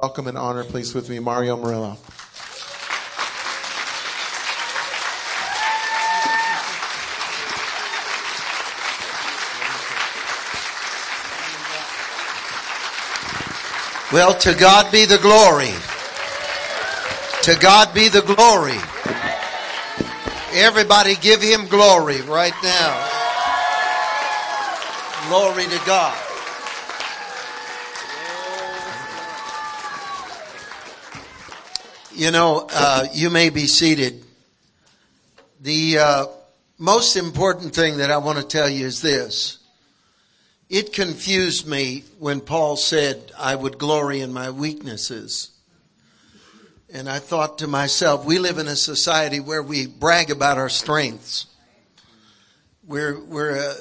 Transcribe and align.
welcome 0.00 0.26
and 0.26 0.38
honor, 0.38 0.64
please, 0.64 0.94
with 0.94 1.10
me, 1.10 1.18
Mario 1.18 1.58
Murillo. 1.58 1.98
Well, 14.10 14.34
to 14.38 14.54
God 14.54 14.90
be 14.90 15.04
the 15.04 15.18
glory. 15.18 15.74
To 17.42 17.58
God 17.60 17.92
be 17.92 18.08
the 18.08 18.22
glory. 18.22 18.78
Everybody 20.54 21.14
give 21.16 21.42
him 21.42 21.66
glory 21.66 22.22
right 22.22 22.54
now. 22.62 23.06
Glory 25.28 25.64
to 25.64 25.80
God. 25.86 26.29
You 32.20 32.30
know, 32.30 32.68
uh, 32.70 33.06
you 33.14 33.30
may 33.30 33.48
be 33.48 33.66
seated. 33.66 34.22
The 35.62 35.98
uh, 35.98 36.26
most 36.76 37.16
important 37.16 37.74
thing 37.74 37.96
that 37.96 38.10
I 38.10 38.18
want 38.18 38.36
to 38.36 38.44
tell 38.44 38.68
you 38.68 38.84
is 38.84 39.00
this. 39.00 39.56
It 40.68 40.92
confused 40.92 41.66
me 41.66 42.04
when 42.18 42.42
Paul 42.42 42.76
said, 42.76 43.32
I 43.38 43.54
would 43.54 43.78
glory 43.78 44.20
in 44.20 44.34
my 44.34 44.50
weaknesses. 44.50 45.52
And 46.92 47.08
I 47.08 47.20
thought 47.20 47.56
to 47.60 47.66
myself, 47.66 48.26
we 48.26 48.38
live 48.38 48.58
in 48.58 48.68
a 48.68 48.76
society 48.76 49.40
where 49.40 49.62
we 49.62 49.86
brag 49.86 50.30
about 50.30 50.58
our 50.58 50.68
strengths. 50.68 51.46
We're, 52.86 53.18
we're, 53.18 53.56
uh, 53.56 53.74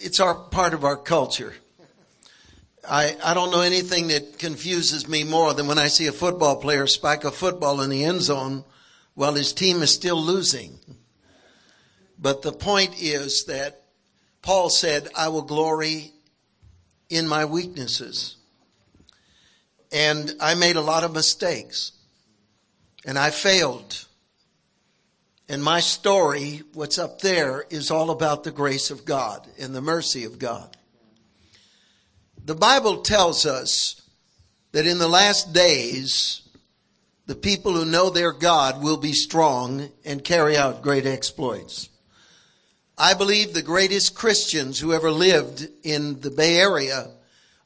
it's 0.00 0.18
our 0.18 0.34
part 0.34 0.74
of 0.74 0.82
our 0.82 0.96
culture. 0.96 1.54
I, 2.86 3.16
I 3.22 3.34
don't 3.34 3.50
know 3.50 3.60
anything 3.60 4.08
that 4.08 4.38
confuses 4.38 5.08
me 5.08 5.24
more 5.24 5.54
than 5.54 5.66
when 5.66 5.78
I 5.78 5.88
see 5.88 6.06
a 6.06 6.12
football 6.12 6.56
player 6.56 6.86
spike 6.86 7.24
a 7.24 7.30
football 7.30 7.80
in 7.80 7.90
the 7.90 8.04
end 8.04 8.22
zone 8.22 8.64
while 9.14 9.34
his 9.34 9.52
team 9.52 9.82
is 9.82 9.92
still 9.92 10.20
losing. 10.20 10.78
But 12.18 12.42
the 12.42 12.52
point 12.52 13.00
is 13.00 13.44
that 13.44 13.82
Paul 14.42 14.70
said, 14.70 15.08
I 15.16 15.28
will 15.28 15.42
glory 15.42 16.12
in 17.10 17.28
my 17.28 17.44
weaknesses. 17.44 18.36
And 19.92 20.34
I 20.40 20.54
made 20.54 20.76
a 20.76 20.80
lot 20.80 21.04
of 21.04 21.12
mistakes. 21.12 21.92
And 23.04 23.18
I 23.18 23.30
failed. 23.30 24.06
And 25.48 25.62
my 25.62 25.80
story, 25.80 26.62
what's 26.74 26.98
up 26.98 27.20
there, 27.20 27.66
is 27.70 27.90
all 27.90 28.10
about 28.10 28.44
the 28.44 28.50
grace 28.50 28.90
of 28.90 29.04
God 29.04 29.46
and 29.58 29.74
the 29.74 29.80
mercy 29.80 30.24
of 30.24 30.38
God. 30.38 30.77
The 32.44 32.54
Bible 32.54 33.02
tells 33.02 33.44
us 33.46 34.02
that 34.72 34.86
in 34.86 34.98
the 34.98 35.08
last 35.08 35.52
days, 35.52 36.42
the 37.26 37.34
people 37.34 37.72
who 37.72 37.84
know 37.84 38.08
their 38.08 38.32
God 38.32 38.82
will 38.82 38.96
be 38.96 39.12
strong 39.12 39.90
and 40.04 40.24
carry 40.24 40.56
out 40.56 40.82
great 40.82 41.04
exploits. 41.04 41.90
I 42.96 43.14
believe 43.14 43.52
the 43.52 43.62
greatest 43.62 44.14
Christians 44.14 44.80
who 44.80 44.92
ever 44.92 45.10
lived 45.10 45.68
in 45.84 46.20
the 46.20 46.30
Bay 46.30 46.56
Area 46.56 47.10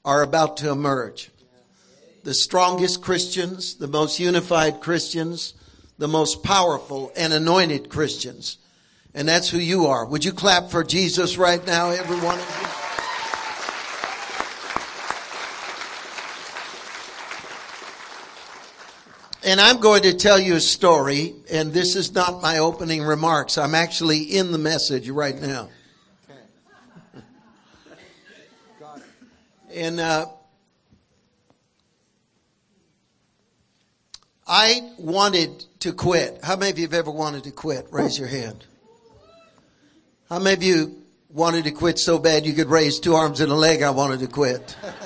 are 0.05 0.23
about 0.23 0.57
to 0.59 0.71
emerge. 0.71 1.31
The 2.25 2.35
strongest 2.35 3.03
Christians, 3.03 3.77
the 3.77 3.89
most 3.89 4.21
unified 4.21 4.81
Christians, 4.81 5.55
the 5.97 6.09
most 6.09 6.43
powerful 6.43 7.13
and 7.17 7.33
anointed 7.33 7.89
Christians. 7.89 8.59
And 9.15 9.29
that's 9.29 9.49
who 9.49 9.59
you 9.59 9.87
are. 9.87 10.05
Would 10.05 10.25
you 10.25 10.33
clap 10.33 10.71
for 10.71 10.83
Jesus 10.83 11.37
right 11.37 11.65
now, 11.65 11.91
every 11.91 12.19
one 12.21 12.39
of 12.39 12.61
you? 12.61 12.82
And 19.45 19.61
I'm 19.61 19.81
going 19.81 20.03
to 20.03 20.15
tell 20.15 20.39
you 20.39 20.55
a 20.55 20.61
story, 20.61 21.35
and 21.51 21.73
this 21.73 21.97
is 21.97 22.15
not 22.15 22.41
my 22.41 22.59
opening 22.59 23.03
remarks. 23.03 23.59
I'm 23.59 23.75
actually 23.75 24.23
in 24.23 24.53
the 24.53 24.59
message 24.59 25.09
right 25.09 25.35
now. 25.41 25.69
And 29.75 29.99
uh, 29.99 30.27
I 34.47 34.93
wanted 34.99 35.65
to 35.81 35.93
quit. 35.93 36.39
How 36.45 36.55
many 36.55 36.71
of 36.71 36.79
you 36.79 36.85
have 36.85 36.95
ever 36.95 37.11
wanted 37.11 37.45
to 37.45 37.51
quit? 37.51 37.89
Raise 37.91 38.19
your 38.19 38.29
hand. 38.29 38.65
How 40.29 40.39
many 40.39 40.55
of 40.55 40.63
you 40.63 41.03
wanted 41.31 41.65
to 41.65 41.73
quit 41.73 41.99
so 41.99 42.19
bad 42.19 42.47
you 42.47 42.53
could 42.53 42.69
raise 42.69 43.01
two 43.01 43.15
arms 43.15 43.41
and 43.41 43.51
a 43.51 43.57
leg? 43.57 43.83
I 43.83 43.91
wanted 43.91 44.21
to 44.21 44.29
quit. 44.29 44.77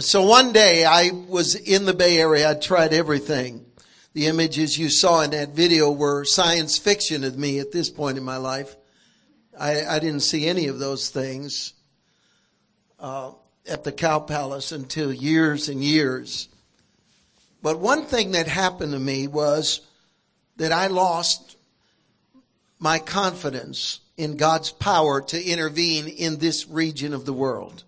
So 0.00 0.24
one 0.24 0.52
day 0.52 0.84
I 0.84 1.10
was 1.28 1.54
in 1.54 1.84
the 1.84 1.94
Bay 1.94 2.18
Area. 2.18 2.50
I 2.50 2.54
tried 2.54 2.92
everything. 2.92 3.64
The 4.12 4.26
images 4.26 4.76
you 4.76 4.88
saw 4.88 5.20
in 5.20 5.30
that 5.30 5.50
video 5.50 5.92
were 5.92 6.24
science 6.24 6.76
fiction 6.76 7.22
of 7.22 7.38
me 7.38 7.60
at 7.60 7.70
this 7.70 7.90
point 7.90 8.18
in 8.18 8.24
my 8.24 8.38
life. 8.38 8.74
I, 9.56 9.84
I 9.84 10.00
didn't 10.00 10.22
see 10.22 10.48
any 10.48 10.66
of 10.66 10.80
those 10.80 11.10
things 11.10 11.74
uh, 12.98 13.34
at 13.68 13.84
the 13.84 13.92
Cow 13.92 14.18
Palace 14.18 14.72
until 14.72 15.12
years 15.12 15.68
and 15.68 15.80
years. 15.80 16.48
But 17.62 17.78
one 17.78 18.04
thing 18.04 18.32
that 18.32 18.48
happened 18.48 18.94
to 18.94 18.98
me 18.98 19.28
was 19.28 19.80
that 20.56 20.72
I 20.72 20.88
lost 20.88 21.56
my 22.80 22.98
confidence 22.98 24.00
in 24.16 24.38
God's 24.38 24.72
power 24.72 25.20
to 25.20 25.40
intervene 25.40 26.08
in 26.08 26.38
this 26.38 26.66
region 26.66 27.14
of 27.14 27.26
the 27.26 27.32
world. 27.32 27.84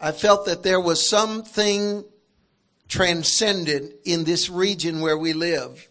I 0.00 0.12
felt 0.12 0.46
that 0.46 0.62
there 0.62 0.80
was 0.80 1.06
something 1.06 2.04
transcendent 2.88 3.92
in 4.04 4.24
this 4.24 4.48
region 4.48 5.00
where 5.00 5.18
we 5.18 5.32
live 5.32 5.86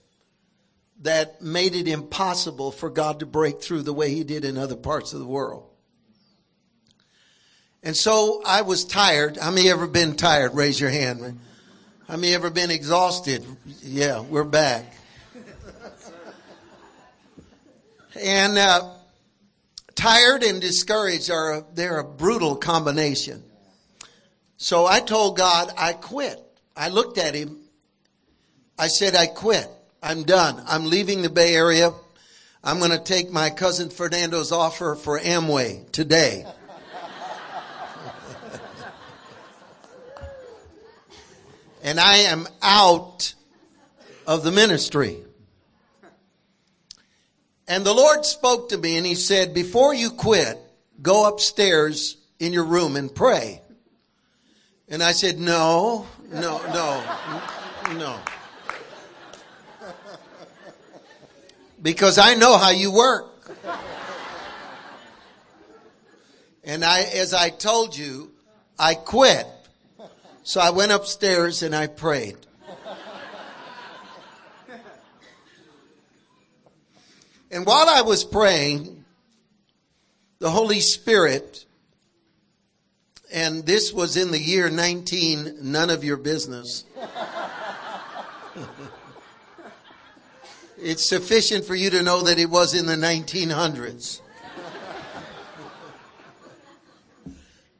that 1.02 1.42
made 1.42 1.76
it 1.76 1.88
impossible 1.88 2.72
for 2.72 2.90
God 2.90 3.20
to 3.20 3.26
break 3.26 3.62
through 3.62 3.84
the 3.84 3.94
way 3.94 4.14
he 4.14 4.24
did 4.24 4.44
in 4.44 4.58
other 4.58 4.76
parts 4.76 5.14
of 5.14 5.20
the 5.20 5.26
world. 5.26 5.70
And 7.84 7.96
so 7.96 8.42
I 8.46 8.64
was 8.64 8.84
tired. 8.84 9.38
How 9.38 9.52
many 9.52 9.70
ever 9.70 9.88
been 9.88 10.16
tired? 10.16 10.54
Raise 10.54 10.80
your 10.80 10.90
hand. 10.90 11.40
How 12.08 12.18
many 12.18 12.34
ever 12.34 12.50
been 12.50 12.72
exhausted? 12.72 13.46
Yeah, 13.82 14.22
we're 14.22 14.44
back. 14.44 14.94
And 18.20 18.58
uh, 18.58 18.90
tired 19.96 20.44
and 20.44 20.60
discouraged 20.60 21.32
are 21.32 21.60
a, 21.60 21.66
they're 21.74 22.00
a 22.00 22.04
brutal 22.04 22.58
combination. 22.58 23.44
So 24.62 24.86
I 24.86 25.00
told 25.00 25.38
God 25.38 25.72
I 25.78 25.94
quit. 25.94 26.38
I 26.76 26.90
looked 26.90 27.18
at 27.18 27.34
him. 27.34 27.60
I 28.78 28.90
said, 28.90 29.16
I 29.16 29.26
quit. 29.26 29.66
I'm 30.04 30.24
done. 30.24 30.62
I'm 30.68 30.90
leaving 30.90 31.22
the 31.22 31.30
Bay 31.30 31.56
Area. 31.56 31.94
I'm 32.62 32.80
going 32.80 32.92
to 32.92 33.00
take 33.00 33.32
my 33.32 33.52
cousin 33.52 33.90
Fernando's 33.90 34.52
offer 34.52 34.96
for 34.96 35.18
Amway 35.18 35.90
today. 35.94 36.46
and 41.82 41.98
I 41.98 42.18
am 42.18 42.46
out 42.62 43.34
of 44.28 44.44
the 44.44 44.52
ministry. 44.52 45.24
And 47.66 47.86
the 47.86 47.94
Lord 47.94 48.26
spoke 48.26 48.68
to 48.70 48.78
me 48.78 48.98
and 48.98 49.06
he 49.06 49.16
said, 49.16 49.54
before 49.54 49.94
you 49.94 50.10
quit, 50.10 50.60
go 51.02 51.30
upstairs 51.30 52.18
in 52.40 52.52
your 52.52 52.66
room 52.66 52.98
and 52.98 53.16
pray. 53.16 53.62
And 54.90 55.04
I 55.04 55.12
said, 55.12 55.40
no, 55.40 56.08
no, 56.32 56.62
no, 56.74 57.04
no. 57.94 58.20
Because 61.82 62.18
I 62.18 62.34
know 62.34 62.58
how 62.58 62.72
you 62.72 62.92
work. 62.92 63.28
And 66.64 66.84
I, 66.84 67.02
as 67.02 67.34
I 67.34 67.50
told 67.50 67.96
you, 67.96 68.32
I 68.78 68.96
quit. 68.96 69.48
So 70.44 70.60
I 70.60 70.72
went 70.72 70.92
upstairs 70.92 71.62
and 71.62 71.76
I 71.76 71.88
prayed. 71.88 72.38
And 77.52 77.66
while 77.66 77.90
I 77.90 78.02
was 78.02 78.24
praying, 78.24 79.06
the 80.40 80.50
Holy 80.50 80.80
Spirit 80.80 81.66
and 83.32 83.66
this 83.66 83.94
was 83.94 84.18
in 84.18 84.32
the 84.32 84.40
year 84.40 84.70
19, 84.70 85.58
none 85.62 85.90
of 85.90 86.04
your 86.04 86.18
business. 86.18 86.84
it's 90.78 91.08
sufficient 91.08 91.66
for 91.66 91.76
you 91.76 91.92
to 91.92 92.02
know 92.02 92.24
that 92.24 92.40
it 92.40 92.50
was 92.50 92.74
in 92.74 92.88
the 92.88 92.96
1900s. 92.96 94.22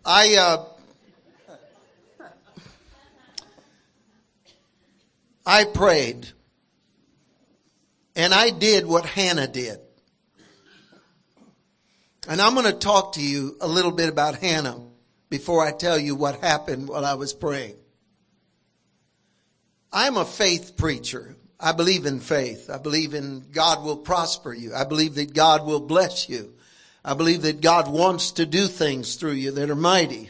I, 0.06 0.36
uh, 0.36 0.66
I 5.46 5.66
prayed 5.66 6.30
and 8.16 8.34
I 8.34 8.52
did 8.52 8.86
what 8.86 9.06
Hannah 9.06 9.48
did. 9.48 9.80
And 12.28 12.40
I'm 12.40 12.54
going 12.54 12.66
to 12.68 12.74
talk 12.74 13.14
to 13.14 13.22
you 13.22 13.58
a 13.62 13.68
little 13.68 13.92
bit 13.92 14.10
about 14.10 14.36
Hannah 14.36 14.89
before 15.30 15.66
I 15.66 15.72
tell 15.72 15.98
you 15.98 16.16
what 16.16 16.42
happened 16.42 16.88
while 16.88 17.06
I 17.06 17.14
was 17.14 17.34
praying. 17.34 17.76
I'm 19.92 20.18
a 20.18 20.26
faith 20.26 20.78
preacher. 20.78 21.36
I 21.60 21.72
believe 21.72 22.06
in 22.06 22.20
faith. 22.20 22.70
I 22.70 22.78
believe 22.78 23.14
in 23.14 23.46
God 23.52 23.84
will 23.84 23.98
prosper 23.98 24.54
you. 24.54 24.74
I 24.74 24.86
believe 24.86 25.16
that 25.16 25.34
God 25.34 25.66
will 25.66 25.82
bless 25.82 26.30
you. 26.30 26.54
I 27.04 27.14
believe 27.14 27.42
that 27.44 27.62
God 27.62 27.92
wants 27.92 28.32
to 28.34 28.46
do 28.46 28.68
things 28.68 29.16
through 29.16 29.34
you 29.34 29.52
that 29.52 29.70
are 29.70 29.76
mighty. 29.76 30.30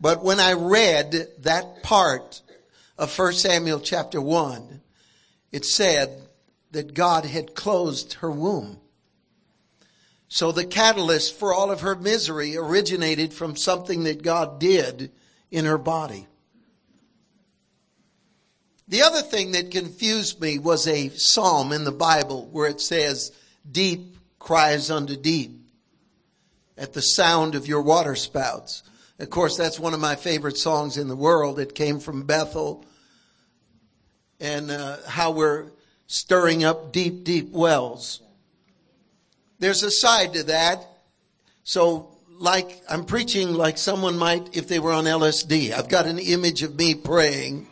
But 0.00 0.22
when 0.22 0.38
I 0.40 0.52
read 0.52 1.28
that 1.40 1.82
part 1.82 2.42
of 2.96 3.16
1 3.16 3.32
Samuel 3.32 3.80
chapter 3.80 4.20
1, 4.20 4.80
it 5.50 5.64
said 5.64 6.22
that 6.70 6.94
God 6.94 7.24
had 7.24 7.54
closed 7.54 8.14
her 8.14 8.30
womb. 8.30 8.78
So 10.28 10.52
the 10.52 10.66
catalyst 10.66 11.38
for 11.38 11.54
all 11.54 11.70
of 11.70 11.80
her 11.80 11.96
misery 11.96 12.56
originated 12.56 13.32
from 13.32 13.56
something 13.56 14.04
that 14.04 14.22
God 14.22 14.60
did 14.60 15.10
in 15.50 15.64
her 15.64 15.78
body. 15.78 16.26
The 18.86 19.02
other 19.02 19.22
thing 19.22 19.52
that 19.52 19.70
confused 19.70 20.40
me 20.40 20.58
was 20.58 20.86
a 20.86 21.08
psalm 21.10 21.72
in 21.72 21.84
the 21.84 21.92
Bible 21.92 22.48
where 22.52 22.68
it 22.68 22.80
says, 22.80 23.32
Deep 23.70 24.16
cries 24.38 24.90
unto 24.90 25.16
deep 25.16 25.58
at 26.76 26.92
the 26.92 27.02
sound 27.02 27.54
of 27.54 27.66
your 27.66 27.82
water 27.82 28.14
spouts. 28.14 28.82
Of 29.18 29.30
course, 29.30 29.56
that's 29.56 29.80
one 29.80 29.94
of 29.94 30.00
my 30.00 30.14
favorite 30.14 30.56
songs 30.56 30.96
in 30.96 31.08
the 31.08 31.16
world. 31.16 31.58
It 31.58 31.74
came 31.74 32.00
from 32.00 32.22
Bethel 32.22 32.86
and 34.40 34.70
uh, 34.70 34.98
how 35.06 35.32
we're 35.32 35.66
stirring 36.06 36.64
up 36.64 36.92
deep, 36.92 37.24
deep 37.24 37.50
wells. 37.50 38.22
There's 39.58 39.82
a 39.82 39.90
side 39.90 40.34
to 40.34 40.44
that. 40.44 40.86
So, 41.64 42.16
like, 42.38 42.80
I'm 42.88 43.04
preaching 43.04 43.52
like 43.54 43.76
someone 43.76 44.16
might 44.16 44.56
if 44.56 44.68
they 44.68 44.78
were 44.78 44.92
on 44.92 45.04
LSD. 45.04 45.72
I've 45.72 45.88
got 45.88 46.06
an 46.06 46.20
image 46.20 46.62
of 46.62 46.76
me 46.76 46.94
praying. 46.94 47.66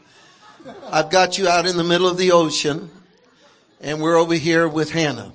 I've 0.90 1.10
got 1.10 1.38
you 1.38 1.46
out 1.48 1.64
in 1.66 1.76
the 1.76 1.84
middle 1.84 2.08
of 2.08 2.18
the 2.18 2.32
ocean, 2.32 2.90
and 3.80 4.02
we're 4.02 4.16
over 4.16 4.34
here 4.34 4.68
with 4.68 4.90
Hannah. 4.90 5.32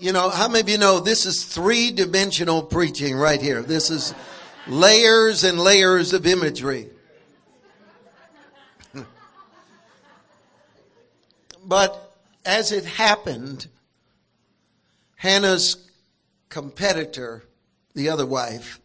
you 0.00 0.12
know, 0.12 0.30
how 0.30 0.48
many 0.48 0.60
of 0.60 0.68
you 0.68 0.78
know 0.78 0.98
this 0.98 1.26
is 1.26 1.44
three 1.44 1.92
dimensional 1.92 2.62
preaching 2.62 3.14
right 3.14 3.40
here? 3.40 3.62
This 3.62 3.90
is 3.90 4.12
layers 4.66 5.44
and 5.44 5.60
layers 5.60 6.12
of 6.12 6.26
imagery. 6.26 6.90
But 11.68 12.16
as 12.46 12.72
it 12.72 12.86
happened, 12.86 13.66
Hannah's 15.16 15.76
competitor, 16.48 17.44
the 17.94 18.08
other 18.08 18.26
wife, 18.26 18.80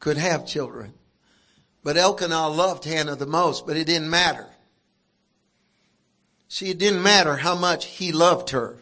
could 0.00 0.16
have 0.16 0.46
children. 0.46 0.94
But 1.84 1.98
Elkanah 1.98 2.48
loved 2.48 2.84
Hannah 2.84 3.14
the 3.14 3.26
most, 3.26 3.66
but 3.66 3.76
it 3.76 3.86
didn't 3.86 4.08
matter. 4.08 4.48
See, 6.48 6.70
it 6.70 6.78
didn't 6.78 7.02
matter 7.02 7.36
how 7.36 7.54
much 7.54 7.86
he 7.86 8.10
loved 8.10 8.50
her 8.50 8.78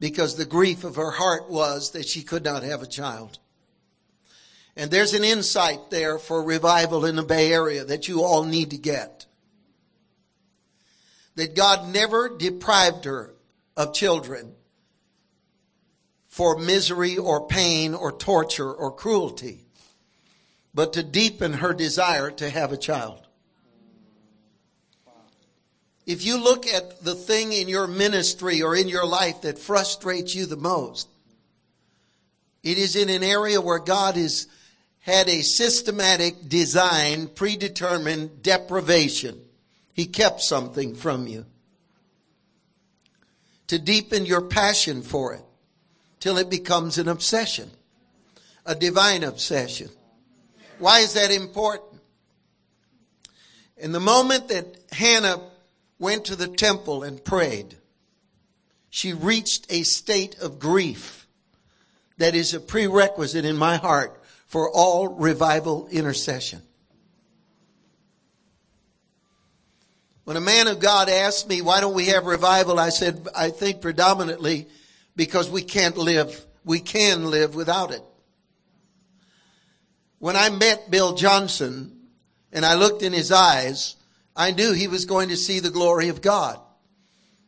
because 0.00 0.36
the 0.36 0.44
grief 0.44 0.82
of 0.82 0.96
her 0.96 1.12
heart 1.12 1.48
was 1.48 1.92
that 1.92 2.06
she 2.06 2.22
could 2.22 2.44
not 2.44 2.64
have 2.64 2.82
a 2.82 2.86
child. 2.86 3.38
And 4.76 4.90
there's 4.90 5.14
an 5.14 5.24
insight 5.24 5.90
there 5.90 6.18
for 6.18 6.42
revival 6.42 7.06
in 7.06 7.16
the 7.16 7.22
Bay 7.22 7.52
Area 7.52 7.84
that 7.84 8.08
you 8.08 8.22
all 8.22 8.44
need 8.44 8.70
to 8.70 8.78
get. 8.78 9.15
That 11.36 11.54
God 11.54 11.88
never 11.92 12.28
deprived 12.36 13.04
her 13.04 13.34
of 13.76 13.94
children 13.94 14.54
for 16.26 16.58
misery 16.58 17.16
or 17.16 17.46
pain 17.46 17.94
or 17.94 18.12
torture 18.12 18.70
or 18.70 18.90
cruelty, 18.90 19.64
but 20.74 20.92
to 20.92 21.02
deepen 21.02 21.54
her 21.54 21.72
desire 21.72 22.30
to 22.30 22.50
have 22.50 22.72
a 22.72 22.76
child. 22.76 23.26
If 26.06 26.24
you 26.24 26.42
look 26.42 26.66
at 26.66 27.02
the 27.02 27.14
thing 27.14 27.52
in 27.52 27.68
your 27.68 27.86
ministry 27.86 28.62
or 28.62 28.76
in 28.76 28.86
your 28.86 29.06
life 29.06 29.40
that 29.42 29.58
frustrates 29.58 30.34
you 30.34 30.46
the 30.46 30.56
most, 30.56 31.08
it 32.62 32.78
is 32.78 32.96
in 32.96 33.08
an 33.08 33.22
area 33.22 33.60
where 33.60 33.78
God 33.78 34.16
has 34.16 34.46
had 35.00 35.28
a 35.28 35.42
systematic 35.42 36.48
design, 36.48 37.28
predetermined 37.28 38.42
deprivation. 38.42 39.40
He 39.96 40.04
kept 40.04 40.42
something 40.42 40.94
from 40.94 41.26
you 41.26 41.46
to 43.66 43.78
deepen 43.78 44.26
your 44.26 44.42
passion 44.42 45.00
for 45.00 45.32
it 45.32 45.42
till 46.20 46.36
it 46.36 46.50
becomes 46.50 46.98
an 46.98 47.08
obsession, 47.08 47.70
a 48.66 48.74
divine 48.74 49.24
obsession. 49.24 49.88
Why 50.78 50.98
is 50.98 51.14
that 51.14 51.30
important? 51.30 52.02
In 53.78 53.92
the 53.92 54.00
moment 54.00 54.48
that 54.48 54.76
Hannah 54.92 55.40
went 55.98 56.26
to 56.26 56.36
the 56.36 56.48
temple 56.48 57.02
and 57.02 57.24
prayed, 57.24 57.76
she 58.90 59.14
reached 59.14 59.66
a 59.72 59.82
state 59.82 60.38
of 60.40 60.58
grief 60.58 61.26
that 62.18 62.34
is 62.34 62.52
a 62.52 62.60
prerequisite 62.60 63.46
in 63.46 63.56
my 63.56 63.76
heart 63.76 64.22
for 64.44 64.70
all 64.70 65.08
revival 65.08 65.88
intercession. 65.90 66.65
When 70.26 70.36
a 70.36 70.40
man 70.40 70.66
of 70.66 70.80
God 70.80 71.08
asked 71.08 71.48
me, 71.48 71.62
why 71.62 71.80
don't 71.80 71.94
we 71.94 72.06
have 72.06 72.26
revival? 72.26 72.80
I 72.80 72.88
said, 72.88 73.28
I 73.32 73.50
think 73.50 73.80
predominantly 73.80 74.66
because 75.14 75.48
we 75.48 75.62
can't 75.62 75.96
live, 75.96 76.44
we 76.64 76.80
can 76.80 77.30
live 77.30 77.54
without 77.54 77.92
it. 77.92 78.02
When 80.18 80.34
I 80.34 80.50
met 80.50 80.90
Bill 80.90 81.14
Johnson 81.14 82.08
and 82.50 82.66
I 82.66 82.74
looked 82.74 83.04
in 83.04 83.12
his 83.12 83.30
eyes, 83.30 83.94
I 84.34 84.50
knew 84.50 84.72
he 84.72 84.88
was 84.88 85.04
going 85.04 85.28
to 85.28 85.36
see 85.36 85.60
the 85.60 85.70
glory 85.70 86.08
of 86.08 86.22
God. 86.22 86.58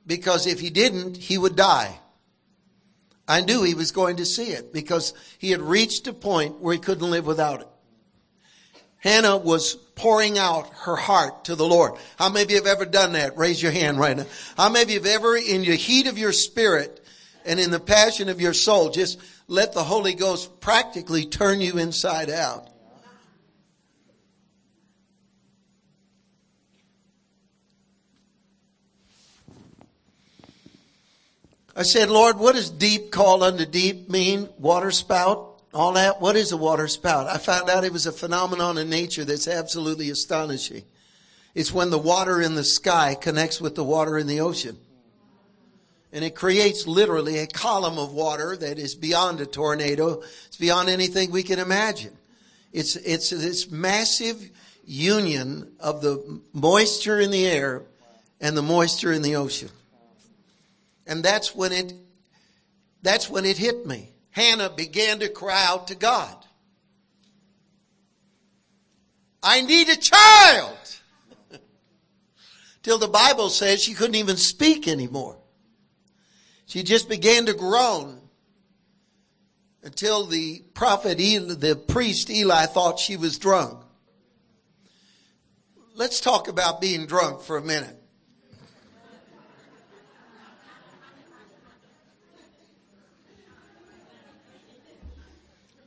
Because 0.06 0.46
if 0.46 0.60
he 0.60 0.70
didn't, 0.70 1.16
he 1.16 1.36
would 1.36 1.56
die. 1.56 1.98
I 3.26 3.40
knew 3.40 3.64
he 3.64 3.75
was 3.75 3.90
going 3.90 4.19
to 4.19 4.25
see 4.25 4.52
it 4.52 4.72
because 4.72 5.14
he 5.38 5.50
had 5.50 5.60
reached 5.60 6.06
a 6.06 6.12
point 6.12 6.60
where 6.60 6.75
he 6.75 6.78
couldn't 6.78 7.10
live 7.10 7.26
without 7.26 7.60
it. 7.60 7.69
Hannah 8.98 9.36
was 9.36 9.75
pouring 9.99 10.39
out 10.39 10.73
her 10.85 10.97
heart 10.97 11.45
to 11.45 11.56
the 11.56 11.67
Lord. 11.67 11.93
How 12.17 12.31
many 12.31 12.45
of 12.45 12.50
you 12.50 12.56
have 12.56 12.67
ever 12.67 12.87
done 12.87 13.12
that? 13.12 13.37
Raise 13.37 13.62
your 13.62 13.73
hand 13.73 13.99
right 13.99 14.17
now. 14.17 14.27
How 14.56 14.71
many 14.71 14.85
of 14.85 14.91
you 14.91 14.97
have 14.97 15.06
ever, 15.06 15.37
in 15.37 15.62
the 15.62 15.75
heat 15.75 16.06
of 16.06 16.17
your 16.17 16.33
spirit 16.33 17.05
and 17.45 17.61
in 17.61 17.71
the 17.71 17.81
passion 17.81 18.29
of 18.29 18.41
your 18.41 18.55
soul, 18.55 18.91
just 18.91 19.19
let 19.49 19.75
the 19.75 19.83
Holy 19.83 20.14
Ghost 20.14 20.61
practically 20.61 21.26
turn 21.26 21.61
you 21.61 21.78
inside 21.78 22.31
out? 22.31 22.69
I 31.75 31.83
said, 31.83 32.09
Lord, 32.09 32.38
what 32.38 32.55
does 32.55 32.71
deep 32.71 33.12
call 33.12 33.45
unto 33.45 33.64
deep 33.64 34.09
mean? 34.09 34.49
Water 34.59 34.90
spout? 34.90 35.48
All 35.78 35.92
that? 35.92 36.20
What 36.20 36.35
is 36.35 36.50
a 36.50 36.56
water 36.56 36.88
spout? 36.88 37.28
I 37.28 37.38
found 37.38 37.70
out 37.70 37.85
it 37.85 37.92
was 37.92 38.04
a 38.04 38.11
phenomenon 38.11 38.78
in 38.78 38.90
nature 38.90 39.25
that's 39.25 39.47
absolutely 39.47 40.11
astonishing. 40.11 40.82
It's 41.54 41.73
when 41.73 41.90
the 41.90 41.99
water 41.99 42.42
in 42.42 42.56
the 42.56 42.64
sky 42.64 43.14
connects 43.14 43.61
with 43.61 43.76
the 43.76 43.85
water 43.85 44.18
in 44.18 44.26
the 44.26 44.40
ocean. 44.40 44.76
And 46.12 46.25
it 46.25 46.35
creates 46.35 46.88
literally 46.88 47.38
a 47.38 47.47
column 47.47 47.97
of 47.97 48.12
water 48.12 48.56
that 48.56 48.76
is 48.76 48.97
beyond 48.97 49.40
a 49.40 49.47
tornado. 49.47 50.23
It's 50.49 50.56
beyond 50.56 50.88
anything 50.88 51.30
we 51.30 51.44
can 51.44 51.61
imagine. 51.61 52.18
It's, 52.73 52.97
it's 52.97 53.30
this 53.30 53.70
massive 53.70 54.50
union 54.85 55.75
of 55.78 56.02
the 56.02 56.40
moisture 56.52 57.20
in 57.20 57.30
the 57.30 57.47
air 57.47 57.85
and 58.40 58.56
the 58.56 58.62
moisture 58.62 59.12
in 59.12 59.23
the 59.23 59.37
ocean. 59.37 59.70
And 61.06 61.23
that's 61.23 61.54
when 61.54 61.70
it, 61.70 61.92
that's 63.00 63.30
when 63.30 63.44
it 63.44 63.58
hit 63.58 63.87
me. 63.87 64.11
Hannah 64.38 64.71
began 64.71 65.18
to 65.18 65.28
cry 65.28 65.64
out 65.66 65.88
to 65.88 65.97
God. 65.97 66.37
I 69.42 69.62
need 69.62 69.88
a 69.88 69.97
child. 69.97 70.78
Till 72.85 72.99
the 72.99 73.09
Bible 73.09 73.49
says 73.50 73.83
she 73.83 73.95
couldn't 73.95 74.14
even 74.14 74.37
speak 74.37 74.87
anymore. 74.87 75.38
She 76.66 76.85
just 76.85 77.09
began 77.09 77.47
to 77.47 77.52
groan 77.52 78.21
until 79.83 80.25
the 80.25 80.62
prophet, 80.73 81.18
Eli, 81.18 81.54
the 81.54 81.75
priest 81.75 82.30
Eli 82.30 82.66
thought 82.66 83.00
she 83.00 83.16
was 83.16 83.38
drunk. 83.38 83.83
Let's 85.97 86.21
talk 86.21 86.47
about 86.47 86.80
being 86.80 87.07
drunk 87.07 87.40
for 87.40 87.57
a 87.57 87.62
minute. 87.62 87.98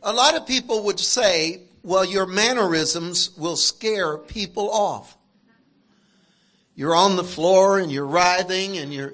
A 0.03 0.13
lot 0.13 0.35
of 0.35 0.47
people 0.47 0.83
would 0.85 0.99
say, 0.99 1.61
well, 1.83 2.05
your 2.05 2.25
mannerisms 2.25 3.35
will 3.37 3.55
scare 3.55 4.17
people 4.17 4.69
off. 4.71 5.17
You're 6.75 6.95
on 6.95 7.15
the 7.15 7.23
floor 7.23 7.79
and 7.79 7.91
you're 7.91 8.07
writhing 8.07 8.77
and 8.77 8.93
you're, 8.93 9.13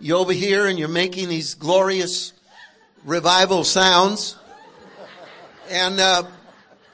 You 0.00 0.16
over 0.16 0.32
here 0.32 0.66
and 0.66 0.78
you're 0.78 0.88
making 0.88 1.28
these 1.28 1.54
glorious 1.54 2.32
revival 3.04 3.64
sounds. 3.64 4.36
And 5.70 6.00
uh, 6.00 6.24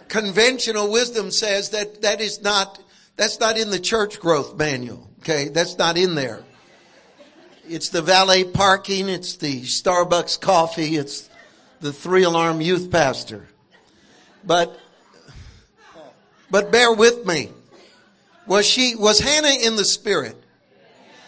conventional 0.09 0.91
wisdom 0.91 1.31
says 1.31 1.71
that 1.71 2.03
that 2.03 2.21
is 2.21 2.43
not 2.43 2.81
that's 3.17 3.38
not 3.38 3.57
in 3.57 3.71
the 3.71 3.79
church 3.79 4.19
growth 4.19 4.57
manual. 4.57 5.09
Okay, 5.21 5.49
that's 5.49 5.79
not 5.79 5.97
in 5.97 6.14
there. 6.14 6.43
It's 7.67 7.88
the 7.88 8.03
valet 8.03 8.45
parking. 8.45 9.09
It's 9.09 9.37
the 9.37 9.62
Starbucks 9.62 10.41
coffee. 10.41 10.97
It's 10.97 11.31
the 11.85 11.93
three 11.93 12.23
alarm 12.23 12.62
youth 12.62 12.91
pastor. 12.91 13.47
But 14.43 14.81
but 16.50 16.73
bear 16.73 16.91
with 16.91 17.26
me. 17.26 17.50
Was 18.47 18.64
she 18.64 18.97
was 18.97 19.21
Hannah 19.21 19.55
in 19.62 19.76
the 19.76 19.85
spirit? 19.85 20.35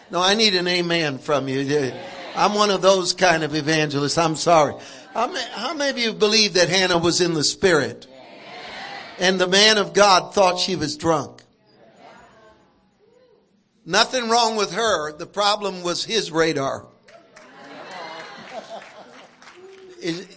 No, 0.09 0.19
I 0.19 0.33
need 0.33 0.55
an 0.55 0.67
amen 0.67 1.19
from 1.19 1.47
you. 1.47 1.93
I'm 2.35 2.55
one 2.55 2.71
of 2.71 2.81
those 2.81 3.13
kind 3.13 3.43
of 3.43 3.53
evangelists. 3.53 4.17
I'm 4.17 4.35
sorry. 4.35 4.73
How 5.13 5.27
many, 5.27 5.47
how 5.51 5.75
many 5.75 5.91
of 5.91 5.97
you 5.99 6.13
believe 6.13 6.53
that 6.53 6.69
Hannah 6.69 6.97
was 6.97 7.21
in 7.21 7.35
the 7.35 7.43
spirit? 7.43 8.07
And 9.19 9.39
the 9.39 9.47
man 9.47 9.77
of 9.77 9.93
God 9.93 10.33
thought 10.33 10.59
she 10.59 10.75
was 10.75 10.97
drunk. 10.97 11.43
Nothing 13.85 14.27
wrong 14.29 14.55
with 14.55 14.73
her. 14.73 15.15
The 15.15 15.27
problem 15.27 15.83
was 15.83 16.03
his 16.03 16.31
radar. 16.31 16.87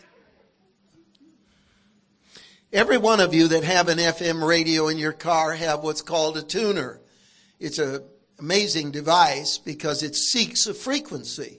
Every 2.73 2.99
one 2.99 3.19
of 3.19 3.35
you 3.35 3.49
that 3.49 3.65
have 3.65 3.89
an 3.89 3.99
FM 3.99 4.47
radio 4.47 4.87
in 4.87 4.97
your 4.97 5.12
car 5.12 5.55
have 5.55 5.83
what's 5.83 6.03
called 6.03 6.37
a 6.37 6.43
tuner. 6.43 7.00
It's 7.59 7.79
an 7.79 8.03
amazing 8.39 8.93
device 8.93 9.59
because 9.59 10.05
it 10.05 10.15
seeks 10.15 10.69
a 10.69 10.75
frequency. 10.75 11.59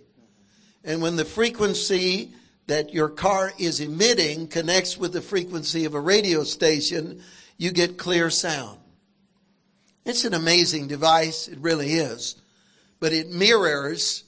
And 0.86 1.02
when 1.02 1.18
the 1.18 1.26
frequency 1.26 2.32
that 2.68 2.94
your 2.94 3.10
car 3.10 3.52
is 3.60 3.82
emitting 3.82 4.48
connects 4.48 4.98
with 4.98 5.12
the 5.12 5.22
frequency 5.22 5.84
of 5.84 5.96
a 5.96 6.00
radio 6.00 6.46
station, 6.46 7.22
you 7.58 7.72
get 7.72 7.98
clear 7.98 8.30
sound. 8.30 8.80
It's 10.06 10.24
an 10.24 10.34
amazing 10.34 10.88
device. 10.88 11.50
It 11.50 11.60
really 11.60 11.92
is. 11.92 12.42
But 13.02 13.12
it 13.12 13.30
mirrors 13.30 14.24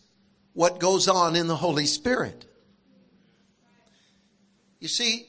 what 0.51 0.81
goes 0.81 1.07
on 1.07 1.37
in 1.37 1.47
the 1.47 1.55
Holy 1.55 1.85
Spirit. 1.85 2.45
You 4.81 4.89
see, 4.89 5.27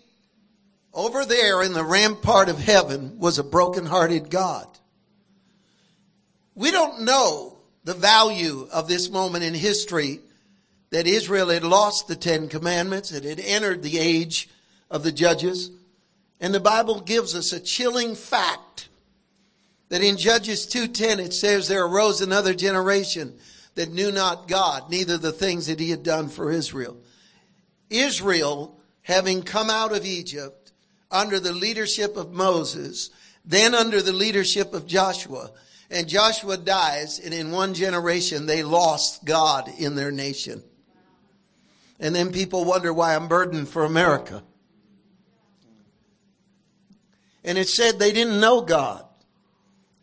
over 0.95 1.25
there 1.25 1.63
in 1.63 1.73
the 1.73 1.85
rampart 1.85 2.49
of 2.49 2.59
heaven 2.59 3.19
was 3.19 3.39
a 3.39 3.45
broken-hearted 3.45 4.31
God. 4.31 4.67
We 6.55 6.71
don't 6.71 7.03
know 7.03 7.59
the 7.83 7.95
value 7.95 8.69
of 8.73 8.89
this 8.89 9.11
moment 9.11 9.45
in 9.45 9.55
history 9.55 10.21
that 10.91 11.07
Israel 11.07 11.49
had 11.49 11.65
lost 11.65 12.07
the 12.07 12.15
Ten 12.15 12.49
Commandments. 12.49 13.11
It 13.11 13.25
had 13.25 13.41
entered 13.41 13.83
the 13.83 13.99
age 13.99 14.49
of 14.91 15.03
the 15.03 15.13
judges. 15.13 15.71
And 16.41 16.55
the 16.55 16.61
Bible 16.61 17.01
gives 17.01 17.35
us 17.35 17.53
a 17.53 17.61
chilling 17.61 18.15
fact 18.15 18.89
that 19.89 20.03
in 20.03 20.17
Judges 20.17 20.67
2.10 20.67 21.19
it 21.19 21.35
says 21.35 21.67
there 21.67 21.85
arose 21.85 22.21
another 22.21 22.55
generation 22.55 23.35
that 23.75 23.93
knew 23.93 24.13
not 24.13 24.47
God, 24.47 24.89
neither 24.89 25.19
the 25.19 25.33
things 25.33 25.67
that 25.67 25.81
he 25.81 25.91
had 25.91 26.05
done 26.05 26.29
for 26.29 26.53
Israel. 26.53 26.97
Israel, 27.91 28.79
having 29.03 29.43
come 29.43 29.71
out 29.71 29.95
of 29.95 30.07
Egypt 30.07 30.64
under 31.15 31.41
the 31.41 31.53
leadership 31.53 32.17
of 32.17 32.33
Moses, 32.33 33.11
then 33.45 33.75
under 33.75 34.03
the 34.03 34.13
leadership 34.13 34.75
of 34.75 34.87
Joshua, 34.87 35.51
and 35.91 36.09
Joshua 36.09 36.57
dies, 36.57 37.19
and 37.21 37.33
in 37.33 37.51
one 37.51 37.73
generation 37.73 38.47
they 38.47 38.63
lost 38.63 39.25
God 39.25 39.71
in 39.79 39.95
their 39.95 40.11
nation. 40.11 40.63
And 42.01 42.15
then 42.15 42.33
people 42.33 42.65
wonder 42.65 42.93
why 42.93 43.15
I'm 43.15 43.29
burdened 43.29 43.69
for 43.69 43.85
America. 43.85 44.43
And 47.45 47.59
it 47.59 47.69
said 47.69 47.99
they 47.99 48.13
didn't 48.13 48.41
know 48.41 48.63
God. 48.63 49.05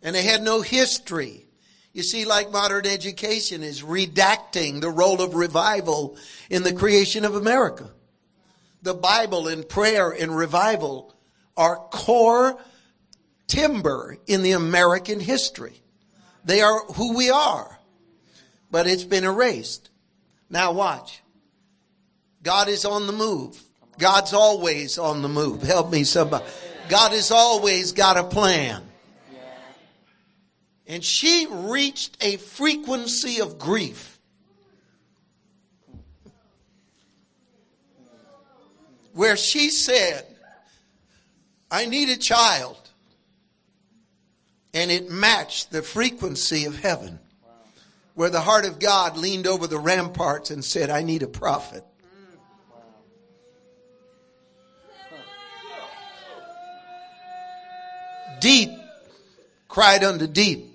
And 0.02 0.16
they 0.16 0.24
had 0.24 0.42
no 0.42 0.62
history. 0.62 1.46
You 1.94 2.04
see, 2.04 2.26
like 2.26 2.52
modern 2.52 2.86
education 2.86 3.64
is 3.64 3.82
redacting 3.82 4.80
the 4.80 4.90
role 4.90 5.22
of 5.22 5.36
revival 5.36 6.18
in 6.50 6.64
the 6.64 6.74
creation 6.74 7.26
of 7.26 7.36
America. 7.36 7.92
The 8.82 8.94
Bible 8.94 9.48
and 9.48 9.68
prayer 9.68 10.12
and 10.12 10.36
revival 10.36 11.14
are 11.56 11.76
core 11.76 12.60
timber 13.48 14.18
in 14.28 14.44
the 14.44 14.54
American 14.54 15.20
history. 15.20 15.82
They 16.44 16.62
are 16.62 16.80
who 16.94 17.16
we 17.16 17.30
are. 17.30 17.80
But 18.72 18.88
it's 18.88 19.04
been 19.04 19.26
erased. 19.26 19.90
Now 20.50 20.72
watch. 20.72 21.22
God 22.42 22.70
is 22.70 22.86
on 22.86 23.06
the 23.06 23.14
move. 23.14 23.62
God's 24.00 24.34
always 24.34 24.98
on 24.98 25.22
the 25.22 25.30
move. 25.30 25.62
Help 25.62 25.92
me 25.92 26.04
somebody. 26.04 26.46
God 26.90 27.12
has 27.12 27.30
always 27.30 27.92
got 27.92 28.18
a 28.18 28.24
plan. 28.24 28.82
And 30.88 31.04
she 31.04 31.48
reached 31.50 32.18
a 32.22 32.38
frequency 32.38 33.40
of 33.40 33.60
grief. 33.60 34.11
Where 39.14 39.36
she 39.36 39.70
said, 39.70 40.26
I 41.70 41.86
need 41.86 42.10
a 42.10 42.18
child. 42.18 42.78
And 44.74 44.90
it 44.90 45.10
matched 45.10 45.72
the 45.72 45.82
frequency 45.82 46.66
of 46.66 46.80
heaven. 46.80 47.20
Where 48.14 48.30
the 48.30 48.42
heart 48.42 48.66
of 48.66 48.80
God 48.80 49.18
leaned 49.18 49.48
over 49.48 49.68
the 49.68 49.80
ramparts 49.80 50.52
and 50.52 50.64
said, 50.64 50.90
I 50.90 51.02
need 51.02 51.24
a 51.24 51.28
prophet. 51.28 51.84
Deep 58.40 58.72
cried 59.68 60.04
unto 60.04 60.28
deep. 60.28 60.68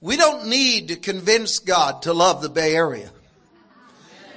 We 0.00 0.16
don't 0.16 0.48
need 0.48 0.88
to 0.88 0.96
convince 0.96 1.60
God 1.60 2.02
to 2.02 2.12
love 2.12 2.42
the 2.42 2.48
Bay 2.48 2.74
Area. 2.74 3.10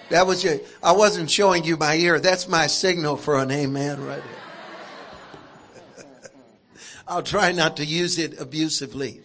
That 0.09 0.27
was 0.27 0.43
your, 0.43 0.59
I 0.83 0.91
wasn't 0.91 1.31
showing 1.31 1.63
you 1.63 1.77
my 1.77 1.95
ear. 1.95 2.19
That's 2.19 2.47
my 2.47 2.67
signal 2.67 3.17
for 3.17 3.38
an 3.39 3.50
amen 3.50 4.05
right 4.05 4.21
here. 4.21 6.05
I'll 7.07 7.24
try 7.24 7.51
not 7.51 7.77
to 7.77 7.85
use 7.85 8.19
it 8.19 8.39
abusively. 8.39 9.21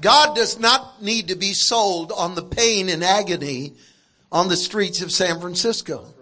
God 0.00 0.36
does 0.36 0.58
not 0.58 1.02
need 1.02 1.28
to 1.28 1.34
be 1.34 1.52
sold 1.52 2.12
on 2.12 2.34
the 2.34 2.42
pain 2.42 2.88
and 2.88 3.02
agony 3.02 3.74
on 4.30 4.48
the 4.48 4.56
streets 4.56 5.02
of 5.02 5.10
San 5.10 5.40
Francisco. 5.40 6.14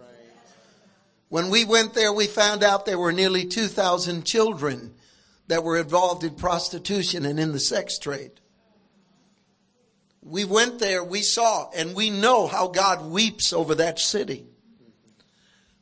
When 1.28 1.50
we 1.50 1.64
went 1.64 1.94
there, 1.94 2.12
we 2.12 2.26
found 2.26 2.62
out 2.62 2.86
there 2.86 2.98
were 2.98 3.12
nearly 3.12 3.44
2,000 3.44 4.24
children 4.24 4.94
that 5.48 5.64
were 5.64 5.78
involved 5.78 6.24
in 6.24 6.34
prostitution 6.34 7.26
and 7.26 7.38
in 7.38 7.52
the 7.52 7.60
sex 7.60 7.98
trade. 7.98 8.32
We 10.26 10.44
went 10.44 10.80
there, 10.80 11.04
we 11.04 11.22
saw, 11.22 11.70
and 11.70 11.94
we 11.94 12.10
know 12.10 12.48
how 12.48 12.66
God 12.66 13.06
weeps 13.06 13.52
over 13.52 13.76
that 13.76 14.00
city. 14.00 14.44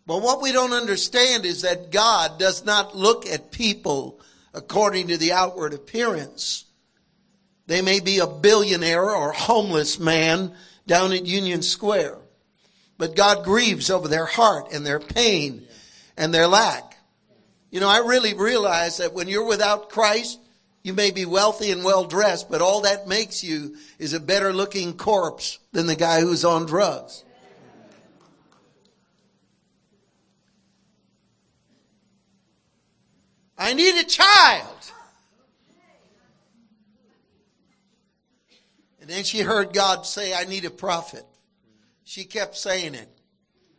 But 0.06 0.20
what 0.20 0.42
we 0.42 0.52
don't 0.52 0.74
understand 0.74 1.46
is 1.46 1.62
that 1.62 1.90
God 1.90 2.38
does 2.38 2.62
not 2.62 2.94
look 2.94 3.26
at 3.26 3.50
people 3.50 4.20
according 4.52 5.08
to 5.08 5.16
the 5.16 5.32
outward 5.32 5.72
appearance. 5.72 6.66
They 7.66 7.80
may 7.80 8.00
be 8.00 8.18
a 8.18 8.26
billionaire 8.26 9.10
or 9.10 9.32
homeless 9.32 9.98
man 9.98 10.54
down 10.86 11.14
at 11.14 11.24
Union 11.24 11.62
Square. 11.62 12.18
But 12.98 13.16
God 13.16 13.44
grieves 13.44 13.88
over 13.88 14.08
their 14.08 14.26
heart 14.26 14.72
and 14.72 14.84
their 14.84 15.00
pain 15.00 15.66
and 16.18 16.34
their 16.34 16.46
lack. 16.46 16.98
You 17.70 17.80
know, 17.80 17.88
I 17.88 17.98
really 18.00 18.34
realize 18.34 18.98
that 18.98 19.14
when 19.14 19.26
you're 19.26 19.46
without 19.46 19.88
Christ, 19.88 20.38
you 20.84 20.92
may 20.92 21.10
be 21.10 21.24
wealthy 21.24 21.70
and 21.70 21.82
well 21.82 22.04
dressed, 22.04 22.50
but 22.50 22.60
all 22.60 22.82
that 22.82 23.08
makes 23.08 23.42
you 23.42 23.74
is 23.98 24.12
a 24.12 24.20
better 24.20 24.52
looking 24.52 24.96
corpse 24.96 25.58
than 25.72 25.86
the 25.86 25.96
guy 25.96 26.20
who's 26.20 26.44
on 26.44 26.66
drugs. 26.66 27.24
I 33.56 33.72
need 33.72 33.98
a 33.98 34.04
child. 34.04 34.68
And 39.00 39.08
then 39.08 39.24
she 39.24 39.40
heard 39.40 39.72
God 39.72 40.04
say, 40.04 40.34
I 40.34 40.44
need 40.44 40.66
a 40.66 40.70
prophet. 40.70 41.24
She 42.04 42.24
kept 42.24 42.56
saying 42.56 42.94
it. 42.94 43.08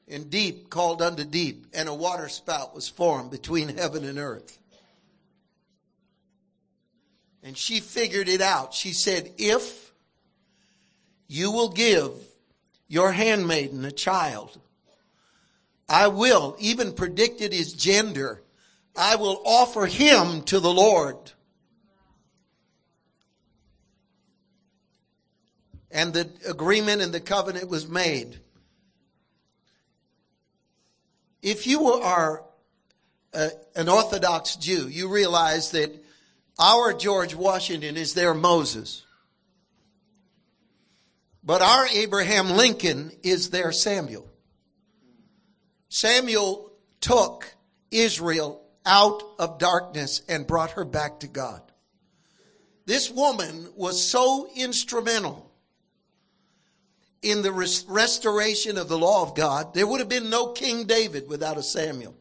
And 0.08 0.30
deep 0.30 0.70
called 0.72 1.02
unto 1.02 1.24
deep, 1.24 1.68
and 1.74 1.88
a 1.90 1.94
water 1.94 2.30
spout 2.30 2.74
was 2.74 2.88
formed 2.88 3.32
between 3.32 3.70
heaven 3.78 4.06
and 4.06 4.18
earth. 4.18 4.60
And 7.46 7.58
she 7.58 7.80
figured 7.80 8.28
it 8.28 8.42
out. 8.42 8.74
She 8.74 8.92
said, 8.92 9.32
If 9.38 9.94
you 11.28 11.52
will 11.52 11.70
give 11.70 12.12
your 12.88 13.14
handmaiden 13.14 13.86
a 13.86 13.92
child, 13.92 14.60
I 15.88 16.08
will, 16.08 16.58
even 16.60 16.92
predicted 16.92 17.54
his 17.54 17.72
gender, 17.72 18.42
I 18.98 19.16
will 19.16 19.42
offer 19.46 19.86
him 19.86 20.42
to 20.44 20.60
the 20.60 20.74
Lord. 20.74 21.32
and 25.96 26.14
the 26.14 26.30
agreement 26.46 27.02
and 27.02 27.14
the 27.14 27.22
covenant 27.22 27.70
was 27.70 27.88
made. 27.88 28.38
If 31.42 31.66
you 31.66 31.94
are 31.94 32.44
an 33.34 33.88
Orthodox 33.88 34.58
Jew, 34.58 34.90
you 34.90 35.08
realize 35.08 35.72
that 35.72 36.05
our 36.58 36.94
George 36.94 37.36
Washington 37.36 37.98
is 37.98 38.14
their 38.14 38.34
Moses. 38.34 39.04
But 41.44 41.62
our 41.62 41.86
Abraham 41.88 42.52
Lincoln 42.52 43.12
is 43.24 43.50
their 43.50 43.72
Samuel. 43.72 44.28
Samuel 45.90 46.72
took 47.02 47.54
Israel 47.92 48.62
out 48.86 49.22
of 49.38 49.60
darkness 49.60 50.22
and 50.28 50.48
brought 50.48 50.72
her 50.72 50.86
back 50.86 51.20
to 51.20 51.28
God. 51.28 51.62
This 52.86 53.10
woman 53.10 53.70
was 53.76 54.04
so 54.04 54.48
instrumental 54.56 55.52
in 57.22 57.42
the 57.42 57.52
restoration 57.52 58.78
of 58.78 58.88
the 58.88 58.98
law 58.98 59.24
of 59.24 59.36
God. 59.36 59.74
There 59.74 59.88
would 59.88 60.00
have 60.00 60.10
been 60.10 60.30
no 60.30 60.48
King 60.54 60.86
David 60.86 61.28
without 61.28 61.58
a 61.58 61.64
Samuel. 61.64 62.16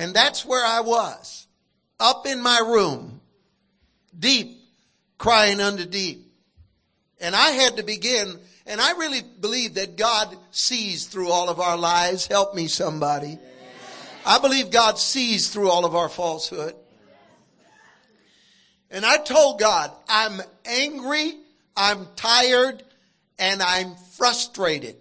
And 0.00 0.14
that's 0.14 0.46
where 0.46 0.64
I 0.64 0.80
was, 0.80 1.46
up 2.00 2.26
in 2.26 2.40
my 2.40 2.58
room, 2.60 3.20
deep, 4.18 4.58
crying 5.18 5.60
unto 5.60 5.84
deep. 5.84 6.26
And 7.20 7.36
I 7.36 7.50
had 7.50 7.76
to 7.76 7.82
begin, 7.82 8.38
and 8.64 8.80
I 8.80 8.92
really 8.92 9.20
believe 9.20 9.74
that 9.74 9.98
God 9.98 10.34
sees 10.52 11.04
through 11.04 11.30
all 11.30 11.50
of 11.50 11.60
our 11.60 11.76
lies. 11.76 12.26
Help 12.26 12.54
me, 12.54 12.66
somebody. 12.66 13.38
I 14.24 14.38
believe 14.38 14.70
God 14.70 14.98
sees 14.98 15.50
through 15.50 15.68
all 15.68 15.84
of 15.84 15.94
our 15.94 16.08
falsehood. 16.08 16.74
And 18.90 19.04
I 19.04 19.18
told 19.18 19.60
God, 19.60 19.92
I'm 20.08 20.40
angry, 20.64 21.34
I'm 21.76 22.06
tired, 22.16 22.82
and 23.38 23.60
I'm 23.60 23.96
frustrated 24.16 24.96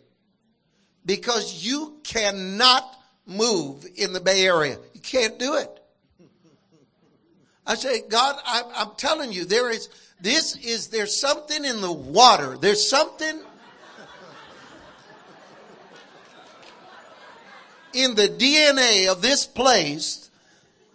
because 1.06 1.65
you 1.65 2.01
cannot 2.03 2.98
move 3.29 3.86
in 3.96 4.12
the 4.12 4.20
Bay 4.20 4.46
Area. 4.46 4.77
You 5.00 5.03
can't 5.03 5.39
do 5.39 5.56
it. 5.56 5.79
I 7.65 7.75
say, 7.75 8.01
God, 8.10 8.36
I'm, 8.46 8.65
I'm 8.75 8.96
telling 8.98 9.32
you, 9.32 9.46
there 9.46 9.72
is, 9.72 9.88
this 10.20 10.58
is, 10.58 10.88
there's 10.88 11.15
something 11.15 11.63
in 11.63 11.79
the 11.79 11.91
water. 11.91 12.58
There's 12.58 12.89
something 12.89 13.39
in 17.94 18.15
the 18.15 18.27
DNA 18.27 19.10
of 19.10 19.22
this 19.22 19.46
place 19.46 20.29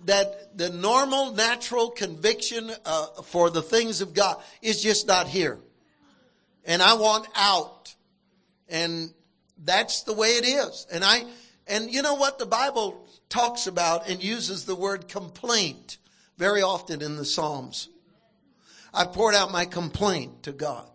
that 0.04 0.58
the 0.58 0.68
normal, 0.68 1.32
natural 1.32 1.88
conviction 1.88 2.70
uh, 2.84 3.06
for 3.22 3.48
the 3.48 3.62
things 3.62 4.02
of 4.02 4.12
God 4.12 4.36
is 4.60 4.82
just 4.82 5.06
not 5.06 5.28
here. 5.28 5.58
And 6.66 6.82
I 6.82 6.92
want 6.94 7.26
out. 7.34 7.94
And 8.68 9.14
that's 9.64 10.02
the 10.02 10.12
way 10.12 10.28
it 10.28 10.44
is. 10.44 10.86
And 10.92 11.02
I, 11.02 11.24
and 11.66 11.90
you 11.90 12.02
know 12.02 12.14
what 12.14 12.38
the 12.38 12.46
Bible 12.46 13.06
talks 13.28 13.66
about 13.66 14.08
and 14.08 14.22
uses 14.22 14.64
the 14.64 14.74
word 14.74 15.08
complaint 15.08 15.98
very 16.36 16.62
often 16.62 17.00
in 17.00 17.16
the 17.16 17.24
Psalms. 17.24 17.88
I 18.92 19.04
poured 19.06 19.34
out 19.34 19.50
my 19.50 19.64
complaint 19.64 20.44
to 20.44 20.52
God. 20.52 20.88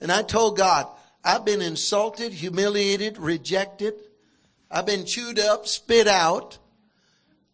And 0.00 0.10
I 0.10 0.22
told 0.22 0.56
God, 0.56 0.86
I've 1.24 1.44
been 1.44 1.60
insulted, 1.60 2.32
humiliated, 2.32 3.18
rejected. 3.18 3.94
I've 4.70 4.86
been 4.86 5.04
chewed 5.04 5.38
up, 5.38 5.66
spit 5.66 6.08
out, 6.08 6.58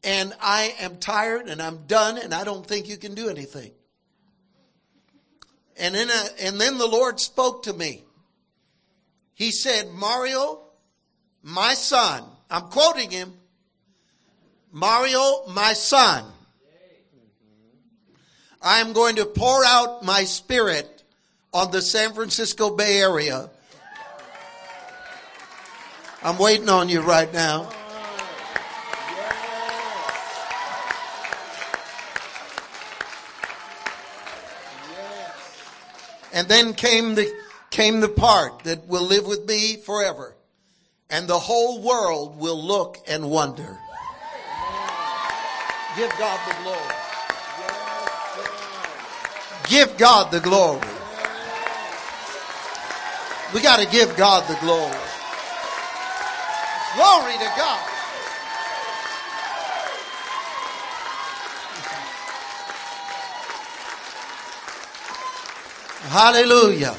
and 0.05 0.33
I 0.41 0.75
am 0.81 0.99
tired 0.99 1.49
and 1.49 1.61
I'm 1.61 1.87
done 1.87 2.19
and 2.19 2.33
I 2.33 2.45
don't 2.45 2.65
think 2.65 2.89
you 2.89 2.97
can 2.97 3.15
do 3.15 3.29
anything. 3.29 3.73
And 5.77 5.95
then, 5.95 6.09
uh, 6.11 6.29
and 6.41 6.61
then 6.61 6.79
the 6.79 6.87
Lord 6.87 7.21
spoke 7.21 7.65
to 7.65 7.73
me. 7.73 8.05
He 9.35 9.51
said, 9.51 9.91
Mario, 9.91 10.68
my 11.43 11.75
son, 11.75 12.25
I'm 12.51 12.63
quoting 12.69 13.11
him, 13.11 13.33
Mario, 14.73 15.47
my 15.49 15.73
son, 15.73 16.25
I 18.61 18.81
am 18.81 18.93
going 18.93 19.17
to 19.17 19.25
pour 19.25 19.65
out 19.65 20.05
my 20.05 20.25
spirit 20.25 21.05
on 21.55 21.71
the 21.71 21.81
San 21.81 22.13
Francisco 22.13 22.75
Bay 22.75 22.99
Area. 23.01 23.51
I'm 26.23 26.39
waiting 26.39 26.69
on 26.69 26.89
you 26.89 27.01
right 27.01 27.33
now. 27.33 27.71
And 36.33 36.47
then 36.49 36.75
came 36.75 37.15
the, 37.15 37.33
came 37.71 38.01
the 38.01 38.09
part 38.09 38.65
that 38.65 38.87
will 38.87 39.03
live 39.03 39.27
with 39.27 39.47
me 39.47 39.77
forever. 39.77 40.35
And 41.11 41.27
the 41.27 41.39
whole 41.39 41.81
world 41.81 42.39
will 42.39 42.63
look 42.63 42.99
and 43.09 43.31
wonder. 43.31 43.79
Give 45.97 46.11
God 46.19 46.39
the 46.47 46.63
glory. 46.63 46.95
Give 49.69 49.97
God 49.97 50.31
the 50.31 50.41
glory. 50.41 50.87
We 53.55 53.63
got 53.63 53.81
to 53.81 53.87
give 53.87 54.15
God 54.17 54.47
the 54.49 54.61
glory. 54.61 54.93
Glory 56.95 57.33
to 57.33 57.53
God. 57.57 57.89
Hallelujah. 66.11 66.97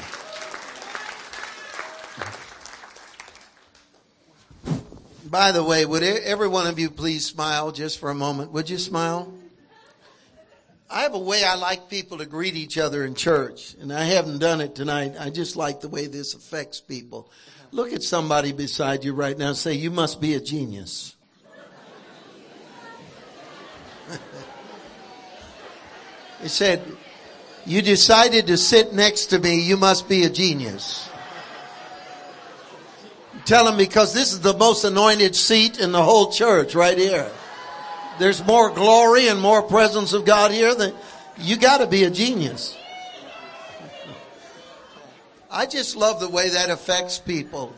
By 5.30 5.52
the 5.52 5.62
way, 5.62 5.86
would 5.86 6.02
every 6.02 6.48
one 6.48 6.66
of 6.66 6.80
you 6.80 6.90
please 6.90 7.24
smile 7.24 7.70
just 7.70 8.00
for 8.00 8.10
a 8.10 8.14
moment? 8.16 8.50
Would 8.50 8.68
you 8.68 8.78
smile? 8.78 9.32
I 10.90 11.02
have 11.02 11.14
a 11.14 11.20
way 11.20 11.44
I 11.44 11.54
like 11.54 11.88
people 11.88 12.18
to 12.18 12.26
greet 12.26 12.56
each 12.56 12.76
other 12.76 13.04
in 13.04 13.14
church, 13.14 13.76
and 13.80 13.92
I 13.92 14.02
haven't 14.02 14.40
done 14.40 14.60
it 14.60 14.74
tonight. 14.74 15.14
I 15.20 15.30
just 15.30 15.54
like 15.54 15.80
the 15.80 15.88
way 15.88 16.08
this 16.08 16.34
affects 16.34 16.80
people. 16.80 17.30
Look 17.70 17.92
at 17.92 18.02
somebody 18.02 18.50
beside 18.50 19.04
you 19.04 19.14
right 19.14 19.38
now 19.38 19.50
and 19.50 19.56
say, 19.56 19.74
You 19.74 19.92
must 19.92 20.20
be 20.20 20.34
a 20.34 20.40
genius. 20.40 21.14
he 26.42 26.48
said, 26.48 26.82
You 27.64 27.82
decided 27.82 28.48
to 28.48 28.56
sit 28.56 28.92
next 28.92 29.26
to 29.26 29.38
me, 29.38 29.60
you 29.60 29.76
must 29.76 30.08
be 30.08 30.24
a 30.24 30.30
genius. 30.30 31.09
Tell 33.44 33.66
him 33.66 33.76
because 33.76 34.14
this 34.14 34.32
is 34.32 34.40
the 34.40 34.54
most 34.56 34.84
anointed 34.84 35.34
seat 35.34 35.80
in 35.80 35.92
the 35.92 36.02
whole 36.02 36.30
church 36.30 36.74
right 36.74 36.96
here. 36.96 37.30
There's 38.18 38.44
more 38.44 38.70
glory 38.70 39.28
and 39.28 39.40
more 39.40 39.62
presence 39.62 40.12
of 40.12 40.24
God 40.24 40.50
here 40.52 40.74
than 40.74 40.94
you 41.38 41.56
got 41.56 41.78
to 41.78 41.86
be 41.86 42.04
a 42.04 42.10
genius. 42.10 42.76
I 45.50 45.66
just 45.66 45.96
love 45.96 46.20
the 46.20 46.28
way 46.28 46.50
that 46.50 46.70
affects 46.70 47.18
people. 47.18 47.74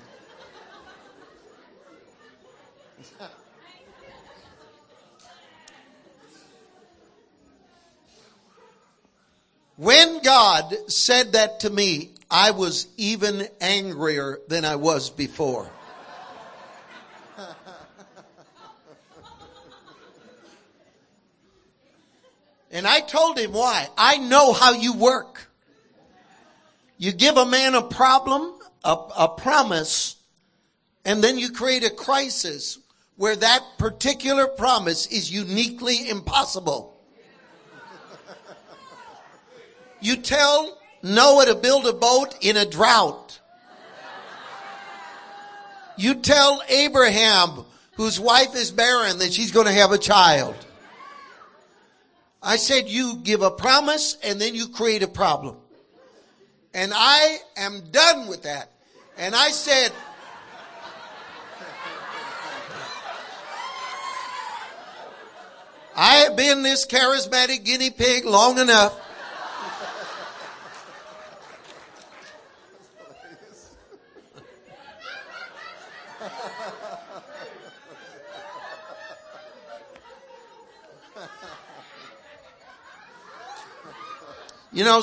When 9.77 10.22
God 10.22 10.90
said 10.90 11.33
that 11.33 11.61
to 11.61 11.70
me, 11.70 12.12
I 12.32 12.52
was 12.52 12.86
even 12.96 13.46
angrier 13.60 14.40
than 14.48 14.64
I 14.64 14.76
was 14.76 15.10
before. 15.10 15.70
And 22.70 22.86
I 22.86 23.00
told 23.00 23.38
him 23.38 23.52
why. 23.52 23.86
I 23.98 24.16
know 24.16 24.54
how 24.54 24.72
you 24.72 24.94
work. 24.94 25.50
You 26.96 27.12
give 27.12 27.36
a 27.36 27.44
man 27.44 27.74
a 27.74 27.82
problem, 27.82 28.54
a, 28.82 28.96
a 29.18 29.28
promise, 29.28 30.16
and 31.04 31.22
then 31.22 31.36
you 31.36 31.50
create 31.50 31.84
a 31.84 31.90
crisis 31.90 32.78
where 33.16 33.36
that 33.36 33.62
particular 33.76 34.46
promise 34.46 35.06
is 35.08 35.30
uniquely 35.30 36.08
impossible. 36.08 36.98
You 40.00 40.16
tell 40.16 40.78
Noah 41.02 41.46
to 41.46 41.54
build 41.54 41.86
a 41.86 41.92
boat 41.92 42.34
in 42.40 42.56
a 42.56 42.64
drought. 42.64 43.40
You 45.96 46.14
tell 46.14 46.62
Abraham, 46.68 47.64
whose 47.96 48.18
wife 48.18 48.54
is 48.54 48.70
barren, 48.70 49.18
that 49.18 49.32
she's 49.32 49.52
going 49.52 49.66
to 49.66 49.72
have 49.72 49.92
a 49.92 49.98
child. 49.98 50.54
I 52.42 52.56
said 52.56 52.88
you 52.88 53.16
give 53.22 53.42
a 53.42 53.50
promise 53.50 54.16
and 54.24 54.40
then 54.40 54.54
you 54.54 54.68
create 54.68 55.02
a 55.02 55.08
problem. 55.08 55.56
And 56.74 56.92
I 56.94 57.38
am 57.56 57.82
done 57.90 58.28
with 58.28 58.44
that. 58.44 58.70
And 59.18 59.34
I 59.34 59.50
said, 59.50 59.92
I 65.94 66.14
have 66.16 66.36
been 66.36 66.62
this 66.62 66.86
charismatic 66.86 67.64
guinea 67.64 67.90
pig 67.90 68.24
long 68.24 68.58
enough. 68.58 68.98
You 84.82 84.88
know, 84.88 85.02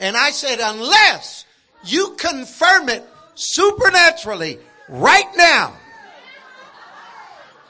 and 0.00 0.16
I 0.16 0.32
said, 0.32 0.58
unless 0.60 1.44
you 1.84 2.16
confirm 2.18 2.88
it 2.88 3.04
supernaturally 3.36 4.58
right 4.88 5.30
now, 5.36 5.76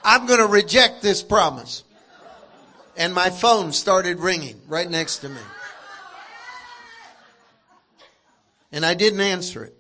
I'm 0.03 0.25
going 0.25 0.39
to 0.39 0.47
reject 0.47 1.03
this 1.03 1.23
promise. 1.23 1.85
And 2.97 3.13
my 3.13 3.29
phone 3.29 3.73
started 3.73 4.19
ringing 4.19 4.59
right 4.67 4.89
next 4.89 5.19
to 5.19 5.29
me. 5.29 5.43
And 8.73 8.87
I 8.87 8.95
didn't 8.95 9.21
answer 9.21 9.65
it. 9.65 9.77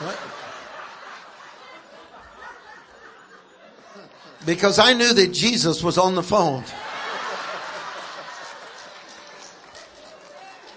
What? 0.00 0.18
Because 4.46 4.78
I 4.78 4.94
knew 4.94 5.12
that 5.12 5.34
Jesus 5.34 5.82
was 5.82 5.98
on 5.98 6.14
the 6.14 6.22
phone. 6.22 6.64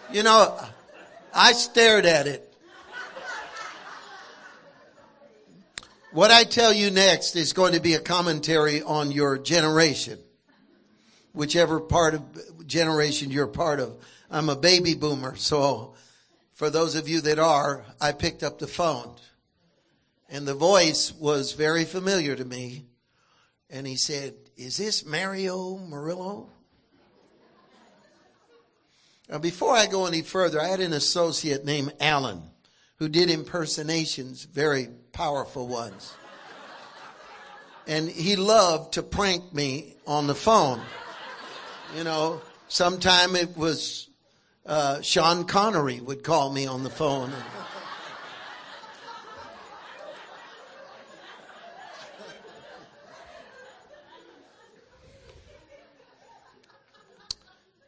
You 0.09 0.23
know, 0.23 0.57
I 1.33 1.51
stared 1.51 2.05
at 2.05 2.27
it. 2.27 2.43
What 6.11 6.31
I 6.31 6.45
tell 6.45 6.71
you 6.71 6.89
next 6.89 7.35
is 7.35 7.51
going 7.51 7.73
to 7.73 7.81
be 7.81 7.93
a 7.95 7.99
commentary 7.99 8.81
on 8.81 9.11
your 9.11 9.37
generation, 9.37 10.17
whichever 11.33 11.81
part 11.81 12.13
of 12.13 12.67
generation 12.67 13.31
you're 13.31 13.47
part 13.47 13.81
of. 13.81 13.97
I'm 14.31 14.47
a 14.47 14.55
baby 14.55 14.95
boomer, 14.95 15.35
so 15.35 15.95
for 16.53 16.69
those 16.69 16.95
of 16.95 17.09
you 17.09 17.19
that 17.21 17.37
are, 17.37 17.85
I 17.99 18.13
picked 18.13 18.43
up 18.43 18.59
the 18.59 18.67
phone. 18.67 19.13
And 20.29 20.47
the 20.47 20.55
voice 20.55 21.13
was 21.13 21.51
very 21.51 21.83
familiar 21.83 22.35
to 22.35 22.45
me. 22.45 22.85
And 23.69 23.85
he 23.85 23.97
said, 23.97 24.35
Is 24.55 24.77
this 24.77 25.05
Mario 25.05 25.77
Murillo? 25.77 26.49
Now, 29.29 29.39
before 29.39 29.73
I 29.73 29.87
go 29.87 30.05
any 30.05 30.21
further, 30.21 30.61
I 30.61 30.67
had 30.67 30.79
an 30.79 30.93
associate 30.93 31.65
named 31.65 31.93
Alan 31.99 32.41
who 32.97 33.09
did 33.09 33.29
impersonations, 33.29 34.45
very 34.45 34.87
powerful 35.11 35.67
ones. 35.67 36.13
And 37.85 38.09
he 38.09 38.35
loved 38.35 38.93
to 38.93 39.03
prank 39.03 39.53
me 39.53 39.95
on 40.05 40.27
the 40.27 40.35
phone. 40.35 40.81
You 41.95 42.03
know, 42.03 42.41
sometime 42.67 43.35
it 43.35 43.55
was 43.55 44.09
uh, 44.65 45.01
Sean 45.01 45.45
Connery 45.45 46.01
would 46.01 46.23
call 46.23 46.51
me 46.51 46.65
on 46.65 46.83
the 46.83 46.89
phone. 46.89 47.31
And, 47.31 47.43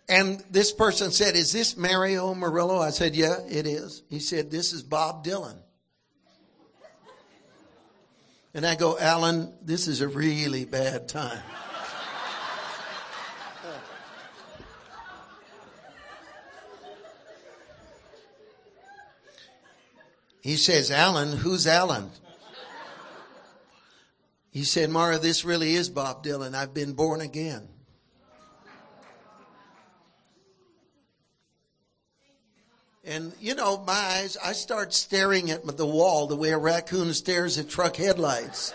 And 0.09 0.43
this 0.49 0.71
person 0.71 1.11
said, 1.11 1.35
Is 1.35 1.53
this 1.53 1.77
Mario 1.77 2.33
Murillo? 2.33 2.79
I 2.79 2.89
said, 2.89 3.15
Yeah, 3.15 3.37
it 3.47 3.67
is. 3.67 4.01
He 4.09 4.19
said, 4.19 4.49
This 4.49 4.73
is 4.73 4.81
Bob 4.81 5.23
Dylan. 5.23 5.57
And 8.55 8.65
I 8.65 8.73
go, 8.73 8.97
Alan, 8.97 9.53
this 9.61 9.87
is 9.87 10.01
a 10.01 10.07
really 10.07 10.65
bad 10.65 11.07
time. 11.07 11.43
He 20.41 20.55
says, 20.55 20.89
Alan, 20.89 21.37
who's 21.37 21.67
Alan? 21.67 22.09
He 24.49 24.63
said, 24.63 24.89
Mara, 24.89 25.19
this 25.19 25.45
really 25.45 25.75
is 25.75 25.89
Bob 25.89 26.23
Dylan. 26.23 26.55
I've 26.55 26.73
been 26.73 26.93
born 26.93 27.21
again. 27.21 27.67
And 33.09 33.33
you 33.39 33.55
know, 33.55 33.83
my 33.87 33.93
eyes, 33.93 34.37
I 34.37 34.51
start 34.51 34.93
staring 34.93 35.49
at 35.49 35.65
the 35.65 35.85
wall 35.85 36.27
the 36.27 36.35
way 36.35 36.51
a 36.51 36.59
raccoon 36.59 37.11
stares 37.15 37.57
at 37.57 37.67
truck 37.67 37.95
headlights. 37.95 38.71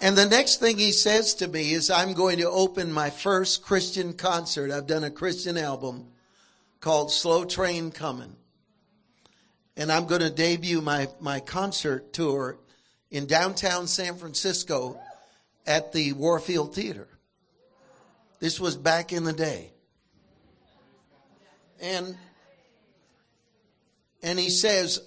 And 0.00 0.18
the 0.18 0.26
next 0.26 0.56
thing 0.56 0.78
he 0.78 0.90
says 0.90 1.32
to 1.34 1.46
me 1.46 1.72
is, 1.74 1.92
I'm 1.92 2.12
going 2.12 2.38
to 2.38 2.50
open 2.50 2.90
my 2.90 3.10
first 3.10 3.62
Christian 3.62 4.14
concert. 4.14 4.72
I've 4.72 4.88
done 4.88 5.04
a 5.04 5.10
Christian 5.10 5.56
album 5.56 6.08
called 6.80 7.12
Slow 7.12 7.44
Train 7.44 7.92
Coming. 7.92 8.34
And 9.76 9.92
I'm 9.92 10.06
going 10.06 10.22
to 10.22 10.30
debut 10.30 10.80
my, 10.80 11.06
my 11.20 11.38
concert 11.38 12.12
tour 12.12 12.58
in 13.12 13.26
downtown 13.26 13.86
San 13.86 14.16
Francisco 14.16 14.98
at 15.68 15.92
the 15.92 16.14
Warfield 16.14 16.74
Theater. 16.74 17.06
This 18.44 18.60
was 18.60 18.76
back 18.76 19.10
in 19.10 19.24
the 19.24 19.32
day. 19.32 19.72
And 21.80 22.14
and 24.22 24.38
he 24.38 24.50
says, 24.50 25.00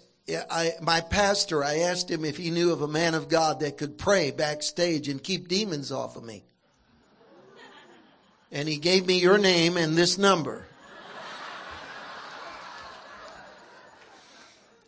I, 0.49 0.71
my 0.81 1.01
pastor, 1.01 1.63
I 1.63 1.81
asked 1.81 2.09
him 2.09 2.25
if 2.25 2.37
he 2.37 2.49
knew 2.49 2.71
of 2.71 2.81
a 2.81 2.87
man 2.87 3.13
of 3.13 3.29
God 3.29 3.59
that 3.59 3.77
could 3.77 3.99
pray 3.99 4.31
backstage 4.31 5.07
and 5.07 5.21
keep 5.21 5.49
demons 5.49 5.91
off 5.91 6.15
of 6.17 6.23
me. 6.23 6.45
And 8.51 8.67
he 8.67 8.77
gave 8.77 9.05
me 9.05 9.19
your 9.19 9.37
name 9.37 9.77
and 9.77 9.95
this 9.95 10.17
number. 10.17 10.65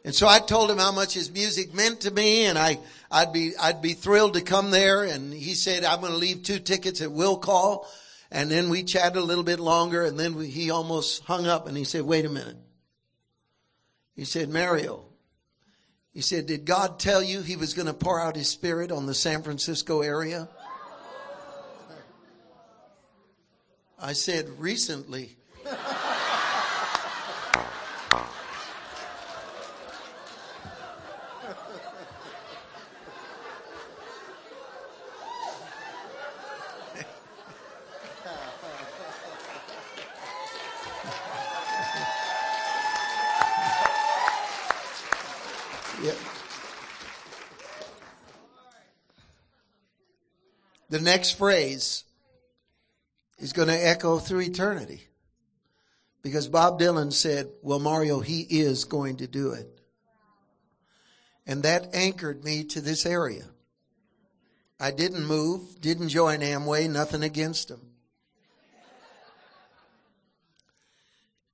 And 0.04 0.16
so 0.16 0.28
I 0.28 0.40
told 0.40 0.72
him 0.72 0.80
how 0.80 0.92
much 0.92 1.14
his 1.14 1.30
music 1.30 1.76
meant 1.76 2.02
to 2.02 2.10
me 2.10 2.46
and 2.46 2.58
I, 2.58 2.80
I'd 3.12 3.32
be, 3.32 3.52
I'd 3.62 3.84
be 3.84 3.94
thrilled 3.94 4.34
to 4.34 4.42
come 4.42 4.72
there. 4.72 5.04
And 5.04 5.32
he 5.32 5.54
said, 5.54 5.84
I'm 5.84 6.00
going 6.00 6.14
to 6.14 6.18
leave 6.18 6.42
two 6.42 6.58
tickets 6.58 7.00
at 7.00 7.12
will 7.12 7.38
call. 7.38 7.88
And 8.32 8.52
then 8.52 8.70
we 8.70 8.84
chatted 8.84 9.18
a 9.18 9.24
little 9.24 9.44
bit 9.44 9.60
longer 9.60 10.04
and 10.04 10.20
then 10.20 10.36
we, 10.36 10.48
he 10.48 10.70
almost 10.70 11.24
hung 11.24 11.48
up 11.48 11.68
and 11.68 11.76
he 11.76 11.84
said, 11.84 12.04
wait 12.04 12.26
a 12.26 12.30
minute. 12.30 12.58
He 14.16 14.26
said, 14.26 14.50
Mario, 14.50 15.06
he 16.14 16.22
said, 16.22 16.46
did 16.46 16.66
God 16.66 17.00
tell 17.00 17.24
you 17.24 17.42
he 17.42 17.56
was 17.56 17.74
going 17.74 17.88
to 17.88 17.94
pour 17.94 18.20
out 18.20 18.36
his 18.36 18.50
spirit 18.50 18.92
on 18.92 19.06
the 19.06 19.14
San 19.14 19.42
Francisco 19.42 20.02
area? 20.02 20.50
I 24.02 24.14
said, 24.14 24.48
recently. 24.60 25.38
the 51.00 51.06
next 51.06 51.38
phrase 51.38 52.04
is 53.38 53.54
going 53.54 53.70
to 53.70 53.88
echo 53.88 54.20
through 54.20 54.42
eternity. 54.42 55.08
Because 56.22 56.50
Bob 56.50 56.78
Dylan 56.78 57.14
said, 57.14 57.48
well, 57.62 57.80
Mario, 57.80 58.20
he 58.20 58.42
is 58.42 58.84
going 58.84 59.16
to 59.18 59.28
do 59.28 59.54
it. 59.54 59.80
And 61.48 61.64
that 61.64 61.96
anchored 61.96 62.44
me 62.44 62.66
to 62.66 62.82
this 62.82 63.06
area. 63.06 63.46
I 64.78 64.92
didn't 64.92 65.26
move, 65.26 65.80
didn't 65.80 66.10
join 66.10 66.42
Amway, 66.42 66.90
nothing 66.90 67.24
against 67.24 67.70
them. 67.70 67.80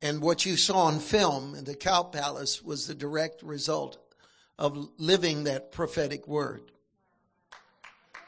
And 0.01 0.21
what 0.21 0.43
you 0.43 0.57
saw 0.57 0.85
on 0.85 0.97
film 0.97 1.53
in 1.53 1.65
the 1.65 1.75
Cow 1.75 2.01
Palace 2.01 2.63
was 2.63 2.87
the 2.87 2.95
direct 2.95 3.43
result 3.43 3.99
of 4.57 4.89
living 4.97 5.43
that 5.43 5.71
prophetic 5.71 6.27
word. 6.27 6.71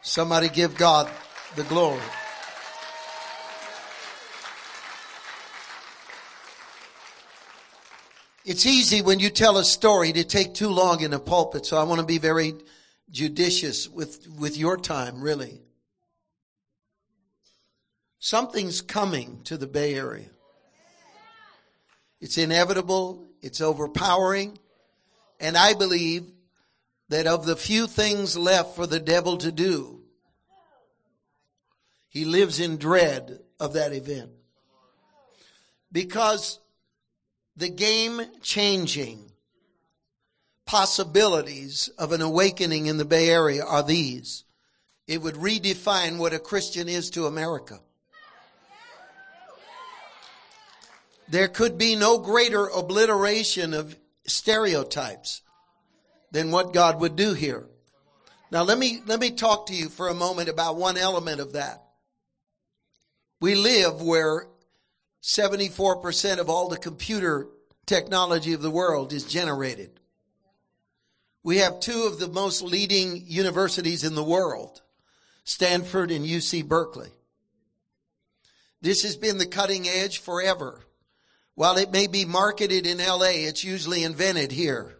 Somebody 0.01 0.49
give 0.49 0.75
God 0.77 1.09
the 1.55 1.63
glory. 1.63 2.01
It's 8.45 8.65
easy 8.65 9.01
when 9.01 9.19
you 9.19 9.29
tell 9.29 9.57
a 9.57 9.65
story 9.65 10.13
to 10.13 10.23
take 10.23 10.53
too 10.53 10.69
long 10.69 11.01
in 11.01 11.11
a 11.11 11.19
pulpit, 11.19 11.65
so 11.65 11.75
I 11.75 11.83
want 11.83 11.99
to 11.99 12.07
be 12.07 12.17
very 12.17 12.53
judicious 13.11 13.89
with, 13.89 14.25
with 14.39 14.55
your 14.55 14.77
time, 14.77 15.19
really. 15.21 15.61
Something's 18.19 18.79
coming 18.79 19.41
to 19.43 19.57
the 19.57 19.67
Bay 19.67 19.95
Area. 19.95 20.29
It's 22.21 22.37
inevitable, 22.37 23.25
it's 23.41 23.59
overpowering, 23.59 24.57
and 25.41 25.57
I 25.57 25.73
believe 25.73 26.31
that 27.09 27.27
of 27.27 27.45
the 27.45 27.55
few 27.55 27.87
things 27.87 28.37
left 28.37 28.75
for 28.75 28.85
the 28.85 28.99
devil 28.99 29.37
to 29.37 29.51
do, 29.51 30.01
he 32.09 32.25
lives 32.25 32.59
in 32.59 32.77
dread 32.77 33.39
of 33.59 33.73
that 33.73 33.93
event. 33.93 34.31
Because 35.91 36.59
the 37.55 37.69
game 37.69 38.21
changing 38.41 39.31
possibilities 40.65 41.89
of 41.97 42.11
an 42.11 42.21
awakening 42.21 42.87
in 42.87 42.97
the 42.97 43.05
Bay 43.05 43.29
Area 43.29 43.63
are 43.63 43.83
these. 43.83 44.43
it 45.07 45.21
would 45.21 45.35
redefine 45.35 46.17
what 46.17 46.33
a 46.33 46.39
Christian 46.39 46.89
is 46.89 47.09
to 47.11 47.25
America. 47.25 47.79
There 51.29 51.47
could 51.47 51.77
be 51.77 51.95
no 51.95 52.19
greater 52.19 52.67
obliteration 52.67 53.73
of 53.73 53.97
stereotypes 54.25 55.41
than 56.31 56.51
what 56.51 56.73
God 56.73 56.99
would 56.99 57.15
do 57.15 57.33
here. 57.33 57.67
Now 58.51 58.63
let 58.63 58.77
me, 58.77 59.01
let 59.05 59.19
me 59.19 59.31
talk 59.31 59.67
to 59.67 59.73
you 59.73 59.89
for 59.89 60.07
a 60.07 60.13
moment 60.13 60.49
about 60.49 60.77
one 60.77 60.97
element 60.97 61.39
of 61.39 61.53
that. 61.53 61.83
We 63.39 63.55
live 63.55 64.01
where 64.01 64.47
74% 65.21 66.39
of 66.39 66.49
all 66.49 66.69
the 66.69 66.77
computer 66.77 67.47
technology 67.85 68.53
of 68.53 68.61
the 68.61 68.71
world 68.71 69.13
is 69.13 69.23
generated. 69.23 69.99
We 71.43 71.57
have 71.57 71.79
two 71.79 72.03
of 72.03 72.19
the 72.19 72.27
most 72.27 72.61
leading 72.61 73.23
universities 73.25 74.03
in 74.03 74.15
the 74.15 74.23
world, 74.23 74.81
Stanford 75.43 76.11
and 76.11 76.25
UC 76.25 76.67
Berkeley. 76.67 77.09
This 78.81 79.03
has 79.03 79.15
been 79.15 79.37
the 79.37 79.45
cutting 79.45 79.87
edge 79.87 80.19
forever. 80.19 80.81
While 81.55 81.77
it 81.77 81.91
may 81.91 82.07
be 82.07 82.25
marketed 82.25 82.85
in 82.85 82.99
LA, 82.99 83.47
it's 83.47 83.63
usually 83.63 84.03
invented 84.03 84.51
here. 84.51 84.96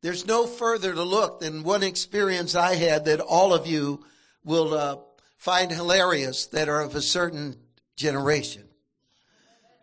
There's 0.00 0.26
no 0.26 0.46
further 0.46 0.94
to 0.94 1.02
look 1.02 1.40
than 1.40 1.64
one 1.64 1.82
experience 1.82 2.54
I 2.54 2.74
had 2.74 3.06
that 3.06 3.20
all 3.20 3.52
of 3.52 3.66
you 3.66 4.04
will 4.44 4.74
uh, 4.74 4.96
find 5.36 5.70
hilarious 5.70 6.46
that 6.46 6.68
are 6.68 6.82
of 6.82 6.94
a 6.94 7.02
certain 7.02 7.56
generation. 7.96 8.64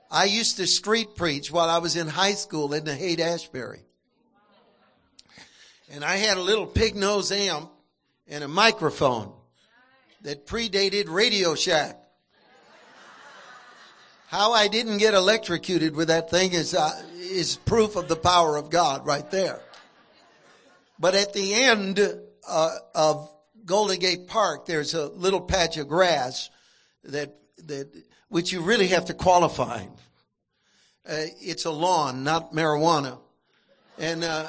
I 0.10 0.26
used 0.26 0.58
to 0.58 0.68
street 0.68 1.16
preach 1.16 1.52
while 1.52 1.70
I 1.70 1.80
was 1.80 1.98
in 1.98 2.08
high 2.08 2.34
school 2.36 2.74
in 2.74 2.86
the 2.86 2.96
Haight 2.96 3.20
Ashbury. 3.20 3.82
And 5.92 6.04
I 6.04 6.16
had 6.16 6.38
a 6.38 6.42
little 6.42 6.66
pig 6.66 6.96
nose 6.96 7.32
amp 7.32 7.70
and 8.28 8.44
a 8.44 8.48
microphone 8.48 9.34
that 10.22 10.48
predated 10.48 11.10
Radio 11.10 11.56
Shack. 11.56 12.00
How 14.28 14.54
I 14.54 14.68
didn't 14.68 14.98
get 14.98 15.14
electrocuted 15.14 15.96
with 15.96 16.08
that 16.08 16.30
thing 16.30 16.54
is, 16.54 16.74
uh, 16.74 17.04
is 17.16 17.58
proof 17.58 17.96
of 17.96 18.08
the 18.08 18.16
power 18.16 18.58
of 18.58 18.70
God 18.70 19.06
right 19.06 19.30
there. 19.30 19.62
But 21.00 21.16
at 21.16 21.34
the 21.34 21.54
end 21.54 22.00
uh, 22.48 22.76
of 22.94 23.30
Golden 23.66 24.00
Gate 24.00 24.28
Park, 24.28 24.66
there's 24.66 24.94
a 24.94 25.08
little 25.08 25.42
patch 25.42 25.78
of 25.78 25.88
grass 25.88 26.50
that 27.04 27.36
that 27.66 27.92
which 28.30 28.52
you 28.52 28.62
really 28.62 28.88
have 28.88 29.06
to 29.06 29.14
qualify. 29.14 29.84
Uh, 31.08 31.26
it's 31.42 31.66
a 31.66 31.72
lawn, 31.72 32.24
not 32.24 32.54
marijuana, 32.54 33.20
and. 33.98 34.24
Uh, 34.24 34.48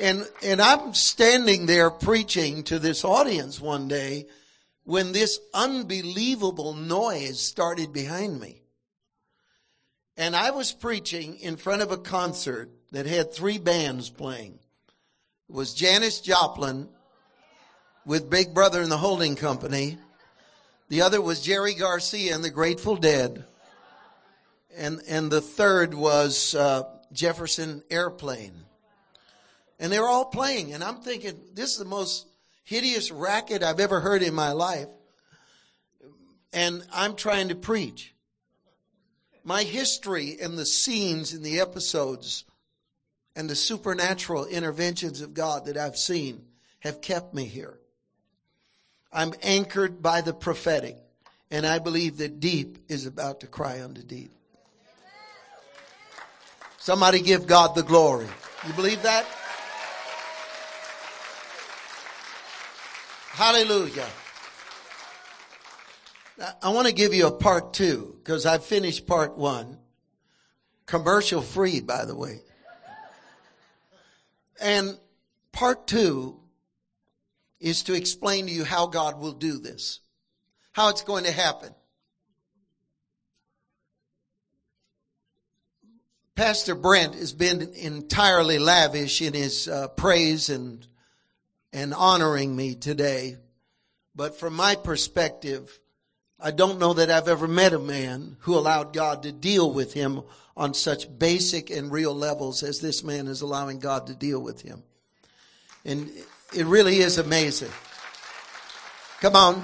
and 0.00 0.26
and 0.42 0.60
I'm 0.60 0.94
standing 0.94 1.66
there 1.66 1.90
preaching 1.90 2.64
to 2.64 2.78
this 2.78 3.04
audience 3.04 3.60
one 3.60 3.88
day 3.88 4.26
when 4.84 5.12
this 5.12 5.38
unbelievable 5.54 6.74
noise 6.74 7.40
started 7.40 7.92
behind 7.92 8.40
me. 8.40 8.61
And 10.16 10.36
I 10.36 10.50
was 10.50 10.72
preaching 10.72 11.36
in 11.38 11.56
front 11.56 11.82
of 11.82 11.90
a 11.90 11.96
concert 11.96 12.70
that 12.90 13.06
had 13.06 13.32
three 13.32 13.58
bands 13.58 14.10
playing. 14.10 14.58
It 15.48 15.54
was 15.54 15.72
Janis 15.72 16.20
Joplin 16.20 16.88
with 18.04 18.28
Big 18.28 18.52
Brother 18.52 18.82
and 18.82 18.92
the 18.92 18.98
Holding 18.98 19.36
Company. 19.36 19.96
The 20.88 21.02
other 21.02 21.22
was 21.22 21.40
Jerry 21.40 21.74
Garcia 21.74 22.34
and 22.34 22.44
the 22.44 22.50
Grateful 22.50 22.96
Dead. 22.96 23.44
And, 24.76 25.00
and 25.08 25.30
the 25.30 25.40
third 25.40 25.94
was 25.94 26.54
uh, 26.54 26.84
Jefferson 27.12 27.82
Airplane. 27.90 28.64
And 29.78 29.90
they 29.90 29.98
were 29.98 30.08
all 30.08 30.26
playing. 30.26 30.74
And 30.74 30.84
I'm 30.84 31.00
thinking, 31.00 31.38
this 31.54 31.72
is 31.72 31.78
the 31.78 31.84
most 31.86 32.26
hideous 32.64 33.10
racket 33.10 33.62
I've 33.62 33.80
ever 33.80 34.00
heard 34.00 34.22
in 34.22 34.34
my 34.34 34.52
life. 34.52 34.88
And 36.52 36.84
I'm 36.92 37.16
trying 37.16 37.48
to 37.48 37.54
preach 37.54 38.11
my 39.44 39.62
history 39.62 40.38
and 40.40 40.56
the 40.56 40.66
scenes 40.66 41.32
and 41.32 41.44
the 41.44 41.60
episodes 41.60 42.44
and 43.34 43.48
the 43.48 43.56
supernatural 43.56 44.46
interventions 44.46 45.20
of 45.20 45.34
God 45.34 45.66
that 45.66 45.76
I've 45.76 45.96
seen 45.96 46.44
have 46.80 47.00
kept 47.00 47.34
me 47.34 47.44
here. 47.44 47.78
I'm 49.12 49.34
anchored 49.42 50.02
by 50.02 50.20
the 50.20 50.32
prophetic, 50.32 50.96
and 51.50 51.66
I 51.66 51.78
believe 51.78 52.18
that 52.18 52.40
deep 52.40 52.78
is 52.88 53.06
about 53.06 53.40
to 53.40 53.46
cry 53.46 53.82
unto 53.82 54.02
deep. 54.02 54.30
Somebody 56.78 57.20
give 57.20 57.46
God 57.46 57.74
the 57.74 57.82
glory. 57.82 58.26
You 58.66 58.72
believe 58.72 59.02
that? 59.02 59.24
Hallelujah. 63.30 64.08
I 66.60 66.70
want 66.70 66.88
to 66.88 66.92
give 66.92 67.14
you 67.14 67.28
a 67.28 67.32
part 67.32 67.72
two 67.72 68.16
because 68.18 68.46
I 68.46 68.58
finished 68.58 69.06
part 69.06 69.38
one. 69.38 69.78
Commercial 70.86 71.40
free, 71.40 71.80
by 71.80 72.04
the 72.04 72.16
way. 72.16 72.40
And 74.60 74.98
part 75.52 75.86
two 75.86 76.40
is 77.60 77.84
to 77.84 77.94
explain 77.94 78.46
to 78.46 78.52
you 78.52 78.64
how 78.64 78.88
God 78.88 79.20
will 79.20 79.32
do 79.32 79.58
this, 79.58 80.00
how 80.72 80.88
it's 80.88 81.02
going 81.02 81.24
to 81.24 81.32
happen. 81.32 81.72
Pastor 86.34 86.74
Brent 86.74 87.14
has 87.14 87.32
been 87.32 87.72
entirely 87.74 88.58
lavish 88.58 89.22
in 89.22 89.34
his 89.34 89.68
uh, 89.68 89.88
praise 89.88 90.48
and 90.48 90.86
and 91.72 91.94
honoring 91.94 92.54
me 92.54 92.74
today, 92.74 93.36
but 94.14 94.38
from 94.38 94.54
my 94.54 94.74
perspective, 94.74 95.78
I 96.44 96.50
don't 96.50 96.80
know 96.80 96.92
that 96.94 97.08
I've 97.08 97.28
ever 97.28 97.46
met 97.46 97.72
a 97.72 97.78
man 97.78 98.36
who 98.40 98.58
allowed 98.58 98.92
God 98.92 99.22
to 99.22 99.30
deal 99.30 99.72
with 99.72 99.92
him 99.92 100.22
on 100.56 100.74
such 100.74 101.06
basic 101.18 101.70
and 101.70 101.92
real 101.92 102.12
levels 102.12 102.64
as 102.64 102.80
this 102.80 103.04
man 103.04 103.28
is 103.28 103.42
allowing 103.42 103.78
God 103.78 104.08
to 104.08 104.14
deal 104.14 104.40
with 104.40 104.60
him. 104.60 104.82
And 105.84 106.10
it 106.52 106.66
really 106.66 106.98
is 106.98 107.18
amazing. 107.18 107.70
Come 109.20 109.36
on. 109.36 109.62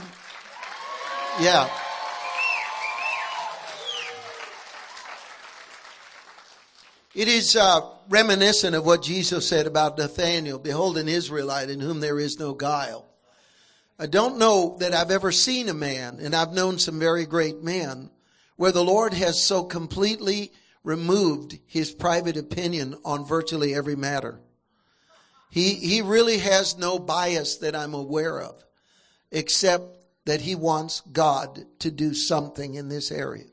Yeah. 1.40 1.68
It 7.12 7.26
is 7.26 7.56
uh, 7.56 7.80
reminiscent 8.08 8.76
of 8.76 8.86
what 8.86 9.02
Jesus 9.02 9.48
said 9.48 9.66
about 9.66 9.98
Nathanael, 9.98 10.60
behold 10.60 10.96
an 10.96 11.08
Israelite 11.08 11.70
in 11.70 11.80
whom 11.80 11.98
there 11.98 12.20
is 12.20 12.38
no 12.38 12.54
guile. 12.54 13.07
I 14.00 14.06
don't 14.06 14.38
know 14.38 14.76
that 14.78 14.94
I've 14.94 15.10
ever 15.10 15.32
seen 15.32 15.68
a 15.68 15.74
man, 15.74 16.18
and 16.20 16.34
I've 16.34 16.52
known 16.52 16.78
some 16.78 17.00
very 17.00 17.26
great 17.26 17.62
men, 17.62 18.10
where 18.56 18.70
the 18.70 18.84
Lord 18.84 19.12
has 19.12 19.42
so 19.42 19.64
completely 19.64 20.52
removed 20.84 21.58
his 21.66 21.90
private 21.90 22.36
opinion 22.36 22.96
on 23.04 23.24
virtually 23.24 23.74
every 23.74 23.96
matter. 23.96 24.40
He, 25.50 25.74
he 25.74 26.00
really 26.00 26.38
has 26.38 26.78
no 26.78 27.00
bias 27.00 27.56
that 27.56 27.74
I'm 27.74 27.94
aware 27.94 28.40
of, 28.40 28.64
except 29.32 29.96
that 30.26 30.42
he 30.42 30.54
wants 30.54 31.00
God 31.12 31.64
to 31.80 31.90
do 31.90 32.14
something 32.14 32.74
in 32.74 32.88
this 32.88 33.10
area. 33.10 33.46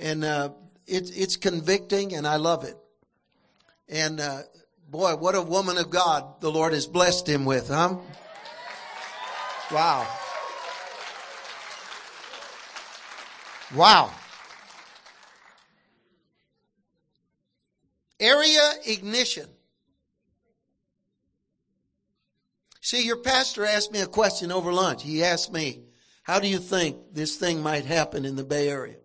And 0.00 0.24
uh, 0.24 0.50
it, 0.86 1.10
it's 1.14 1.36
convicting, 1.36 2.14
and 2.14 2.26
I 2.26 2.36
love 2.36 2.64
it. 2.64 2.76
And 3.88 4.18
uh, 4.18 4.42
boy, 4.90 5.14
what 5.14 5.36
a 5.36 5.42
woman 5.42 5.78
of 5.78 5.90
God 5.90 6.40
the 6.40 6.50
Lord 6.50 6.72
has 6.72 6.88
blessed 6.88 7.28
him 7.28 7.44
with, 7.44 7.68
huh? 7.68 7.98
Wow. 9.70 10.06
Wow. 13.74 14.10
Area 18.20 18.72
ignition. 18.86 19.48
See, 22.80 23.04
your 23.04 23.16
pastor 23.16 23.64
asked 23.64 23.92
me 23.92 24.00
a 24.00 24.06
question 24.06 24.52
over 24.52 24.72
lunch. 24.72 25.02
He 25.02 25.24
asked 25.24 25.52
me, 25.52 25.80
How 26.22 26.38
do 26.38 26.46
you 26.46 26.58
think 26.58 26.96
this 27.12 27.36
thing 27.36 27.62
might 27.62 27.86
happen 27.86 28.24
in 28.24 28.36
the 28.36 28.44
Bay 28.44 28.68
Area? 28.68 28.96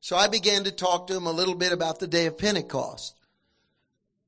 So 0.00 0.16
I 0.16 0.28
began 0.28 0.64
to 0.64 0.70
talk 0.70 1.06
to 1.06 1.16
him 1.16 1.26
a 1.26 1.32
little 1.32 1.54
bit 1.54 1.72
about 1.72 1.98
the 1.98 2.06
day 2.06 2.26
of 2.26 2.38
Pentecost. 2.38 3.14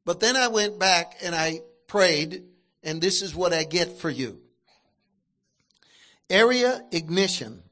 But 0.05 0.21
then 0.21 0.35
I 0.35 0.49
went 0.49 0.79
back 0.79 1.17
and 1.23 1.35
I 1.35 1.61
prayed, 1.87 2.45
and 2.83 3.01
this 3.01 3.23
is 3.23 3.35
what 3.35 3.53
I 3.53 3.65
get 3.65 3.99
for 3.99 4.11
you. 4.11 4.41
Area 6.31 6.85
ignition 6.93 7.65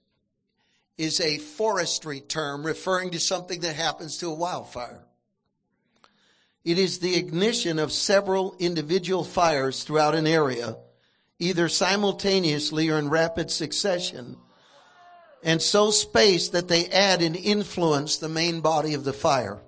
is 0.96 1.20
a 1.20 1.38
forestry 1.38 2.20
term 2.20 2.66
referring 2.66 3.12
to 3.12 3.20
something 3.20 3.60
that 3.60 3.76
happens 3.76 4.18
to 4.18 4.26
a 4.26 4.34
wildfire. 4.34 5.04
It 6.64 6.76
is 6.76 6.98
the 6.98 7.14
ignition 7.16 7.78
of 7.78 7.92
several 7.92 8.56
individual 8.58 9.22
fires 9.22 9.84
throughout 9.84 10.16
an 10.16 10.26
area, 10.26 10.76
either 11.38 11.68
simultaneously 11.68 12.90
or 12.90 12.98
in 12.98 13.08
rapid 13.08 13.52
succession, 13.52 14.36
and 15.44 15.62
so 15.62 15.92
spaced 15.92 16.50
that 16.50 16.66
they 16.66 16.86
add 16.88 17.22
and 17.22 17.36
influence 17.36 18.16
the 18.16 18.28
main 18.28 18.60
body 18.60 18.92
of 18.92 19.04
the 19.04 19.12
fire. 19.12 19.62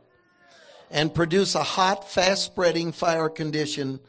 and 0.90 1.14
produce 1.14 1.54
a 1.54 1.62
hot, 1.62 2.10
fast 2.10 2.44
spreading 2.44 2.90
fire 2.90 3.28
condition 3.28 4.00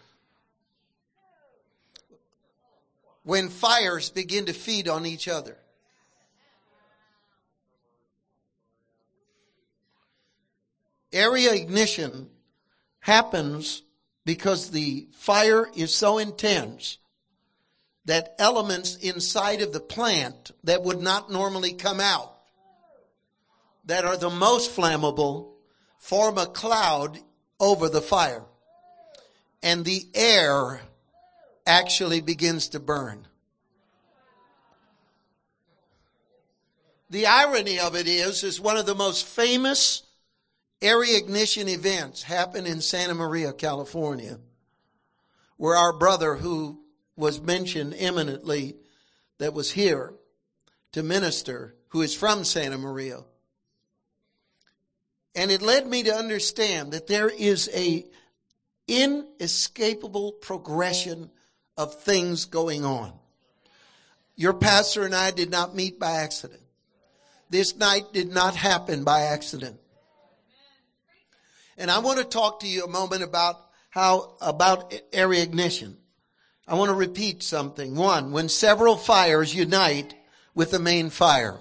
when 3.23 3.49
fires 3.49 4.09
begin 4.09 4.45
to 4.45 4.53
feed 4.53 4.87
on 4.87 5.05
each 5.05 5.27
other. 5.27 5.57
Area 11.13 11.53
ignition 11.53 12.29
happens 13.01 13.83
because 14.25 14.71
the 14.71 15.07
fire 15.11 15.67
is 15.75 15.95
so 15.95 16.17
intense 16.17 16.97
that 18.05 18.35
elements 18.39 18.95
inside 18.95 19.61
of 19.61 19.73
the 19.73 19.79
plant 19.79 20.51
that 20.63 20.83
would 20.83 21.01
not 21.01 21.31
normally 21.31 21.73
come 21.73 21.99
out, 21.99 22.33
that 23.85 24.05
are 24.05 24.17
the 24.17 24.29
most 24.29 24.75
flammable, 24.75 25.51
form 25.97 26.37
a 26.37 26.45
cloud 26.45 27.19
over 27.59 27.89
the 27.89 28.01
fire. 28.01 28.43
And 29.61 29.85
the 29.85 30.07
air 30.15 30.81
actually 31.65 32.21
begins 32.21 32.69
to 32.69 32.79
burn. 32.79 33.27
The 37.09 37.27
irony 37.27 37.79
of 37.79 37.95
it 37.95 38.07
is, 38.07 38.43
is 38.43 38.61
one 38.61 38.77
of 38.77 38.85
the 38.85 38.95
most 38.95 39.25
famous 39.25 40.03
area 40.81 41.17
ignition 41.17 41.67
events 41.67 42.23
happened 42.23 42.67
in 42.67 42.81
Santa 42.81 43.13
Maria, 43.13 43.53
California, 43.53 44.39
where 45.57 45.75
our 45.75 45.91
brother 45.91 46.35
who 46.35 46.79
was 47.15 47.41
mentioned 47.41 47.93
eminently 47.97 48.77
that 49.37 49.53
was 49.53 49.71
here 49.71 50.13
to 50.93 51.03
minister, 51.03 51.75
who 51.89 52.01
is 52.01 52.15
from 52.15 52.43
Santa 52.43 52.77
Maria. 52.77 53.19
And 55.35 55.51
it 55.51 55.61
led 55.61 55.87
me 55.87 56.03
to 56.03 56.13
understand 56.13 56.93
that 56.93 57.07
there 57.07 57.29
is 57.29 57.69
a 57.73 58.05
inescapable 58.87 60.33
progression 60.33 61.29
of 61.81 61.95
things 61.95 62.45
going 62.45 62.85
on. 62.85 63.11
Your 64.35 64.53
pastor 64.53 65.03
and 65.03 65.15
I 65.15 65.31
did 65.31 65.49
not 65.49 65.75
meet 65.75 65.99
by 65.99 66.11
accident. 66.11 66.61
This 67.49 67.75
night 67.75 68.13
did 68.13 68.31
not 68.31 68.55
happen 68.55 69.03
by 69.03 69.21
accident. 69.23 69.79
And 71.79 71.89
I 71.89 71.97
want 71.97 72.19
to 72.19 72.23
talk 72.23 72.59
to 72.59 72.67
you 72.67 72.83
a 72.83 72.87
moment 72.87 73.23
about 73.23 73.55
how, 73.89 74.35
about 74.41 74.93
area 75.11 75.41
ignition. 75.41 75.97
I 76.67 76.75
want 76.75 76.89
to 76.89 76.95
repeat 76.95 77.41
something. 77.41 77.95
One, 77.95 78.31
when 78.31 78.47
several 78.47 78.95
fires 78.95 79.55
unite 79.55 80.13
with 80.53 80.69
the 80.69 80.79
main 80.79 81.09
fire. 81.09 81.57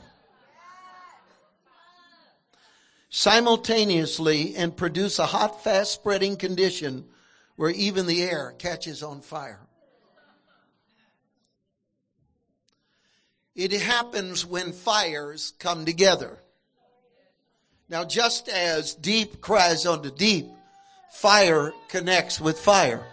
Simultaneously 3.09 4.55
and 4.55 4.77
produce 4.77 5.19
a 5.19 5.27
hot, 5.27 5.65
fast 5.65 5.93
spreading 5.93 6.37
condition 6.37 7.07
where 7.57 7.71
even 7.71 8.07
the 8.07 8.23
air 8.23 8.55
catches 8.59 9.03
on 9.03 9.23
fire. 9.23 9.61
It 13.61 13.73
happens 13.73 14.47
when 14.47 14.73
fires 14.73 15.53
come 15.59 15.85
together. 15.85 16.39
Now, 17.91 18.05
just 18.07 18.49
as 18.49 18.95
deep 18.95 19.43
cries 19.43 19.85
unto 19.85 20.11
deep, 20.11 20.47
fire 21.13 21.75
connects 21.89 22.41
with 22.41 22.59
fire. 22.59 23.05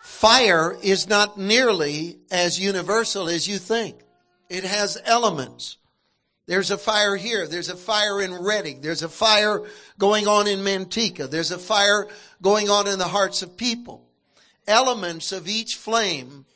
Fire 0.00 0.76
is 0.80 1.08
not 1.08 1.36
nearly 1.36 2.20
as 2.30 2.60
universal 2.60 3.28
as 3.28 3.48
you 3.48 3.58
think. 3.58 3.96
It 4.48 4.62
has 4.62 4.96
elements. 5.04 5.76
There's 6.46 6.70
a 6.70 6.78
fire 6.78 7.16
here. 7.16 7.48
There's 7.48 7.68
a 7.68 7.76
fire 7.76 8.22
in 8.22 8.32
Redding. 8.32 8.80
There's 8.80 9.02
a 9.02 9.08
fire 9.08 9.64
going 9.98 10.28
on 10.28 10.46
in 10.46 10.60
Manteca. 10.60 11.28
There's 11.28 11.50
a 11.50 11.58
fire 11.58 12.06
going 12.40 12.70
on 12.70 12.86
in 12.86 13.00
the 13.00 13.08
hearts 13.08 13.42
of 13.42 13.56
people. 13.56 14.06
Elements 14.68 15.32
of 15.32 15.48
each 15.48 15.74
flame 15.74 16.46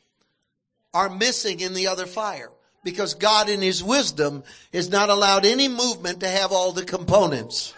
are 0.94 1.10
missing 1.10 1.60
in 1.60 1.74
the 1.74 1.88
other 1.88 2.06
fire 2.06 2.50
because 2.84 3.14
God 3.14 3.48
in 3.48 3.60
his 3.60 3.82
wisdom 3.82 4.44
has 4.72 4.88
not 4.88 5.10
allowed 5.10 5.44
any 5.44 5.68
movement 5.68 6.20
to 6.20 6.28
have 6.28 6.52
all 6.52 6.72
the 6.72 6.84
components. 6.84 7.74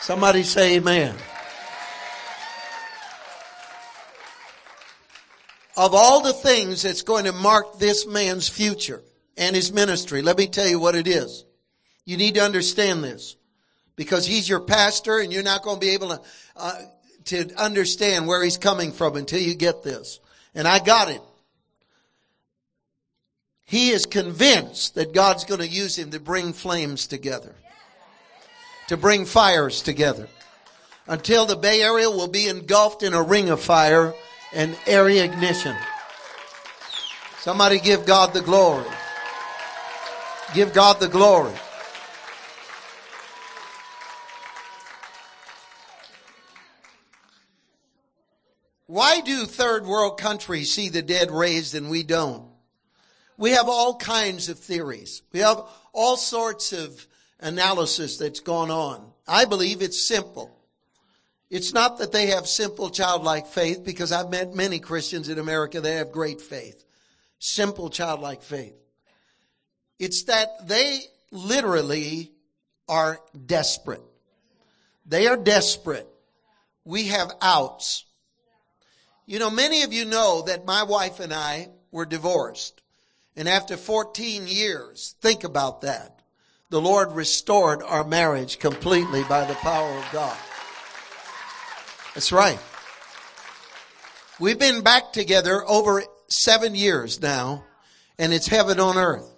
Somebody 0.00 0.42
say 0.42 0.76
amen. 0.76 1.14
Of 5.76 5.94
all 5.94 6.20
the 6.22 6.34
things 6.34 6.82
that's 6.82 7.02
going 7.02 7.24
to 7.24 7.32
mark 7.32 7.78
this 7.78 8.06
man's 8.06 8.48
future 8.48 9.02
and 9.36 9.56
his 9.56 9.72
ministry, 9.72 10.20
let 10.20 10.36
me 10.36 10.46
tell 10.46 10.68
you 10.68 10.78
what 10.78 10.94
it 10.94 11.08
is. 11.08 11.44
You 12.04 12.16
need 12.16 12.34
to 12.34 12.42
understand 12.42 13.02
this 13.02 13.36
because 13.96 14.26
he's 14.26 14.48
your 14.48 14.60
pastor 14.60 15.18
and 15.18 15.32
you're 15.32 15.42
not 15.42 15.62
going 15.62 15.76
to 15.76 15.80
be 15.80 15.94
able 15.94 16.08
to, 16.10 16.20
uh, 16.56 16.78
to 17.26 17.54
understand 17.56 18.26
where 18.26 18.42
he's 18.42 18.58
coming 18.58 18.92
from 18.92 19.16
until 19.16 19.40
you 19.40 19.54
get 19.54 19.82
this. 19.82 20.20
And 20.54 20.68
I 20.68 20.78
got 20.78 21.08
it. 21.08 21.22
He 23.64 23.90
is 23.90 24.04
convinced 24.04 24.96
that 24.96 25.14
God's 25.14 25.44
going 25.44 25.60
to 25.60 25.68
use 25.68 25.96
him 25.96 26.10
to 26.10 26.20
bring 26.20 26.52
flames 26.52 27.06
together, 27.06 27.54
to 28.88 28.96
bring 28.98 29.24
fires 29.24 29.80
together, 29.80 30.28
until 31.06 31.46
the 31.46 31.56
Bay 31.56 31.80
Area 31.82 32.10
will 32.10 32.28
be 32.28 32.48
engulfed 32.48 33.02
in 33.02 33.14
a 33.14 33.22
ring 33.22 33.48
of 33.48 33.60
fire 33.60 34.12
and 34.52 34.76
area 34.86 35.24
ignition. 35.24 35.74
Somebody 37.40 37.80
give 37.80 38.04
God 38.04 38.34
the 38.34 38.42
glory. 38.42 38.84
Give 40.54 40.74
God 40.74 41.00
the 41.00 41.08
glory. 41.08 41.54
Why 48.92 49.22
do 49.22 49.46
third 49.46 49.86
world 49.86 50.20
countries 50.20 50.70
see 50.70 50.90
the 50.90 51.00
dead 51.00 51.30
raised 51.30 51.74
and 51.74 51.88
we 51.88 52.02
don't? 52.02 52.46
We 53.38 53.52
have 53.52 53.66
all 53.66 53.96
kinds 53.96 54.50
of 54.50 54.58
theories. 54.58 55.22
We 55.32 55.40
have 55.40 55.62
all 55.94 56.18
sorts 56.18 56.74
of 56.74 57.06
analysis 57.40 58.18
that's 58.18 58.40
gone 58.40 58.70
on. 58.70 59.10
I 59.26 59.46
believe 59.46 59.80
it's 59.80 60.06
simple. 60.06 60.54
It's 61.48 61.72
not 61.72 62.00
that 62.00 62.12
they 62.12 62.26
have 62.26 62.46
simple 62.46 62.90
childlike 62.90 63.46
faith 63.46 63.82
because 63.82 64.12
I've 64.12 64.28
met 64.28 64.54
many 64.54 64.78
Christians 64.78 65.30
in 65.30 65.38
America 65.38 65.80
that 65.80 65.90
have 65.90 66.12
great 66.12 66.42
faith. 66.42 66.84
Simple 67.38 67.88
childlike 67.88 68.42
faith. 68.42 68.76
It's 69.98 70.24
that 70.24 70.68
they 70.68 70.98
literally 71.30 72.30
are 72.90 73.20
desperate. 73.46 74.04
They 75.06 75.28
are 75.28 75.38
desperate. 75.38 76.08
We 76.84 77.04
have 77.04 77.32
outs. 77.40 78.04
You 79.32 79.38
know, 79.38 79.48
many 79.48 79.82
of 79.82 79.94
you 79.94 80.04
know 80.04 80.42
that 80.42 80.66
my 80.66 80.82
wife 80.82 81.18
and 81.18 81.32
I 81.32 81.70
were 81.90 82.04
divorced. 82.04 82.82
And 83.34 83.48
after 83.48 83.78
14 83.78 84.46
years, 84.46 85.14
think 85.22 85.42
about 85.42 85.80
that. 85.80 86.20
The 86.68 86.82
Lord 86.82 87.12
restored 87.12 87.82
our 87.82 88.04
marriage 88.04 88.58
completely 88.58 89.24
by 89.30 89.46
the 89.46 89.54
power 89.54 89.96
of 89.96 90.06
God. 90.12 90.36
That's 92.14 92.30
right. 92.30 92.58
We've 94.38 94.58
been 94.58 94.82
back 94.82 95.14
together 95.14 95.66
over 95.66 96.02
seven 96.28 96.74
years 96.74 97.22
now, 97.22 97.64
and 98.18 98.34
it's 98.34 98.48
heaven 98.48 98.78
on 98.80 98.98
earth. 98.98 99.30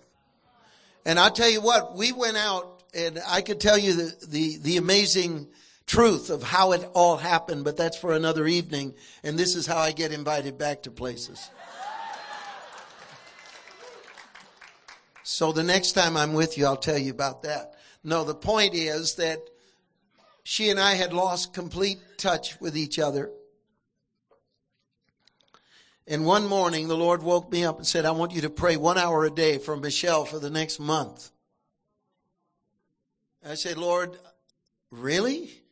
And 1.07 1.21
I 1.21 1.31
tell 1.31 1.49
you 1.49 1.61
what, 1.61 1.97
we 1.97 2.11
went 2.11 2.37
out, 2.37 2.83
and 2.95 3.21
I 3.29 3.43
could 3.43 3.61
tell 3.61 3.79
you 3.79 3.93
the, 3.93 4.27
the, 4.27 4.59
the 4.61 4.77
amazing 4.77 5.47
truth 5.87 6.31
of 6.31 6.43
how 6.43 6.73
it 6.73 6.89
all 6.95 7.17
happened, 7.17 7.65
but 7.65 7.77
that's 7.77 7.97
for 7.97 8.13
another 8.13 8.47
evening. 8.47 8.95
And 9.23 9.39
this 9.39 9.55
is 9.55 9.67
how 9.67 9.79
I 9.79 9.93
get 9.93 10.13
invited 10.13 10.59
back 10.59 10.83
to 10.85 10.91
places. 10.91 11.51
So 15.23 15.53
the 15.53 15.63
next 15.63 15.93
time 15.93 16.17
I'm 16.17 16.35
with 16.35 16.59
you, 16.59 16.67
I'll 16.67 16.77
tell 16.77 16.99
you 16.99 17.11
about 17.11 17.43
that. 17.43 17.75
No, 18.03 18.25
the 18.25 18.35
point 18.35 18.75
is 18.75 19.15
that 19.15 19.41
she 20.43 20.69
and 20.69 20.79
I 20.79 20.95
had 20.95 21.15
lost 21.15 21.55
complete 21.55 21.99
touch 22.19 22.61
with 22.61 22.77
each 22.77 22.99
other. 22.99 23.31
And 26.07 26.27
one 26.27 26.47
morning, 26.47 26.89
the 26.89 26.97
Lord 26.97 27.23
woke 27.23 27.51
me 27.51 27.65
up 27.65 27.79
and 27.79 27.87
said, 27.87 28.05
I 28.05 28.11
want 28.11 28.33
you 28.33 28.43
to 28.43 28.51
pray 28.51 28.77
one 28.77 28.99
hour 28.99 29.25
a 29.25 29.31
day 29.31 29.57
for 29.57 29.75
Michelle 29.75 30.27
for 30.27 30.39
the 30.39 30.51
next 30.51 30.79
month. 30.79 31.31
I 33.47 33.55
said, 33.55 33.79
Lord, 33.79 34.19
really? 34.91 35.63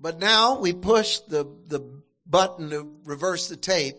But 0.00 0.20
now 0.20 0.58
we 0.60 0.72
push 0.72 1.18
the, 1.20 1.44
the 1.66 1.80
button 2.24 2.70
to 2.70 2.96
reverse 3.04 3.48
the 3.48 3.56
tape 3.56 3.96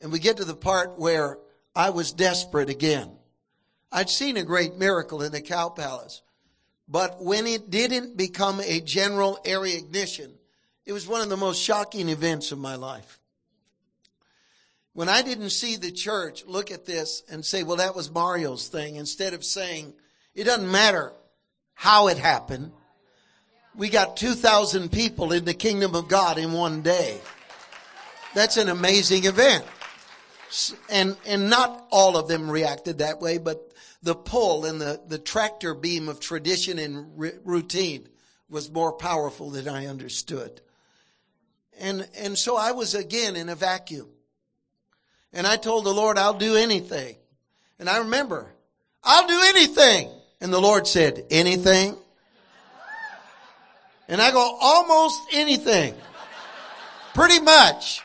and 0.00 0.10
we 0.10 0.18
get 0.18 0.38
to 0.38 0.44
the 0.44 0.56
part 0.56 0.98
where 0.98 1.38
I 1.74 1.90
was 1.90 2.12
desperate 2.12 2.68
again. 2.68 3.10
I'd 3.92 4.10
seen 4.10 4.36
a 4.36 4.42
great 4.42 4.76
miracle 4.76 5.22
in 5.22 5.32
the 5.32 5.40
cow 5.40 5.68
palace, 5.68 6.22
but 6.88 7.22
when 7.22 7.46
it 7.46 7.70
didn't 7.70 8.16
become 8.16 8.60
a 8.60 8.80
general 8.80 9.38
area 9.44 9.78
ignition, 9.78 10.34
it 10.84 10.92
was 10.92 11.06
one 11.06 11.20
of 11.20 11.28
the 11.28 11.36
most 11.36 11.62
shocking 11.62 12.08
events 12.08 12.52
of 12.52 12.58
my 12.58 12.74
life. 12.74 13.20
when 14.94 15.08
I 15.08 15.22
didn't 15.22 15.50
see 15.50 15.76
the 15.76 15.90
church 15.90 16.44
look 16.46 16.70
at 16.70 16.86
this 16.86 17.22
and 17.28 17.44
say, 17.44 17.64
well, 17.64 17.76
that 17.76 17.96
was 17.96 18.10
Mario's 18.10 18.68
thing, 18.68 18.96
instead 18.96 19.34
of 19.34 19.44
saying, 19.44 19.92
it 20.34 20.44
doesn't 20.44 20.70
matter 20.70 21.12
how 21.74 22.08
it 22.08 22.16
happened. 22.16 22.72
We 23.76 23.88
got 23.88 24.16
2,000 24.16 24.92
people 24.92 25.32
in 25.32 25.44
the 25.44 25.54
kingdom 25.54 25.94
of 25.94 26.08
God 26.08 26.38
in 26.38 26.52
one 26.52 26.82
day. 26.82 27.20
That's 28.34 28.56
an 28.56 28.68
amazing 28.68 29.24
event. 29.24 29.64
And, 30.88 31.16
and 31.26 31.50
not 31.50 31.86
all 31.90 32.16
of 32.16 32.28
them 32.28 32.48
reacted 32.50 32.98
that 32.98 33.20
way, 33.20 33.38
but 33.38 33.72
the 34.02 34.14
pull 34.14 34.64
and 34.64 34.80
the, 34.80 35.00
the 35.08 35.18
tractor 35.18 35.74
beam 35.74 36.08
of 36.08 36.20
tradition 36.20 36.78
and 36.78 37.10
r- 37.18 37.32
routine 37.44 38.08
was 38.48 38.70
more 38.70 38.92
powerful 38.92 39.50
than 39.50 39.68
I 39.68 39.86
understood. 39.86 40.60
And, 41.80 42.06
and 42.16 42.38
so 42.38 42.56
I 42.56 42.72
was 42.72 42.94
again 42.94 43.34
in 43.34 43.48
a 43.48 43.56
vacuum. 43.56 44.08
And 45.32 45.46
I 45.46 45.56
told 45.56 45.84
the 45.84 45.92
Lord, 45.94 46.18
I'll 46.18 46.38
do 46.38 46.54
anything. 46.54 47.16
And 47.80 47.88
I 47.88 47.98
remember, 47.98 48.52
I'll 49.02 49.26
do 49.26 49.40
anything. 49.46 50.10
And 50.40 50.52
the 50.52 50.60
Lord 50.60 50.86
said, 50.86 51.24
anything? 51.30 51.96
And 54.08 54.20
I 54.20 54.30
go, 54.30 54.58
almost 54.60 55.20
anything. 55.32 55.94
Pretty 57.14 57.40
much. 57.40 58.02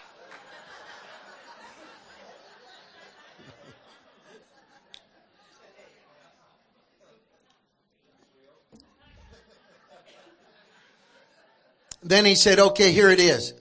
Then 12.01 12.25
he 12.25 12.35
said, 12.35 12.59
okay, 12.59 12.91
here 12.91 13.09
it 13.09 13.19
is. 13.19 13.53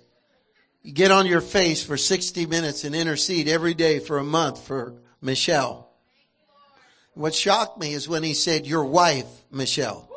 You 0.83 0.93
get 0.93 1.11
on 1.11 1.27
your 1.27 1.41
face 1.41 1.85
for 1.85 1.97
60 1.97 2.47
minutes 2.47 2.85
and 2.85 2.95
intercede 2.95 3.49
every 3.49 3.75
day 3.75 3.99
for 3.99 4.19
a 4.19 4.25
month 4.25 4.67
for 4.67 4.95
Michelle. 5.21 5.91
What 7.15 7.35
shocked 7.35 7.79
me 7.79 7.93
is 7.93 8.09
when 8.09 8.23
he 8.23 8.33
said, 8.33 8.67
your 8.67 8.85
wife, 8.85 9.27
Michelle. 9.51 10.08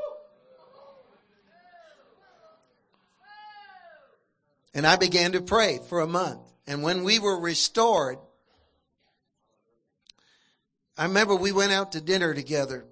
And 4.74 4.88
I 4.88 4.96
began 4.96 5.34
to 5.34 5.42
pray 5.42 5.80
for 5.90 6.00
a 6.00 6.08
month. 6.08 6.42
And 6.66 6.84
when 6.84 7.04
we 7.04 7.20
were 7.20 7.40
restored, 7.40 8.18
I 10.98 11.06
remember 11.06 11.36
we 11.36 11.52
went 11.52 11.72
out 11.72 11.94
to 11.94 12.02
dinner 12.02 12.34
together 12.34 12.86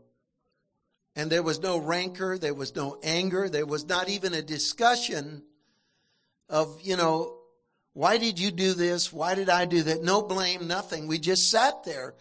and 1.16 1.30
there 1.30 1.44
was 1.44 1.60
no 1.60 1.78
rancor, 1.78 2.38
there 2.38 2.54
was 2.54 2.76
no 2.76 2.98
anger, 3.04 3.50
there 3.50 3.66
was 3.66 3.86
not 3.86 4.10
even 4.10 4.34
a 4.34 4.42
discussion 4.42 5.44
of, 6.48 6.80
you 6.82 6.96
know, 6.96 7.36
why 7.94 8.18
did 8.18 8.40
you 8.40 8.52
do 8.52 8.74
this? 8.74 9.12
Why 9.12 9.36
did 9.36 9.50
I 9.50 9.66
do 9.66 9.84
that? 9.84 10.02
No 10.02 10.22
blame, 10.22 10.68
nothing. 10.68 11.08
We 11.08 11.20
just 11.20 11.52
sat 11.52 11.84
there 11.84 12.14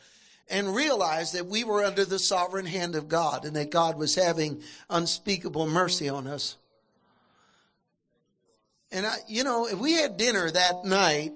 and 0.51 0.75
realized 0.75 1.35
that 1.35 1.47
we 1.47 1.63
were 1.63 1.85
under 1.85 2.05
the 2.05 2.19
sovereign 2.19 2.67
hand 2.67 2.95
of 2.95 3.09
God 3.09 3.45
and 3.45 3.55
that 3.55 3.71
God 3.71 3.97
was 3.97 4.15
having 4.15 4.63
unspeakable 4.91 5.67
mercy 5.67 6.09
on 6.09 6.27
us. 6.27 6.57
And 8.91 9.07
I, 9.07 9.17
you 9.27 9.45
know, 9.45 9.67
if 9.67 9.79
we 9.79 9.93
had 9.93 10.17
dinner 10.17 10.51
that 10.51 10.85
night, 10.85 11.33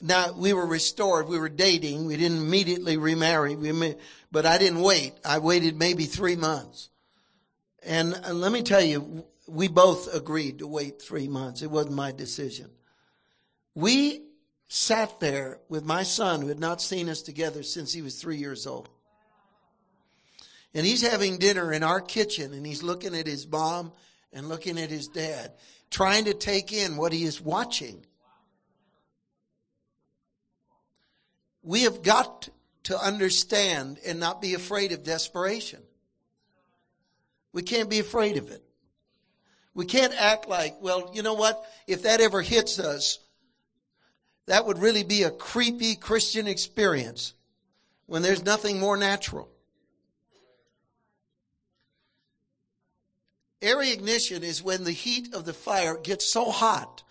now 0.00 0.32
we 0.32 0.52
were 0.52 0.66
restored, 0.66 1.28
we 1.28 1.38
were 1.38 1.48
dating, 1.48 2.06
we 2.06 2.16
didn't 2.16 2.38
immediately 2.38 2.96
remarry. 2.96 3.54
We 3.54 3.94
but 4.32 4.46
I 4.46 4.58
didn't 4.58 4.80
wait. 4.80 5.14
I 5.24 5.38
waited 5.38 5.76
maybe 5.76 6.06
three 6.06 6.36
months. 6.36 6.90
And, 7.84 8.16
let 8.40 8.52
me 8.52 8.62
tell 8.62 8.82
you, 8.82 9.24
we 9.46 9.68
both 9.68 10.12
agreed 10.12 10.60
to 10.60 10.66
wait 10.66 11.02
three 11.02 11.28
months. 11.28 11.62
It 11.62 11.70
wasn't 11.70 11.94
my 11.94 12.12
decision. 12.12 12.70
We 13.74 14.22
sat 14.68 15.20
there 15.20 15.60
with 15.68 15.84
my 15.84 16.02
son 16.02 16.40
who 16.40 16.48
had 16.48 16.60
not 16.60 16.80
seen 16.80 17.08
us 17.08 17.22
together 17.22 17.62
since 17.62 17.92
he 17.92 18.02
was 18.02 18.20
three 18.20 18.38
years 18.38 18.66
old. 18.66 18.88
And 20.74 20.86
he's 20.86 21.02
having 21.02 21.38
dinner 21.38 21.72
in 21.72 21.82
our 21.82 22.00
kitchen 22.00 22.54
and 22.54 22.64
he's 22.64 22.82
looking 22.82 23.14
at 23.14 23.26
his 23.26 23.46
mom 23.46 23.92
and 24.32 24.48
looking 24.48 24.78
at 24.78 24.88
his 24.88 25.08
dad, 25.08 25.52
trying 25.92 26.24
to 26.24 26.34
take 26.34 26.72
in 26.72 26.96
what 26.96 27.12
he 27.12 27.22
is 27.22 27.40
watching. 27.40 28.04
We 31.62 31.82
have 31.82 32.02
got 32.02 32.48
to 32.84 32.98
understand 32.98 33.98
and 34.04 34.18
not 34.18 34.40
be 34.40 34.54
afraid 34.54 34.90
of 34.90 35.04
desperation. 35.04 35.80
We 37.52 37.62
can't 37.62 37.90
be 37.90 38.00
afraid 38.00 38.38
of 38.38 38.50
it. 38.50 38.64
We 39.74 39.84
can't 39.84 40.14
act 40.14 40.48
like, 40.48 40.76
well, 40.80 41.10
you 41.14 41.22
know 41.22 41.34
what? 41.34 41.64
If 41.86 42.02
that 42.02 42.20
ever 42.20 42.42
hits 42.42 42.78
us, 42.78 43.18
that 44.46 44.66
would 44.66 44.78
really 44.78 45.04
be 45.04 45.22
a 45.22 45.30
creepy 45.30 45.94
Christian 45.94 46.46
experience 46.46 47.34
when 48.06 48.22
there's 48.22 48.44
nothing 48.44 48.80
more 48.80 48.96
natural. 48.96 49.48
Area 53.62 53.92
ignition 53.92 54.42
is 54.42 54.62
when 54.62 54.82
the 54.82 54.92
heat 54.92 55.32
of 55.34 55.44
the 55.44 55.52
fire 55.52 55.96
gets 55.96 56.32
so 56.32 56.50
hot 56.50 57.04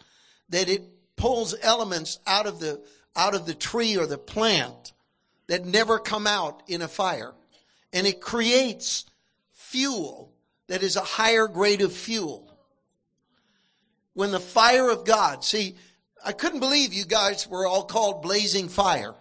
that 0.49 0.67
it 0.67 0.83
pulls 1.15 1.55
elements 1.61 2.19
out 2.27 2.45
of 2.45 2.59
the, 2.59 2.81
out 3.15 3.33
of 3.33 3.45
the 3.45 3.53
tree 3.53 3.97
or 3.97 4.05
the 4.05 4.17
plant 4.17 4.91
that 5.47 5.65
never 5.65 5.97
come 5.97 6.27
out 6.27 6.61
in 6.67 6.81
a 6.81 6.87
fire. 6.89 7.33
And 7.93 8.05
it 8.05 8.19
creates 8.19 9.05
fuel 9.53 10.33
that 10.67 10.83
is 10.83 10.97
a 10.97 11.01
higher 11.01 11.47
grade 11.47 11.81
of 11.81 11.93
fuel. 11.93 12.51
When 14.13 14.31
the 14.31 14.39
fire 14.39 14.89
of 14.89 15.05
God, 15.05 15.45
see, 15.45 15.75
I 16.23 16.33
couldn't 16.33 16.59
believe 16.59 16.93
you 16.93 17.05
guys 17.05 17.47
were 17.47 17.65
all 17.65 17.85
called 17.85 18.21
blazing 18.21 18.67
fire. 18.67 19.15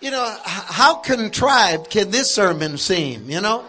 You 0.00 0.10
know, 0.10 0.36
how 0.44 0.96
contrived 0.96 1.90
can 1.90 2.10
this 2.10 2.34
sermon 2.34 2.76
seem, 2.76 3.30
you 3.30 3.40
know? 3.40 3.64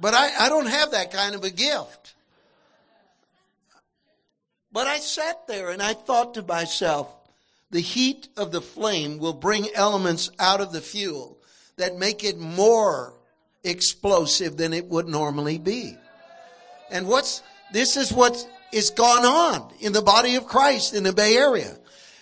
But 0.00 0.14
I, 0.14 0.46
I 0.46 0.48
don't 0.48 0.66
have 0.66 0.92
that 0.92 1.12
kind 1.12 1.34
of 1.34 1.44
a 1.44 1.50
gift. 1.50 2.14
But 4.72 4.86
I 4.86 4.98
sat 4.98 5.46
there 5.46 5.70
and 5.70 5.82
I 5.82 5.94
thought 5.94 6.34
to 6.34 6.42
myself, 6.42 7.08
the 7.70 7.80
heat 7.80 8.28
of 8.36 8.52
the 8.52 8.60
flame 8.60 9.18
will 9.18 9.32
bring 9.32 9.68
elements 9.74 10.30
out 10.38 10.60
of 10.60 10.72
the 10.72 10.80
fuel 10.80 11.38
that 11.76 11.98
make 11.98 12.24
it 12.24 12.38
more 12.38 13.14
explosive 13.64 14.56
than 14.56 14.72
it 14.72 14.86
would 14.86 15.08
normally 15.08 15.58
be. 15.58 15.96
And 16.90 17.08
what's, 17.08 17.42
this 17.72 17.96
is 17.96 18.12
what 18.12 18.46
is 18.72 18.90
gone 18.90 19.24
on 19.24 19.72
in 19.80 19.92
the 19.92 20.02
body 20.02 20.36
of 20.36 20.46
Christ 20.46 20.94
in 20.94 21.02
the 21.02 21.12
Bay 21.12 21.36
Area. 21.36 21.76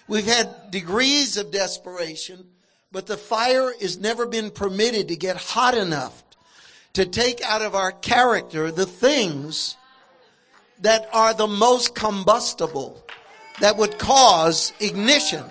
We've 0.07 0.27
had 0.27 0.71
degrees 0.71 1.37
of 1.37 1.51
desperation, 1.51 2.47
but 2.93 3.07
the 3.07 3.17
fire 3.17 3.73
has 3.81 3.99
never 3.99 4.27
been 4.27 4.51
permitted 4.51 5.09
to 5.09 5.17
get 5.17 5.37
hot 5.37 5.77
enough 5.77 6.23
to 6.93 7.05
take 7.07 7.43
out 7.43 7.63
of 7.63 7.75
our 7.75 7.93
character 7.93 8.71
the 8.71 8.87
things 8.87 9.77
that 10.81 11.09
are 11.13 11.35
the 11.35 11.47
most 11.47 11.95
combustible, 11.95 13.03
that 13.61 13.77
would 13.77 13.99
cause 13.99 14.73
ignition. 14.81 15.45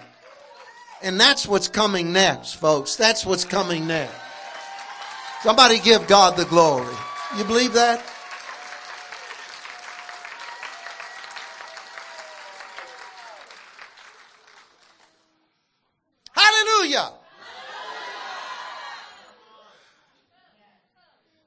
And 1.01 1.19
that's 1.19 1.47
what's 1.47 1.67
coming 1.67 2.13
next, 2.13 2.53
folks. 2.53 2.95
That's 2.95 3.25
what's 3.25 3.45
coming 3.45 3.87
next. 3.87 4.13
Somebody 5.41 5.79
give 5.79 6.07
God 6.07 6.37
the 6.37 6.45
glory. 6.45 6.95
You 7.37 7.43
believe 7.43 7.73
that? 7.73 8.05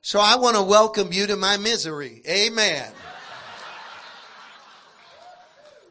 So 0.06 0.20
I 0.20 0.36
want 0.36 0.54
to 0.54 0.62
welcome 0.62 1.12
you 1.12 1.26
to 1.26 1.34
my 1.34 1.56
misery. 1.56 2.22
Amen. 2.28 2.92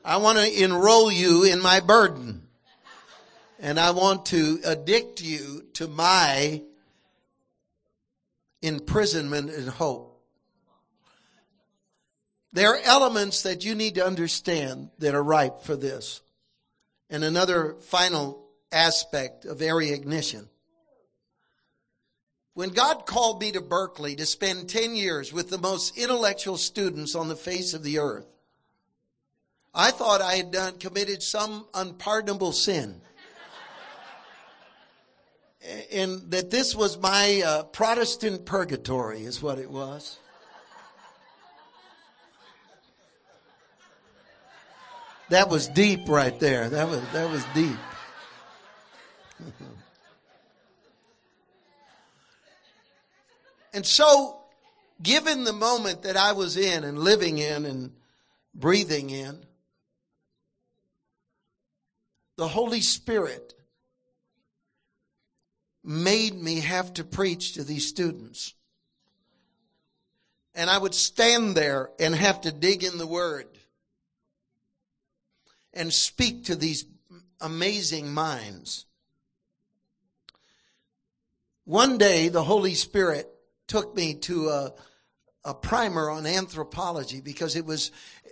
I 0.05 0.16
want 0.16 0.38
to 0.38 0.63
enroll 0.63 1.11
you 1.11 1.43
in 1.43 1.61
my 1.61 1.82
burden. 1.82 2.47
And 3.59 3.78
I 3.78 3.91
want 3.91 4.28
to 4.28 4.61
addict 4.66 5.22
you 5.22 5.66
to 5.74 5.89
my 5.89 6.61
imprisonment 8.61 9.49
and 9.49 9.68
hope. 9.68 10.24
There 12.53 12.74
are 12.74 12.80
elements 12.86 13.41
that 13.41 13.66
you 13.66 13.76
need 13.76 13.95
to 13.95 14.05
understand 14.05 14.91
that 14.99 15.13
are 15.13 15.22
ripe 15.22 15.59
for 15.63 15.76
this. 15.76 16.22
And 17.09 17.26
another 17.26 17.76
final 17.82 18.45
aspect 18.72 19.43
of 19.43 19.61
area 19.61 19.93
ignition. 19.93 20.47
When 22.56 22.70
God 22.70 23.06
called 23.06 23.41
me 23.41 23.51
to 23.51 23.60
Berkeley 23.60 24.16
to 24.16 24.26
spend 24.26 24.70
10 24.70 24.95
years 24.95 25.34
with 25.34 25.49
the 25.49 25.58
most 25.58 25.97
intellectual 25.97 26.56
students 26.56 27.14
on 27.14 27.28
the 27.28 27.36
face 27.36 27.74
of 27.74 27.84
the 27.84 27.99
earth, 27.99 28.26
I 29.74 29.91
thought 29.91 30.22
I 30.22 30.36
had 30.36 30.51
done, 30.51 30.78
committed 30.78 31.22
some 31.22 31.68
unpardonable 31.74 32.53
sin. 32.53 33.01
and 35.91 36.32
that 36.32 36.49
this 36.49 36.74
was 36.74 36.97
my 36.97 37.43
uh, 37.45 37.64
Protestant 37.64 38.45
purgatory, 38.45 39.26
is 39.26 39.41
what 39.41 39.60
it 39.60 39.70
was. 39.70 40.18
That 45.28 45.49
was 45.49 45.68
deep 45.68 46.08
right 46.08 46.39
there. 46.39 46.70
That 46.70 46.88
was, 46.88 47.01
that 47.12 47.30
was 47.30 47.43
deep. 47.53 47.76
and 53.76 53.86
so, 53.86 54.39
given 55.03 55.43
the 55.43 55.51
moment 55.51 56.03
that 56.03 56.15
I 56.15 56.32
was 56.32 56.55
in 56.55 56.86
and 56.86 56.97
living 56.97 57.39
in 57.39 57.65
and 57.65 57.91
breathing 58.53 59.09
in, 59.09 59.45
the 62.38 62.47
Holy 62.47 62.80
Spirit 62.80 63.53
made 65.84 66.41
me 66.41 66.61
have 66.61 66.93
to 66.93 67.03
preach 67.03 67.55
to 67.55 67.65
these 67.65 67.86
students. 67.86 68.53
And 70.55 70.69
I 70.69 70.78
would 70.78 70.95
stand 70.95 71.55
there 71.55 71.89
and 71.99 72.15
have 72.15 72.39
to 72.41 72.53
dig 72.53 72.86
in 72.86 72.97
the 72.97 73.05
Word 73.05 73.47
and 75.73 75.91
speak 75.91 76.45
to 76.45 76.55
these 76.55 76.86
amazing 77.41 78.13
minds. 78.13 78.86
One 81.65 81.97
day, 81.97 82.30
the 82.30 82.43
Holy 82.43 82.73
Spirit 82.73 83.35
took 83.68 83.95
me 83.95 84.16
to 84.16 84.49
a, 84.49 84.74
a 85.43 85.53
primer 85.53 86.09
on 86.09 86.26
anthropology 86.26 87.22
because 87.22 87.55
it 87.55 87.66
was 87.66 87.91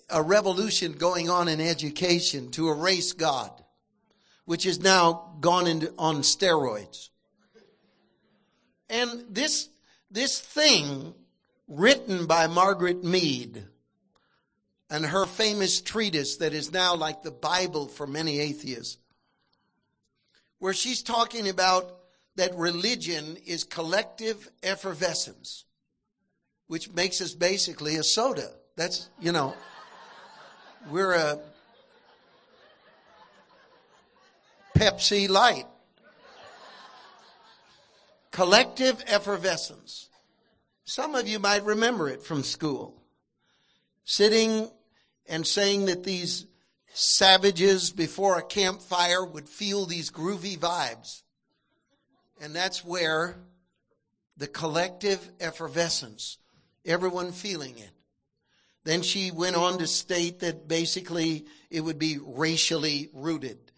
a 0.09 0.21
revolution 0.21 0.93
going 0.93 1.29
on 1.29 1.47
in 1.47 1.59
education 1.61 2.51
to 2.51 2.69
erase 2.69 3.13
God, 3.13 3.51
which 4.45 4.65
is 4.65 4.79
now 4.79 5.35
gone 5.39 5.67
into, 5.67 5.93
on 5.97 6.17
steroids. 6.17 7.09
And 8.89 9.25
this, 9.29 9.69
this 10.11 10.39
thing 10.39 11.13
written 11.67 12.27
by 12.27 12.47
Margaret 12.47 13.03
Mead 13.03 13.65
and 14.89 15.05
her 15.05 15.25
famous 15.25 15.81
treatise 15.81 16.37
that 16.37 16.53
is 16.53 16.71
now 16.71 16.95
like 16.95 17.23
the 17.23 17.31
Bible 17.31 17.87
for 17.87 18.05
many 18.05 18.39
atheists, 18.39 18.97
where 20.59 20.73
she's 20.73 21.01
talking 21.01 21.49
about 21.49 22.02
that 22.35 22.55
religion 22.55 23.37
is 23.45 23.63
collective 23.63 24.49
effervescence, 24.63 25.65
which 26.67 26.91
makes 26.91 27.21
us 27.21 27.33
basically 27.33 27.95
a 27.95 28.03
soda. 28.03 28.49
That's, 28.75 29.09
you 29.19 29.31
know, 29.31 29.53
we're 30.89 31.13
a 31.13 31.39
Pepsi 34.75 35.29
Light. 35.29 35.67
Collective 38.31 39.03
effervescence. 39.05 40.09
Some 40.85 41.13
of 41.13 41.27
you 41.27 41.37
might 41.37 41.63
remember 41.63 42.09
it 42.09 42.23
from 42.23 42.43
school. 42.43 42.99
Sitting 44.05 44.71
and 45.27 45.45
saying 45.45 45.85
that 45.85 46.03
these 46.03 46.47
savages 46.93 47.91
before 47.91 48.37
a 48.37 48.43
campfire 48.43 49.23
would 49.23 49.47
feel 49.47 49.85
these 49.85 50.11
groovy 50.11 50.57
vibes. 50.57 51.21
And 52.43 52.53
that's 52.53 52.83
where 52.83 53.37
the 54.35 54.47
collective 54.47 55.31
effervescence, 55.39 56.39
everyone 56.83 57.31
feeling 57.31 57.77
it. 57.77 57.91
Then 58.83 59.01
she 59.01 59.31
went 59.31 59.55
on 59.55 59.77
to 59.77 59.87
state 59.87 60.41
that 60.41 60.67
basically 60.67 61.45
it 61.71 61.79
would 61.79 61.97
be 61.97 62.19
racially 62.21 63.07
rooted, 63.13 63.71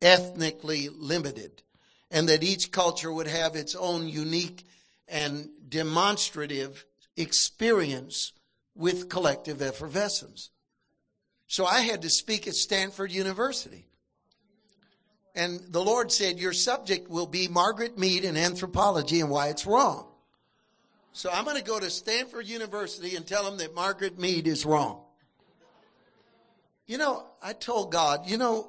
ethnically 0.00 0.88
limited, 0.90 1.64
and 2.08 2.28
that 2.28 2.44
each 2.44 2.70
culture 2.70 3.12
would 3.12 3.26
have 3.26 3.56
its 3.56 3.74
own 3.74 4.08
unique 4.08 4.64
and 5.08 5.48
demonstrative 5.68 6.86
experience 7.16 8.32
with 8.76 9.08
collective 9.08 9.60
effervescence. 9.60 10.50
So 11.48 11.66
I 11.66 11.80
had 11.80 12.02
to 12.02 12.10
speak 12.10 12.46
at 12.46 12.54
Stanford 12.54 13.10
University. 13.10 13.87
And 15.34 15.60
the 15.68 15.82
Lord 15.82 16.10
said, 16.10 16.38
Your 16.38 16.52
subject 16.52 17.08
will 17.08 17.26
be 17.26 17.48
Margaret 17.48 17.98
Mead 17.98 18.24
and 18.24 18.36
anthropology 18.36 19.20
and 19.20 19.30
why 19.30 19.48
it's 19.48 19.66
wrong. 19.66 20.06
So 21.12 21.30
I'm 21.32 21.44
going 21.44 21.56
to 21.56 21.62
go 21.62 21.80
to 21.80 21.90
Stanford 21.90 22.46
University 22.46 23.16
and 23.16 23.26
tell 23.26 23.44
them 23.44 23.58
that 23.58 23.74
Margaret 23.74 24.18
Mead 24.18 24.46
is 24.46 24.64
wrong. 24.64 25.00
You 26.86 26.96
know, 26.96 27.26
I 27.42 27.52
told 27.52 27.92
God, 27.92 28.28
you 28.28 28.38
know, 28.38 28.68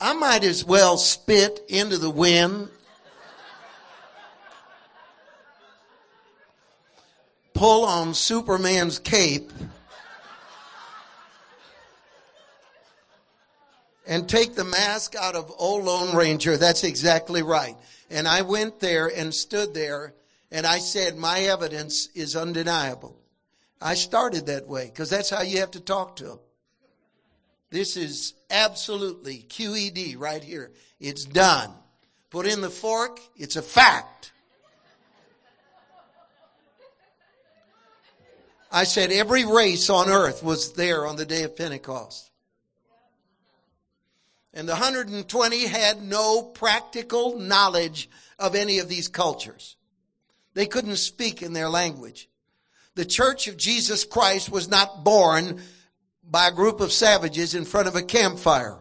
I 0.00 0.12
might 0.12 0.44
as 0.44 0.64
well 0.64 0.98
spit 0.98 1.60
into 1.68 1.96
the 1.96 2.10
wind. 2.10 2.68
Pull 7.54 7.86
on 7.86 8.12
Superman's 8.12 8.98
cape 8.98 9.50
and 14.06 14.28
take 14.28 14.54
the 14.54 14.64
mask 14.64 15.14
out 15.16 15.34
of 15.34 15.52
old 15.58 15.84
Lone 15.84 16.14
Ranger. 16.16 16.56
That's 16.56 16.84
exactly 16.84 17.42
right. 17.42 17.76
And 18.10 18.28
I 18.28 18.42
went 18.42 18.80
there 18.80 19.08
and 19.08 19.34
stood 19.34 19.74
there 19.74 20.14
and 20.50 20.66
I 20.66 20.78
said, 20.78 21.16
my 21.16 21.40
evidence 21.40 22.08
is 22.14 22.36
undeniable. 22.36 23.18
I 23.80 23.94
started 23.94 24.46
that 24.46 24.68
way 24.68 24.86
because 24.86 25.10
that's 25.10 25.30
how 25.30 25.42
you 25.42 25.58
have 25.58 25.72
to 25.72 25.80
talk 25.80 26.16
to 26.16 26.24
them. 26.24 26.38
This 27.70 27.96
is 27.96 28.34
absolutely 28.48 29.44
QED 29.48 30.18
right 30.18 30.42
here. 30.42 30.70
It's 31.00 31.24
done. 31.24 31.72
Put 32.30 32.46
in 32.46 32.60
the 32.60 32.70
fork. 32.70 33.18
It's 33.36 33.56
a 33.56 33.62
fact. 33.62 34.32
I 38.70 38.84
said 38.84 39.10
every 39.10 39.44
race 39.44 39.90
on 39.90 40.08
earth 40.08 40.42
was 40.42 40.72
there 40.74 41.06
on 41.06 41.16
the 41.16 41.26
day 41.26 41.42
of 41.42 41.56
Pentecost. 41.56 42.30
And 44.56 44.66
the 44.66 44.72
120 44.72 45.66
had 45.66 46.02
no 46.02 46.42
practical 46.42 47.38
knowledge 47.38 48.08
of 48.38 48.54
any 48.54 48.78
of 48.78 48.88
these 48.88 49.06
cultures. 49.06 49.76
They 50.54 50.64
couldn't 50.64 50.96
speak 50.96 51.42
in 51.42 51.52
their 51.52 51.68
language. 51.68 52.30
The 52.94 53.04
church 53.04 53.48
of 53.48 53.58
Jesus 53.58 54.06
Christ 54.06 54.48
was 54.50 54.70
not 54.70 55.04
born 55.04 55.60
by 56.24 56.48
a 56.48 56.52
group 56.52 56.80
of 56.80 56.90
savages 56.90 57.54
in 57.54 57.66
front 57.66 57.86
of 57.86 57.96
a 57.96 58.02
campfire. 58.02 58.78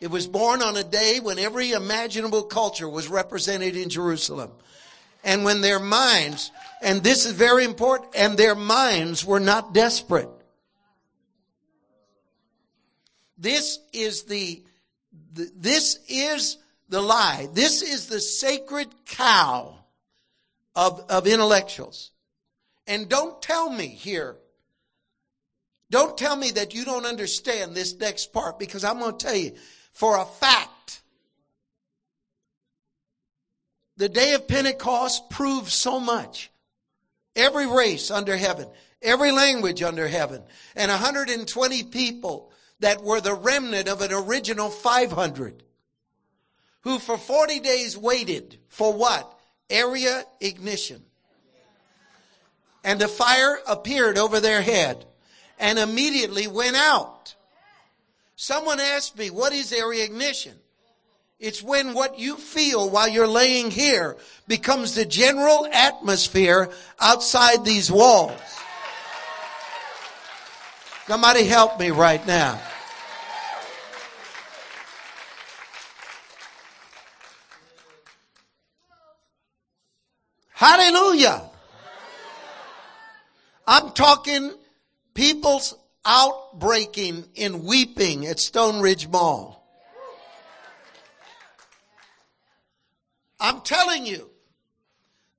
It 0.00 0.12
was 0.12 0.28
born 0.28 0.62
on 0.62 0.76
a 0.76 0.84
day 0.84 1.18
when 1.18 1.40
every 1.40 1.72
imaginable 1.72 2.44
culture 2.44 2.88
was 2.88 3.08
represented 3.08 3.76
in 3.76 3.88
Jerusalem. 3.88 4.52
And 5.24 5.44
when 5.44 5.60
their 5.60 5.80
minds, 5.80 6.52
and 6.80 7.02
this 7.02 7.26
is 7.26 7.32
very 7.32 7.64
important, 7.64 8.14
and 8.14 8.38
their 8.38 8.54
minds 8.54 9.24
were 9.24 9.40
not 9.40 9.74
desperate. 9.74 10.30
This 13.40 13.78
is 13.94 14.24
the, 14.24 14.62
the, 15.32 15.50
this 15.56 15.98
is 16.08 16.58
the 16.90 17.00
lie. 17.00 17.48
This 17.54 17.80
is 17.80 18.06
the 18.06 18.20
sacred 18.20 18.88
cow 19.06 19.74
of, 20.76 21.06
of 21.08 21.26
intellectuals. 21.26 22.10
And 22.86 23.08
don't 23.08 23.40
tell 23.40 23.70
me 23.70 23.86
here, 23.86 24.36
don't 25.90 26.18
tell 26.18 26.36
me 26.36 26.50
that 26.52 26.74
you 26.74 26.84
don't 26.84 27.06
understand 27.06 27.74
this 27.74 27.98
next 27.98 28.32
part 28.34 28.58
because 28.58 28.84
I'm 28.84 28.98
going 28.98 29.16
to 29.16 29.26
tell 29.26 29.34
you 29.34 29.54
for 29.92 30.18
a 30.18 30.24
fact. 30.26 31.00
The 33.96 34.10
day 34.10 34.34
of 34.34 34.46
Pentecost 34.46 35.30
proves 35.30 35.72
so 35.72 35.98
much. 35.98 36.50
Every 37.34 37.66
race 37.66 38.10
under 38.10 38.36
heaven, 38.36 38.68
every 39.00 39.32
language 39.32 39.82
under 39.82 40.06
heaven, 40.08 40.42
and 40.76 40.90
120 40.90 41.84
people 41.84 42.50
that 42.80 43.02
were 43.02 43.20
the 43.20 43.34
remnant 43.34 43.88
of 43.88 44.00
an 44.00 44.12
original 44.12 44.70
500 44.70 45.62
who 46.82 46.98
for 46.98 47.18
40 47.18 47.60
days 47.60 47.96
waited 47.96 48.58
for 48.68 48.92
what? 48.92 49.38
Area 49.68 50.24
ignition. 50.40 51.02
And 52.82 52.98
the 53.00 53.08
fire 53.08 53.58
appeared 53.68 54.16
over 54.16 54.40
their 54.40 54.62
head 54.62 55.04
and 55.58 55.78
immediately 55.78 56.46
went 56.46 56.76
out. 56.76 57.34
Someone 58.36 58.80
asked 58.80 59.18
me, 59.18 59.28
what 59.28 59.52
is 59.52 59.72
area 59.72 60.04
ignition? 60.04 60.54
It's 61.38 61.62
when 61.62 61.94
what 61.94 62.18
you 62.18 62.36
feel 62.36 62.88
while 62.88 63.08
you're 63.08 63.26
laying 63.26 63.70
here 63.70 64.16
becomes 64.48 64.94
the 64.94 65.04
general 65.04 65.66
atmosphere 65.72 66.70
outside 66.98 67.64
these 67.64 67.90
walls. 67.90 68.40
Somebody 71.10 71.42
help 71.42 71.80
me 71.80 71.90
right 71.90 72.24
now. 72.24 72.56
Hallelujah. 80.50 81.50
I'm 83.66 83.90
talking 83.90 84.52
people's 85.12 85.74
outbreaking 86.06 87.24
in 87.34 87.64
weeping 87.64 88.28
at 88.28 88.36
Stoneridge 88.36 89.10
Mall. 89.10 89.68
I'm 93.40 93.62
telling 93.62 94.06
you, 94.06 94.30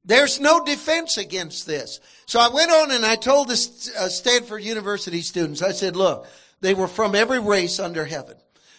There's 0.04 0.40
no 0.40 0.66
defense 0.66 1.18
against 1.18 1.68
this. 1.68 2.00
So 2.32 2.40
I 2.40 2.48
went 2.48 2.72
on 2.72 2.92
and 2.92 3.06
I 3.06 3.18
told 3.18 3.50
the 3.50 3.92
uh, 4.00 4.08
Stanford 4.08 4.64
University 4.64 5.20
students, 5.20 5.62
I 5.62 5.74
said, 5.74 5.98
look, 5.98 6.26
they 6.62 6.74
were 6.74 6.88
from 6.88 7.14
every 7.14 7.42
race 7.42 7.78
under 7.78 8.06
heaven. 8.06 8.38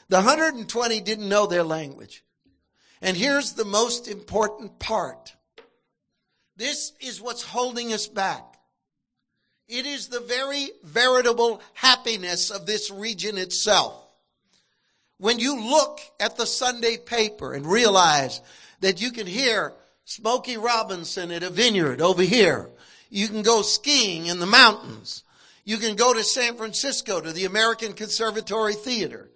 The 0.08 0.16
120 0.16 1.00
didn't 1.02 1.28
know 1.28 1.46
their 1.46 1.62
language. 1.62 2.24
And 3.02 3.14
here's 3.14 3.52
the 3.52 3.66
most 3.66 4.08
important 4.08 4.78
part. 4.78 5.34
This 6.56 6.94
is 6.98 7.20
what's 7.20 7.42
holding 7.42 7.92
us 7.92 8.06
back. 8.06 8.42
It 9.68 9.84
is 9.84 10.08
the 10.08 10.20
very 10.20 10.70
veritable 10.82 11.60
happiness 11.74 12.50
of 12.50 12.64
this 12.64 12.90
region 12.90 13.36
itself. 13.36 14.02
When 15.18 15.38
you 15.38 15.60
look 15.60 16.00
at 16.18 16.38
the 16.38 16.46
Sunday 16.46 16.96
paper 16.96 17.52
and 17.52 17.66
realize 17.66 18.40
that 18.80 19.02
you 19.02 19.12
can 19.12 19.26
hear 19.26 19.74
Smokey 20.06 20.56
Robinson 20.56 21.30
at 21.30 21.42
a 21.42 21.50
vineyard 21.50 22.00
over 22.00 22.22
here. 22.22 22.70
You 23.14 23.28
can 23.28 23.42
go 23.42 23.60
skiing 23.60 24.24
in 24.24 24.40
the 24.40 24.46
mountains. 24.46 25.22
You 25.66 25.76
can 25.76 25.96
go 25.96 26.14
to 26.14 26.24
San 26.24 26.56
Francisco 26.56 27.20
to 27.20 27.30
the 27.30 27.44
American 27.44 27.92
Conservatory 27.92 28.72
Theater. 28.72 29.28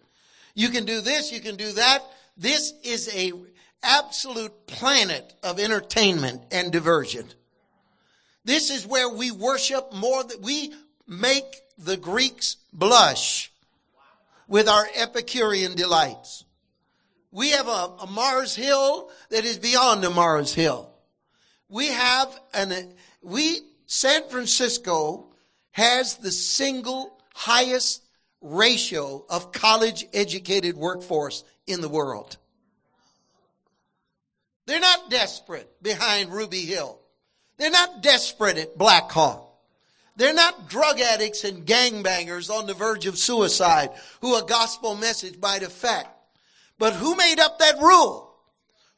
You 0.54 0.70
can 0.70 0.86
do 0.86 1.02
this, 1.02 1.30
you 1.30 1.40
can 1.40 1.56
do 1.56 1.70
that. 1.72 2.02
This 2.38 2.72
is 2.82 3.14
a 3.14 3.34
absolute 3.82 4.66
planet 4.66 5.34
of 5.42 5.60
entertainment 5.60 6.40
and 6.50 6.72
diversion. 6.72 7.26
This 8.46 8.70
is 8.70 8.86
where 8.86 9.10
we 9.10 9.30
worship 9.30 9.92
more 9.92 10.24
than 10.24 10.40
we 10.40 10.72
make 11.06 11.44
the 11.76 11.98
Greeks 11.98 12.56
blush 12.72 13.52
with 14.48 14.70
our 14.70 14.86
Epicurean 14.94 15.76
delights. 15.76 16.44
We 17.30 17.50
have 17.50 17.68
a, 17.68 17.92
a 18.00 18.06
Mars 18.06 18.54
Hill 18.54 19.10
that 19.28 19.44
is 19.44 19.58
beyond 19.58 20.02
a 20.02 20.08
Mars 20.08 20.54
Hill. 20.54 20.90
We 21.68 21.88
have 21.88 22.40
an, 22.54 22.94
we, 23.26 23.60
San 23.86 24.28
Francisco 24.28 25.26
has 25.72 26.16
the 26.16 26.30
single 26.30 27.18
highest 27.34 28.02
ratio 28.40 29.24
of 29.28 29.52
college 29.52 30.06
educated 30.14 30.76
workforce 30.76 31.42
in 31.66 31.80
the 31.80 31.88
world. 31.88 32.36
They're 34.66 34.80
not 34.80 35.10
desperate 35.10 35.82
behind 35.82 36.32
Ruby 36.32 36.60
Hill. 36.60 37.00
They're 37.56 37.70
not 37.70 38.00
desperate 38.02 38.58
at 38.58 38.78
Blackhawk. 38.78 39.42
They're 40.16 40.32
not 40.32 40.68
drug 40.68 41.00
addicts 41.00 41.44
and 41.44 41.66
gangbangers 41.66 42.48
on 42.48 42.66
the 42.66 42.74
verge 42.74 43.06
of 43.06 43.18
suicide 43.18 43.90
who 44.20 44.36
a 44.36 44.46
gospel 44.46 44.94
message 44.94 45.36
might 45.42 45.62
affect. 45.62 46.08
But 46.78 46.94
who 46.94 47.16
made 47.16 47.40
up 47.40 47.58
that 47.58 47.78
rule? 47.80 48.25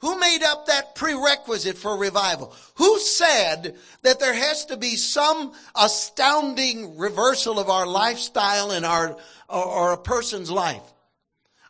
Who 0.01 0.19
made 0.19 0.45
up 0.45 0.67
that 0.67 0.95
prerequisite 0.95 1.77
for 1.77 1.97
revival? 1.97 2.55
Who 2.77 2.99
said 3.01 3.77
that 4.03 4.21
there 4.21 4.35
has 4.35 4.67
to 4.67 4.77
be 4.77 4.95
some 4.95 5.53
astounding 5.75 6.97
reversal 6.97 7.59
of 7.59 7.69
our 7.69 7.87
lifestyle 7.87 8.71
and 8.71 8.87
our, 8.87 9.17
or, 9.49 9.65
or 9.65 9.93
a 9.93 9.99
person's 9.99 10.51
life? 10.51 10.83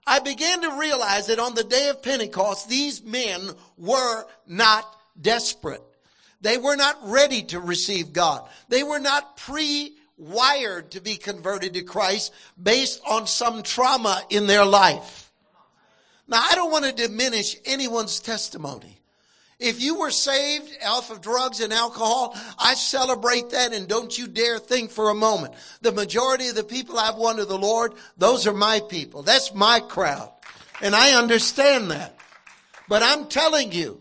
I 0.06 0.18
began 0.20 0.62
to 0.62 0.78
realize 0.78 1.26
that 1.26 1.38
on 1.38 1.54
the 1.54 1.64
day 1.64 1.88
of 1.88 2.02
Pentecost, 2.02 2.68
these 2.68 3.02
men 3.02 3.50
were 3.76 4.24
not 4.46 4.86
desperate. 5.20 5.82
They 6.40 6.58
were 6.58 6.76
not 6.76 6.98
ready 7.02 7.42
to 7.44 7.60
receive 7.60 8.12
God. 8.12 8.48
They 8.68 8.82
were 8.82 9.00
not 9.00 9.36
pre-wired 9.38 10.90
to 10.92 11.00
be 11.00 11.16
converted 11.16 11.74
to 11.74 11.82
Christ 11.82 12.32
based 12.62 13.00
on 13.06 13.26
some 13.26 13.62
trauma 13.62 14.22
in 14.30 14.46
their 14.46 14.64
life. 14.64 15.27
Now, 16.28 16.42
I 16.42 16.54
don't 16.54 16.70
want 16.70 16.84
to 16.84 16.92
diminish 16.92 17.56
anyone's 17.64 18.20
testimony. 18.20 18.98
If 19.58 19.80
you 19.80 19.98
were 19.98 20.12
saved 20.12 20.70
off 20.86 21.10
of 21.10 21.20
drugs 21.20 21.60
and 21.60 21.72
alcohol, 21.72 22.36
I 22.58 22.74
celebrate 22.74 23.50
that 23.50 23.72
and 23.72 23.88
don't 23.88 24.16
you 24.16 24.28
dare 24.28 24.58
think 24.58 24.90
for 24.90 25.10
a 25.10 25.14
moment. 25.14 25.54
The 25.80 25.90
majority 25.90 26.48
of 26.48 26.54
the 26.54 26.62
people 26.62 26.96
I've 26.96 27.16
won 27.16 27.36
to 27.36 27.44
the 27.44 27.58
Lord, 27.58 27.94
those 28.16 28.46
are 28.46 28.52
my 28.52 28.80
people. 28.88 29.22
That's 29.22 29.52
my 29.54 29.80
crowd. 29.80 30.30
And 30.80 30.94
I 30.94 31.18
understand 31.18 31.90
that. 31.90 32.16
But 32.88 33.02
I'm 33.02 33.26
telling 33.26 33.72
you 33.72 34.00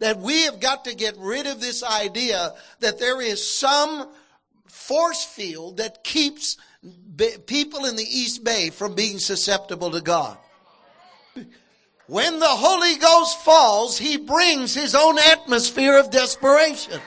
that 0.00 0.18
we 0.18 0.42
have 0.44 0.58
got 0.58 0.86
to 0.86 0.96
get 0.96 1.16
rid 1.18 1.46
of 1.46 1.60
this 1.60 1.84
idea 1.84 2.54
that 2.80 2.98
there 2.98 3.20
is 3.20 3.48
some 3.48 4.08
force 4.66 5.24
field 5.24 5.76
that 5.76 6.02
keeps 6.02 6.56
people 7.46 7.84
in 7.84 7.94
the 7.94 8.06
East 8.08 8.42
Bay 8.42 8.70
from 8.70 8.94
being 8.94 9.18
susceptible 9.18 9.92
to 9.92 10.00
God. 10.00 10.38
When 12.08 12.38
the 12.38 12.46
Holy 12.46 12.96
Ghost 12.96 13.38
falls, 13.40 13.98
he 13.98 14.16
brings 14.16 14.72
his 14.72 14.94
own 14.94 15.18
atmosphere 15.18 15.98
of 15.98 16.10
desperation. 16.10 16.98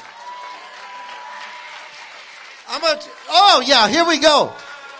I'm 2.69 2.83
a, 2.83 3.01
oh 3.27 3.63
yeah, 3.65 3.89
here 3.89 4.05
we 4.05 4.19
go. 4.19 4.53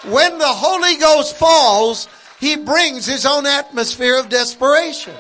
When 0.06 0.40
the 0.40 0.48
Holy 0.48 0.96
Ghost 0.96 1.38
falls, 1.38 2.10
he 2.40 2.58
brings 2.58 3.06
his 3.06 3.28
own 3.28 3.46
atmosphere 3.46 4.18
of 4.18 4.28
desperation. 4.28 5.14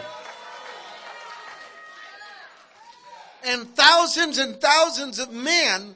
And 3.45 3.67
thousands 3.75 4.39
and 4.39 4.59
thousands 4.59 5.19
of 5.19 5.31
men 5.31 5.95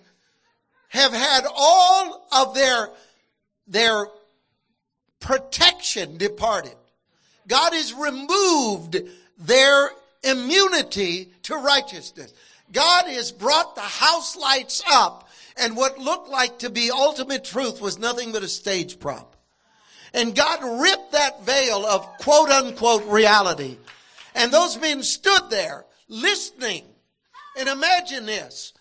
have 0.90 1.12
had 1.12 1.46
all 1.56 2.28
of 2.32 2.54
their, 2.54 2.90
their 3.68 4.06
protection 5.20 6.18
departed. 6.18 6.76
God 7.48 7.74
has 7.74 7.94
removed 7.94 8.98
their 9.38 9.90
immunity 10.24 11.32
to 11.44 11.56
righteousness. 11.56 12.34
God 12.72 13.06
has 13.06 13.32
brought 13.32 13.76
the 13.76 13.82
house 13.82 14.36
lights 14.36 14.82
up 14.90 15.30
and 15.58 15.78
what 15.78 15.98
looked 15.98 16.30
like 16.30 16.60
to 16.60 16.70
be 16.70 16.92
ultimate 16.92 17.46
truth 17.46 17.80
was 17.80 17.98
nothing 17.98 18.32
but 18.32 18.44
a 18.44 18.48
stage 18.48 19.00
prop. 19.00 19.36
And 20.14 20.36
God 20.36 20.82
ripped 20.82 21.12
that 21.12 21.44
veil 21.44 21.86
of 21.86 22.06
quote 22.20 22.50
unquote 22.50 23.06
reality. 23.06 23.78
And 24.34 24.52
those 24.52 24.80
men 24.80 25.04
stood 25.04 25.50
there 25.50 25.86
listening. 26.08 26.84
And 27.58 27.70
imagine 27.70 28.26
this. 28.26 28.74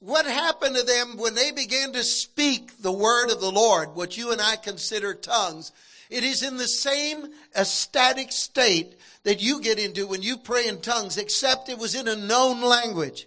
What 0.00 0.26
happened 0.26 0.76
to 0.76 0.82
them 0.82 1.16
when 1.16 1.34
they 1.34 1.52
began 1.52 1.92
to 1.92 2.04
speak 2.04 2.82
the 2.82 2.92
word 2.92 3.30
of 3.30 3.40
the 3.40 3.50
Lord, 3.50 3.94
what 3.94 4.16
you 4.16 4.30
and 4.30 4.40
I 4.40 4.56
consider 4.56 5.14
tongues, 5.14 5.72
it 6.10 6.24
is 6.24 6.42
in 6.42 6.56
the 6.56 6.68
same 6.68 7.26
ecstatic 7.56 8.32
state 8.32 8.96
that 9.24 9.42
you 9.42 9.60
get 9.60 9.78
into 9.78 10.06
when 10.06 10.22
you 10.22 10.36
pray 10.36 10.68
in 10.68 10.80
tongues, 10.80 11.18
except 11.18 11.68
it 11.68 11.78
was 11.78 11.94
in 11.94 12.08
a 12.08 12.16
known 12.16 12.62
language. 12.62 13.26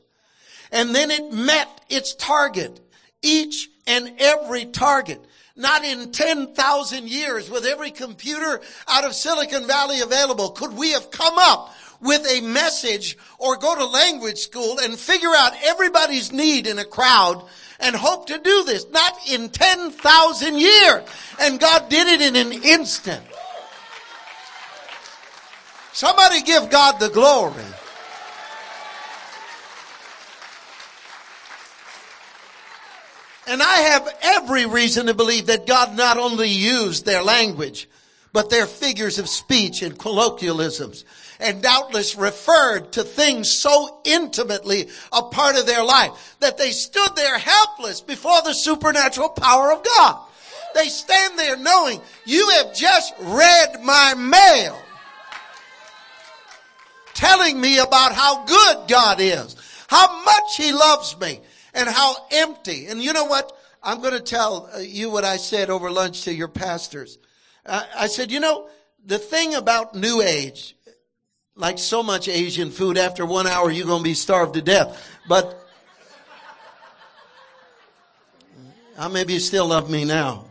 And 0.72 0.94
then 0.94 1.12
it 1.12 1.34
met 1.34 1.68
its 1.90 2.16
target, 2.16 2.80
each 3.22 3.70
and 3.88 4.14
every 4.20 4.66
target. 4.66 5.24
Not 5.56 5.84
in 5.84 6.12
10,000 6.12 7.10
years 7.10 7.50
with 7.50 7.66
every 7.66 7.92
computer 7.92 8.62
out 8.88 9.04
of 9.04 9.14
Silicon 9.14 9.68
Valley 9.68 10.00
available 10.00 10.52
could 10.52 10.74
we 10.74 10.94
have 10.94 11.12
come 11.12 11.38
up 11.38 11.76
with 12.00 12.26
a 12.28 12.40
message 12.42 13.18
or 13.40 13.58
go 13.58 13.76
to 13.76 13.86
language 13.86 14.38
school 14.38 14.80
and 14.80 14.98
figure 14.98 15.34
out 15.36 15.52
everybody's 15.64 16.32
need 16.32 16.66
in 16.66 16.80
a 16.80 16.86
crowd 16.86 17.46
and 17.80 17.96
hope 17.96 18.28
to 18.28 18.38
do 18.38 18.64
this. 18.64 18.86
Not 18.92 19.14
in 19.30 19.50
10,000 19.50 20.60
years. 20.60 21.04
And 21.40 21.60
God 21.60 21.90
did 21.90 22.08
it 22.08 22.22
in 22.22 22.36
an 22.36 22.64
instant. 22.64 23.24
Somebody 25.94 26.42
give 26.42 26.70
God 26.70 27.00
the 27.00 27.10
glory. 27.10 27.64
And 33.48 33.64
I 33.64 33.78
have 33.78 34.08
every 34.22 34.68
reason 34.68 35.08
to 35.08 35.16
believe 35.16 35.48
that 35.48 35.66
God 35.66 35.98
not 35.98 36.18
only 36.18 36.50
used 36.50 37.06
their 37.06 37.24
language, 37.24 37.90
but 38.32 38.52
their 38.52 38.68
figures 38.68 39.18
of 39.18 39.28
speech 39.28 39.82
and 39.82 39.98
colloquialisms 39.98 41.04
and 41.40 41.62
doubtless 41.62 42.16
referred 42.16 42.92
to 42.94 43.04
things 43.04 43.52
so 43.52 44.02
intimately 44.04 44.90
a 45.12 45.24
part 45.24 45.58
of 45.58 45.66
their 45.66 45.84
life 45.84 46.36
that 46.40 46.58
they 46.58 46.72
stood 46.72 47.16
there 47.16 47.38
helpless 47.38 48.02
before 48.02 48.42
the 48.44 48.54
supernatural 48.54 49.30
power 49.30 49.72
of 49.72 49.84
God. 49.84 50.22
They 50.76 50.88
stand 50.88 51.40
there 51.40 51.58
knowing 51.58 52.02
you 52.26 52.50
have 52.58 52.76
just 52.76 53.14
read 53.20 53.82
my 53.84 54.14
mail 54.16 54.78
telling 57.14 57.60
me 57.60 57.80
about 57.80 58.14
how 58.14 58.46
good 58.46 58.88
God 58.88 59.20
is, 59.20 59.56
how 59.88 60.24
much 60.24 60.56
he 60.56 60.72
loves 60.72 61.20
me 61.20 61.42
and 61.74 61.90
how 61.90 62.16
empty. 62.32 62.88
And 62.88 63.02
you 63.02 63.14
know 63.14 63.26
what? 63.26 63.52
I'm 63.84 64.02
going 64.02 64.14
to 64.14 64.22
tell 64.22 64.70
uh, 64.74 64.80
you 64.80 65.10
what 65.10 65.26
I 65.26 65.38
said 65.38 65.70
over 65.70 65.92
lunch 65.92 66.24
to 66.24 66.34
your 66.34 66.48
pastors. 66.48 67.18
I 67.66 68.08
said, 68.08 68.32
you 68.32 68.40
know, 68.40 68.68
the 69.06 69.20
thing 69.20 69.54
about 69.54 69.96
New 69.96 70.22
Age, 70.22 70.76
like 71.60 71.78
so 71.78 72.02
much 72.02 72.28
Asian 72.28 72.72
food, 72.72 72.98
after 72.98 73.26
one 73.26 73.46
hour 73.46 73.70
you're 73.70 73.86
going 73.86 74.00
to 74.00 74.04
be 74.04 74.16
starved 74.16 74.56
to 74.56 74.62
death. 74.62 75.08
But 75.28 75.56
how 78.98 79.10
maybe 79.10 79.34
you 79.34 79.40
still 79.40 79.68
love 79.68 79.90
me 79.90 80.06
now? 80.06 80.46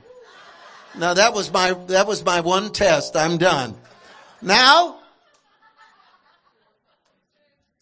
Now 0.96 1.14
that 1.14 1.34
was 1.34 1.52
my, 1.52 1.72
that 1.88 2.06
was 2.06 2.24
my 2.24 2.40
one 2.40 2.70
test. 2.70 3.16
I'm 3.16 3.38
done. 3.38 3.74
Now, 4.40 5.00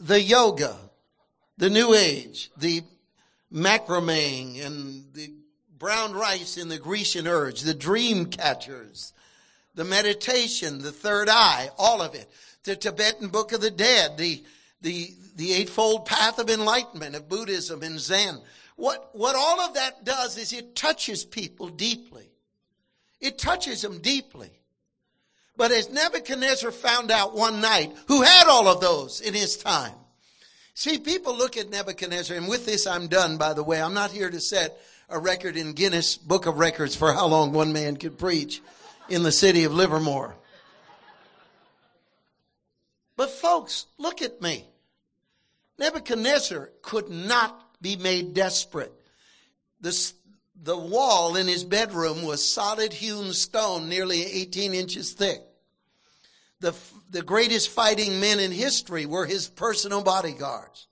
the 0.01 0.21
yoga 0.21 0.77
the 1.59 1.71
New 1.71 1.95
Age, 1.95 2.51
the 2.57 2.83
macrameing 3.53 4.65
and 4.65 5.05
the 5.15 5.33
brown 5.79 6.13
rice 6.13 6.57
in 6.57 6.69
the 6.69 6.79
Grecian 6.79 7.27
urge, 7.27 7.63
the 7.63 7.75
dream 7.75 8.27
catchers, 8.27 9.13
the 9.75 9.85
meditation, 9.85 10.83
the 10.83 10.93
third 10.93 11.29
eye, 11.29 11.71
all 11.79 12.03
of 12.03 12.15
it, 12.15 12.31
the 12.67 12.77
Tibetan 12.77 13.29
Book 13.29 13.53
of 13.53 13.63
the 13.63 13.71
Dead, 13.71 14.19
the, 14.19 14.45
the, 14.83 15.15
the 15.37 15.55
Eightfold 15.55 16.05
Path 16.05 16.39
of 16.39 16.51
Enlightenment 16.51 17.17
of 17.17 17.29
Buddhism 17.29 17.83
and 17.83 17.99
Zen. 17.99 18.39
What, 18.77 19.11
what 19.15 19.35
all 19.35 19.61
of 19.61 19.75
that 19.75 20.05
does 20.05 20.37
is 20.37 20.53
it 20.53 20.77
touches 20.77 21.25
people 21.25 21.69
deeply. 21.69 22.29
It 23.21 23.39
touches 23.39 23.81
them 23.81 24.01
deeply. 24.01 24.51
But 25.57 25.73
as 25.73 25.91
Nebuchadnezzar 25.91 26.71
found 26.71 27.11
out 27.11 27.35
one 27.35 27.63
night, 27.63 27.95
who 28.09 28.23
had 28.23 28.47
all 28.47 28.69
of 28.69 28.83
those 28.83 29.23
in 29.23 29.33
his 29.33 29.57
time. 29.57 29.95
See, 30.75 30.99
people 30.99 31.35
look 31.35 31.57
at 31.57 31.71
Nebuchadnezzar, 31.71 32.37
and 32.37 32.49
with 32.49 32.67
this 32.67 32.87
I'm 32.87 33.09
done, 33.09 33.39
by 33.39 33.55
the 33.55 33.63
way. 33.63 33.81
I'm 33.81 33.95
not 33.95 34.11
here 34.11 34.29
to 34.29 34.41
set 34.41 34.79
a 35.09 35.19
record 35.19 35.57
in 35.57 35.73
Guinness 35.73 36.19
Book 36.19 36.45
of 36.45 36.59
Records 36.59 36.95
for 36.95 37.15
how 37.15 37.27
long 37.27 37.53
one 37.53 37.73
man 37.73 37.97
could 37.97 38.19
preach 38.19 38.61
in 39.09 39.23
the 39.23 39.33
city 39.33 39.65
of 39.65 39.73
Livermore. 39.73 40.37
But 43.17 43.31
folks, 43.31 43.87
look 43.99 44.23
at 44.23 44.43
me. 44.43 44.67
Nebuchadnezzar 45.79 46.71
could 46.83 47.09
not 47.09 47.83
be 47.83 47.97
made 47.97 48.35
desperate. 48.35 48.93
The, 49.81 50.13
the 50.63 50.77
wall 50.77 51.37
in 51.37 51.47
his 51.47 51.65
bedroom 51.65 52.23
was 52.23 52.45
solid 52.45 52.93
hewn 52.93 53.33
stone, 53.33 53.89
nearly 53.89 54.23
18 54.23 54.75
inches 54.75 55.13
thick. 55.13 55.41
The, 56.61 56.75
the 57.11 57.23
greatest 57.23 57.71
fighting 57.71 58.21
men 58.21 58.41
in 58.41 58.53
history 58.53 59.05
were 59.05 59.27
his 59.27 59.49
personal 59.49 60.03
bodyguards. 60.03 60.87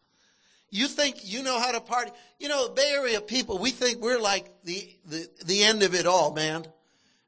You 0.71 0.89
think 0.89 1.19
you 1.23 1.43
know 1.43 1.59
how 1.59 1.73
to 1.73 1.81
party? 1.81 2.11
You 2.39 2.49
know, 2.49 2.69
Bay 2.69 2.91
Area 2.95 3.21
people, 3.21 3.59
we 3.59 3.71
think 3.71 4.03
we're 4.03 4.21
like 4.21 4.51
the, 4.65 4.89
the, 5.07 5.29
the 5.47 5.63
end 5.63 5.83
of 5.83 5.95
it 5.95 6.05
all, 6.05 6.35
man. 6.35 6.67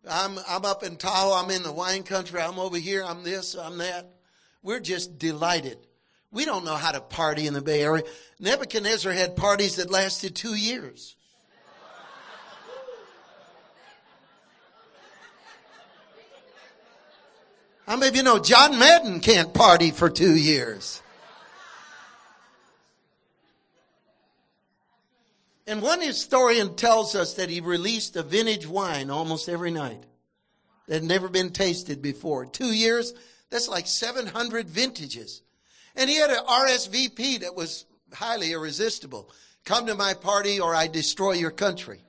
I'm, 0.09 0.39
I'm 0.49 0.65
up 0.65 0.83
in 0.83 0.97
Tahoe. 0.97 1.33
I'm 1.33 1.51
in 1.51 1.63
the 1.63 1.73
wine 1.73 2.03
country. 2.03 2.41
I'm 2.41 2.59
over 2.59 2.77
here. 2.77 3.05
I'm 3.05 3.23
this. 3.23 3.55
I'm 3.55 3.79
that. 3.79 4.16
We're 4.67 4.81
just 4.81 5.21
delighted. 5.21 5.79
We 6.33 6.45
don't 6.45 6.65
know 6.65 6.75
how 6.75 6.91
to 6.91 7.01
party 7.01 7.47
in 7.47 7.55
the 7.55 7.61
Bay 7.61 7.85
Area. 7.85 8.03
Nebuchadnezzar 8.41 9.13
had 9.13 9.37
parties 9.37 9.77
that 9.77 9.93
lasted 9.93 10.35
two 10.35 10.57
years. 10.57 11.15
How 17.87 17.95
many 17.95 18.09
of 18.09 18.17
you 18.17 18.25
know 18.25 18.41
John 18.41 18.77
Madden 18.77 19.21
can't 19.21 19.55
party 19.55 19.93
for 19.93 20.11
two 20.11 20.35
years? 20.35 21.01
And 25.69 25.81
one 25.81 26.01
historian 26.01 26.75
tells 26.75 27.15
us 27.15 27.35
that 27.35 27.51
he 27.51 27.61
released 27.61 28.17
a 28.17 28.25
vintage 28.25 28.67
wine 28.67 29.11
almost 29.11 29.49
every 29.49 29.71
night 29.71 30.03
that 30.89 30.95
had 30.95 31.05
never 31.05 31.29
been 31.29 31.51
tasted 31.51 32.03
before. 32.03 32.47
Two 32.47 32.73
years, 32.73 33.15
that's 33.51 33.69
like 33.69 33.87
700 33.87 34.69
vintages. 34.69 35.43
And 35.95 36.11
he 36.11 36.17
had 36.17 36.31
an 36.31 36.45
RSVP 36.45 37.41
that 37.41 37.55
was 37.55 37.87
highly 38.13 38.53
irresistible. 38.53 39.31
Come 39.65 39.87
to 39.87 39.95
my 39.95 40.15
party 40.15 40.61
or 40.61 40.75
I 40.75 40.87
destroy 40.87 41.33
your 41.33 41.51
country. 41.51 42.01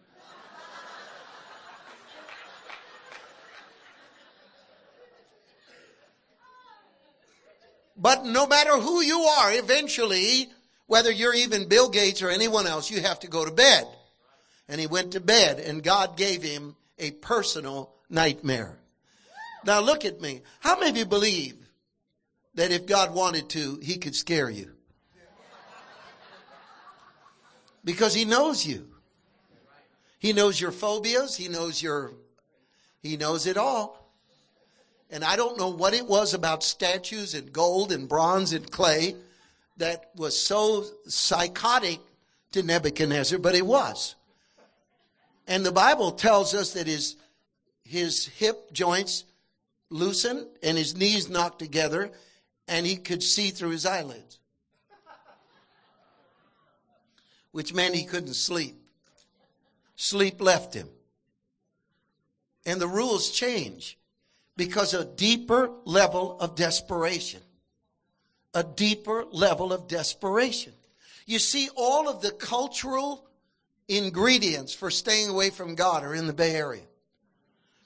But 7.99 8.25
no 8.25 8.45
matter 8.45 8.77
who 8.77 9.01
you 9.01 9.21
are, 9.21 9.51
eventually, 9.53 10.49
whether 10.85 11.11
you're 11.11 11.33
even 11.33 11.67
Bill 11.67 11.89
Gates 11.89 12.21
or 12.21 12.29
anyone 12.29 12.67
else, 12.67 12.91
you 12.91 13.01
have 13.01 13.19
to 13.21 13.27
go 13.27 13.43
to 13.43 13.51
bed. 13.51 13.87
And 14.69 14.79
he 14.79 14.85
went 14.85 15.13
to 15.13 15.19
bed 15.19 15.59
and 15.59 15.81
God 15.81 16.15
gave 16.15 16.43
him 16.43 16.75
a 16.99 17.11
personal 17.11 17.91
nightmare. 18.09 18.77
Now 19.67 19.81
look 19.81 20.05
at 20.05 20.21
me. 20.21 20.43
How 20.61 20.79
many 20.79 20.91
of 20.91 20.95
you 20.95 21.05
believe 21.05 21.57
that 22.55 22.71
if 22.71 22.85
God 22.85 23.13
wanted 23.13 23.49
to, 23.49 23.77
he 23.83 23.97
could 23.97 24.15
scare 24.15 24.49
you? 24.49 24.71
Because 27.83 28.13
he 28.13 28.23
knows 28.23 28.65
you. 28.65 28.87
He 30.19 30.31
knows 30.31 30.59
your 30.59 30.71
phobias. 30.71 31.35
He 31.35 31.49
knows 31.49 31.83
your, 31.83 32.13
he 33.03 33.17
knows 33.17 33.45
it 33.45 33.57
all. 33.57 34.09
And 35.11 35.21
I 35.21 35.35
don't 35.35 35.57
know 35.57 35.69
what 35.69 35.93
it 35.93 36.07
was 36.07 36.33
about 36.33 36.63
statues 36.63 37.33
and 37.33 37.51
gold 37.51 37.91
and 37.91 38.07
bronze 38.07 38.53
and 38.53 38.71
clay 38.71 39.15
that 39.75 40.11
was 40.15 40.41
so 40.41 40.85
psychotic 41.07 41.99
to 42.53 42.63
Nebuchadnezzar, 42.63 43.37
but 43.37 43.53
it 43.53 43.65
was. 43.65 44.15
And 45.45 45.65
the 45.65 45.73
Bible 45.73 46.13
tells 46.13 46.53
us 46.53 46.71
that 46.71 46.87
his, 46.87 47.17
his 47.83 48.27
hip 48.27 48.71
joints 48.71 49.25
loosened 49.89 50.47
and 50.63 50.77
his 50.77 50.95
knees 50.95 51.29
knocked 51.29 51.59
together 51.59 52.11
and 52.67 52.85
he 52.85 52.97
could 52.97 53.23
see 53.23 53.49
through 53.49 53.69
his 53.69 53.85
eyelids. 53.85 54.39
Which 57.51 57.73
meant 57.73 57.95
he 57.95 58.03
couldn't 58.03 58.35
sleep. 58.35 58.75
Sleep 59.95 60.41
left 60.41 60.73
him. 60.73 60.89
And 62.65 62.79
the 62.79 62.87
rules 62.87 63.31
change 63.31 63.97
because 64.57 64.93
a 64.93 65.05
deeper 65.05 65.71
level 65.85 66.37
of 66.39 66.55
desperation. 66.55 67.41
A 68.53 68.63
deeper 68.63 69.25
level 69.31 69.71
of 69.71 69.87
desperation. 69.87 70.73
You 71.25 71.39
see, 71.39 71.69
all 71.75 72.09
of 72.09 72.21
the 72.21 72.31
cultural 72.31 73.27
ingredients 73.87 74.73
for 74.73 74.91
staying 74.91 75.29
away 75.29 75.49
from 75.49 75.75
God 75.75 76.03
are 76.03 76.13
in 76.13 76.27
the 76.27 76.33
Bay 76.33 76.55
Area. 76.55 76.83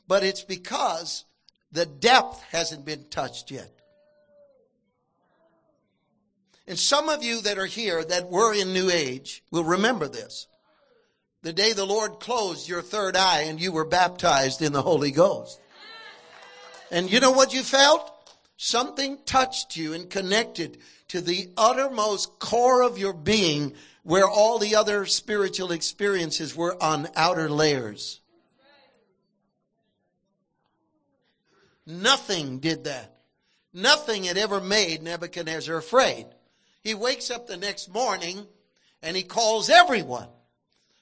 But 0.08 0.24
it's 0.24 0.44
because 0.44 1.26
the 1.72 1.86
depth 1.86 2.42
hasn't 2.52 2.86
been 2.86 3.06
touched 3.10 3.52
yet. 3.52 3.72
And 6.68 6.78
some 6.78 7.10
of 7.10 7.24
you 7.24 7.42
that 7.42 7.58
are 7.58 7.66
here 7.66 8.04
that 8.04 8.30
were 8.30 8.54
in 8.54 8.74
New 8.74 8.90
Age 8.90 9.44
will 9.52 9.64
remember 9.64 10.08
this. 10.08 10.48
The 11.42 11.54
day 11.54 11.74
the 11.74 11.86
Lord 11.86 12.20
closed 12.20 12.70
your 12.70 12.82
third 12.82 13.18
eye 13.18 13.42
and 13.42 13.60
you 13.60 13.72
were 13.72 13.86
baptized 13.86 14.62
in 14.62 14.74
the 14.74 14.82
Holy 14.82 15.12
Ghost. 15.12 15.60
And 16.92 17.12
you 17.12 17.20
know 17.20 17.32
what 17.32 17.54
you 17.54 17.64
felt? 17.64 18.10
Something 18.58 19.18
touched 19.26 19.76
you 19.76 19.94
and 19.94 20.10
connected 20.10 20.78
to 21.08 21.20
the 21.20 21.50
uttermost 21.58 22.38
core 22.38 22.84
of 22.84 22.98
your 22.98 23.14
being 23.14 23.74
where 24.04 24.30
all 24.30 24.60
the 24.60 24.76
other 24.76 25.06
spiritual 25.06 25.72
experiences 25.72 26.56
were 26.56 26.82
on 26.82 27.10
outer 27.16 27.50
layers. 27.50 28.21
Nothing 31.86 32.60
did 32.60 32.86
that. 32.86 33.16
Nothing 33.74 34.26
had 34.26 34.38
ever 34.38 34.60
made 34.60 35.02
Nebuchadnezzar 35.02 35.78
afraid. 35.78 36.26
He 36.82 36.94
wakes 36.94 37.32
up 37.32 37.48
the 37.48 37.58
next 37.58 37.94
morning 37.94 38.46
and 39.02 39.16
he 39.16 39.24
calls 39.24 39.70
everyone. 39.70 40.28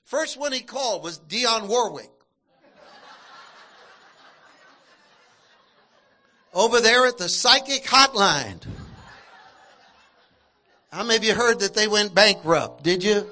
First 0.03 0.39
one 0.39 0.51
he 0.51 0.61
called 0.61 1.03
was 1.03 1.19
Dionne 1.19 1.67
Warwick. 1.67 2.09
over 6.53 6.82
there 6.82 7.05
at 7.05 7.17
the 7.17 7.30
psychic 7.30 7.84
hotline. 7.84 8.65
How 10.91 11.03
many 11.03 11.17
of 11.17 11.23
you 11.23 11.36
heard 11.36 11.59
that 11.59 11.75
they 11.75 11.88
went 11.88 12.15
bankrupt? 12.15 12.84
Did 12.84 13.03
you? 13.03 13.27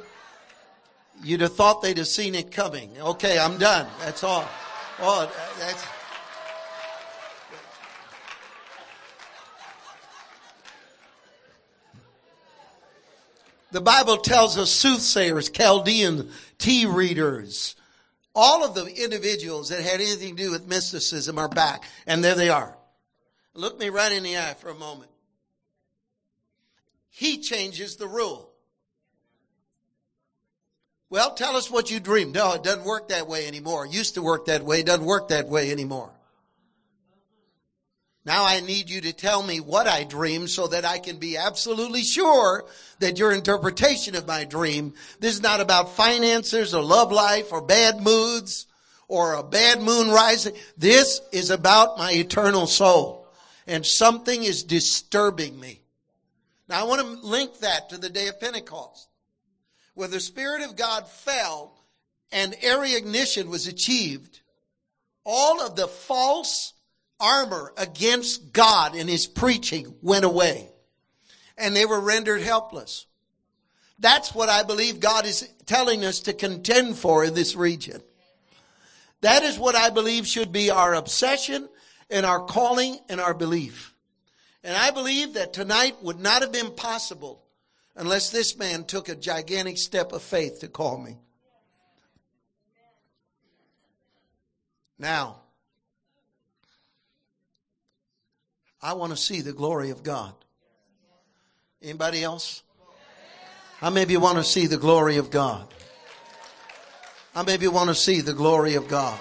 You'd 1.23 1.41
have 1.41 1.55
thought 1.55 1.81
they'd 1.81 1.97
have 1.97 2.07
seen 2.07 2.35
it 2.35 2.51
coming. 2.51 2.91
Okay, 2.99 3.39
I'm 3.39 3.57
done. 3.57 3.87
That's 3.99 4.23
all. 4.23 4.47
Oh, 4.99 5.31
that's. 5.59 5.83
The 13.77 13.81
Bible 13.81 14.17
tells 14.17 14.57
us 14.57 14.71
soothsayers, 14.71 15.51
Chaldean 15.51 16.31
tea 16.57 16.87
readers, 16.87 17.75
all 18.33 18.65
of 18.65 18.73
the 18.73 18.85
individuals 18.87 19.69
that 19.69 19.83
had 19.83 20.01
anything 20.01 20.35
to 20.35 20.43
do 20.45 20.49
with 20.49 20.67
mysticism 20.67 21.37
are 21.37 21.47
back, 21.47 21.83
and 22.07 22.23
there 22.23 22.33
they 22.33 22.49
are. 22.49 22.75
Look 23.53 23.79
me 23.79 23.89
right 23.89 24.11
in 24.11 24.23
the 24.23 24.35
eye 24.35 24.55
for 24.55 24.69
a 24.69 24.73
moment. 24.73 25.11
He 27.11 27.37
changes 27.37 27.97
the 27.97 28.07
rule. 28.07 28.51
Well, 31.11 31.35
tell 31.35 31.55
us 31.55 31.69
what 31.69 31.91
you 31.91 31.99
dreamed. 31.99 32.33
No, 32.33 32.53
it 32.53 32.63
doesn't 32.63 32.83
work 32.83 33.09
that 33.09 33.27
way 33.27 33.47
anymore. 33.47 33.85
It 33.85 33.93
used 33.93 34.15
to 34.15 34.23
work 34.23 34.47
that 34.47 34.63
way. 34.63 34.79
It 34.79 34.87
doesn't 34.87 35.05
work 35.05 35.27
that 35.27 35.49
way 35.49 35.71
anymore. 35.71 36.16
Now 38.27 38.43
I 38.43 38.59
need 38.59 38.89
you 38.89 38.99
to 38.99 39.13
tell 39.13 39.41
me 39.41 39.61
what 39.61 39.87
I 39.87 40.03
dreamed 40.03 40.49
so 40.49 40.67
that 40.67 40.83
I 40.83 40.99
can 40.99 41.15
be 41.15 41.37
absolutely 41.37 42.03
sure 42.03 42.65
that 42.99 43.17
your 43.17 43.31
interpretation 43.31 44.17
of 44.17 44.27
my 44.27 44.43
dream, 44.43 44.95
this 45.21 45.35
is 45.35 45.41
not 45.41 45.61
about 45.61 45.95
finances 45.95 46.75
or 46.75 46.83
love 46.83 47.13
life 47.13 47.53
or 47.53 47.61
bad 47.61 48.01
moods 48.01 48.67
or 49.07 49.35
a 49.35 49.43
bad 49.43 49.81
moon 49.81 50.09
rising. 50.09 50.53
This 50.77 51.21
is 51.31 51.51
about 51.51 51.97
my 51.97 52.11
eternal 52.11 52.67
soul 52.67 53.29
and 53.65 53.85
something 53.85 54.43
is 54.43 54.63
disturbing 54.63 55.57
me. 55.57 55.79
Now 56.67 56.81
I 56.81 56.83
want 56.83 56.99
to 56.99 57.25
link 57.25 57.59
that 57.59 57.91
to 57.91 57.97
the 57.97 58.09
day 58.09 58.27
of 58.27 58.41
Pentecost, 58.41 59.07
where 59.93 60.09
the 60.09 60.19
Spirit 60.19 60.63
of 60.63 60.75
God 60.75 61.07
fell 61.07 61.81
and 62.33 62.57
area 62.61 62.97
ignition 62.97 63.49
was 63.49 63.67
achieved. 63.67 64.41
All 65.23 65.65
of 65.65 65.77
the 65.77 65.87
false 65.87 66.73
armor 67.19 67.73
against 67.77 68.53
God 68.53 68.95
and 68.95 69.09
his 69.09 69.27
preaching 69.27 69.95
went 70.01 70.25
away 70.25 70.69
and 71.57 71.75
they 71.75 71.85
were 71.85 71.99
rendered 71.99 72.41
helpless. 72.41 73.05
That's 73.99 74.35
what 74.35 74.49
I 74.49 74.63
believe 74.63 74.99
God 74.99 75.25
is 75.25 75.47
telling 75.65 76.05
us 76.05 76.21
to 76.21 76.33
contend 76.33 76.97
for 76.97 77.23
in 77.23 77.33
this 77.33 77.55
region. 77.55 78.01
That 79.21 79.43
is 79.43 79.57
what 79.57 79.75
I 79.75 79.89
believe 79.89 80.27
should 80.27 80.51
be 80.51 80.69
our 80.69 80.93
obsession 80.93 81.67
and 82.09 82.25
our 82.25 82.45
calling 82.45 82.99
and 83.09 83.19
our 83.19 83.33
belief. 83.33 83.95
And 84.63 84.75
I 84.75 84.91
believe 84.91 85.33
that 85.33 85.53
tonight 85.53 85.95
would 86.03 86.19
not 86.19 86.41
have 86.41 86.51
been 86.51 86.71
possible 86.71 87.43
unless 87.95 88.29
this 88.29 88.57
man 88.57 88.83
took 88.83 89.09
a 89.09 89.15
gigantic 89.15 89.77
step 89.77 90.11
of 90.11 90.21
faith 90.21 90.59
to 90.59 90.67
call 90.67 90.99
me. 90.99 91.17
Now, 94.99 95.41
I 98.81 98.93
want 98.93 99.11
to 99.11 99.17
see 99.17 99.41
the 99.41 99.53
glory 99.53 99.89
of 99.89 100.03
God. 100.03 100.33
Anybody 101.81 102.23
else? 102.23 102.63
How 103.79 103.89
many 103.89 104.03
of 104.03 104.11
you 104.11 104.19
want 104.19 104.37
to 104.37 104.43
see 104.43 104.67
the 104.67 104.77
glory 104.77 105.17
of 105.17 105.29
God? 105.29 105.67
How 107.33 107.43
many 107.43 107.55
of 107.55 107.61
you 107.61 107.71
want 107.71 107.89
to 107.89 107.95
see 107.95 108.21
the 108.21 108.33
glory 108.33 108.75
of 108.75 108.87
God? 108.87 109.19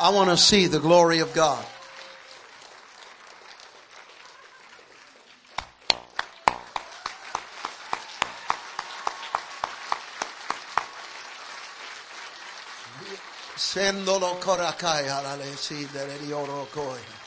I 0.00 0.10
want 0.10 0.30
to 0.30 0.36
see 0.36 0.66
the 0.66 0.78
glory 0.78 1.18
of 1.18 1.34
God. 1.34 1.64
Sendolo 13.56 14.40
korakai 14.40 15.08
alale 15.08 15.56
si 15.56 15.84
dere. 15.92 17.17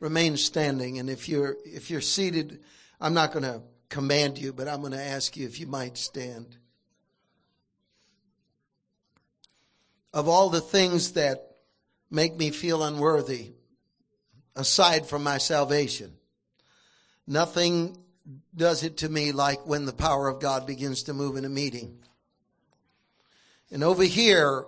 Remain 0.00 0.36
standing. 0.36 0.98
And 0.98 1.08
if 1.08 1.28
you're, 1.28 1.56
if 1.64 1.90
you're 1.90 2.00
seated, 2.00 2.60
I'm 3.00 3.14
not 3.14 3.32
going 3.32 3.44
to 3.44 3.62
command 3.88 4.38
you, 4.38 4.52
but 4.52 4.68
I'm 4.68 4.80
going 4.80 4.92
to 4.92 5.02
ask 5.02 5.36
you 5.36 5.46
if 5.46 5.60
you 5.60 5.66
might 5.66 5.96
stand. 5.96 6.56
Of 10.12 10.28
all 10.28 10.50
the 10.50 10.60
things 10.60 11.12
that 11.12 11.56
make 12.10 12.36
me 12.36 12.50
feel 12.50 12.82
unworthy, 12.82 13.52
aside 14.54 15.06
from 15.06 15.22
my 15.22 15.38
salvation, 15.38 16.14
nothing 17.26 17.98
does 18.54 18.82
it 18.82 18.98
to 18.98 19.08
me 19.08 19.32
like 19.32 19.66
when 19.66 19.84
the 19.84 19.92
power 19.92 20.28
of 20.28 20.40
God 20.40 20.66
begins 20.66 21.04
to 21.04 21.14
move 21.14 21.36
in 21.36 21.44
a 21.44 21.50
meeting. 21.50 21.98
And 23.70 23.84
over 23.84 24.04
here 24.04 24.64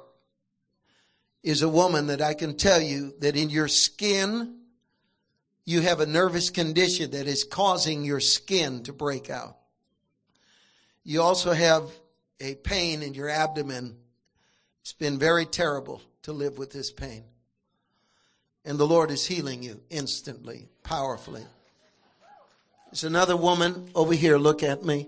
is 1.42 1.62
a 1.62 1.68
woman 1.68 2.08
that 2.08 2.20
I 2.20 2.34
can 2.34 2.56
tell 2.56 2.80
you 2.80 3.14
that 3.20 3.36
in 3.36 3.48
your 3.48 3.68
skin, 3.68 4.57
you 5.68 5.82
have 5.82 6.00
a 6.00 6.06
nervous 6.06 6.48
condition 6.48 7.10
that 7.10 7.26
is 7.26 7.44
causing 7.44 8.02
your 8.02 8.20
skin 8.20 8.82
to 8.84 8.90
break 8.90 9.28
out. 9.28 9.58
You 11.04 11.20
also 11.20 11.52
have 11.52 11.90
a 12.40 12.54
pain 12.54 13.02
in 13.02 13.12
your 13.12 13.28
abdomen. 13.28 13.98
It's 14.80 14.94
been 14.94 15.18
very 15.18 15.44
terrible 15.44 16.00
to 16.22 16.32
live 16.32 16.56
with 16.56 16.72
this 16.72 16.90
pain. 16.90 17.22
And 18.64 18.78
the 18.78 18.86
Lord 18.86 19.10
is 19.10 19.26
healing 19.26 19.62
you 19.62 19.82
instantly, 19.90 20.70
powerfully. 20.84 21.44
There's 22.86 23.04
another 23.04 23.36
woman 23.36 23.90
over 23.94 24.14
here. 24.14 24.38
Look 24.38 24.62
at 24.62 24.82
me. 24.82 25.06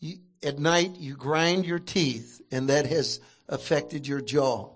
You, 0.00 0.18
at 0.42 0.58
night, 0.58 0.96
you 0.98 1.16
grind 1.16 1.64
your 1.64 1.78
teeth, 1.78 2.42
and 2.50 2.68
that 2.68 2.84
has 2.84 3.20
affected 3.48 4.06
your 4.06 4.20
jaw. 4.20 4.68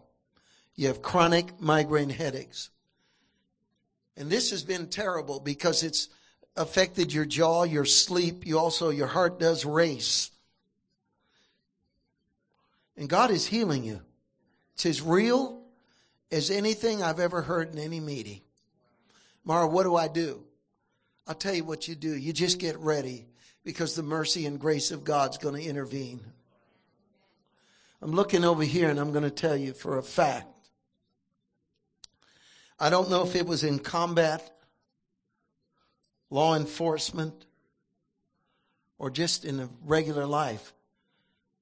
You 0.75 0.87
have 0.87 1.03
chronic 1.03 1.61
migraine 1.61 2.09
headaches. 2.09 2.71
And 4.19 4.29
this 4.29 4.51
has 4.51 4.65
been 4.65 4.89
terrible 4.89 5.39
because 5.39 5.85
it's 5.85 6.09
affected 6.57 7.13
your 7.13 7.25
jaw, 7.25 7.63
your 7.63 7.85
sleep. 7.85 8.45
You 8.45 8.59
also, 8.59 8.91
your 8.91 9.07
heart 9.07 9.39
does 9.39 9.65
race. 9.65 10.33
And 12.97 13.09
God 13.09 13.31
is 13.31 13.47
healing 13.47 13.85
you. 13.85 14.01
It's 14.75 14.87
as 14.87 15.01
real 15.01 15.63
as 16.33 16.51
anything 16.51 17.01
I've 17.01 17.21
ever 17.21 17.43
heard 17.43 17.73
in 17.73 17.79
any 17.79 18.01
meeting. 18.01 18.41
Mara, 19.45 19.69
what 19.69 19.85
do 19.85 19.95
I 19.95 20.09
do? 20.09 20.43
I'll 21.29 21.37
tell 21.37 21.55
you 21.55 21.63
what 21.63 21.87
you 21.87 21.95
do. 21.95 22.17
You 22.17 22.33
just 22.33 22.59
get 22.59 22.77
ready 22.79 23.29
because 23.63 23.95
the 23.95 24.03
mercy 24.03 24.47
and 24.47 24.59
grace 24.59 24.91
of 24.91 25.05
God's 25.05 25.39
going 25.39 25.55
to 25.55 25.69
intervene. 25.69 26.21
I'm 28.03 28.13
looking 28.13 28.45
over 28.45 28.65
here 28.65 28.91
and 28.91 28.99
I'm 28.99 29.13
going 29.13 29.25
to 29.25 29.31
tell 29.31 29.57
you 29.57 29.75
for 29.75 29.97
a 29.97 30.03
fact 30.03 30.49
I 32.79 32.91
don't 32.91 33.11
know 33.11 33.25
if 33.25 33.35
it 33.35 33.47
was 33.47 33.65
in 33.65 33.79
combat, 33.79 34.51
law 36.31 36.55
enforcement, 36.55 37.47
or 38.99 39.11
just 39.11 39.45
in 39.45 39.61
a 39.61 39.69
regular 39.85 40.27
life, 40.27 40.73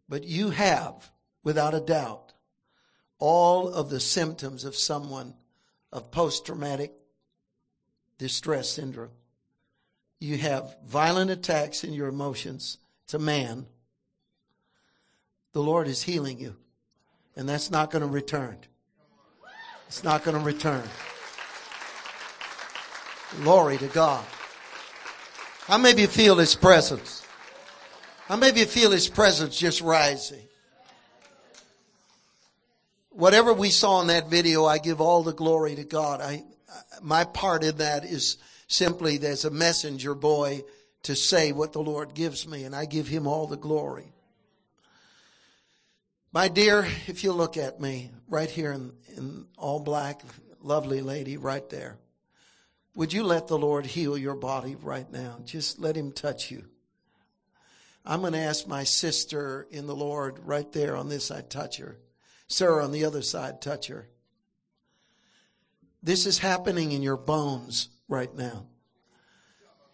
but 0.09 0.25
you 0.25 0.51
have, 0.51 1.11
without 1.43 1.75
a 1.75 1.81
doubt, 1.81 2.33
all 3.19 3.69
of 3.69 3.91
the 3.91 4.01
symptoms 4.01 4.65
of 4.65 4.77
someone 4.77 5.35
of 5.93 6.11
post 6.11 6.47
traumatic 6.47 6.93
distress 8.19 8.69
syndrome. 8.69 9.11
You 10.19 10.39
have 10.39 10.77
violent 10.85 11.31
attacks 11.31 11.85
in 11.85 11.93
your 11.93 12.09
emotions. 12.09 12.79
A 13.15 13.19
man. 13.19 13.67
The 15.53 15.63
Lord 15.63 15.87
is 15.87 16.03
healing 16.03 16.41
you, 16.41 16.57
and 17.37 17.49
that's 17.49 17.71
not 17.71 17.91
going 17.91 18.03
to 18.03 18.09
return. 18.09 18.59
It's 19.89 20.03
not 20.03 20.25
going 20.25 20.37
to 20.37 20.43
return. 20.43 20.83
Glory 23.43 23.79
to 23.79 23.87
God. 23.89 24.25
How 25.67 25.79
many 25.79 25.93
of 25.93 25.99
you 25.99 26.07
feel 26.07 26.37
His 26.37 26.55
presence? 26.55 27.27
How 28.27 28.37
many 28.37 28.51
of 28.51 28.59
you 28.59 28.67
feel 28.67 28.91
His 28.91 29.09
presence 29.09 29.57
just 29.59 29.81
rising? 29.81 30.43
Whatever 33.11 33.53
we 33.53 33.71
saw 33.71 34.01
in 34.01 34.09
that 34.09 34.29
video, 34.29 34.65
I 34.65 34.79
give 34.79 35.01
all 35.01 35.23
the 35.23 35.33
glory 35.33 35.75
to 35.77 35.85
God. 35.85 36.21
I, 36.21 36.45
my 37.01 37.25
part 37.25 37.65
in 37.65 37.79
that 37.79 38.05
is 38.05 38.37
simply 38.69 39.17
there's 39.17 39.45
a 39.45 39.51
messenger 39.51 40.15
boy 40.15 40.63
to 41.05 41.15
say 41.15 41.53
what 41.53 41.73
the 41.73 41.83
Lord 41.83 42.15
gives 42.15 42.47
me, 42.47 42.65
and 42.65 42.75
I 42.75 42.85
give 42.85 43.07
Him 43.07 43.27
all 43.27 43.47
the 43.47 43.57
glory. 43.57 44.13
My 46.37 46.49
dear, 46.49 46.87
if 47.07 47.25
you 47.25 47.33
look 47.33 47.57
at 47.57 47.81
me 47.81 48.11
right 48.29 48.51
here 48.51 48.71
in, 48.71 48.93
in 49.17 49.47
all 49.57 49.81
black, 49.81 50.21
lovely 50.61 51.01
lady 51.01 51.39
right 51.39 51.67
there. 51.71 51.97
Would 52.95 53.15
you 53.15 53.23
let 53.23 53.47
the 53.47 53.57
Lord 53.57 53.87
heal 53.87 54.19
your 54.19 54.35
body 54.35 54.77
right 54.79 55.11
now? 55.11 55.39
Just 55.47 55.79
let 55.79 55.97
Him 55.97 56.13
touch 56.13 56.51
you. 56.51 56.67
I'm 58.05 58.21
going 58.21 58.35
to 58.35 58.39
ask 58.39 58.69
my 58.69 58.85
sister 58.85 59.67
in 59.71 59.87
the 59.87 59.97
Lord 59.97 60.39
right 60.41 60.71
there 60.73 60.95
on 60.95 61.09
this 61.09 61.25
side, 61.25 61.49
touch 61.49 61.79
her. 61.79 61.97
Sir, 62.49 62.83
on 62.83 62.93
the 62.93 63.07
other 63.07 63.23
side, 63.23 63.63
touch 63.63 63.87
her. 63.87 64.07
This 66.03 66.27
is 66.27 66.37
happening 66.37 66.93
in 66.93 67.03
your 67.03 67.17
bones 67.17 67.89
right 68.09 68.35
now. 68.35 68.67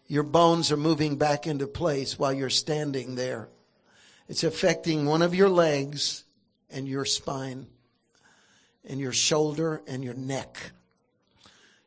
Your 0.07 0.23
bones 0.23 0.73
are 0.73 0.77
moving 0.77 1.15
back 1.15 1.47
into 1.47 1.67
place 1.67 2.19
while 2.19 2.33
you're 2.33 2.49
standing 2.49 3.15
there. 3.15 3.47
It's 4.27 4.43
affecting 4.43 5.05
one 5.05 5.21
of 5.21 5.33
your 5.33 5.47
legs 5.47 6.25
and 6.73 6.87
your 6.87 7.05
spine 7.05 7.67
and 8.85 8.99
your 8.99 9.13
shoulder 9.13 9.81
and 9.87 10.03
your 10.03 10.13
neck. 10.13 10.71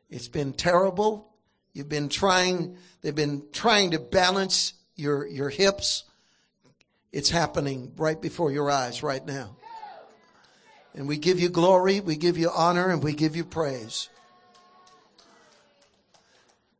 It's 0.09 0.27
been 0.27 0.53
terrible. 0.53 1.33
You've 1.73 1.89
been 1.89 2.09
trying, 2.09 2.77
they've 3.01 3.13
been 3.13 3.43
trying 3.51 3.91
to 3.91 3.99
balance 3.99 4.73
your, 4.95 5.27
your 5.27 5.49
hips. 5.49 6.05
It's 7.11 7.29
happening 7.29 7.93
right 7.97 8.19
before 8.19 8.51
your 8.51 8.71
eyes 8.71 9.03
right 9.03 9.25
now. 9.25 9.55
And 10.93 11.07
we 11.07 11.17
give 11.17 11.39
you 11.39 11.49
glory, 11.49 11.99
we 11.99 12.15
give 12.15 12.37
you 12.37 12.49
honor, 12.49 12.89
and 12.89 13.03
we 13.03 13.13
give 13.13 13.35
you 13.35 13.45
praise. 13.45 14.09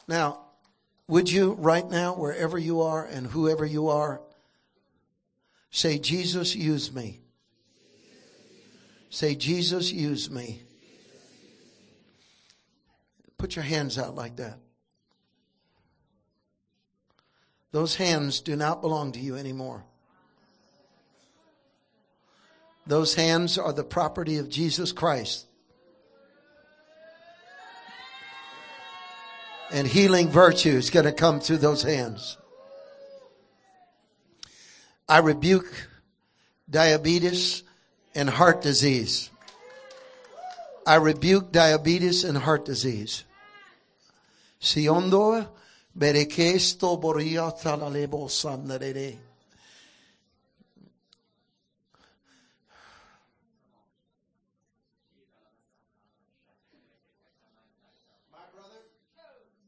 Now, 0.07 0.39
would 1.07 1.29
you 1.29 1.53
right 1.53 1.87
now, 1.87 2.15
wherever 2.15 2.57
you 2.57 2.81
are 2.81 3.05
and 3.05 3.27
whoever 3.27 3.65
you 3.65 3.89
are, 3.89 4.21
say, 5.69 5.99
Jesus, 5.99 6.55
use 6.55 6.91
me. 6.91 7.21
Say, 9.09 9.35
Jesus, 9.35 9.91
use 9.91 10.29
me. 10.29 10.63
Put 13.37 13.55
your 13.55 13.63
hands 13.63 13.97
out 13.97 14.15
like 14.15 14.37
that. 14.37 14.57
Those 17.71 17.95
hands 17.95 18.39
do 18.41 18.55
not 18.55 18.81
belong 18.81 19.11
to 19.13 19.19
you 19.19 19.35
anymore. 19.35 19.85
Those 22.87 23.15
hands 23.15 23.57
are 23.57 23.73
the 23.73 23.83
property 23.83 24.37
of 24.37 24.49
Jesus 24.49 24.91
Christ. 24.91 25.45
And 29.69 29.85
healing 29.85 30.29
virtue 30.29 30.71
is 30.77 30.89
going 30.89 31.05
to 31.05 31.11
come 31.11 31.41
through 31.41 31.57
those 31.57 31.83
hands. 31.83 32.37
I 35.09 35.19
rebuke 35.19 35.89
diabetes 36.69 37.63
and 38.17 38.29
heart 38.31 38.63
disease. 38.63 39.29
I 40.87 40.95
rebuke 40.95 41.51
diabetes 41.51 42.23
and 42.23 42.35
heart 42.35 42.65
disease. 42.65 43.23
Siondo 44.59 45.47
berekesto 45.95 46.97
boria 46.99 47.53
talalebo 47.53 48.25
sandarere. 48.27 49.17
My 58.33 58.41
brother, 58.49 58.81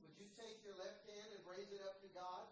would 0.02 0.18
you 0.18 0.26
take 0.42 0.58
your 0.66 0.74
left 0.82 1.06
hand 1.06 1.30
and 1.38 1.46
raise 1.46 1.70
it 1.70 1.86
up 1.86 2.02
to 2.02 2.10
God? 2.18 2.50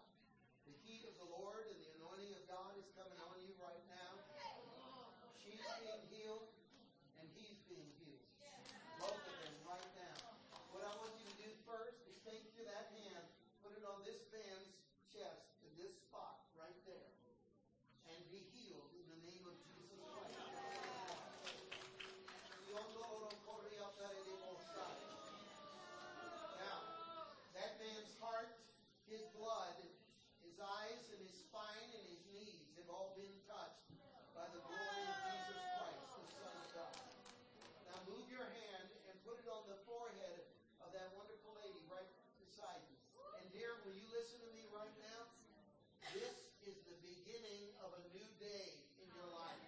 The 0.62 0.78
heat 0.86 1.02
of 1.10 1.18
the 1.18 1.26
Lord 1.26 1.66
and 1.66 1.74
the 1.82 1.90
anointing 1.98 2.38
of 2.38 2.46
God 2.46 2.70
is 2.78 2.86
coming 2.94 3.18
on 3.18 3.34
you 3.42 3.50
right 3.58 3.82
now. 3.90 4.14
She's 5.42 5.58
being 5.82 6.04
healed 6.12 6.46
and 7.18 7.26
he's 7.34 7.58
being 7.66 7.90
healed. 7.98 8.22
Both 9.00 9.16
of 9.16 9.36
them 9.42 9.56
right 9.66 9.90
now. 9.96 10.38
What 10.70 10.84
I 10.86 10.92
want 11.00 11.16
you 11.18 11.26
to 11.26 11.36
do 11.40 11.50
first 11.66 11.98
is 12.06 12.14
take 12.26 12.44
to 12.58 12.62
that 12.68 12.92
hand, 12.94 13.24
put 13.64 13.72
it 13.74 13.82
on 13.86 14.02
this 14.04 14.20
man's 14.34 14.74
chest, 15.08 15.48
in 15.64 15.70
this 15.78 15.94
spot 16.04 16.44
right 16.58 16.76
there, 16.84 17.10
and 18.12 18.18
be 18.28 18.42
healed 18.52 18.90
in 18.92 19.06
the 19.08 19.20
name 19.24 19.46
of 19.48 19.56
Jesus 19.64 19.96
Christ. 20.02 20.36
Now, 26.58 26.78
that 27.56 27.72
man's 27.80 28.14
heart, 28.20 28.52
his 29.08 29.24
blood, 29.38 29.78
his 30.44 30.58
eyes, 30.60 31.02
and 31.14 31.20
his 31.22 31.34
spine, 31.48 31.90
and 31.94 32.04
his 32.10 32.20
knees 32.34 32.68
have 32.76 32.90
all 32.92 33.14
been 33.16 33.32
touched 33.48 33.88
by 34.36 34.44
the 34.52 34.60
glory 34.66 35.02
of 35.06 35.16
Jesus 35.32 35.58
Christ, 35.78 36.02
the 36.18 36.26
Son 36.38 36.54
of 36.54 36.68
God. 36.76 36.94
Now 37.88 37.98
move 38.06 38.26
your 38.30 38.46
hand 38.46 38.86
and 39.10 39.16
put 39.26 39.40
it 39.40 39.48
on 39.50 39.64
the 39.66 39.78
forehead 39.88 40.44
of 40.84 40.92
that 40.94 41.10
wonderful 41.18 41.56
lady 41.58 41.82
right 41.90 42.06
beside 42.38 42.78
you. 42.86 42.94
And 43.42 43.50
dear, 43.50 43.74
will 43.82 43.96
you 43.98 44.06
listen 44.14 44.38
to 44.44 44.50
me 44.54 44.62
right 44.70 44.94
now? 45.02 45.26
This 46.14 46.38
is 46.62 46.78
the 46.86 46.94
beginning 47.02 47.74
of 47.82 47.90
a 47.98 48.02
new 48.14 48.28
day 48.38 48.78
in 49.02 49.08
your 49.10 49.26
life. 49.34 49.58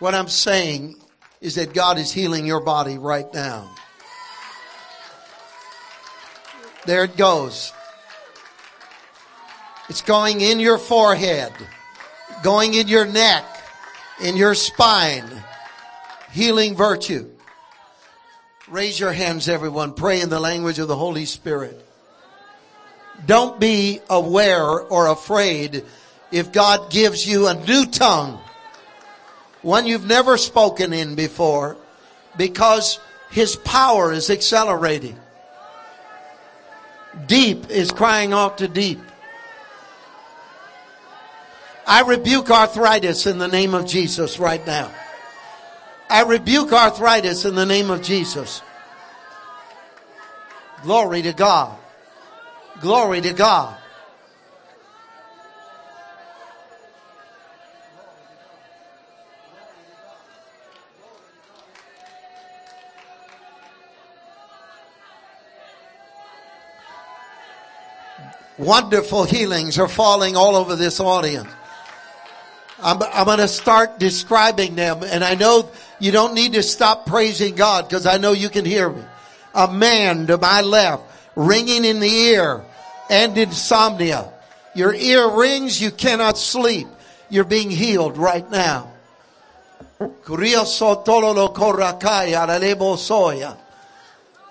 What 0.00 0.14
I'm 0.14 0.28
saying 0.28 0.96
is 1.40 1.54
that 1.54 1.74
God 1.74 1.98
is 1.98 2.10
healing 2.10 2.46
your 2.46 2.60
body 2.60 2.98
right 2.98 3.32
now. 3.32 3.70
There 6.86 7.04
it 7.04 7.16
goes. 7.16 7.72
It's 9.90 10.02
going 10.02 10.40
in 10.40 10.58
your 10.58 10.78
forehead, 10.78 11.52
going 12.42 12.74
in 12.74 12.88
your 12.88 13.04
neck, 13.04 13.44
in 14.22 14.36
your 14.36 14.54
spine. 14.54 15.28
Healing 16.32 16.76
virtue. 16.76 17.28
Raise 18.68 18.98
your 18.98 19.12
hands, 19.12 19.48
everyone. 19.48 19.94
Pray 19.94 20.20
in 20.20 20.30
the 20.30 20.40
language 20.40 20.78
of 20.78 20.88
the 20.88 20.96
Holy 20.96 21.24
Spirit. 21.24 21.84
Don't 23.26 23.60
be 23.60 24.00
aware 24.08 24.64
or 24.64 25.08
afraid 25.08 25.84
if 26.30 26.52
God 26.52 26.90
gives 26.90 27.26
you 27.26 27.48
a 27.48 27.54
new 27.66 27.84
tongue, 27.84 28.40
one 29.62 29.86
you've 29.86 30.06
never 30.06 30.36
spoken 30.36 30.92
in 30.92 31.14
before, 31.14 31.76
because 32.36 32.98
His 33.30 33.56
power 33.56 34.12
is 34.12 34.30
accelerating. 34.30 35.18
Deep 37.26 37.70
is 37.70 37.90
crying 37.90 38.32
out 38.32 38.58
to 38.58 38.68
deep. 38.68 39.00
I 41.86 42.02
rebuke 42.02 42.50
arthritis 42.50 43.26
in 43.26 43.38
the 43.38 43.48
name 43.48 43.74
of 43.74 43.86
Jesus 43.86 44.38
right 44.38 44.64
now. 44.64 44.92
I 46.08 46.22
rebuke 46.22 46.72
arthritis 46.72 47.44
in 47.44 47.54
the 47.54 47.66
name 47.66 47.90
of 47.90 48.02
Jesus. 48.02 48.62
Glory 50.82 51.22
to 51.22 51.32
God. 51.32 51.76
Glory 52.80 53.20
to 53.20 53.32
God. 53.32 53.76
Wonderful 68.60 69.24
healings 69.24 69.78
are 69.78 69.88
falling 69.88 70.36
all 70.36 70.54
over 70.54 70.76
this 70.76 71.00
audience. 71.00 71.48
I'm, 72.82 73.02
I'm 73.02 73.24
going 73.24 73.38
to 73.38 73.48
start 73.48 73.98
describing 73.98 74.74
them. 74.74 75.02
And 75.02 75.24
I 75.24 75.34
know 75.34 75.70
you 75.98 76.12
don't 76.12 76.34
need 76.34 76.52
to 76.52 76.62
stop 76.62 77.06
praising 77.06 77.54
God 77.54 77.88
because 77.88 78.04
I 78.04 78.18
know 78.18 78.32
you 78.32 78.50
can 78.50 78.66
hear 78.66 78.90
me. 78.90 79.02
A 79.54 79.72
man 79.72 80.26
to 80.26 80.36
my 80.36 80.60
left, 80.60 81.04
ringing 81.36 81.86
in 81.86 82.00
the 82.00 82.10
ear 82.10 82.62
and 83.08 83.36
insomnia. 83.38 84.30
Your 84.74 84.92
ear 84.92 85.30
rings, 85.30 85.80
you 85.80 85.90
cannot 85.90 86.36
sleep. 86.36 86.86
You're 87.30 87.44
being 87.44 87.70
healed 87.70 88.18
right 88.18 88.48
now. 88.50 88.92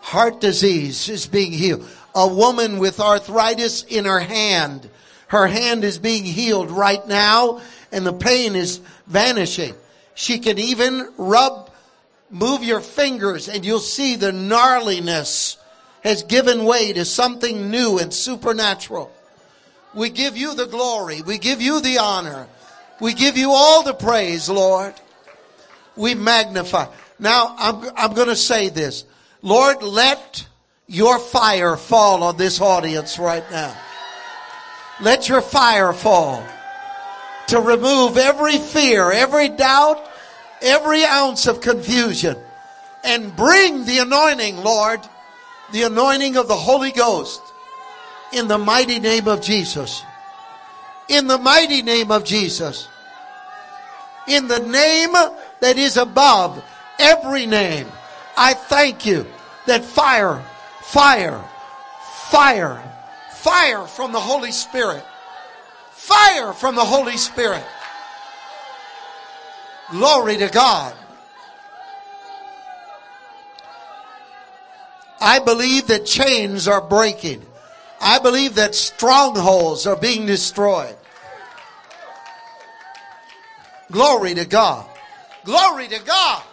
Heart 0.01 0.41
disease 0.41 1.09
is 1.09 1.27
being 1.27 1.51
healed. 1.51 1.87
A 2.19 2.27
woman 2.27 2.79
with 2.79 2.99
arthritis 2.99 3.83
in 3.83 4.03
her 4.03 4.19
hand. 4.19 4.89
Her 5.27 5.47
hand 5.47 5.85
is 5.85 5.97
being 5.97 6.25
healed 6.25 6.69
right 6.69 7.07
now 7.07 7.61
and 7.93 8.05
the 8.05 8.11
pain 8.11 8.57
is 8.57 8.81
vanishing. 9.07 9.73
She 10.15 10.39
can 10.39 10.59
even 10.59 11.13
rub, 11.17 11.71
move 12.29 12.61
your 12.61 12.81
fingers 12.81 13.47
and 13.47 13.65
you'll 13.65 13.79
see 13.79 14.17
the 14.17 14.33
gnarliness 14.33 15.55
has 16.03 16.23
given 16.23 16.65
way 16.65 16.91
to 16.91 17.05
something 17.05 17.71
new 17.71 17.99
and 17.99 18.13
supernatural. 18.13 19.09
We 19.95 20.09
give 20.09 20.35
you 20.35 20.55
the 20.55 20.67
glory. 20.67 21.21
We 21.21 21.37
give 21.37 21.61
you 21.61 21.79
the 21.79 21.99
honor. 21.99 22.47
We 22.99 23.13
give 23.13 23.37
you 23.37 23.51
all 23.51 23.83
the 23.83 23.93
praise, 23.93 24.49
Lord. 24.49 24.93
We 25.95 26.15
magnify. 26.15 26.87
Now, 27.17 27.55
I'm, 27.57 27.89
I'm 27.95 28.13
going 28.13 28.27
to 28.27 28.35
say 28.35 28.67
this. 28.67 29.05
Lord, 29.41 29.81
let 29.83 30.48
your 30.89 31.19
fire 31.19 31.77
fall 31.77 32.23
on 32.23 32.35
this 32.35 32.59
audience 32.59 33.19
right 33.19 33.49
now. 33.51 33.77
Let 34.99 35.29
your 35.29 35.41
fire 35.41 35.93
fall 35.93 36.43
to 37.47 37.61
remove 37.61 38.17
every 38.17 38.57
fear, 38.57 39.11
every 39.11 39.49
doubt, 39.49 40.03
every 40.61 41.05
ounce 41.05 41.45
of 41.45 41.61
confusion 41.61 42.35
and 43.03 43.35
bring 43.35 43.85
the 43.85 43.99
anointing, 43.99 44.57
Lord, 44.57 44.99
the 45.71 45.83
anointing 45.83 46.35
of 46.37 46.47
the 46.47 46.55
Holy 46.55 46.91
Ghost 46.91 47.39
in 48.33 48.47
the 48.47 48.57
mighty 48.57 48.99
name 48.99 49.27
of 49.27 49.41
Jesus. 49.41 50.03
In 51.07 51.27
the 51.27 51.37
mighty 51.37 51.83
name 51.83 52.11
of 52.11 52.25
Jesus. 52.25 52.87
In 54.27 54.47
the 54.47 54.59
name 54.59 55.13
that 55.59 55.77
is 55.77 55.97
above 55.97 56.63
every 56.99 57.45
name. 57.45 57.87
I 58.35 58.53
thank 58.53 59.05
you 59.05 59.25
that 59.65 59.85
fire, 59.85 60.43
fire, 60.91 61.43
fire, 62.29 62.83
fire 63.33 63.85
from 63.85 64.11
the 64.11 64.19
Holy 64.19 64.51
Spirit 64.51 65.03
fire 66.09 66.53
from 66.53 66.75
the 66.75 66.83
Holy 66.83 67.17
Spirit. 67.17 67.63
Glory 69.91 70.37
to 70.37 70.49
God. 70.49 70.95
I 75.21 75.39
believe 75.39 75.87
that 75.87 76.05
chains 76.05 76.67
are 76.67 76.81
breaking. 76.81 77.45
I 78.01 78.19
believe 78.19 78.55
that 78.55 78.73
strongholds 78.73 79.85
are 79.85 79.97
being 79.97 80.25
destroyed. 80.25 80.95
Glory 83.91 84.33
to 84.35 84.45
God. 84.45 84.85
Glory 85.43 85.87
to 85.89 85.99
God. 85.99 86.43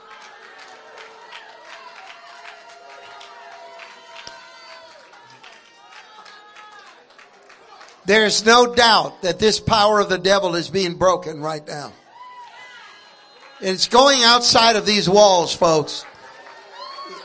There's 8.06 8.46
no 8.46 8.72
doubt 8.72 9.22
that 9.22 9.40
this 9.40 9.58
power 9.58 9.98
of 9.98 10.08
the 10.08 10.18
devil 10.18 10.54
is 10.54 10.68
being 10.68 10.94
broken 10.94 11.40
right 11.40 11.66
now. 11.66 11.92
It's 13.60 13.88
going 13.88 14.22
outside 14.22 14.76
of 14.76 14.86
these 14.86 15.08
walls, 15.08 15.54
folks. 15.54 16.04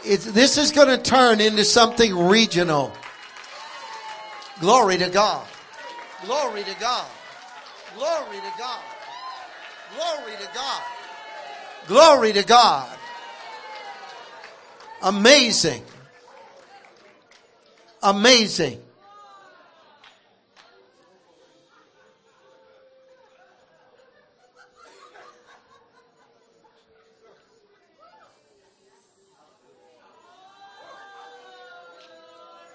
It's, 0.04 0.26
this 0.26 0.58
is 0.58 0.72
going 0.72 0.88
to 0.88 0.98
turn 0.98 1.40
into 1.40 1.64
something 1.66 2.18
regional. 2.18 2.92
Glory 4.60 4.98
to 4.98 5.10
God. 5.10 5.46
Glory 6.26 6.64
to 6.64 6.76
God. 6.80 7.08
Glory 7.96 8.38
to 8.38 8.54
God. 8.58 8.80
Glory 9.96 10.38
to 10.38 10.50
God. 10.54 10.82
Glory 11.88 12.34
to 12.34 12.44
God. 12.44 12.98
Amazing. 15.04 15.84
Amazing. 18.02 18.82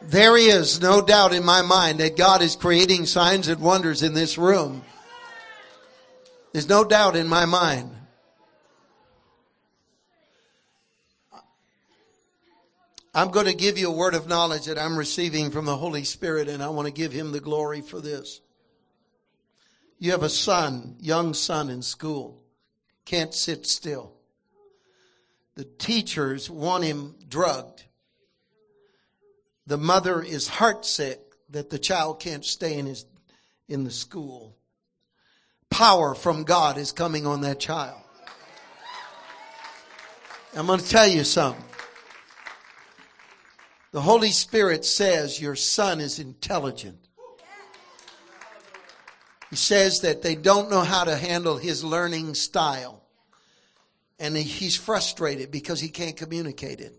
There 0.08 0.36
is 0.36 0.80
no 0.80 1.02
doubt 1.02 1.34
in 1.34 1.44
my 1.44 1.62
mind 1.62 1.98
that 1.98 2.16
God 2.16 2.40
is 2.40 2.54
creating 2.54 3.06
signs 3.06 3.48
and 3.48 3.60
wonders 3.60 4.04
in 4.04 4.14
this 4.14 4.38
room. 4.38 4.84
There's 6.52 6.68
no 6.68 6.84
doubt 6.84 7.16
in 7.16 7.26
my 7.26 7.44
mind. 7.44 7.90
I'm 13.12 13.30
going 13.32 13.46
to 13.46 13.54
give 13.54 13.78
you 13.78 13.88
a 13.88 13.96
word 13.96 14.14
of 14.14 14.28
knowledge 14.28 14.66
that 14.66 14.78
I'm 14.78 14.96
receiving 14.96 15.50
from 15.50 15.64
the 15.64 15.76
Holy 15.76 16.04
Spirit, 16.04 16.48
and 16.48 16.62
I 16.62 16.68
want 16.68 16.86
to 16.86 16.92
give 16.92 17.10
him 17.10 17.32
the 17.32 17.40
glory 17.40 17.80
for 17.80 18.00
this. 18.00 18.40
You 19.98 20.12
have 20.12 20.22
a 20.22 20.28
son, 20.28 20.96
young 21.00 21.34
son 21.34 21.68
in 21.68 21.82
school, 21.82 22.44
can't 23.06 23.34
sit 23.34 23.66
still. 23.66 24.12
The 25.56 25.64
teachers 25.64 26.48
want 26.48 26.84
him 26.84 27.16
drugged. 27.28 27.85
The 29.66 29.78
mother 29.78 30.22
is 30.22 30.48
heartsick 30.48 31.18
that 31.50 31.70
the 31.70 31.78
child 31.78 32.20
can't 32.20 32.44
stay 32.44 32.78
in 32.78 32.86
his, 32.86 33.04
in 33.68 33.84
the 33.84 33.90
school. 33.90 34.56
Power 35.70 36.14
from 36.14 36.44
God 36.44 36.78
is 36.78 36.92
coming 36.92 37.26
on 37.26 37.40
that 37.40 37.58
child. 37.58 38.00
I'm 40.56 40.66
going 40.66 40.80
to 40.80 40.88
tell 40.88 41.06
you 41.06 41.24
something. 41.24 41.62
The 43.92 44.00
Holy 44.00 44.30
Spirit 44.30 44.84
says 44.84 45.40
your 45.40 45.56
son 45.56 46.00
is 46.00 46.18
intelligent. 46.18 46.98
He 49.50 49.56
says 49.56 50.00
that 50.00 50.22
they 50.22 50.34
don't 50.34 50.70
know 50.70 50.80
how 50.80 51.04
to 51.04 51.16
handle 51.16 51.56
his 51.56 51.84
learning 51.84 52.34
style. 52.34 53.02
And 54.18 54.36
he's 54.36 54.76
frustrated 54.76 55.50
because 55.50 55.80
he 55.80 55.88
can't 55.88 56.16
communicate 56.16 56.80
it. 56.80 56.94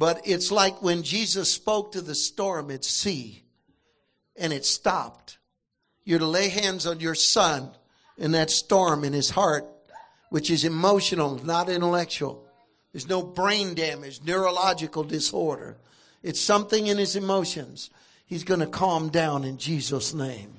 But 0.00 0.22
it's 0.24 0.50
like 0.50 0.80
when 0.80 1.02
Jesus 1.02 1.52
spoke 1.52 1.92
to 1.92 2.00
the 2.00 2.14
storm 2.14 2.70
at 2.70 2.86
sea 2.86 3.42
and 4.34 4.50
it 4.50 4.64
stopped. 4.64 5.36
You're 6.04 6.20
to 6.20 6.26
lay 6.26 6.48
hands 6.48 6.86
on 6.86 7.00
your 7.00 7.14
son 7.14 7.68
in 8.16 8.32
that 8.32 8.48
storm 8.48 9.04
in 9.04 9.12
his 9.12 9.28
heart, 9.28 9.66
which 10.30 10.50
is 10.50 10.64
emotional, 10.64 11.44
not 11.44 11.68
intellectual. 11.68 12.48
There's 12.92 13.10
no 13.10 13.22
brain 13.22 13.74
damage, 13.74 14.22
neurological 14.24 15.04
disorder. 15.04 15.76
It's 16.22 16.40
something 16.40 16.86
in 16.86 16.96
his 16.96 17.14
emotions. 17.14 17.90
He's 18.24 18.44
going 18.44 18.60
to 18.60 18.66
calm 18.66 19.10
down 19.10 19.44
in 19.44 19.58
Jesus' 19.58 20.14
name. 20.14 20.54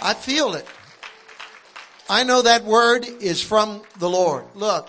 I 0.00 0.14
feel 0.14 0.54
it. 0.54 0.68
I 2.08 2.22
know 2.22 2.42
that 2.42 2.62
word 2.62 3.04
is 3.04 3.42
from 3.42 3.82
the 3.98 4.08
Lord. 4.08 4.44
Look. 4.54 4.88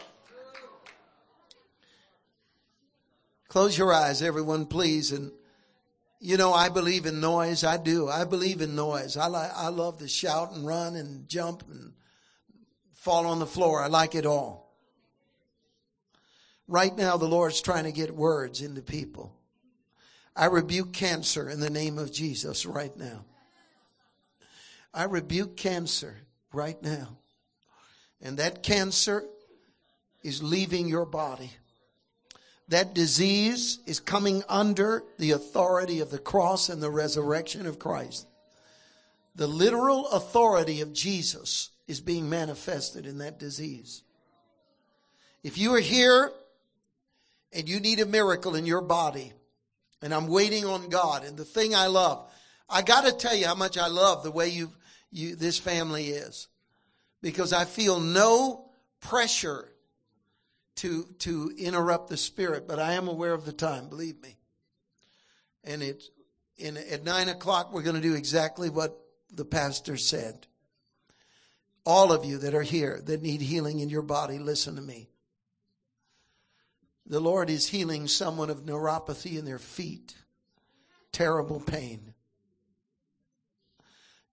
Close 3.48 3.78
your 3.78 3.94
eyes, 3.94 4.22
everyone, 4.22 4.66
please. 4.66 5.12
And, 5.12 5.32
you 6.20 6.38
know, 6.38 6.54
I 6.54 6.70
believe 6.70 7.06
in 7.06 7.22
noise. 7.22 7.64
I 7.64 7.78
do. 7.78 8.10
I 8.10 8.26
believe 8.26 8.62
in 8.62 8.76
noise. 8.76 9.16
I, 9.16 9.28
like, 9.28 9.52
I 9.56 9.70
love 9.70 10.00
to 10.00 10.08
shout 10.08 10.52
and 10.52 10.66
run 10.66 10.96
and 10.96 11.28
jump 11.30 11.64
and 11.70 11.94
fall 12.94 13.26
on 13.26 13.40
the 13.40 13.46
floor. 13.46 13.82
I 13.82 13.88
like 13.88 14.16
it 14.16 14.26
all. 14.26 14.76
Right 16.68 16.96
now, 16.96 17.16
the 17.16 17.28
Lord's 17.28 17.62
trying 17.62 17.86
to 17.86 17.94
get 17.94 18.14
words 18.14 18.62
into 18.62 18.82
people. 18.82 19.34
I 20.36 20.48
rebuke 20.48 20.92
cancer 20.92 21.50
in 21.50 21.62
the 21.62 21.70
name 21.70 21.98
of 21.98 22.12
Jesus 22.12 22.66
right 22.66 22.96
now. 22.96 23.24
I 24.94 25.06
rebuke 25.06 25.56
cancer 25.56 26.18
right 26.52 26.82
now. 26.84 27.18
And 28.22 28.38
that 28.38 28.64
cancer 28.64 29.24
is 30.24 30.44
leaving 30.44 30.88
your 30.88 31.06
body. 31.06 31.52
That 32.70 32.94
disease 32.94 33.80
is 33.86 34.00
coming 34.00 34.44
under 34.50 35.04
the 35.18 35.32
authority 35.32 36.02
of 36.02 36.12
the 36.12 36.20
cross 36.20 36.68
and 36.70 36.82
the 36.82 36.92
resurrection 36.92 37.66
of 37.66 37.80
Christ. 37.80 38.28
The 39.36 39.48
literal 39.48 40.08
authority 40.10 40.82
of 40.82 40.94
Jesus 40.94 41.70
is 41.88 42.02
being 42.02 42.30
manifested 42.30 43.06
in 43.06 43.20
that 43.20 43.40
disease. 43.40 44.04
If 45.44 45.58
you 45.58 45.74
are 45.76 45.80
here 45.80 46.32
and 47.54 47.70
you 47.70 47.80
need 47.80 48.00
a 48.02 48.06
miracle 48.06 48.56
in 48.56 48.66
your 48.66 48.82
body, 48.82 49.32
and 50.02 50.14
I'm 50.14 50.28
waiting 50.28 50.66
on 50.66 50.90
God, 50.90 51.24
and 51.24 51.38
the 51.38 51.46
thing 51.46 51.74
I 51.74 51.88
love, 51.88 52.30
I 52.70 52.82
got 52.82 53.06
to 53.06 53.14
tell 53.14 53.34
you 53.34 53.46
how 53.46 53.56
much 53.56 53.78
I 53.78 53.88
love 53.88 54.24
the 54.24 54.32
way 54.32 54.50
you 54.50 54.72
you 55.10 55.38
this 55.38 55.58
family 55.58 56.08
is, 56.10 56.50
because 57.22 57.54
I 57.54 57.64
feel 57.64 58.02
no 58.02 58.70
pressure 59.00 59.72
to 60.78 61.04
to 61.20 61.52
interrupt 61.58 62.10
the 62.10 62.18
spirit, 62.18 62.68
but 62.68 62.80
I 62.80 62.94
am 62.94 63.08
aware 63.08 63.34
of 63.34 63.46
the 63.46 63.54
time. 63.54 63.90
Believe 63.90 64.22
me. 64.22 64.38
And 65.64 65.84
it's 65.84 66.10
in 66.58 66.78
at 66.78 67.04
nine 67.04 67.30
o'clock. 67.30 67.74
We're 67.74 67.84
going 67.84 67.96
to 67.96 68.02
do 68.02 68.16
exactly 68.16 68.70
what 68.70 68.98
the 69.32 69.46
pastor 69.46 69.98
said. 69.98 70.48
All 71.86 72.12
of 72.12 72.26
you 72.26 72.38
that 72.40 72.54
are 72.54 72.64
here 72.64 73.02
that 73.06 73.22
need 73.22 73.42
healing 73.42 73.80
in 73.80 73.90
your 73.90 74.02
body, 74.02 74.40
listen 74.40 74.76
to 74.76 74.82
me. 74.82 75.10
The 77.06 77.20
Lord 77.22 77.50
is 77.50 77.68
healing 77.68 78.08
someone 78.08 78.50
of 78.50 78.66
neuropathy 78.66 79.38
in 79.38 79.46
their 79.46 79.60
feet. 79.60 80.16
Terrible 81.14 81.62
pain. 81.62 82.14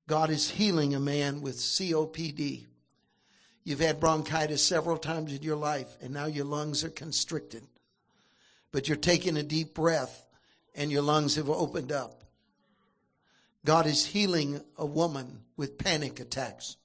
God 0.07 0.31
is 0.31 0.51
healing 0.51 0.95
a 0.95 1.01
man 1.01 1.41
with 1.41 1.57
COPD. 1.57 2.67
You've 3.65 3.81
had 3.81 3.99
bronchitis 3.99 4.63
several 4.63 4.99
times 4.99 5.33
in 5.33 5.43
your 5.43 5.57
life, 5.57 5.97
and 6.03 6.13
now 6.13 6.27
your 6.27 6.45
lungs 6.45 6.85
are 6.85 6.91
constricted. 6.91 7.65
But 8.73 8.89
you're 8.89 8.97
taking 8.97 9.39
a 9.39 9.43
deep 9.43 9.75
breath, 9.75 10.27
and 10.75 10.93
your 10.93 11.03
lungs 11.03 11.37
have 11.37 11.49
opened 11.49 11.91
up. 11.91 12.21
God 13.65 13.87
is 13.87 14.05
healing 14.05 14.61
a 14.77 14.85
woman 14.85 15.41
with 15.57 15.79
panic 15.79 16.21
attacks. 16.21 16.77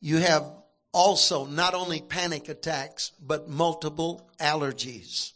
You 0.00 0.18
have 0.18 0.44
also 0.92 1.46
not 1.46 1.72
only 1.72 2.02
panic 2.02 2.50
attacks, 2.50 3.12
but 3.20 3.48
multiple 3.48 4.28
allergies. 4.38 5.32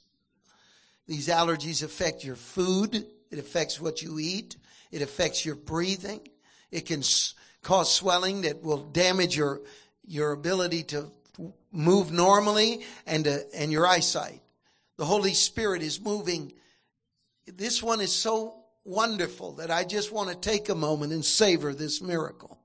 These 1.07 1.29
allergies 1.29 1.83
affect 1.83 2.25
your 2.25 2.37
food. 2.37 3.07
It 3.31 3.39
affects 3.39 3.81
what 3.81 4.03
you 4.03 4.19
eat. 4.19 4.57
It 4.91 5.01
affects 5.01 5.47
your 5.47 5.55
breathing. 5.55 6.21
It 6.71 6.85
can 6.85 7.03
cause 7.67 7.93
swelling 7.93 8.43
that 8.43 8.63
will 8.63 8.79
damage 8.79 9.37
your, 9.37 9.61
your 10.07 10.31
ability 10.31 10.85
to 10.85 11.11
move 11.73 12.13
normally 12.13 12.85
and, 13.09 13.25
to, 13.25 13.45
and 13.57 13.73
your 13.73 13.85
eyesight. 13.85 14.41
The 14.99 15.05
Holy 15.05 15.35
Spirit 15.35 15.83
is 15.83 16.01
moving. 16.01 16.53
This 17.45 17.83
one 17.83 18.01
is 18.01 18.13
so 18.13 18.55
wonderful 18.85 19.55
that 19.55 19.73
I 19.73 19.83
just 19.83 20.13
want 20.13 20.31
to 20.31 20.37
take 20.37 20.69
a 20.69 20.77
moment 20.77 21.13
and 21.13 21.25
savor 21.25 21.75
this 21.75 22.01
miracle. 22.01 22.57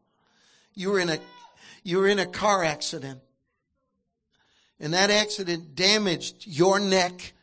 You're 0.76 1.00
in 1.00 1.10
a 1.10 1.18
you 1.84 1.98
were 1.98 2.08
in 2.08 2.20
a 2.20 2.28
car 2.28 2.64
accident. 2.64 3.22
And 4.80 4.94
that 4.94 5.10
accident 5.10 5.74
damaged 5.74 6.46
your 6.46 6.80
neck 6.80 7.34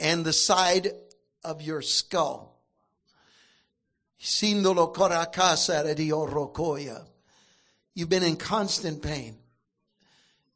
and 0.00 0.24
the 0.24 0.32
side 0.32 0.88
of 1.44 1.60
your 1.60 1.82
skull. 1.82 2.53
You've 7.94 8.08
been 8.08 8.22
in 8.22 8.36
constant 8.36 9.02
pain. 9.02 9.36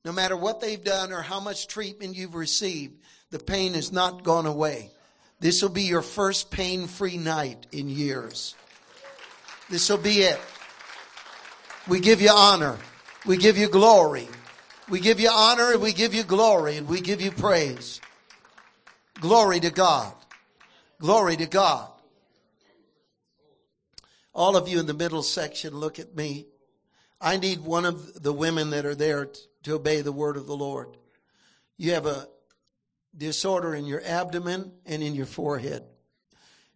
No 0.07 0.13
matter 0.13 0.39
what 0.39 0.63
they've 0.63 0.83
done 0.83 1.13
or 1.13 1.21
how 1.21 1.39
much 1.39 1.67
treatment 1.67 2.17
you've 2.17 2.35
received, 2.35 2.95
the 3.31 3.39
pain 3.39 3.75
has 3.75 3.93
not 3.93 4.25
gone 4.25 4.47
away. 4.47 4.91
This 5.39 5.61
will 5.61 5.69
be 5.69 5.83
your 5.83 6.01
first 6.01 6.51
pain 6.51 6.87
free 6.87 7.19
night 7.19 7.67
in 7.71 7.91
years. 7.91 8.55
This 9.69 9.91
will 9.91 9.99
be 9.99 10.23
it. 10.23 10.41
We 11.87 12.01
give 12.01 12.23
you 12.23 12.31
honor. 12.31 12.79
We 13.27 13.37
give 13.37 13.59
you 13.59 13.69
glory. 13.69 14.29
We 14.89 14.99
give 14.99 15.21
you 15.21 15.29
honor 15.29 15.73
and 15.73 15.83
we 15.83 15.93
give 15.93 16.15
you 16.15 16.23
glory 16.23 16.79
and 16.79 16.89
we 16.89 17.03
give 17.03 17.21
you 17.21 17.33
praise. 17.33 18.01
Glory 19.21 19.61
to 19.61 19.71
God. 19.71 20.15
Glory 20.99 21.37
to 21.37 21.47
God. 21.47 21.91
All 24.35 24.57
of 24.57 24.69
you 24.69 24.79
in 24.79 24.87
the 24.87 24.95
middle 24.95 25.23
section, 25.23 25.75
look 25.75 25.99
at 25.99 26.15
me. 26.15 26.47
I 27.21 27.37
need 27.37 27.61
one 27.61 27.85
of 27.85 28.23
the 28.23 28.33
women 28.33 28.71
that 28.71 28.87
are 28.87 28.95
there 28.95 29.29
to 29.65 29.75
obey 29.75 30.01
the 30.01 30.13
word 30.13 30.37
of 30.37 30.47
the 30.47 30.57
Lord. 30.57 30.97
You 31.77 31.93
have 31.95 32.07
a 32.07 32.29
disorder 33.17 33.75
in 33.75 33.87
your 33.87 34.03
abdomen 34.05 34.73
and 34.87 35.03
in 35.03 35.15
your 35.15 35.27
forehead. 35.27 35.83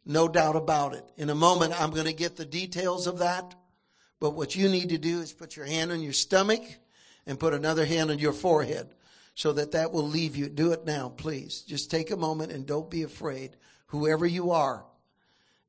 No 0.04 0.26
doubt 0.26 0.56
about 0.56 0.94
it. 0.94 1.04
In 1.16 1.30
a 1.30 1.34
moment, 1.34 1.80
I'm 1.80 1.90
going 1.90 2.06
to 2.06 2.12
get 2.12 2.36
the 2.36 2.44
details 2.44 3.06
of 3.06 3.18
that. 3.18 3.54
But 4.18 4.30
what 4.34 4.56
you 4.56 4.68
need 4.68 4.88
to 4.90 4.98
do 4.98 5.20
is 5.20 5.32
put 5.32 5.56
your 5.56 5.66
hand 5.66 5.92
on 5.92 6.02
your 6.02 6.12
stomach 6.12 6.62
and 7.26 7.38
put 7.38 7.54
another 7.54 7.84
hand 7.84 8.10
on 8.10 8.18
your 8.18 8.32
forehead 8.32 8.94
so 9.34 9.52
that 9.52 9.72
that 9.72 9.92
will 9.92 10.06
leave 10.06 10.36
you. 10.36 10.48
Do 10.48 10.72
it 10.72 10.84
now, 10.84 11.08
please. 11.08 11.62
Just 11.62 11.90
take 11.90 12.10
a 12.10 12.16
moment 12.16 12.52
and 12.52 12.66
don't 12.66 12.90
be 12.90 13.02
afraid, 13.02 13.56
whoever 13.86 14.26
you 14.26 14.50
are. 14.50 14.84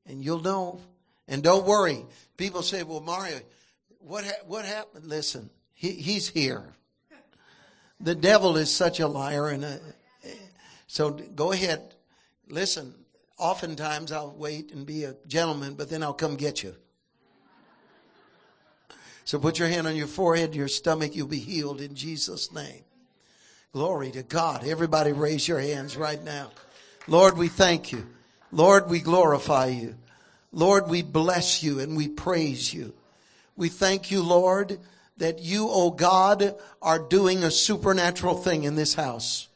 And 0.05 0.23
you'll 0.23 0.41
know. 0.41 0.81
And 1.33 1.41
don't 1.41 1.65
worry. 1.65 2.05
People 2.37 2.61
say, 2.61 2.83
well, 2.83 2.99
Mario, 2.99 3.39
what, 3.97 4.23
ha- 4.23 4.45
what 4.45 4.65
happened? 4.65 5.07
Listen, 5.07 5.49
he, 5.73 5.89
he's 5.89 6.29
here. 6.29 6.75
The 7.99 8.13
devil 8.13 8.55
is 8.55 8.71
such 8.71 8.99
a 8.99 9.07
liar. 9.07 9.49
And 9.49 9.63
a, 9.63 9.79
so 10.85 11.09
go 11.09 11.51
ahead. 11.51 11.95
Listen, 12.47 12.93
oftentimes 13.39 14.11
I'll 14.11 14.35
wait 14.37 14.71
and 14.73 14.85
be 14.85 15.05
a 15.05 15.15
gentleman, 15.25 15.73
but 15.73 15.89
then 15.89 16.03
I'll 16.03 16.13
come 16.13 16.35
get 16.35 16.61
you. 16.61 16.75
So 19.25 19.39
put 19.39 19.57
your 19.57 19.69
hand 19.69 19.87
on 19.87 19.95
your 19.95 20.05
forehead, 20.05 20.53
your 20.53 20.67
stomach, 20.67 21.15
you'll 21.15 21.25
be 21.25 21.39
healed 21.39 21.81
in 21.81 21.95
Jesus' 21.95 22.51
name. 22.51 22.83
Glory 23.71 24.11
to 24.11 24.21
God. 24.21 24.67
Everybody 24.67 25.13
raise 25.13 25.47
your 25.47 25.59
hands 25.59 25.97
right 25.97 26.23
now. 26.23 26.51
Lord, 27.07 27.39
we 27.39 27.47
thank 27.47 27.91
you. 27.91 28.05
Lord, 28.51 28.87
we 28.87 28.99
glorify 28.99 29.69
you. 29.69 29.95
Lord, 30.53 30.87
we 30.87 31.01
bless 31.01 31.61
you 31.61 31.79
and 31.79 31.97
we 31.97 32.07
praise 32.07 32.73
you. 32.73 32.93
We 33.57 33.67
thank 33.67 34.11
you, 34.11 34.23
Lord, 34.23 34.79
that 35.17 35.39
you, 35.39 35.67
oh 35.69 35.91
God, 35.91 36.55
are 36.81 36.99
doing 36.99 37.43
a 37.43 37.51
supernatural 37.51 38.35
thing 38.35 38.63
in 38.63 38.75
this 38.75 38.93
house. 38.93 39.49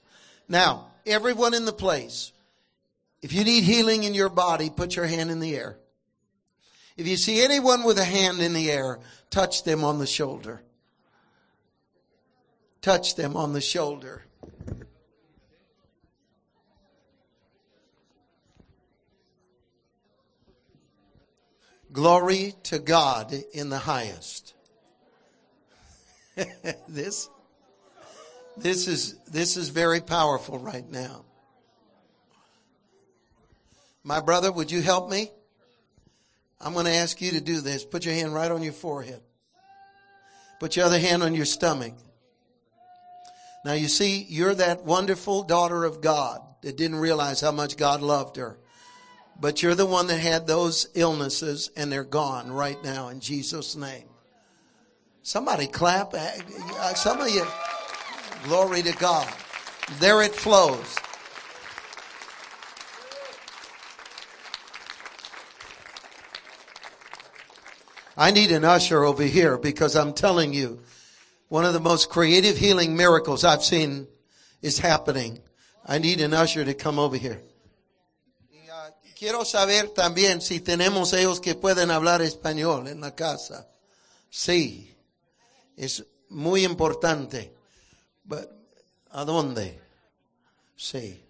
Now, 0.49 0.87
everyone 1.05 1.53
in 1.53 1.63
the 1.63 1.71
place, 1.71 2.33
if 3.21 3.31
you 3.31 3.45
need 3.45 3.63
healing 3.63 4.03
in 4.03 4.13
your 4.13 4.29
body, 4.29 4.69
put 4.69 4.95
your 4.95 5.05
hand 5.05 5.31
in 5.31 5.39
the 5.39 5.55
air. 5.55 5.77
If 6.97 7.07
you 7.07 7.15
see 7.15 7.41
anyone 7.41 7.83
with 7.83 7.97
a 7.97 8.03
hand 8.03 8.41
in 8.41 8.53
the 8.53 8.69
air, 8.69 8.99
touch 9.29 9.63
them 9.63 9.85
on 9.85 9.99
the 9.99 10.07
shoulder 10.07 10.61
touch 12.87 13.15
them 13.15 13.35
on 13.35 13.51
the 13.51 13.59
shoulder. 13.59 14.23
Glory 21.97 22.53
to 22.61 22.77
God 22.77 23.33
in 23.55 23.69
the 23.69 23.79
highest. 23.79 24.53
this 26.87 27.27
this 28.55 28.87
is 28.87 29.15
this 29.25 29.57
is 29.57 29.69
very 29.69 29.99
powerful 29.99 30.59
right 30.59 30.87
now. 30.87 31.25
My 34.03 34.19
brother, 34.19 34.51
would 34.51 34.69
you 34.69 34.83
help 34.83 35.09
me? 35.09 35.31
I'm 36.61 36.73
going 36.73 36.85
to 36.85 36.93
ask 36.93 37.19
you 37.19 37.31
to 37.31 37.41
do 37.41 37.61
this. 37.61 37.83
Put 37.83 38.05
your 38.05 38.13
hand 38.13 38.31
right 38.31 38.51
on 38.51 38.61
your 38.61 38.73
forehead. 38.73 39.21
Put 40.59 40.75
your 40.75 40.85
other 40.85 40.99
hand 40.99 41.23
on 41.23 41.33
your 41.33 41.45
stomach. 41.45 41.95
Now 43.65 43.73
you 43.73 43.87
see, 43.87 44.23
you're 44.29 44.53
that 44.53 44.85
wonderful 44.85 45.41
daughter 45.41 45.83
of 45.83 46.01
God 46.01 46.41
that 46.61 46.77
didn't 46.77 46.99
realize 46.99 47.41
how 47.41 47.51
much 47.51 47.75
God 47.75 48.03
loved 48.03 48.35
her. 48.35 48.59
But 49.39 49.61
you're 49.61 49.75
the 49.75 49.85
one 49.85 50.07
that 50.07 50.19
had 50.19 50.47
those 50.47 50.87
illnesses 50.95 51.69
and 51.75 51.91
they're 51.91 52.03
gone 52.03 52.51
right 52.51 52.81
now 52.83 53.09
in 53.09 53.19
Jesus' 53.19 53.75
name. 53.75 54.05
Somebody 55.21 55.67
clap. 55.67 56.13
Uh, 56.13 56.93
some 56.95 57.21
of 57.21 57.29
you, 57.29 57.45
glory 58.45 58.81
to 58.81 58.93
God. 58.97 59.31
There 59.99 60.21
it 60.23 60.33
flows. 60.33 60.95
I 68.19 68.31
need 68.31 68.51
an 68.51 68.65
usher 68.65 69.03
over 69.03 69.23
here 69.23 69.59
because 69.59 69.95
I'm 69.95 70.13
telling 70.13 70.51
you, 70.51 70.79
one 71.49 71.65
of 71.65 71.73
the 71.73 71.79
most 71.79 72.09
creative 72.09 72.57
healing 72.57 72.97
miracles 72.97 73.43
I've 73.43 73.63
seen 73.63 74.07
is 74.63 74.79
happening. 74.79 75.39
I 75.85 75.99
need 75.99 76.21
an 76.21 76.33
usher 76.33 76.65
to 76.65 76.73
come 76.73 76.97
over 76.97 77.15
here. 77.15 77.41
Quiero 79.17 79.45
saber 79.45 79.89
también 79.89 80.41
si 80.41 80.59
tenemos 80.59 81.11
ellos 81.13 81.41
que 81.41 81.55
pueden 81.55 81.89
hablar 81.89 82.21
español 82.21 82.87
en 82.87 83.01
la 83.01 83.15
casa. 83.15 83.67
Sí, 84.29 84.95
es 85.75 86.05
muy 86.29 86.63
importante. 86.63 87.55
But, 88.23 88.47
¿A 89.09 89.25
dónde? 89.25 89.81
Sí. 90.75 91.25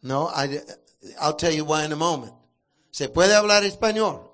No, 0.00 0.28
I'll 0.34 1.36
tell 1.36 1.54
you 1.54 1.64
why 1.64 1.84
in 1.84 1.92
a 1.92 1.96
moment. 1.96 2.34
¿Se 2.90 3.08
puede 3.08 3.36
hablar 3.36 3.62
español? 3.62 4.32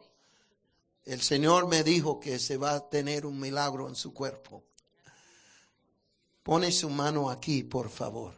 El 1.04 1.20
Señor 1.20 1.68
me 1.68 1.84
dijo 1.84 2.18
que 2.18 2.38
se 2.38 2.56
va 2.56 2.76
a 2.76 2.88
tener 2.88 3.26
un 3.26 3.38
milagro 3.38 3.86
en 3.86 3.94
su 3.94 4.14
cuerpo. 4.14 4.64
Pone 6.42 6.72
su 6.72 6.88
mano 6.88 7.28
aquí, 7.28 7.62
por 7.62 7.90
favor. 7.90 8.37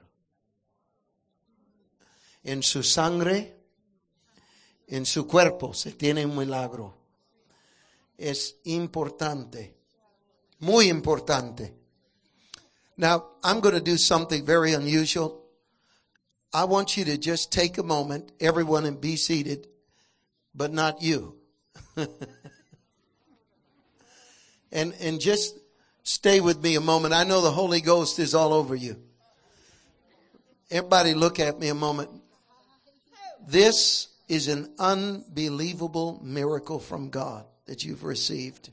En 2.42 2.62
su 2.62 2.82
sangre, 2.82 3.56
en 4.86 5.06
su 5.06 5.26
cuerpo 5.26 5.74
se 5.74 5.92
tiene 5.92 6.24
un 6.24 6.36
milagro. 6.36 6.96
Es 8.16 8.56
importante, 8.64 9.76
muy 10.58 10.88
importante. 10.88 11.74
Now, 12.96 13.24
I'm 13.42 13.60
going 13.60 13.74
to 13.74 13.80
do 13.80 13.96
something 13.96 14.44
very 14.44 14.74
unusual. 14.74 15.40
I 16.52 16.64
want 16.64 16.96
you 16.96 17.04
to 17.06 17.16
just 17.16 17.52
take 17.52 17.78
a 17.78 17.82
moment, 17.82 18.32
everyone, 18.40 18.84
and 18.84 19.00
be 19.00 19.16
seated, 19.16 19.68
but 20.54 20.72
not 20.72 21.00
you. 21.00 21.36
and, 24.72 24.92
and 25.00 25.20
just 25.20 25.56
stay 26.02 26.40
with 26.40 26.60
me 26.62 26.74
a 26.74 26.80
moment. 26.80 27.14
I 27.14 27.24
know 27.24 27.40
the 27.40 27.52
Holy 27.52 27.80
Ghost 27.80 28.18
is 28.18 28.34
all 28.34 28.52
over 28.52 28.74
you. 28.74 28.96
Everybody 30.70 31.14
look 31.14 31.40
at 31.40 31.58
me 31.58 31.68
a 31.68 31.74
moment. 31.74 32.10
This 33.50 34.06
is 34.28 34.46
an 34.46 34.72
unbelievable 34.78 36.20
miracle 36.22 36.78
from 36.78 37.10
God 37.10 37.44
that 37.66 37.84
you've 37.84 38.04
received. 38.04 38.70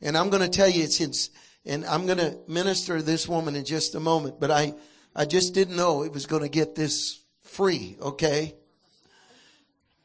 And 0.00 0.18
I'm 0.18 0.28
going 0.28 0.42
to 0.42 0.48
tell 0.48 0.68
you, 0.68 0.82
it's, 0.82 1.30
and 1.64 1.84
I'm 1.84 2.06
going 2.06 2.18
to 2.18 2.36
minister 2.48 2.96
to 2.96 3.02
this 3.02 3.28
woman 3.28 3.54
in 3.54 3.64
just 3.64 3.94
a 3.94 4.00
moment, 4.00 4.40
but 4.40 4.50
I, 4.50 4.74
I 5.14 5.24
just 5.24 5.54
didn't 5.54 5.76
know 5.76 6.02
it 6.02 6.12
was 6.12 6.26
going 6.26 6.42
to 6.42 6.48
get 6.48 6.74
this 6.74 7.22
free, 7.42 7.96
okay? 8.02 8.56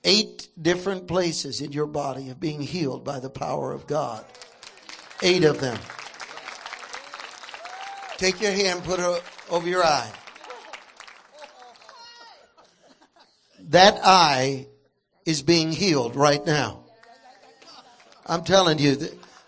Eight 0.04 0.50
different 0.62 1.08
places 1.08 1.60
in 1.60 1.72
your 1.72 1.88
body 1.88 2.30
of 2.30 2.40
being 2.40 2.62
healed 2.62 3.04
by 3.04 3.20
the 3.20 3.32
power 3.32 3.74
of 3.74 3.88
God. 3.88 4.24
Eight 5.24 5.44
of 5.44 5.60
them. 5.60 5.80
Take 8.18 8.40
your 8.42 8.52
hand, 8.52 8.84
put 8.84 9.00
it 9.00 9.24
over 9.50 9.68
your 9.68 9.84
eye. 9.84 10.12
That 13.60 14.00
eye 14.04 14.68
is 15.26 15.42
being 15.42 15.72
healed 15.72 16.16
right 16.16 16.46
now. 16.46 16.84
I'm 18.26 18.44
telling 18.44 18.80
you, 18.80 18.98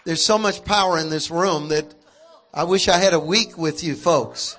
there's 0.05 0.25
so 0.25 0.37
much 0.37 0.63
power 0.63 0.97
in 0.97 1.09
this 1.09 1.29
room 1.29 1.69
that 1.69 1.93
I 2.53 2.63
wish 2.63 2.87
I 2.87 2.97
had 2.97 3.13
a 3.13 3.19
week 3.19 3.57
with 3.57 3.83
you 3.83 3.95
folks. 3.95 4.57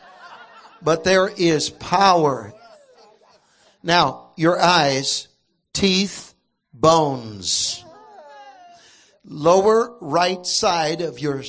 But 0.82 1.04
there 1.04 1.28
is 1.28 1.70
power. 1.70 2.52
Now, 3.82 4.32
your 4.36 4.60
eyes 4.60 5.28
teeth, 5.72 6.34
bones. 6.72 7.84
Lower 9.24 9.96
right 10.00 10.44
side 10.46 11.00
of 11.02 11.18
your 11.18 11.42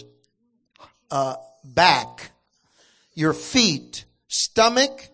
uh, 1.10 1.36
back, 1.64 2.32
your 3.14 3.34
feet, 3.34 4.06
stomach, 4.28 5.10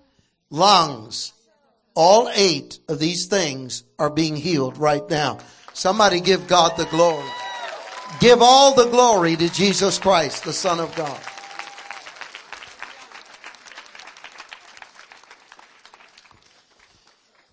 lungs. 0.50 1.34
All 2.00 2.30
eight 2.36 2.80
of 2.88 3.00
these 3.00 3.26
things 3.26 3.84
are 3.98 4.12
being 4.12 4.36
healed 4.36 4.78
right 4.78 5.02
now. 5.10 5.40
Somebody 5.74 6.20
give 6.20 6.48
God 6.48 6.78
the 6.78 6.86
glory. 6.86 7.28
Give 8.20 8.40
all 8.40 8.76
the 8.76 8.86
glory 8.86 9.36
to 9.36 9.52
Jesus 9.52 9.98
Christ, 9.98 10.44
the 10.44 10.54
Son 10.54 10.80
of 10.80 10.96
God. 10.96 11.20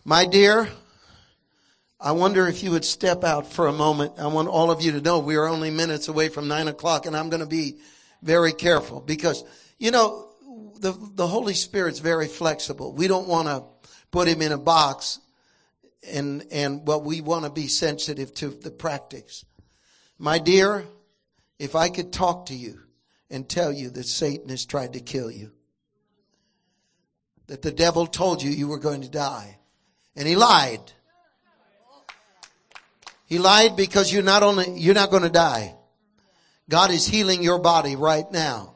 My 0.04 0.26
dear, 0.26 0.68
I 1.98 2.12
wonder 2.12 2.46
if 2.46 2.62
you 2.62 2.70
would 2.72 2.84
step 2.84 3.24
out 3.24 3.50
for 3.50 3.66
a 3.66 3.72
moment. 3.72 4.12
I 4.18 4.26
want 4.26 4.48
all 4.48 4.70
of 4.70 4.82
you 4.82 4.92
to 4.92 5.00
know 5.00 5.20
we 5.20 5.36
are 5.36 5.48
only 5.48 5.70
minutes 5.70 6.08
away 6.08 6.28
from 6.28 6.48
nine 6.48 6.68
o'clock 6.68 7.06
and 7.06 7.16
I'm 7.16 7.30
going 7.30 7.40
to 7.40 7.46
be 7.46 7.78
very 8.22 8.52
careful 8.52 9.00
because, 9.00 9.42
you 9.78 9.90
know, 9.90 10.28
the, 10.80 10.92
the 11.14 11.26
Holy 11.26 11.54
Spirit's 11.54 12.00
very 12.00 12.28
flexible. 12.28 12.92
We 12.92 13.08
don't 13.08 13.26
want 13.26 13.48
to 13.48 13.64
put 14.14 14.28
him 14.28 14.40
in 14.42 14.52
a 14.52 14.58
box 14.58 15.18
and, 16.08 16.46
and, 16.52 16.86
well, 16.86 17.02
we 17.02 17.20
want 17.20 17.44
to 17.46 17.50
be 17.50 17.66
sensitive 17.66 18.32
to 18.34 18.48
the 18.48 18.70
practice. 18.70 19.44
My 20.20 20.38
dear, 20.38 20.84
if 21.58 21.74
I 21.74 21.88
could 21.88 22.12
talk 22.12 22.46
to 22.46 22.54
you 22.54 22.78
and 23.28 23.48
tell 23.48 23.72
you 23.72 23.90
that 23.90 24.04
Satan 24.04 24.50
has 24.50 24.66
tried 24.66 24.92
to 24.92 25.00
kill 25.00 25.32
you, 25.32 25.50
that 27.48 27.62
the 27.62 27.72
devil 27.72 28.06
told 28.06 28.40
you 28.40 28.52
you 28.52 28.68
were 28.68 28.78
going 28.78 29.02
to 29.02 29.10
die, 29.10 29.58
and 30.14 30.28
he 30.28 30.36
lied. 30.36 30.92
He 33.26 33.40
lied 33.40 33.74
because 33.74 34.12
you're 34.12 34.22
not 34.22 34.44
only, 34.44 34.78
you're 34.78 34.94
not 34.94 35.10
going 35.10 35.24
to 35.24 35.28
die. 35.28 35.74
God 36.70 36.92
is 36.92 37.04
healing 37.04 37.42
your 37.42 37.58
body 37.58 37.96
right 37.96 38.30
now. 38.30 38.74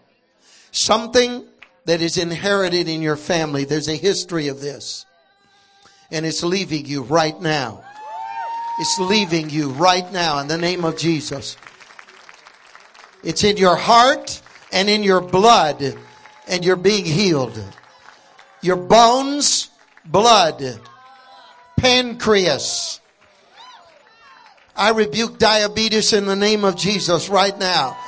Something 0.72 1.46
that 1.84 2.02
is 2.02 2.18
inherited 2.18 2.88
in 2.88 3.02
your 3.02 3.16
family. 3.16 3.64
There's 3.64 3.88
a 3.88 3.94
history 3.94 4.48
of 4.48 4.60
this. 4.60 5.06
And 6.10 6.24
it's 6.24 6.42
leaving 6.42 6.86
you 6.86 7.02
right 7.02 7.38
now. 7.40 7.84
It's 8.80 8.98
leaving 8.98 9.50
you 9.50 9.70
right 9.70 10.10
now 10.12 10.38
in 10.38 10.48
the 10.48 10.56
name 10.56 10.84
of 10.84 10.96
Jesus. 10.96 11.56
It's 13.24 13.44
in 13.44 13.56
your 13.56 13.76
heart 13.76 14.40
and 14.72 14.88
in 14.88 15.02
your 15.02 15.20
blood 15.20 15.96
and 16.46 16.64
you're 16.64 16.76
being 16.76 17.04
healed. 17.04 17.62
Your 18.62 18.76
bones, 18.76 19.70
blood, 20.04 20.80
pancreas. 21.76 23.00
I 24.76 24.90
rebuke 24.90 25.38
diabetes 25.38 26.12
in 26.12 26.26
the 26.26 26.36
name 26.36 26.64
of 26.64 26.76
Jesus 26.76 27.28
right 27.28 27.56
now. 27.58 27.98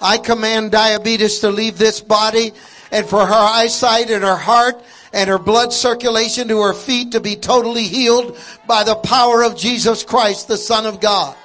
I 0.00 0.18
command 0.18 0.70
diabetes 0.70 1.40
to 1.40 1.50
leave 1.50 1.76
this 1.76 2.00
body 2.00 2.52
and 2.92 3.06
for 3.06 3.26
her 3.26 3.34
eyesight 3.34 4.10
and 4.10 4.22
her 4.22 4.36
heart 4.36 4.80
and 5.12 5.28
her 5.28 5.38
blood 5.38 5.72
circulation 5.72 6.48
to 6.48 6.60
her 6.60 6.74
feet 6.74 7.12
to 7.12 7.20
be 7.20 7.36
totally 7.36 7.84
healed 7.84 8.38
by 8.66 8.84
the 8.84 8.94
power 8.94 9.42
of 9.42 9.56
Jesus 9.56 10.04
Christ, 10.04 10.48
the 10.48 10.56
Son 10.56 10.86
of 10.86 11.00
God. 11.00 11.36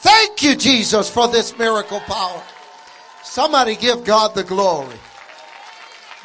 Thank 0.00 0.42
you, 0.42 0.56
Jesus, 0.56 1.10
for 1.10 1.28
this 1.28 1.56
miracle 1.58 2.00
power. 2.00 2.42
Somebody 3.24 3.76
give 3.76 4.04
God 4.04 4.34
the 4.34 4.44
glory. 4.44 4.96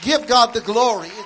Give 0.02 0.26
God 0.28 0.54
the 0.54 0.62
glory. 0.62 1.08
It's 1.08 1.18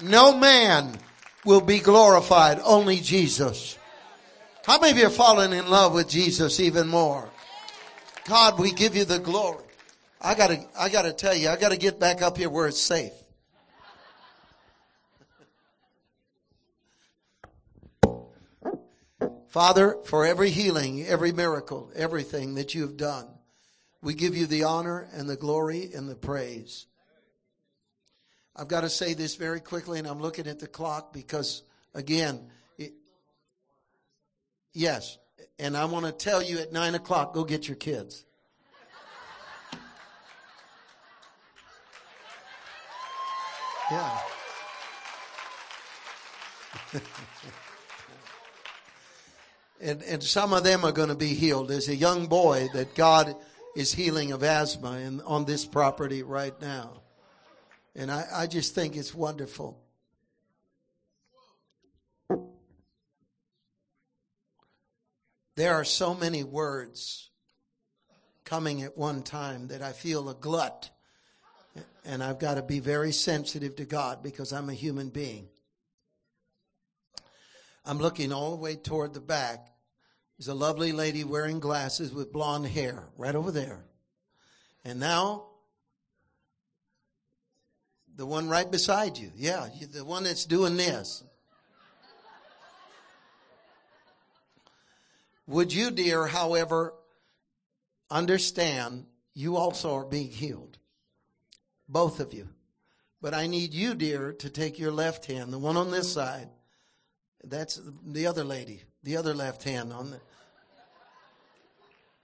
real. 0.00 0.10
No 0.10 0.36
man 0.38 0.98
will 1.44 1.60
be 1.60 1.80
glorified, 1.80 2.60
only 2.64 3.00
Jesus. 3.00 3.76
How 4.64 4.78
many 4.78 4.92
of 4.92 4.98
you 4.98 5.06
are 5.06 5.10
falling 5.10 5.52
in 5.52 5.68
love 5.68 5.92
with 5.92 6.08
Jesus 6.08 6.60
even 6.60 6.86
more? 6.86 7.31
God, 8.24 8.58
we 8.58 8.72
give 8.72 8.94
you 8.94 9.04
the 9.04 9.18
glory. 9.18 9.64
I 10.20 10.34
gotta, 10.34 10.64
I 10.78 10.88
gotta 10.88 11.12
tell 11.12 11.34
you, 11.34 11.48
I 11.48 11.56
gotta 11.56 11.76
get 11.76 11.98
back 11.98 12.22
up 12.22 12.36
here 12.36 12.48
where 12.48 12.68
it's 12.68 12.80
safe. 12.80 13.12
Father, 19.48 19.98
for 20.04 20.24
every 20.24 20.50
healing, 20.50 21.04
every 21.04 21.32
miracle, 21.32 21.90
everything 21.94 22.54
that 22.54 22.74
you've 22.74 22.96
done, 22.96 23.26
we 24.00 24.14
give 24.14 24.36
you 24.36 24.46
the 24.46 24.64
honor 24.64 25.08
and 25.12 25.28
the 25.28 25.36
glory 25.36 25.90
and 25.94 26.08
the 26.08 26.14
praise. 26.14 26.86
I've 28.56 28.68
got 28.68 28.82
to 28.82 28.88
say 28.88 29.14
this 29.14 29.34
very 29.34 29.60
quickly, 29.60 29.98
and 29.98 30.08
I'm 30.08 30.20
looking 30.20 30.46
at 30.46 30.58
the 30.58 30.66
clock 30.66 31.12
because, 31.12 31.62
again, 31.94 32.50
it, 32.78 32.92
yes, 34.72 35.18
and 35.58 35.76
I 35.76 35.84
want 35.84 36.06
to 36.06 36.12
tell 36.12 36.42
you 36.42 36.58
at 36.58 36.72
nine 36.72 36.94
o'clock, 36.94 37.34
go 37.34 37.44
get 37.44 37.68
your 37.68 37.76
kids. 37.76 38.24
Yeah. 43.90 44.18
and, 49.80 50.02
and 50.02 50.22
some 50.22 50.52
of 50.52 50.64
them 50.64 50.84
are 50.84 50.92
going 50.92 51.10
to 51.10 51.14
be 51.14 51.34
healed. 51.34 51.68
There's 51.68 51.88
a 51.88 51.96
young 51.96 52.26
boy 52.26 52.68
that 52.74 52.94
God 52.94 53.36
is 53.76 53.92
healing 53.92 54.32
of 54.32 54.42
asthma 54.42 54.98
in, 54.98 55.20
on 55.22 55.44
this 55.44 55.66
property 55.66 56.22
right 56.22 56.58
now. 56.60 57.02
And 57.94 58.10
I, 58.10 58.24
I 58.32 58.46
just 58.46 58.74
think 58.74 58.96
it's 58.96 59.14
wonderful. 59.14 59.81
There 65.62 65.74
are 65.74 65.84
so 65.84 66.12
many 66.12 66.42
words 66.42 67.30
coming 68.44 68.82
at 68.82 68.98
one 68.98 69.22
time 69.22 69.68
that 69.68 69.80
I 69.80 69.92
feel 69.92 70.28
a 70.28 70.34
glut. 70.34 70.90
And 72.04 72.20
I've 72.20 72.40
got 72.40 72.54
to 72.54 72.62
be 72.62 72.80
very 72.80 73.12
sensitive 73.12 73.76
to 73.76 73.84
God 73.84 74.24
because 74.24 74.52
I'm 74.52 74.68
a 74.68 74.74
human 74.74 75.10
being. 75.10 75.46
I'm 77.84 77.98
looking 77.98 78.32
all 78.32 78.50
the 78.50 78.56
way 78.56 78.74
toward 78.74 79.14
the 79.14 79.20
back. 79.20 79.68
There's 80.36 80.48
a 80.48 80.54
lovely 80.54 80.90
lady 80.90 81.22
wearing 81.22 81.60
glasses 81.60 82.12
with 82.12 82.32
blonde 82.32 82.66
hair 82.66 83.04
right 83.16 83.36
over 83.36 83.52
there. 83.52 83.84
And 84.84 84.98
now, 84.98 85.44
the 88.16 88.26
one 88.26 88.48
right 88.48 88.68
beside 88.68 89.16
you. 89.16 89.30
Yeah, 89.36 89.68
the 89.92 90.04
one 90.04 90.24
that's 90.24 90.44
doing 90.44 90.76
this. 90.76 91.22
Would 95.46 95.72
you, 95.72 95.90
dear, 95.90 96.26
however, 96.26 96.94
understand 98.10 99.06
you 99.34 99.56
also 99.56 99.94
are 99.94 100.04
being 100.04 100.30
healed? 100.30 100.78
Both 101.88 102.20
of 102.20 102.32
you. 102.32 102.48
But 103.20 103.34
I 103.34 103.46
need 103.46 103.72
you, 103.72 103.94
dear, 103.94 104.32
to 104.32 104.50
take 104.50 104.78
your 104.78 104.92
left 104.92 105.26
hand, 105.26 105.52
the 105.52 105.58
one 105.58 105.76
on 105.76 105.90
this 105.90 106.12
side. 106.12 106.48
That's 107.44 107.80
the 108.04 108.26
other 108.26 108.44
lady, 108.44 108.82
the 109.02 109.16
other 109.16 109.34
left 109.34 109.62
hand 109.62 109.92
on 109.92 110.10
the. 110.10 110.20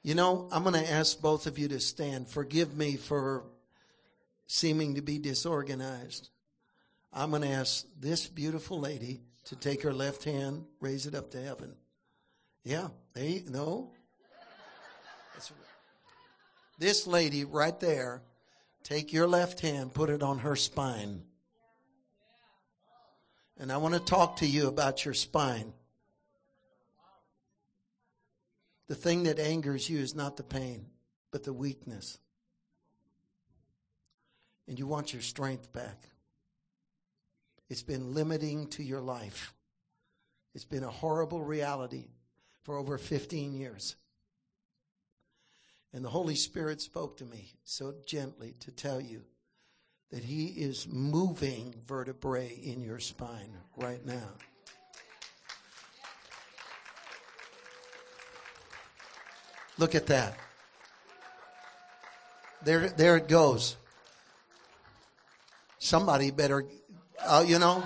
You 0.03 0.15
know, 0.15 0.49
I'm 0.53 0.63
going 0.63 0.75
to 0.75 0.91
ask 0.91 1.21
both 1.21 1.47
of 1.47 1.59
you 1.59 1.69
to 1.69 1.81
stand. 1.81 2.29
Forgive 2.29 2.77
me 2.77 2.97
for 2.97 3.45
seeming 4.47 4.95
to 4.95 5.03
be 5.03 5.19
disorganized. 5.19 6.31
I'm 7.13 7.31
going 7.31 7.43
to 7.43 7.49
ask 7.49 7.85
this 7.99 8.27
beautiful 8.27 8.79
lady 8.79 9.21
to 9.47 9.57
take 9.57 9.83
her 9.83 9.93
left 9.93 10.25
hand, 10.25 10.65
raise 10.81 11.07
it 11.07 11.15
up 11.15 11.31
to 11.33 11.43
heaven. 11.43 11.75
Yeah, 12.65 12.89
they 13.19 13.43
no. 13.49 13.91
This 16.79 17.09
lady 17.09 17.45
right 17.45 17.79
there, 17.81 18.23
take 18.85 19.13
your 19.13 19.27
left 19.27 19.61
hand, 19.61 19.93
put 19.93 20.11
it 20.11 20.23
on 20.23 20.39
her 20.39 20.55
spine. 20.55 21.23
And 23.59 23.73
I 23.73 23.79
want 23.79 23.95
to 23.95 24.01
talk 24.01 24.37
to 24.37 24.47
you 24.47 24.69
about 24.69 25.05
your 25.05 25.15
spine. 25.15 25.73
The 28.87 28.95
thing 28.95 29.25
that 29.25 29.41
angers 29.41 29.91
you 29.91 29.99
is 29.99 30.15
not 30.15 30.37
the 30.37 30.45
pain, 30.45 30.87
but 31.33 31.43
the 31.43 31.53
weakness. 31.53 32.19
And 34.69 34.79
you 34.79 34.87
want 34.87 35.13
your 35.13 35.23
strength 35.23 35.73
back. 35.73 36.05
It's 37.69 37.83
been 37.83 38.15
limiting 38.15 38.69
to 38.69 38.85
your 38.85 39.01
life. 39.01 39.53
It's 40.55 40.65
been 40.65 40.85
a 40.85 40.91
horrible 40.91 41.43
reality 41.43 42.07
for 42.69 42.77
over 42.77 42.99
15 42.99 43.55
years. 43.55 43.97
And 45.95 46.05
the 46.05 46.11
Holy 46.11 46.35
Spirit 46.35 46.83
spoke 46.83 47.17
to 47.17 47.25
me 47.25 47.55
so 47.65 47.95
gently 48.05 48.57
to 48.61 48.71
tell 48.71 49.01
you 49.01 49.23
that 50.11 50.23
He 50.23 50.49
is 50.49 50.87
moving 50.87 51.75
vertebrae 51.87 52.61
in 52.63 52.83
your 52.83 52.99
spine 52.99 53.57
right 53.79 54.05
now. 54.05 54.29
Look 59.79 59.95
at 59.95 60.09
that. 60.09 60.37
There, 62.65 62.91
there 62.91 63.17
it 63.17 63.29
goes. 63.29 63.79
Somebody 65.79 66.33
better, 66.33 66.67
uh, 67.25 67.47
you 67.47 67.59
know. 67.59 67.83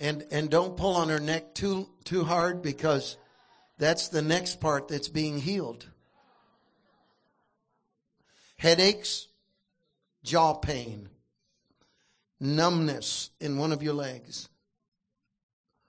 And, 0.00 0.24
and 0.30 0.48
don't 0.50 0.78
pull 0.78 0.96
on 0.96 1.10
her 1.10 1.20
neck 1.20 1.54
too, 1.54 1.88
too 2.04 2.24
hard 2.24 2.62
because 2.62 3.18
that's 3.76 4.08
the 4.08 4.22
next 4.22 4.60
part 4.60 4.88
that's 4.88 5.08
being 5.08 5.38
healed. 5.38 5.86
Headaches, 8.56 9.28
jaw 10.24 10.54
pain, 10.54 11.10
numbness 12.40 13.30
in 13.40 13.58
one 13.58 13.72
of 13.72 13.82
your 13.82 13.94
legs. 13.94 14.48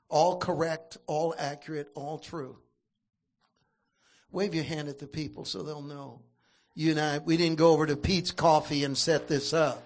All 0.09 0.37
correct, 0.37 0.97
all 1.07 1.33
accurate, 1.37 1.89
all 1.95 2.19
true. 2.19 2.57
Wave 4.29 4.53
your 4.53 4.65
hand 4.65 4.89
at 4.89 4.99
the 4.99 5.07
people 5.07 5.45
so 5.45 5.63
they'll 5.63 5.81
know. 5.81 6.21
You 6.75 6.91
and 6.91 6.99
I, 6.99 7.17
we 7.19 7.37
didn't 7.37 7.57
go 7.57 7.71
over 7.71 7.85
to 7.85 7.95
Peet's 7.97 8.31
Coffee 8.31 8.83
and 8.83 8.97
set 8.97 9.27
this 9.27 9.53
up. 9.53 9.83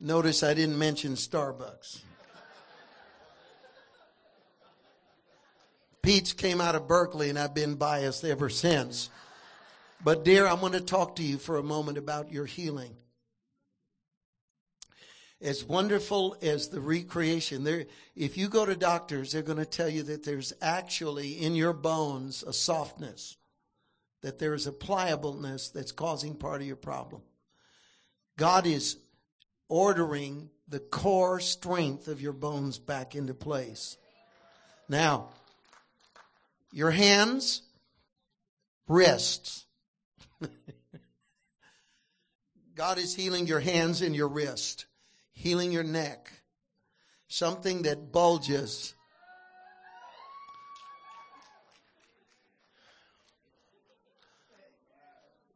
Notice 0.00 0.44
I 0.44 0.54
didn't 0.54 0.78
mention 0.78 1.14
Starbucks. 1.14 2.02
Peet's 6.02 6.32
came 6.32 6.60
out 6.60 6.76
of 6.76 6.86
Berkeley 6.86 7.30
and 7.30 7.38
I've 7.38 7.54
been 7.54 7.74
biased 7.74 8.24
ever 8.24 8.48
since. 8.48 9.10
But 10.02 10.24
dear, 10.24 10.46
I'm 10.46 10.60
going 10.60 10.72
to 10.72 10.80
talk 10.80 11.16
to 11.16 11.24
you 11.24 11.36
for 11.36 11.56
a 11.56 11.62
moment 11.62 11.98
about 11.98 12.30
your 12.30 12.46
healing. 12.46 12.94
as 15.40 15.64
wonderful 15.64 16.36
as 16.42 16.68
the 16.68 16.80
recreation, 16.80 17.62
there, 17.64 17.86
if 18.16 18.36
you 18.36 18.48
go 18.48 18.66
to 18.66 18.74
doctors, 18.74 19.32
they're 19.32 19.42
going 19.42 19.58
to 19.58 19.64
tell 19.64 19.88
you 19.88 20.02
that 20.02 20.24
there's 20.24 20.52
actually 20.60 21.32
in 21.32 21.54
your 21.54 21.72
bones 21.72 22.42
a 22.42 22.52
softness, 22.52 23.36
that 24.22 24.38
there 24.38 24.54
is 24.54 24.66
a 24.66 24.72
pliableness 24.72 25.68
that's 25.68 25.92
causing 25.92 26.34
part 26.34 26.60
of 26.60 26.66
your 26.66 26.76
problem. 26.76 27.22
God 28.36 28.66
is 28.66 28.96
ordering 29.68 30.50
the 30.68 30.80
core 30.80 31.40
strength 31.40 32.08
of 32.08 32.20
your 32.20 32.32
bones 32.32 32.78
back 32.78 33.14
into 33.14 33.34
place. 33.34 33.96
Now, 34.88 35.28
your 36.72 36.90
hands, 36.90 37.62
wrists. 38.86 39.66
God 42.74 42.98
is 42.98 43.14
healing 43.14 43.46
your 43.46 43.60
hands 43.60 44.02
and 44.02 44.14
your 44.14 44.28
wrist 44.28 44.86
healing 45.38 45.70
your 45.70 45.84
neck, 45.84 46.32
something 47.28 47.82
that 47.82 48.10
bulges. 48.10 48.94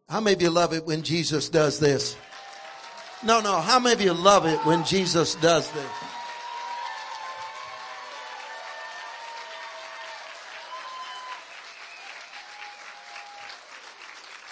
How 0.09 0.21
many 0.21 0.35
of 0.35 0.43
you 0.43 0.51
love 0.51 0.73
it 0.73 0.85
when 0.85 1.03
Jesus 1.03 1.49
does 1.49 1.81
this? 1.81 2.17
No, 3.25 3.41
no. 3.41 3.61
How 3.61 3.79
many 3.79 3.95
of 3.95 4.01
you 4.01 4.13
love 4.13 4.47
it 4.47 4.59
when 4.67 4.85
Jesus 4.85 5.37
does 5.37 5.71
this? 5.71 5.91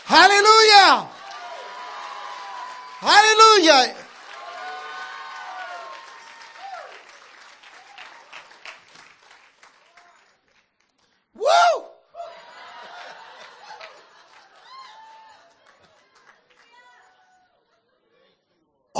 Hallelujah! 0.05 1.09
Hallelujah! 3.01 3.95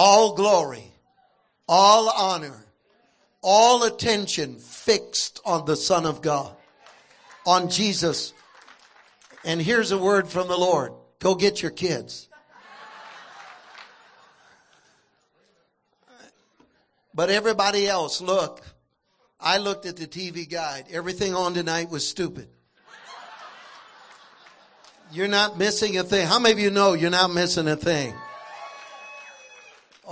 all 0.01 0.30
glory, 0.41 0.91
all 1.69 2.09
honor, 2.09 2.65
all 3.43 3.83
attention 3.83 4.59
fixed 4.59 5.39
on 5.45 5.67
the 5.67 5.77
Son 5.77 6.07
of 6.07 6.23
God, 6.23 6.57
on 7.45 7.69
Jesus. 7.69 8.33
And 9.45 9.61
here's 9.61 9.93
a 9.93 9.99
word 9.99 10.29
from 10.29 10.49
the 10.49 10.57
Lord. 10.57 10.93
Go 11.19 11.35
get 11.35 11.61
your 11.61 11.73
kids. 11.73 12.31
But 17.13 17.29
everybody 17.29 17.87
else, 17.87 18.23
look, 18.23 18.63
I 19.39 19.59
looked 19.59 19.85
at 19.85 19.99
the 19.99 20.07
TV 20.07 20.49
guide. 20.49 20.87
Everything 20.91 21.35
on 21.35 21.53
tonight 21.53 21.91
was 21.91 22.09
stupid. 22.09 22.49
You're 25.13 25.29
not 25.29 25.59
missing 25.59 25.99
a 25.99 26.03
thing. 26.03 26.27
How 26.27 26.39
many 26.39 26.55
of 26.55 26.59
you 26.61 26.71
know 26.71 26.95
you're 26.95 27.11
not 27.11 27.31
missing 27.31 27.69
a 27.69 27.77
thing? 27.77 28.15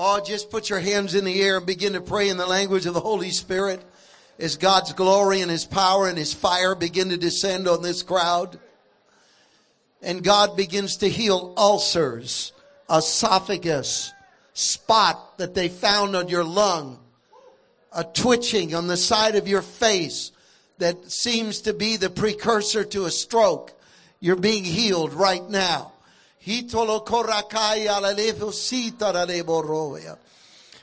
Oh, 0.00 0.20
just 0.20 0.48
put 0.48 0.70
your 0.70 0.78
hands 0.78 1.16
in 1.16 1.24
the 1.24 1.42
air 1.42 1.56
and 1.56 1.66
begin 1.66 1.94
to 1.94 2.00
pray 2.00 2.28
in 2.28 2.36
the 2.36 2.46
language 2.46 2.86
of 2.86 2.94
the 2.94 3.00
Holy 3.00 3.32
Spirit 3.32 3.82
as 4.38 4.56
God's 4.56 4.92
glory 4.92 5.40
and 5.40 5.50
His 5.50 5.64
power 5.64 6.08
and 6.08 6.16
His 6.16 6.32
fire 6.32 6.76
begin 6.76 7.08
to 7.08 7.16
descend 7.16 7.66
on 7.66 7.82
this 7.82 8.04
crowd. 8.04 8.60
And 10.00 10.22
God 10.22 10.56
begins 10.56 10.98
to 10.98 11.08
heal 11.08 11.52
ulcers, 11.56 12.52
esophagus, 12.88 14.12
spot 14.52 15.36
that 15.38 15.54
they 15.54 15.68
found 15.68 16.14
on 16.14 16.28
your 16.28 16.44
lung, 16.44 17.00
a 17.92 18.04
twitching 18.04 18.76
on 18.76 18.86
the 18.86 18.96
side 18.96 19.34
of 19.34 19.48
your 19.48 19.62
face 19.62 20.30
that 20.78 21.10
seems 21.10 21.62
to 21.62 21.74
be 21.74 21.96
the 21.96 22.08
precursor 22.08 22.84
to 22.84 23.06
a 23.06 23.10
stroke. 23.10 23.72
You're 24.20 24.36
being 24.36 24.62
healed 24.62 25.12
right 25.12 25.42
now. 25.50 25.90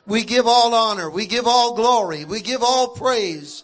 We 0.06 0.24
give 0.24 0.46
all 0.46 0.76
honor. 0.76 1.10
We 1.10 1.26
give 1.26 1.48
all 1.48 1.74
glory. 1.76 2.24
We 2.24 2.42
give 2.42 2.62
all 2.62 2.90
praise. 2.90 3.64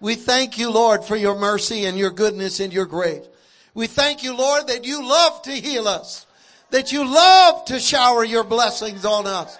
We 0.00 0.16
thank 0.16 0.58
you, 0.58 0.70
Lord, 0.70 1.02
for 1.02 1.16
your 1.16 1.38
mercy 1.38 1.86
and 1.86 1.96
your 1.96 2.10
goodness 2.10 2.60
and 2.60 2.72
your 2.72 2.84
grace. 2.84 3.26
We 3.72 3.86
thank 3.86 4.22
you, 4.22 4.36
Lord, 4.36 4.66
that 4.66 4.84
you 4.84 5.02
love 5.02 5.40
to 5.42 5.52
heal 5.52 5.88
us, 5.88 6.26
that 6.70 6.92
you 6.92 7.06
love 7.06 7.64
to 7.66 7.80
shower 7.80 8.22
your 8.22 8.44
blessings 8.44 9.06
on 9.06 9.26
us. 9.26 9.58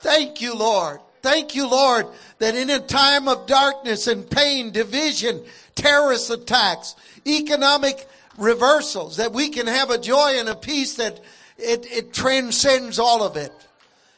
Thank 0.00 0.40
you, 0.40 0.56
Lord. 0.56 0.98
Thank 1.22 1.54
you, 1.54 1.68
Lord, 1.68 2.06
that 2.40 2.56
in 2.56 2.70
a 2.70 2.80
time 2.80 3.28
of 3.28 3.46
darkness 3.46 4.08
and 4.08 4.28
pain, 4.28 4.72
division, 4.72 5.44
terrorist 5.76 6.30
attacks, 6.30 6.96
economic 7.26 8.08
reversals, 8.38 9.16
that 9.16 9.32
we 9.32 9.48
can 9.48 9.66
have 9.66 9.90
a 9.90 9.98
joy 9.98 10.36
and 10.38 10.48
a 10.48 10.54
peace 10.54 10.96
that 10.96 11.20
it, 11.58 11.86
it 11.90 12.12
transcends 12.12 12.98
all 12.98 13.22
of 13.22 13.36
it. 13.36 13.52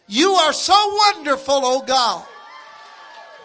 You 0.06 0.32
are 0.32 0.52
so 0.52 0.96
wonderful, 1.14 1.60
oh 1.62 1.82
God. 1.82 2.26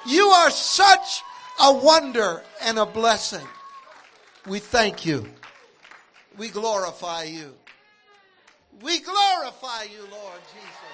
You 0.08 0.28
are 0.28 0.50
such 0.50 1.22
a 1.62 1.74
wonder 1.74 2.44
and 2.62 2.80
a 2.80 2.86
blessing. 2.86 3.48
We 4.48 4.60
thank 4.60 5.06
you. 5.06 5.30
We 6.38 6.50
glorify 6.50 7.24
you. 7.24 7.54
We 8.82 9.00
glorify 9.00 9.84
you, 9.84 10.02
Lord 10.12 10.42
Jesus. 10.54 10.93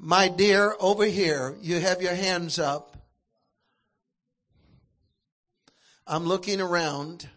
My 0.00 0.28
dear, 0.28 0.76
over 0.78 1.04
here, 1.04 1.56
you 1.60 1.80
have 1.80 2.00
your 2.00 2.14
hands 2.14 2.60
up. 2.60 2.96
I'm 6.06 6.24
looking 6.24 6.60
around. 6.60 7.28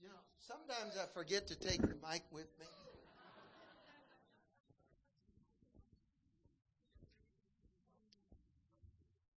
You 0.00 0.08
know, 0.08 0.14
sometimes 0.38 0.96
I 0.96 1.04
forget 1.12 1.46
to 1.48 1.54
take 1.54 1.82
the 1.82 1.94
mic 2.10 2.22
with 2.32 2.48
me. 2.58 2.66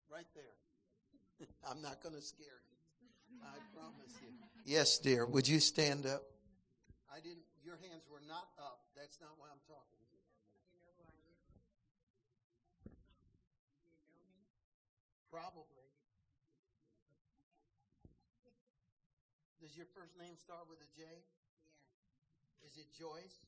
Right 0.10 0.26
there. 0.34 1.48
I'm 1.70 1.82
not 1.82 2.02
going 2.02 2.16
to 2.16 2.22
scare 2.22 2.48
you. 2.48 3.40
I 3.44 3.58
promise 3.76 4.14
you. 4.22 4.30
Yes, 4.66 5.00
dear. 5.00 5.26
Would 5.26 5.50
you 5.50 5.60
stand 5.60 6.06
up? 6.06 6.24
I 7.14 7.20
didn't, 7.20 7.44
your 7.66 7.76
hands 7.76 8.04
were 8.10 8.22
not 8.26 8.48
up. 8.58 8.81
That's 9.02 9.18
not 9.18 9.34
why 9.42 9.50
I'm 9.50 9.66
talking 9.66 9.98
to 9.98 10.06
you. 10.14 10.22
You 10.78 10.78
know 10.86 10.94
me? 11.10 11.26
Probably. 15.34 15.90
Does 19.60 19.76
your 19.76 19.88
first 19.98 20.14
name 20.22 20.38
start 20.38 20.70
with 20.70 20.78
a 20.86 20.90
J? 20.94 21.02
Yeah. 21.02 22.68
Is 22.70 22.78
it 22.78 22.94
Joyce? 22.94 23.42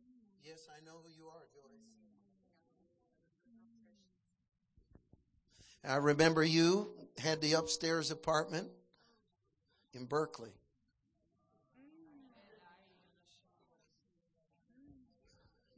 Yeah. 0.00 0.52
Yes, 0.52 0.64
I 0.72 0.80
know 0.88 1.04
who 1.04 1.12
you 1.12 1.28
are, 1.28 1.44
Joyce. 1.52 1.84
I 5.84 5.96
remember 5.96 6.42
you 6.42 6.88
had 7.18 7.42
the 7.42 7.52
upstairs 7.52 8.10
apartment 8.10 8.68
in 9.92 10.06
Berkeley. 10.06 10.59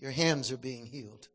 Your 0.02 0.10
hands 0.10 0.50
are 0.50 0.56
being 0.56 0.84
healed. 0.84 1.28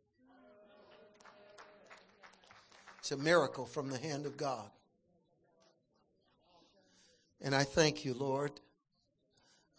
It's 3.00 3.14
a 3.14 3.18
miracle 3.18 3.66
from 3.66 3.90
the 3.90 3.98
hand 3.98 4.26
of 4.26 4.36
God. 4.36 4.70
And 7.42 7.56
I 7.56 7.64
thank 7.64 8.04
you, 8.04 8.14
Lord. 8.14 8.52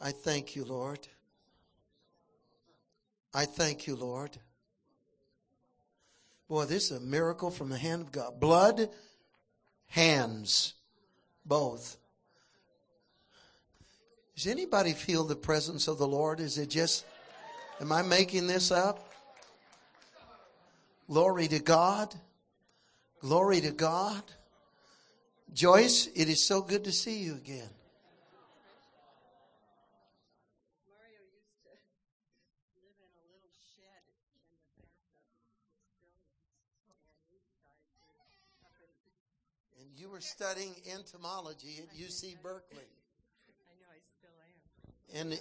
I 0.01 0.13
thank 0.13 0.57
you, 0.57 0.65
Lord. 0.65 1.07
I 3.35 3.45
thank 3.45 3.87
you, 3.87 3.95
Lord. 3.95 4.39
Boy, 6.49 6.65
this 6.65 6.91
is 6.91 6.97
a 6.97 7.01
miracle 7.01 7.51
from 7.51 7.69
the 7.69 7.77
hand 7.77 8.01
of 8.01 8.11
God. 8.11 8.41
Blood, 8.41 8.89
hands, 9.89 10.73
both. 11.45 11.99
Does 14.35 14.47
anybody 14.47 14.95
feel 14.95 15.25
the 15.25 15.37
presence 15.37 15.89
of 15.89 15.99
the 15.99 16.09
Lord? 16.09 16.41
Is 16.41 16.57
it 16.57 16.71
just 16.71 17.05
Am 17.81 17.93
I 17.93 18.03
making 18.03 18.49
this 18.49 18.73
up? 18.73 19.09
Glory 21.09 21.47
to 21.47 21.61
God. 21.61 22.13
Glory 23.21 23.61
to 23.61 23.71
God. 23.71 24.23
Joyce, 25.55 26.09
it 26.15 26.29
is 26.29 26.45
so 26.45 26.61
good 26.61 26.85
to 26.85 26.93
see 26.93 27.19
you 27.19 27.35
again. 27.35 27.71
And 39.81 39.89
You 39.97 40.11
were 40.11 40.21
studying 40.21 40.75
entomology 40.93 41.81
at 41.81 41.97
UC 41.97 42.43
Berkeley. 42.43 42.79
I 42.79 43.75
know 43.81 43.87
I 43.89 44.01
still 44.19 44.35
am. 45.15 45.31
And 45.31 45.41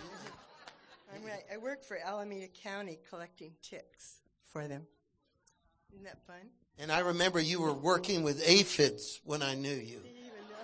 I'm 1.14 1.24
right. 1.24 1.42
I 1.52 1.56
work 1.56 1.82
for 1.84 1.96
Alameda 1.96 2.48
County 2.48 2.98
collecting 3.08 3.52
ticks 3.62 4.20
for 4.46 4.68
them. 4.68 4.86
Isn't 5.92 6.04
that 6.04 6.24
fun? 6.26 6.36
and 6.78 6.90
I 6.90 7.00
remember 7.00 7.40
you 7.40 7.60
were 7.60 7.74
working 7.74 8.22
with 8.22 8.42
aphids 8.46 9.20
when 9.24 9.42
I 9.42 9.54
knew 9.54 9.68
you. 9.68 9.98
Do 9.98 10.08
you 10.08 10.14
even 10.20 10.48
know? 10.48 10.56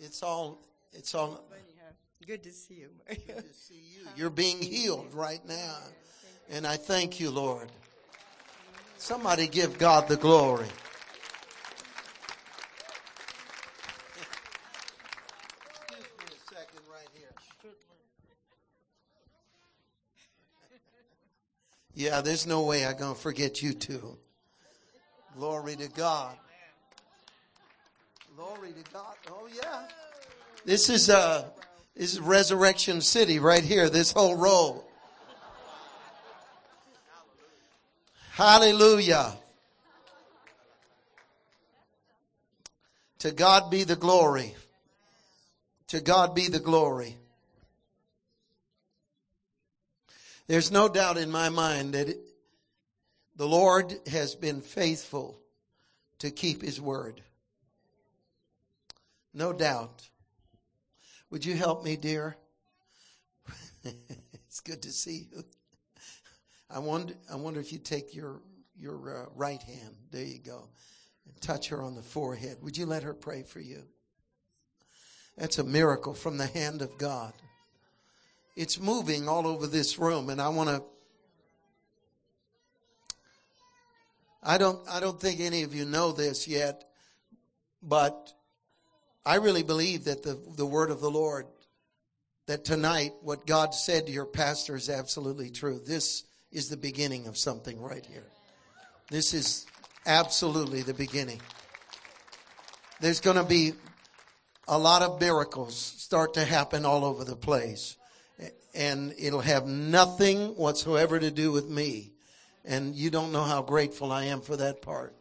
It's 0.00 0.22
all 0.22 0.58
it's 0.92 1.14
all 1.14 1.44
Good 2.26 2.42
to 2.44 2.52
see 2.52 2.74
you, 2.76 2.88
Mario. 3.06 3.42
to 3.42 3.52
see 3.52 3.74
you. 3.74 4.06
You're 4.16 4.30
being 4.30 4.62
healed 4.62 5.12
right 5.12 5.46
now. 5.46 5.76
And 6.50 6.66
I 6.66 6.76
thank 6.76 7.20
you, 7.20 7.30
Lord. 7.30 7.68
Somebody 8.96 9.46
give 9.46 9.76
God 9.76 10.08
the 10.08 10.16
glory. 10.16 10.66
Excuse 15.68 16.00
me 16.18 16.24
a 16.32 16.54
second 16.54 16.80
right 16.90 17.08
here. 17.14 17.28
Yeah, 21.94 22.20
there's 22.20 22.46
no 22.46 22.62
way 22.62 22.84
I'm 22.84 22.96
going 22.96 23.14
to 23.14 23.20
forget 23.20 23.62
you 23.62 23.72
two. 23.72 24.18
Glory 25.36 25.76
to 25.76 25.88
God. 25.88 26.36
Glory 28.36 28.72
to 28.72 28.92
God. 28.92 29.14
Oh 29.30 29.48
yeah. 29.54 29.82
This 30.64 30.90
is 30.90 31.08
uh 31.08 31.44
this 31.94 32.14
is 32.14 32.20
Resurrection 32.20 33.00
City 33.00 33.38
right 33.38 33.62
here, 33.62 33.88
this 33.88 34.10
whole 34.10 34.36
row. 34.36 34.82
Hallelujah. 38.32 39.34
To 43.20 43.30
God 43.30 43.70
be 43.70 43.84
the 43.84 43.94
glory. 43.94 44.54
To 45.88 46.00
God 46.00 46.34
be 46.34 46.48
the 46.48 46.58
glory. 46.58 47.16
There's 50.46 50.70
no 50.70 50.88
doubt 50.88 51.16
in 51.16 51.30
my 51.30 51.48
mind 51.48 51.94
that 51.94 52.08
it, 52.08 52.18
the 53.36 53.46
Lord 53.46 53.94
has 54.06 54.34
been 54.34 54.60
faithful 54.60 55.40
to 56.18 56.30
keep 56.30 56.62
his 56.62 56.80
word. 56.80 57.22
No 59.32 59.52
doubt. 59.52 60.08
Would 61.30 61.44
you 61.44 61.54
help 61.54 61.82
me, 61.82 61.96
dear? 61.96 62.36
it's 63.84 64.60
good 64.60 64.82
to 64.82 64.92
see 64.92 65.28
you. 65.32 65.44
I 66.70 66.78
wonder, 66.78 67.14
I 67.32 67.36
wonder 67.36 67.60
if 67.60 67.72
you 67.72 67.78
take 67.78 68.14
your 68.14 68.40
your 68.76 69.22
uh, 69.22 69.26
right 69.34 69.62
hand. 69.62 69.94
There 70.10 70.24
you 70.24 70.38
go. 70.38 70.68
And 71.26 71.40
touch 71.40 71.68
her 71.68 71.82
on 71.82 71.94
the 71.94 72.02
forehead. 72.02 72.58
Would 72.62 72.76
you 72.76 72.86
let 72.86 73.02
her 73.02 73.14
pray 73.14 73.42
for 73.42 73.60
you? 73.60 73.84
That's 75.36 75.58
a 75.58 75.64
miracle 75.64 76.14
from 76.14 76.38
the 76.38 76.46
hand 76.46 76.82
of 76.82 76.98
God. 76.98 77.32
It's 78.56 78.78
moving 78.78 79.28
all 79.28 79.46
over 79.46 79.66
this 79.66 79.98
room, 79.98 80.30
and 80.30 80.40
I 80.40 80.48
want 80.48 80.68
to. 80.68 80.82
I 84.42 84.58
don't. 84.58 84.86
I 84.88 85.00
don't 85.00 85.20
think 85.20 85.40
any 85.40 85.62
of 85.62 85.74
you 85.74 85.84
know 85.84 86.12
this 86.12 86.46
yet, 86.46 86.84
but 87.82 88.32
I 89.26 89.36
really 89.36 89.62
believe 89.62 90.04
that 90.04 90.22
the 90.22 90.38
the 90.56 90.66
word 90.66 90.90
of 90.90 91.00
the 91.00 91.10
Lord, 91.10 91.46
that 92.46 92.64
tonight 92.64 93.12
what 93.22 93.46
God 93.46 93.74
said 93.74 94.06
to 94.06 94.12
your 94.12 94.26
pastor 94.26 94.76
is 94.76 94.88
absolutely 94.88 95.50
true. 95.50 95.80
This 95.84 96.24
is 96.52 96.68
the 96.68 96.76
beginning 96.76 97.26
of 97.26 97.36
something 97.36 97.80
right 97.80 98.06
here. 98.06 98.26
This 99.10 99.34
is 99.34 99.66
absolutely 100.06 100.82
the 100.82 100.94
beginning. 100.94 101.40
There's 103.00 103.20
going 103.20 103.36
to 103.36 103.44
be 103.44 103.72
a 104.68 104.78
lot 104.78 105.02
of 105.02 105.20
miracles 105.20 105.74
start 105.76 106.34
to 106.34 106.44
happen 106.44 106.86
all 106.86 107.04
over 107.04 107.24
the 107.24 107.36
place. 107.36 107.96
And 108.74 109.14
it'll 109.18 109.40
have 109.40 109.66
nothing 109.66 110.56
whatsoever 110.56 111.18
to 111.18 111.30
do 111.30 111.52
with 111.52 111.68
me. 111.68 112.12
And 112.64 112.94
you 112.94 113.10
don't 113.10 113.32
know 113.32 113.44
how 113.44 113.62
grateful 113.62 114.10
I 114.10 114.24
am 114.24 114.40
for 114.40 114.56
that 114.56 114.82
part. 114.82 115.14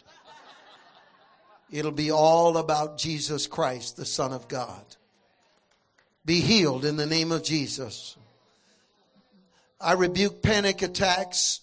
It'll 1.70 1.92
be 1.92 2.12
all 2.12 2.58
about 2.58 2.98
Jesus 2.98 3.48
Christ, 3.48 3.98
the 3.98 4.06
Son 4.06 4.32
of 4.32 4.48
God. 4.48 4.84
Be 6.26 6.40
healed 6.40 6.86
in 6.86 6.96
the 6.96 7.06
name 7.06 7.32
of 7.32 7.44
Jesus. 7.44 8.16
I 9.82 9.94
rebuke 9.94 10.42
panic 10.42 10.82
attacks. 10.82 11.60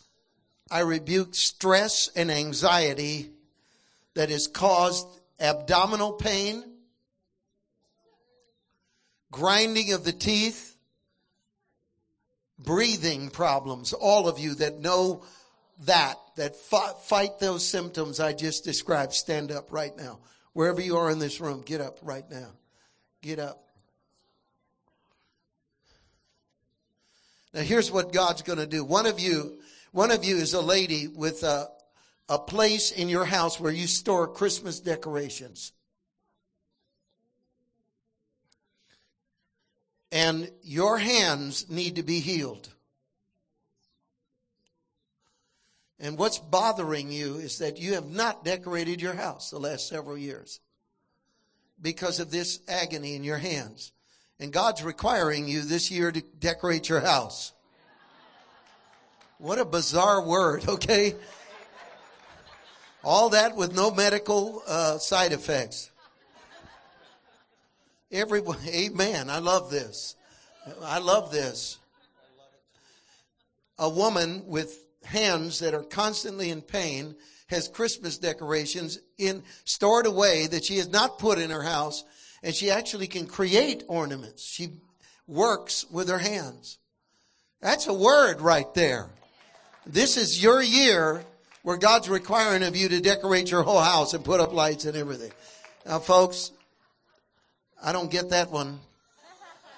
I 0.71 0.81
rebuke 0.81 1.35
stress 1.35 2.11
and 2.15 2.31
anxiety 2.31 3.31
that 4.15 4.29
has 4.31 4.47
caused 4.47 5.07
abdominal 5.41 6.13
pain, 6.13 6.63
grinding 9.31 9.93
of 9.93 10.05
the 10.05 10.13
teeth, 10.13 10.70
breathing 12.63 13.31
problems. 13.31 13.93
All 13.93 14.29
of 14.29 14.39
you 14.39 14.55
that 14.57 14.81
know 14.81 15.25
that, 15.87 16.17
that 16.37 16.57
fight 16.57 17.39
those 17.39 17.67
symptoms 17.67 18.21
I 18.21 18.33
just 18.33 18.65
described, 18.65 19.13
stand 19.13 19.51
up 19.51 19.73
right 19.73 19.97
now. 19.97 20.19
Wherever 20.53 20.81
you 20.81 20.97
are 20.97 21.11
in 21.11 21.19
this 21.19 21.41
room, 21.41 21.63
get 21.63 21.81
up 21.81 21.99
right 22.03 22.29
now. 22.31 22.49
Get 23.23 23.39
up. 23.39 23.65
Now 27.53 27.63
here's 27.63 27.91
what 27.91 28.13
God's 28.13 28.43
going 28.43 28.59
to 28.59 28.67
do. 28.67 28.85
One 28.85 29.07
of 29.07 29.19
you, 29.19 29.59
one 29.93 30.11
of 30.11 30.25
you 30.25 30.37
is 30.37 30.55
a 30.55 30.61
lady 30.61 31.09
with 31.09 31.43
a, 31.43 31.69
a 32.29 32.39
place 32.39 32.93
in 32.93 33.09
your 33.09 33.25
house 33.25 33.59
where 33.59 33.73
you 33.73 33.87
store 33.87 34.29
Christmas 34.29 34.81
decorations. 34.81 35.73
And 40.13 40.51
your 40.63 40.99
hands 40.99 41.71
need 41.71 41.97
to 41.97 42.03
be 42.03 42.21
healed. 42.21 42.69
And 46.01 46.17
what's 46.17 46.39
bothering 46.39 47.13
you 47.13 47.37
is 47.37 47.59
that 47.59 47.79
you 47.79 47.95
have 47.95 48.07
not 48.09 48.45
decorated 48.45 49.03
your 49.03 49.13
house 49.13 49.51
the 49.51 49.59
last 49.59 49.89
several 49.89 50.17
years 50.17 50.61
because 51.81 52.21
of 52.21 52.31
this 52.31 52.61
agony 52.67 53.15
in 53.15 53.23
your 53.23 53.37
hands. 53.37 53.93
And 54.39 54.53
God's 54.53 54.83
requiring 54.83 55.47
you 55.47 55.61
this 55.61 55.91
year 55.91 56.11
to 56.11 56.23
decorate 56.39 56.89
your 56.89 57.01
house. 57.01 57.53
What 59.37 59.59
a 59.59 59.65
bizarre 59.67 60.23
word, 60.23 60.67
okay? 60.69 61.15
All 63.05 63.31
that 63.31 63.55
with 63.55 63.75
no 63.75 63.91
medical 63.91 64.63
uh, 64.67 64.99
side 64.99 65.33
effects. 65.33 65.90
Everyone, 68.13 68.59
amen. 68.67 69.31
I 69.31 69.39
love 69.39 69.71
this. 69.71 70.17
I 70.83 70.99
love 70.99 71.33
this. 71.33 71.79
A 73.79 73.89
woman 73.89 74.43
with 74.47 74.85
hands 75.05 75.61
that 75.61 75.75
are 75.75 75.83
constantly 75.83 76.51
in 76.51 76.61
pain 76.61 77.15
has 77.49 77.67
Christmas 77.67 78.19
decorations 78.19 78.99
in 79.19 79.43
stored 79.65 80.07
away 80.07 80.47
that 80.49 80.65
she 80.65 80.77
has 80.77 80.89
not 80.89 81.19
put 81.19 81.39
in 81.39 81.51
her 81.51 81.63
house 81.63 82.05
and 82.43 82.55
she 82.55 82.71
actually 82.71 83.07
can 83.07 83.27
create 83.27 83.83
ornaments. 83.89 84.45
She 84.45 84.75
works 85.27 85.85
with 85.91 86.09
her 86.09 86.19
hands. 86.19 86.79
That's 87.61 87.87
a 87.87 87.95
word 87.95 88.41
right 88.41 88.73
there. 88.75 89.09
This 89.87 90.17
is 90.17 90.43
your 90.43 90.63
year 90.63 91.25
where 91.63 91.77
God's 91.77 92.09
requiring 92.09 92.63
of 92.63 92.77
you 92.77 92.89
to 92.89 93.01
decorate 93.01 93.51
your 93.51 93.63
whole 93.63 93.81
house 93.81 94.15
and 94.15 94.25
put 94.25 94.41
up 94.41 94.53
lights 94.53 94.85
and 94.85 94.97
everything. 94.97 95.33
Now, 95.87 95.99
folks, 95.99 96.53
I 97.83 97.93
don't 97.93 98.11
get 98.11 98.31
that 98.31 98.51
one, 98.51 98.79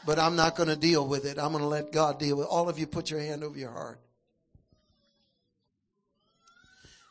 but 0.05 0.19
I'm 0.19 0.37
not 0.37 0.57
going 0.57 0.69
to 0.69 0.77
deal 0.77 1.07
with 1.07 1.25
it. 1.25 1.39
I'm 1.39 1.53
going 1.53 1.63
to 1.63 1.69
let 1.69 1.93
God 1.93 2.19
deal 2.19 2.37
with 2.37 2.47
it. 2.47 2.51
All 2.51 2.69
of 2.69 2.79
you 2.79 2.87
put 2.87 3.11
your 3.11 3.21
hand 3.21 3.45
over 3.45 3.59
your 3.59 3.71
heart. 3.71 4.01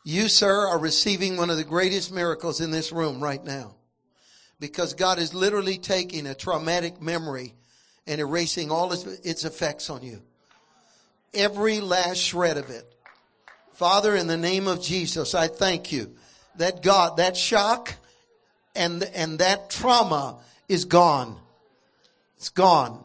You, 0.03 0.27
sir, 0.27 0.68
are 0.68 0.80
receiving 0.80 1.38
one 1.38 1.49
of 1.49 1.57
the 1.57 1.63
greatest 1.63 2.11
miracles 2.11 2.59
in 2.59 2.72
this 2.72 2.91
room 2.91 3.22
right 3.22 3.43
now 3.43 3.76
because 4.59 4.93
God 4.93 5.19
is 5.19 5.34
literally 5.34 5.77
taking 5.77 6.26
a 6.27 6.35
traumatic 6.35 7.01
memory 7.01 7.53
and 8.07 8.19
erasing 8.19 8.72
all 8.72 8.91
its 8.93 9.45
effects 9.45 9.89
on 9.89 10.03
you. 10.03 10.22
Every 11.34 11.80
last 11.80 12.18
shred 12.18 12.57
of 12.57 12.69
it. 12.69 12.85
Father, 13.73 14.15
in 14.15 14.27
the 14.27 14.38
name 14.38 14.68
of 14.68 14.81
Jesus, 14.81 15.34
I 15.34 15.47
thank 15.47 15.91
you 15.91 16.15
that 16.57 16.84
God, 16.84 17.18
that 17.18 17.38
shock 17.38 17.93
and, 18.76 19.03
and 19.03 19.39
that 19.39 19.69
trauma 19.69 20.39
is 20.72 20.85
gone. 20.85 21.38
It's 22.38 22.49
gone. 22.49 23.03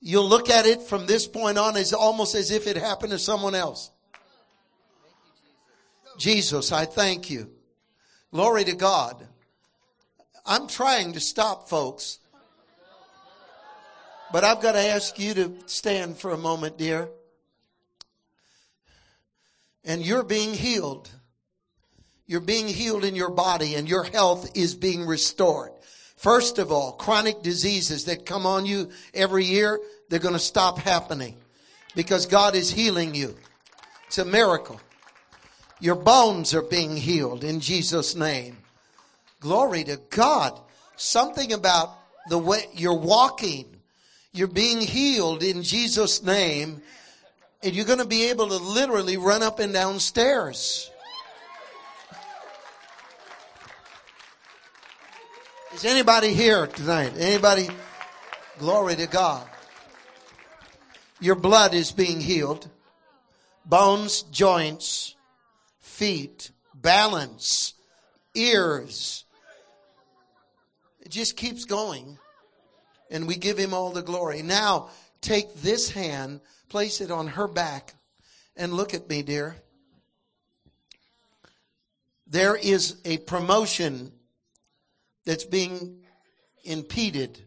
You'll 0.00 0.28
look 0.28 0.50
at 0.50 0.66
it 0.66 0.82
from 0.82 1.06
this 1.06 1.26
point 1.26 1.56
on 1.56 1.76
as 1.76 1.92
almost 1.92 2.34
as 2.34 2.50
if 2.50 2.66
it 2.66 2.76
happened 2.76 3.12
to 3.12 3.18
someone 3.18 3.54
else. 3.54 3.92
Jesus, 6.18 6.72
I 6.72 6.84
thank 6.84 7.30
you. 7.30 7.50
Glory 8.32 8.64
to 8.64 8.74
God. 8.74 9.26
I'm 10.44 10.66
trying 10.66 11.12
to 11.12 11.20
stop 11.20 11.68
folks. 11.68 12.18
But 14.32 14.42
I've 14.42 14.60
got 14.60 14.72
to 14.72 14.80
ask 14.80 15.16
you 15.16 15.32
to 15.34 15.54
stand 15.66 16.18
for 16.18 16.32
a 16.32 16.38
moment, 16.38 16.76
dear. 16.76 17.08
And 19.84 20.04
you're 20.04 20.24
being 20.24 20.54
healed. 20.54 21.08
You're 22.26 22.40
being 22.40 22.66
healed 22.66 23.04
in 23.04 23.14
your 23.14 23.30
body 23.30 23.76
and 23.76 23.88
your 23.88 24.02
health 24.02 24.56
is 24.56 24.74
being 24.74 25.06
restored. 25.06 25.73
First 26.16 26.58
of 26.58 26.72
all, 26.72 26.92
chronic 26.92 27.42
diseases 27.42 28.04
that 28.06 28.26
come 28.26 28.46
on 28.46 28.66
you 28.66 28.90
every 29.12 29.44
year, 29.44 29.80
they're 30.08 30.18
going 30.18 30.34
to 30.34 30.40
stop 30.40 30.78
happening 30.78 31.36
because 31.94 32.26
God 32.26 32.54
is 32.54 32.70
healing 32.70 33.14
you. 33.14 33.36
It's 34.06 34.18
a 34.18 34.24
miracle. 34.24 34.80
Your 35.80 35.96
bones 35.96 36.54
are 36.54 36.62
being 36.62 36.96
healed 36.96 37.44
in 37.44 37.60
Jesus' 37.60 38.14
name. 38.14 38.58
Glory 39.40 39.84
to 39.84 40.00
God. 40.10 40.58
Something 40.96 41.52
about 41.52 41.98
the 42.28 42.38
way 42.38 42.66
you're 42.72 42.98
walking, 42.98 43.66
you're 44.32 44.46
being 44.48 44.80
healed 44.80 45.42
in 45.42 45.62
Jesus' 45.62 46.22
name, 46.22 46.80
and 47.62 47.74
you're 47.74 47.84
going 47.84 47.98
to 47.98 48.06
be 48.06 48.30
able 48.30 48.48
to 48.48 48.56
literally 48.56 49.16
run 49.16 49.42
up 49.42 49.58
and 49.58 49.72
down 49.72 49.98
stairs. 49.98 50.90
Is 55.74 55.84
anybody 55.84 56.32
here 56.32 56.68
tonight? 56.68 57.14
Anybody? 57.18 57.68
Glory 58.60 58.94
to 58.94 59.08
God. 59.08 59.44
Your 61.18 61.34
blood 61.34 61.74
is 61.74 61.90
being 61.90 62.20
healed. 62.20 62.68
Bones, 63.66 64.22
joints, 64.22 65.16
feet, 65.80 66.52
balance, 66.76 67.74
ears. 68.34 69.24
It 71.00 71.08
just 71.08 71.36
keeps 71.36 71.64
going. 71.64 72.18
And 73.10 73.26
we 73.26 73.34
give 73.34 73.58
him 73.58 73.74
all 73.74 73.90
the 73.90 74.00
glory. 74.00 74.42
Now, 74.42 74.90
take 75.20 75.54
this 75.56 75.90
hand, 75.90 76.40
place 76.68 77.00
it 77.00 77.10
on 77.10 77.26
her 77.26 77.48
back, 77.48 77.94
and 78.56 78.74
look 78.74 78.94
at 78.94 79.08
me, 79.08 79.22
dear. 79.22 79.56
There 82.28 82.54
is 82.54 82.96
a 83.04 83.18
promotion 83.18 84.12
that's 85.24 85.44
being 85.44 86.00
impeded 86.64 87.40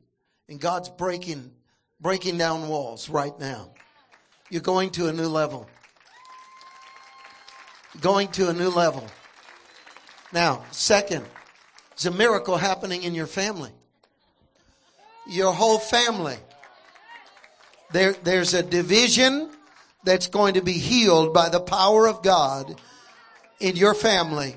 and 0.48 0.60
God's 0.60 0.90
breaking 0.90 1.52
breaking 2.00 2.38
down 2.38 2.68
walls 2.68 3.10
right 3.10 3.38
now. 3.40 3.72
You're 4.50 4.62
going 4.62 4.92
to 4.92 5.08
a 5.08 5.14
new 5.14 5.28
level. 5.28 5.68
Going 8.02 8.28
to 8.30 8.50
a 8.50 8.54
new 8.54 8.70
level. 8.70 9.06
Now, 10.32 10.64
second, 10.72 11.26
there's 11.92 12.06
a 12.06 12.12
miracle 12.12 12.58
happening 12.58 13.04
in 13.04 13.16
your 13.16 13.28
family. 13.28 13.72
Your 15.28 15.52
whole 15.54 15.80
family. 15.80 16.38
There, 17.92 18.14
there's 18.24 18.54
a 18.54 18.62
division 18.62 19.50
that's 20.04 20.28
going 20.28 20.54
to 20.54 20.62
be 20.62 20.74
healed 20.74 21.34
by 21.34 21.50
the 21.50 21.60
power 21.60 22.08
of 22.08 22.22
God 22.22 22.80
in 23.60 23.76
your 23.76 23.94
family. 23.94 24.56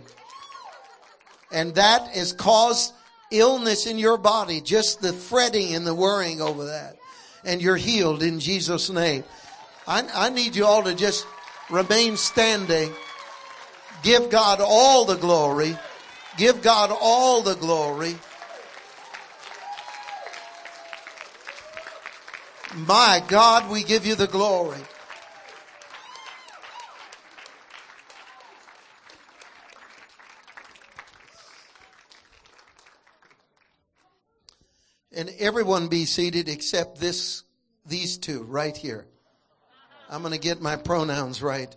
And 1.51 1.75
that 1.77 2.09
has 2.09 2.33
caused 2.33 2.93
illness 3.31 3.87
in 3.87 3.99
your 3.99 4.19
body, 4.19 4.61
just 4.61 5.01
the 5.01 5.13
fretting 5.13 5.75
and 5.75 5.87
the 5.87 5.95
worrying 5.95 6.41
over 6.41 6.67
that. 6.67 6.97
And 7.45 7.63
you're 7.63 7.77
healed 7.77 8.23
in 8.23 8.41
Jesus' 8.41 8.91
name. 8.91 9.25
I, 9.87 10.07
I 10.15 10.31
need 10.31 10.57
you 10.57 10.67
all 10.67 10.83
to 10.85 10.95
just 10.95 11.27
remain 11.71 12.17
standing. 12.17 12.93
Give 14.03 14.31
God 14.31 14.61
all 14.63 15.05
the 15.05 15.17
glory. 15.17 15.77
Give 16.37 16.63
God 16.63 16.97
all 17.01 17.43
the 17.43 17.55
glory. 17.55 18.17
My 22.75 23.23
God, 23.27 23.71
we 23.71 23.83
give 23.83 24.07
you 24.07 24.15
the 24.15 24.29
glory. 24.29 24.81
And 35.13 35.31
everyone 35.39 35.89
be 35.89 36.05
seated 36.05 36.49
except 36.49 37.01
this, 37.01 37.43
these 37.85 38.17
two 38.17 38.45
right 38.45 38.77
here. 38.77 39.07
I'm 40.09 40.23
going 40.23 40.33
to 40.33 40.41
get 40.41 40.61
my 40.61 40.77
pronouns 40.77 41.43
right. 41.43 41.75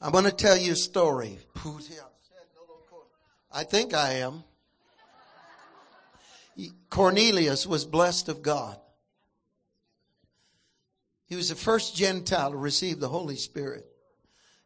I'm 0.00 0.12
going 0.12 0.24
to 0.24 0.32
tell 0.32 0.56
you 0.56 0.72
a 0.72 0.76
story. 0.76 1.38
I 3.52 3.64
think 3.64 3.94
I 3.94 4.14
am. 4.14 4.44
Cornelius 6.90 7.66
was 7.66 7.84
blessed 7.84 8.28
of 8.28 8.42
God. 8.42 8.78
He 11.26 11.36
was 11.36 11.50
the 11.50 11.54
first 11.54 11.94
Gentile 11.94 12.52
to 12.52 12.56
receive 12.56 13.00
the 13.00 13.08
Holy 13.08 13.36
Spirit. 13.36 13.86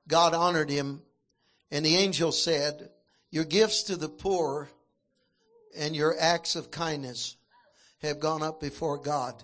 God 0.06 0.34
honored 0.34 0.70
him, 0.70 1.02
and 1.70 1.84
the 1.84 1.96
angel 1.96 2.30
said, 2.30 2.90
your 3.32 3.44
gifts 3.44 3.84
to 3.84 3.96
the 3.96 4.10
poor 4.10 4.68
and 5.74 5.96
your 5.96 6.14
acts 6.20 6.54
of 6.54 6.70
kindness 6.70 7.34
have 8.02 8.20
gone 8.20 8.42
up 8.42 8.60
before 8.60 8.98
God 8.98 9.42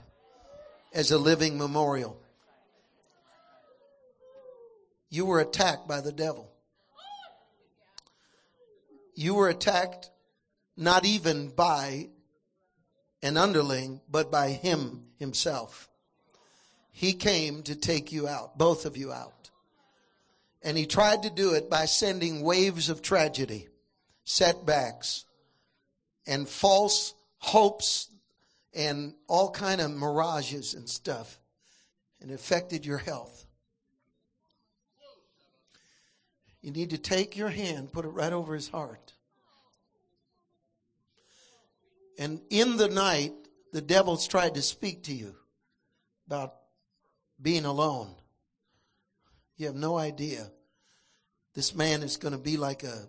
as 0.93 1.11
a 1.11 1.17
living 1.17 1.57
memorial. 1.57 2.21
You 5.09 5.25
were 5.25 5.41
attacked 5.41 5.89
by 5.89 6.03
the 6.03 6.13
devil. 6.13 6.53
You 9.15 9.35
were 9.35 9.49
attacked 9.49 10.11
not 10.77 11.07
even 11.07 11.49
by 11.49 12.11
an 13.23 13.39
underling, 13.39 14.03
but 14.11 14.31
by 14.31 14.51
him 14.51 15.07
himself. 15.19 15.89
He 16.93 17.15
came 17.15 17.63
to 17.63 17.75
take 17.75 18.13
you 18.13 18.29
out, 18.29 18.59
both 18.59 18.85
of 18.85 18.99
you 18.99 19.13
out. 19.13 19.51
And 20.63 20.77
he 20.77 20.85
tried 20.85 21.23
to 21.23 21.31
do 21.31 21.55
it 21.55 21.71
by 21.71 21.87
sending 21.87 22.43
waves 22.43 22.91
of 22.91 23.01
tragedy 23.01 23.69
setbacks 24.29 25.25
and 26.27 26.47
false 26.47 27.15
hopes 27.39 28.11
and 28.75 29.15
all 29.27 29.51
kind 29.51 29.81
of 29.81 29.91
mirages 29.91 30.75
and 30.75 30.87
stuff 30.87 31.39
and 32.21 32.31
affected 32.31 32.85
your 32.85 32.99
health. 32.99 33.47
You 36.61 36.73
need 36.73 36.91
to 36.91 36.99
take 36.99 37.39
your 37.39 37.49
hand, 37.49 37.91
put 37.91 38.05
it 38.05 38.09
right 38.09 38.33
over 38.33 38.55
his 38.55 38.69
heart. 38.69 39.15
And 42.19 42.43
in 42.51 42.77
the 42.77 42.89
night, 42.89 43.33
the 43.73 43.81
devil's 43.81 44.29
tried 44.29 44.57
to 44.57 44.63
speak 44.63 45.05
to 45.05 45.15
you 45.15 45.37
about 46.27 46.55
being 47.41 47.65
alone. 47.65 48.15
You 49.57 49.67
have 49.67 49.75
no 49.75 49.97
idea. 49.97 50.51
This 51.55 51.75
man 51.75 52.03
is 52.03 52.19
going 52.19 52.33
to 52.33 52.39
be 52.39 52.59
like 52.59 52.83
a 52.83 53.09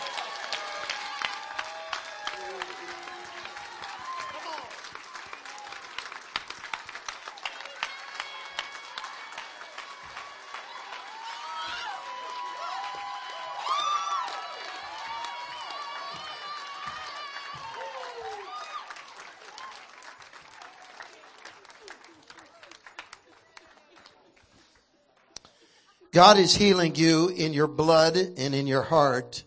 God 26.11 26.37
is 26.37 26.53
healing 26.53 26.95
you 26.95 27.29
in 27.29 27.53
your 27.53 27.67
blood 27.67 28.17
and 28.17 28.53
in 28.53 28.67
your 28.67 28.81
heart. 28.81 29.45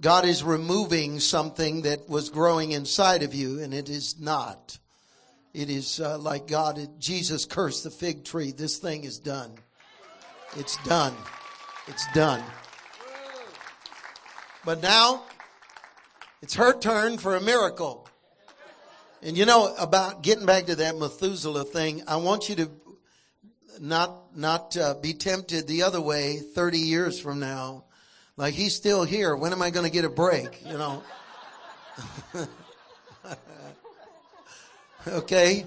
God 0.00 0.24
is 0.24 0.42
removing 0.42 1.20
something 1.20 1.82
that 1.82 2.08
was 2.08 2.30
growing 2.30 2.72
inside 2.72 3.22
of 3.22 3.34
you 3.34 3.60
and 3.62 3.74
it 3.74 3.90
is 3.90 4.18
not. 4.18 4.78
It 5.52 5.68
is 5.68 6.00
uh, 6.00 6.16
like 6.16 6.46
God, 6.46 6.80
Jesus 6.98 7.44
cursed 7.44 7.84
the 7.84 7.90
fig 7.90 8.24
tree. 8.24 8.50
This 8.50 8.78
thing 8.78 9.04
is 9.04 9.18
done. 9.18 9.52
It's 10.56 10.78
done. 10.84 11.14
It's 11.86 12.06
done. 12.14 12.42
But 14.64 14.80
now 14.80 15.24
it's 16.40 16.54
her 16.54 16.78
turn 16.78 17.18
for 17.18 17.36
a 17.36 17.42
miracle. 17.42 18.08
And 19.20 19.36
you 19.36 19.44
know 19.44 19.74
about 19.78 20.22
getting 20.22 20.46
back 20.46 20.64
to 20.66 20.76
that 20.76 20.96
Methuselah 20.96 21.64
thing, 21.64 22.02
I 22.08 22.16
want 22.16 22.48
you 22.48 22.56
to 22.56 22.70
not 23.80 24.36
not 24.36 24.76
uh, 24.76 24.94
be 24.94 25.14
tempted 25.14 25.66
the 25.66 25.82
other 25.82 26.00
way 26.00 26.38
30 26.38 26.78
years 26.78 27.20
from 27.20 27.40
now. 27.40 27.84
Like 28.36 28.54
he's 28.54 28.74
still 28.74 29.04
here. 29.04 29.36
When 29.36 29.52
am 29.52 29.62
i 29.62 29.70
going 29.70 29.86
to 29.86 29.92
get 29.92 30.04
a 30.04 30.10
break 30.10 30.64
you 30.64 30.78
know? 30.78 31.02
Okay? 35.06 35.66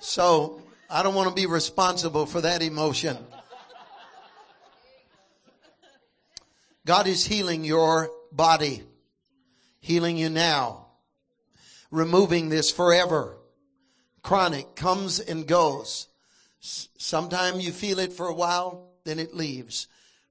So 0.00 0.62
i 0.88 1.02
don't 1.02 1.14
want 1.14 1.28
to 1.28 1.34
be 1.34 1.46
responsible 1.46 2.26
for 2.26 2.40
that 2.42 2.62
emotion. 2.62 3.16
God 6.84 7.06
is 7.06 7.24
healing 7.24 7.64
your 7.64 8.10
body, 8.32 8.82
healing 9.80 10.16
you 10.16 10.28
now, 10.28 10.86
removing 11.90 12.48
this 12.48 12.70
forever. 12.70 13.36
Chronic 14.22 14.74
comes 14.74 15.20
and 15.20 15.46
goes. 15.46 16.08
Sometime 16.62 17.58
you 17.58 17.72
feel 17.72 17.98
it 17.98 18.12
for 18.12 18.28
a 18.28 18.34
while, 18.34 18.92
then 19.02 19.18
it 19.18 19.34
leaves. 19.34 19.88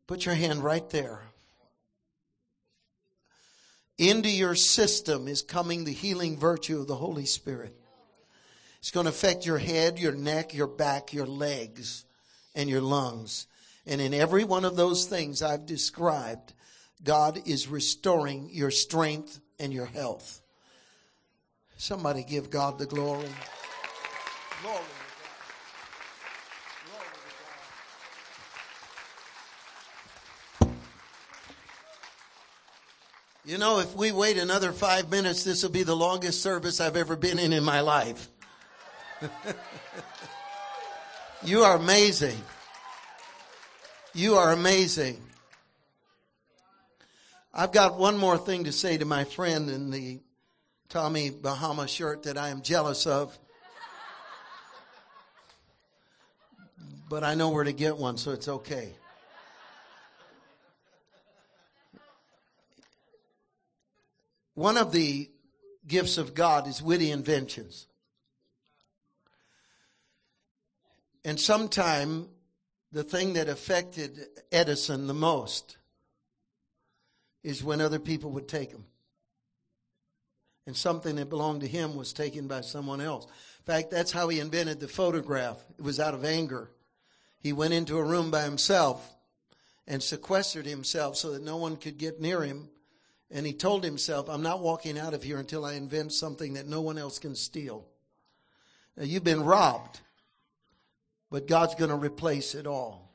Put 0.07 0.25
your 0.25 0.35
hand 0.35 0.63
right 0.63 0.89
there. 0.89 1.23
Into 3.97 4.29
your 4.29 4.55
system 4.55 5.27
is 5.27 5.41
coming 5.41 5.83
the 5.83 5.91
healing 5.91 6.37
virtue 6.37 6.79
of 6.79 6.87
the 6.87 6.95
Holy 6.95 7.25
Spirit. 7.25 7.75
It's 8.79 8.91
going 8.91 9.03
to 9.03 9.11
affect 9.11 9.45
your 9.45 9.57
head, 9.57 9.99
your 9.99 10.13
neck, 10.13 10.53
your 10.53 10.67
back, 10.67 11.13
your 11.13 11.27
legs, 11.27 12.05
and 12.55 12.69
your 12.69 12.81
lungs. 12.81 13.45
And 13.85 13.99
in 13.99 14.13
every 14.13 14.45
one 14.45 14.63
of 14.63 14.77
those 14.77 15.05
things 15.05 15.43
I've 15.43 15.65
described, 15.65 16.53
God 17.03 17.45
is 17.45 17.67
restoring 17.67 18.49
your 18.51 18.71
strength 18.71 19.39
and 19.59 19.73
your 19.73 19.85
health. 19.85 20.41
Somebody 21.77 22.23
give 22.23 22.49
God 22.49 22.79
the 22.79 22.85
glory. 22.85 23.29
Glory. 24.63 25.00
You 33.43 33.57
know, 33.57 33.79
if 33.79 33.95
we 33.95 34.11
wait 34.11 34.37
another 34.37 34.71
five 34.71 35.09
minutes, 35.09 35.43
this 35.43 35.63
will 35.63 35.71
be 35.71 35.81
the 35.81 35.95
longest 35.95 36.43
service 36.43 36.79
I've 36.79 36.95
ever 36.95 37.15
been 37.15 37.39
in 37.39 37.53
in 37.53 37.63
my 37.63 37.81
life. 37.81 38.27
you 41.43 41.63
are 41.63 41.75
amazing. 41.75 42.39
You 44.13 44.35
are 44.35 44.51
amazing. 44.51 45.19
I've 47.51 47.71
got 47.71 47.97
one 47.97 48.15
more 48.15 48.37
thing 48.37 48.65
to 48.65 48.71
say 48.71 48.97
to 48.97 49.05
my 49.05 49.23
friend 49.23 49.71
in 49.71 49.89
the 49.89 50.19
Tommy 50.87 51.31
Bahama 51.31 51.87
shirt 51.87 52.23
that 52.23 52.37
I 52.37 52.49
am 52.49 52.61
jealous 52.61 53.07
of. 53.07 53.37
But 57.09 57.23
I 57.23 57.33
know 57.33 57.49
where 57.49 57.63
to 57.63 57.73
get 57.73 57.97
one, 57.97 58.17
so 58.17 58.31
it's 58.31 58.47
okay. 58.47 58.93
One 64.53 64.77
of 64.77 64.91
the 64.91 65.29
gifts 65.87 66.17
of 66.17 66.33
God 66.33 66.67
is 66.67 66.81
witty 66.81 67.11
inventions. 67.11 67.87
And 71.23 71.39
sometime 71.39 72.27
the 72.91 73.03
thing 73.03 73.33
that 73.33 73.47
affected 73.47 74.19
Edison 74.51 75.07
the 75.07 75.13
most 75.13 75.77
is 77.43 77.63
when 77.63 77.81
other 77.81 77.99
people 77.99 78.31
would 78.31 78.47
take 78.47 78.71
them. 78.71 78.85
And 80.67 80.75
something 80.75 81.15
that 81.15 81.29
belonged 81.29 81.61
to 81.61 81.67
him 81.67 81.95
was 81.95 82.13
taken 82.13 82.47
by 82.47 82.61
someone 82.61 83.01
else. 83.01 83.25
In 83.25 83.65
fact, 83.65 83.89
that's 83.91 84.11
how 84.11 84.29
he 84.29 84.39
invented 84.39 84.79
the 84.79 84.87
phonograph. 84.87 85.57
It 85.77 85.83
was 85.83 85.99
out 85.99 86.13
of 86.13 86.23
anger. 86.23 86.69
He 87.39 87.53
went 87.53 87.73
into 87.73 87.97
a 87.97 88.03
room 88.03 88.29
by 88.29 88.43
himself 88.43 89.15
and 89.87 90.03
sequestered 90.03 90.65
himself 90.65 91.17
so 91.17 91.31
that 91.31 91.43
no 91.43 91.57
one 91.57 91.77
could 91.77 91.97
get 91.97 92.21
near 92.21 92.43
him. 92.43 92.69
And 93.33 93.45
he 93.45 93.53
told 93.53 93.83
himself, 93.83 94.29
I'm 94.29 94.43
not 94.43 94.59
walking 94.59 94.99
out 94.99 95.13
of 95.13 95.23
here 95.23 95.39
until 95.39 95.63
I 95.63 95.73
invent 95.73 96.11
something 96.11 96.55
that 96.55 96.67
no 96.67 96.81
one 96.81 96.97
else 96.97 97.17
can 97.17 97.33
steal. 97.33 97.85
Now, 98.97 99.03
you've 99.03 99.23
been 99.23 99.43
robbed, 99.43 100.01
but 101.29 101.47
God's 101.47 101.75
going 101.75 101.91
to 101.91 101.95
replace 101.95 102.55
it 102.55 102.67
all 102.67 103.09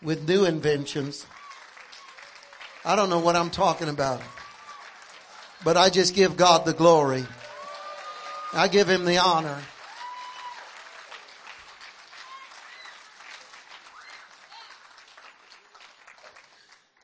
with 0.00 0.28
new 0.28 0.44
inventions. 0.44 1.26
I 2.84 2.94
don't 2.94 3.10
know 3.10 3.18
what 3.18 3.34
I'm 3.34 3.50
talking 3.50 3.88
about, 3.88 4.22
but 5.64 5.76
I 5.76 5.90
just 5.90 6.14
give 6.14 6.36
God 6.36 6.64
the 6.64 6.72
glory. 6.72 7.26
I 8.52 8.68
give 8.68 8.88
him 8.88 9.04
the 9.04 9.18
honor. 9.18 9.60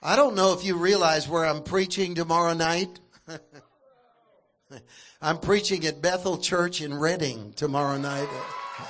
I 0.06 0.14
don't 0.14 0.36
know 0.36 0.52
if 0.52 0.64
you 0.64 0.76
realize 0.76 1.28
where 1.28 1.44
I'm 1.44 1.64
preaching 1.64 2.14
tomorrow 2.14 2.54
night. 2.54 3.00
I'm 5.20 5.38
preaching 5.38 5.84
at 5.84 6.00
Bethel 6.00 6.38
Church 6.38 6.80
in 6.80 6.94
Redding 6.94 7.54
tomorrow 7.54 7.98
night 7.98 8.28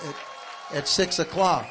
at, 0.04 0.76
at, 0.76 0.86
six 0.86 1.18
o'clock. 1.18 1.66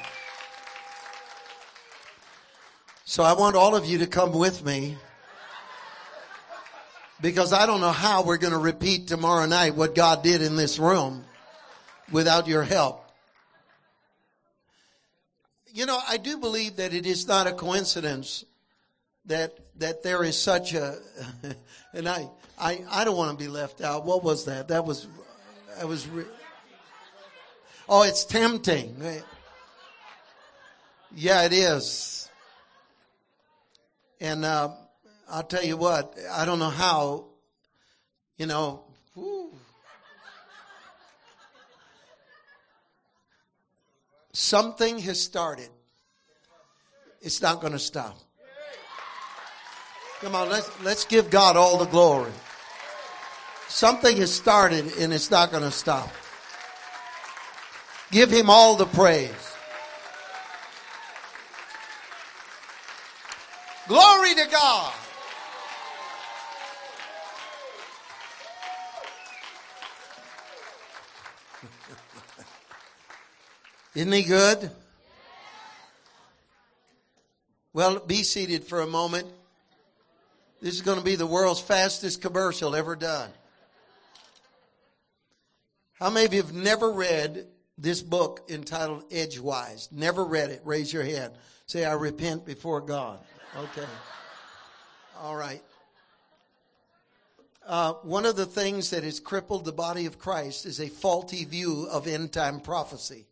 So 3.04 3.22
I 3.22 3.34
want 3.34 3.56
all 3.56 3.76
of 3.76 3.86
you 3.86 4.00
to 4.00 4.08
come 4.08 4.32
with 4.32 4.66
me 4.66 4.98
because 7.22 7.54
I 7.54 7.68
don't 7.68 7.82
know 7.82 7.92
how 7.92 8.24
we're 8.24 8.38
going 8.38 8.54
to 8.54 8.58
repeat 8.58 9.08
tomorrow 9.08 9.46
night 9.46 9.76
what 9.76 9.94
God 9.94 10.24
did 10.24 10.42
in 10.42 10.56
this 10.56 10.80
room 10.80 11.24
without 12.12 12.48
your 12.48 12.64
help. 12.64 13.08
You 15.72 15.86
know, 15.86 16.00
I 16.10 16.18
do 16.18 16.40
believe 16.40 16.78
that 16.78 16.96
it 16.96 17.06
is 17.06 17.28
not 17.28 17.46
a 17.46 17.52
coincidence 17.52 18.44
that 19.28 19.58
that 19.80 20.04
there 20.04 20.24
is 20.24 20.42
such 20.42 20.74
a 20.74 20.98
and 21.94 22.08
I 22.08 22.30
I 22.60 22.84
I 22.90 23.04
don't 23.06 23.18
want 23.18 23.38
to 23.38 23.44
be 23.44 23.50
left 23.50 23.82
out. 23.82 24.06
What 24.06 24.24
was 24.24 24.46
that? 24.46 24.68
That 24.70 24.86
was 24.86 25.08
that 25.78 25.88
was 25.88 26.08
re- 26.08 26.26
Oh, 27.88 28.02
it's 28.02 28.26
tempting. 28.26 28.96
Yeah, 31.14 31.44
it 31.44 31.54
is. 31.54 32.30
And 34.20 34.44
uh, 34.44 34.72
I'll 35.30 35.44
tell 35.44 35.64
you 35.64 35.78
what, 35.78 36.18
I 36.32 36.46
don't 36.46 36.58
know 36.58 36.70
how, 36.70 37.26
you 38.38 38.48
know, 38.48 38.84
something 44.34 44.98
has 45.00 45.22
started. 45.22 45.70
It's 47.22 47.42
not 47.42 47.62
going 47.62 47.74
to 47.74 47.80
stop. 47.80 48.18
Come 50.22 50.34
on, 50.34 50.50
let's, 50.50 50.72
let's 50.82 51.06
give 51.06 51.30
God 51.30 51.58
all 51.58 51.78
the 51.78 51.86
glory. 51.86 52.32
Something 53.68 54.16
has 54.18 54.34
started 54.34 54.98
and 54.98 55.14
it's 55.14 55.30
not 55.30 55.52
going 55.52 55.64
to 55.64 55.72
stop. 55.72 56.10
Give 58.12 58.32
him 58.32 58.50
all 58.50 58.78
the 58.78 58.86
praise. 58.86 59.32
Glory 63.88 64.34
to 64.36 64.48
God. 64.50 64.94
Isn't 73.96 74.12
he 74.12 74.24
good? 74.24 74.72
Well, 77.74 78.00
be 78.00 78.24
seated 78.24 78.64
for 78.64 78.80
a 78.80 78.88
moment. 78.88 79.28
This 80.62 80.76
is 80.76 80.82
going 80.82 80.98
to 80.98 81.04
be 81.04 81.16
the 81.16 81.28
world's 81.28 81.60
fastest 81.60 82.22
commercial 82.22 82.76
ever 82.76 82.96
done. 82.96 83.30
How 85.94 86.10
many 86.10 86.26
of 86.26 86.34
you 86.34 86.42
have 86.42 86.54
never 86.54 86.92
read 86.92 87.48
this 87.78 88.02
book 88.02 88.46
entitled 88.50 89.04
Edgewise? 89.12 89.90
Never 89.92 90.24
read 90.24 90.50
it? 90.50 90.62
Raise 90.64 90.92
your 90.92 91.04
hand. 91.04 91.34
Say, 91.68 91.84
I 91.84 91.94
repent 91.94 92.46
before 92.46 92.82
God. 92.82 93.20
Okay. 93.58 93.88
All 95.20 95.36
right. 95.36 95.62
Uh, 97.66 97.94
one 98.04 98.26
of 98.26 98.36
the 98.36 98.46
things 98.46 98.92
that 98.92 99.04
has 99.04 99.20
crippled 99.20 99.66
the 99.66 99.72
body 99.72 100.06
of 100.06 100.20
Christ 100.20 100.66
is 100.66 100.80
a 100.80 100.88
faulty 100.88 101.46
view 101.46 101.88
of 101.90 102.08
end 102.08 102.32
time 102.32 102.60
prophecy. 102.60 103.26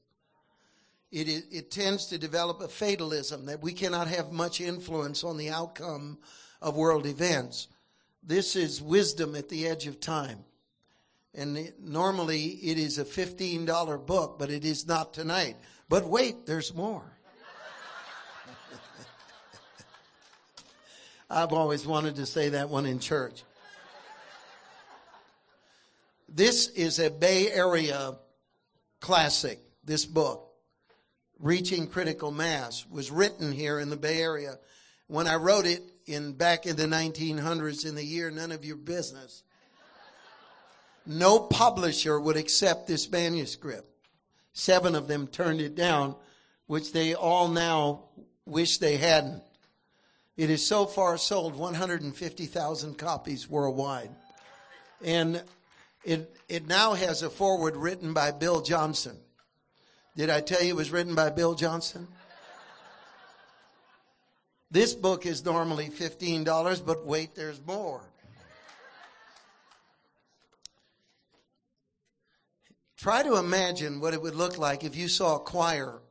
It, 1.12 1.30
it, 1.30 1.44
it 1.52 1.72
tends 1.72 2.08
to 2.08 2.18
develop 2.18 2.60
a 2.62 2.68
fatalism 2.68 3.46
that 3.46 3.62
we 3.62 3.74
cannot 3.74 4.08
have 4.08 4.32
much 4.32 4.60
influence 4.60 5.24
on 5.24 5.38
the 5.38 5.52
outcome 5.52 6.18
of 6.64 6.76
world 6.76 7.06
events. 7.06 7.68
This 8.24 8.56
is 8.56 8.82
wisdom 8.82 9.36
at 9.36 9.50
the 9.50 9.68
edge 9.68 9.86
of 9.86 10.00
time. 10.00 10.40
And 11.36 11.58
it, 11.58 11.80
normally 11.80 12.46
it 12.46 12.80
is 12.80 12.98
a 12.98 13.06
$15 13.06 14.06
book, 14.06 14.40
but 14.40 14.50
it 14.50 14.64
is 14.64 14.88
not 14.88 15.14
tonight. 15.14 15.58
But 15.90 16.06
wait, 16.06 16.46
there's 16.46 16.74
more. 16.74 17.04
I've 21.30 21.52
always 21.52 21.86
wanted 21.86 22.16
to 22.16 22.26
say 22.26 22.48
that 22.50 22.70
one 22.70 22.86
in 22.86 23.00
church. 23.00 23.44
This 26.30 26.70
is 26.70 27.00
a 27.00 27.12
Bay 27.12 27.52
Area 27.52 28.14
classic, 29.02 29.60
this 29.84 30.06
book. 30.06 30.50
Reaching 31.40 31.88
Critical 31.88 32.32
Mass 32.32 32.86
was 32.90 33.12
written 33.12 33.52
here 33.52 33.80
in 33.80 33.90
the 33.90 33.98
Bay 33.98 34.22
Area. 34.22 34.60
When 35.08 35.28
I 35.28 35.36
wrote 35.36 35.66
it, 35.66 35.93
in 36.06 36.34
back 36.34 36.66
in 36.66 36.76
the 36.76 36.86
1900s 36.86 37.86
in 37.86 37.96
the 37.96 38.04
year 38.04 38.32
none 38.32 38.52
of 38.52 38.66
your 38.66 38.76
business. 38.76 39.44
No 41.06 41.40
publisher 41.40 42.20
would 42.20 42.38
accept 42.38 42.88
this 42.88 43.12
manuscript. 43.12 43.88
Seven 44.54 44.96
of 44.96 45.08
them 45.08 45.28
turned 45.28 45.60
it 45.60 45.76
down, 45.76 46.16
which 46.68 46.94
they 46.94 47.14
all 47.14 47.48
now 47.48 48.06
wish 48.46 48.78
they 48.78 48.98
hadn't. 48.98 49.44
It 50.38 50.50
is 50.50 50.66
so 50.66 50.86
far 50.86 51.18
sold 51.18 51.56
150,000 51.56 52.98
copies 52.98 53.50
worldwide. 53.50 54.10
And 55.04 55.44
it, 56.04 56.36
it 56.48 56.68
now 56.68 56.94
has 56.94 57.22
a 57.22 57.30
foreword 57.30 57.76
written 57.76 58.14
by 58.14 58.32
Bill 58.32 58.62
Johnson. 58.62 59.18
Did 60.16 60.30
I 60.30 60.42
tell 60.42 60.62
you 60.62 60.70
it 60.70 60.76
was 60.76 60.92
written 60.92 61.16
by 61.16 61.30
Bill 61.30 61.56
Johnson? 61.56 62.08
This 64.74 64.96
book 64.96 65.28
is 65.28 65.46
normally 65.46 65.90
$15, 65.90 66.84
but 66.84 67.06
wait, 67.06 67.36
there's 67.36 67.62
more. 67.64 68.02
Try 72.98 73.22
to 73.22 73.36
imagine 73.36 74.02
what 74.02 74.16
it 74.16 74.22
would 74.24 74.34
look 74.34 74.58
like 74.58 74.84
if 74.84 74.96
you 74.96 75.08
saw 75.08 75.36
a 75.36 75.42
choir 75.42 76.02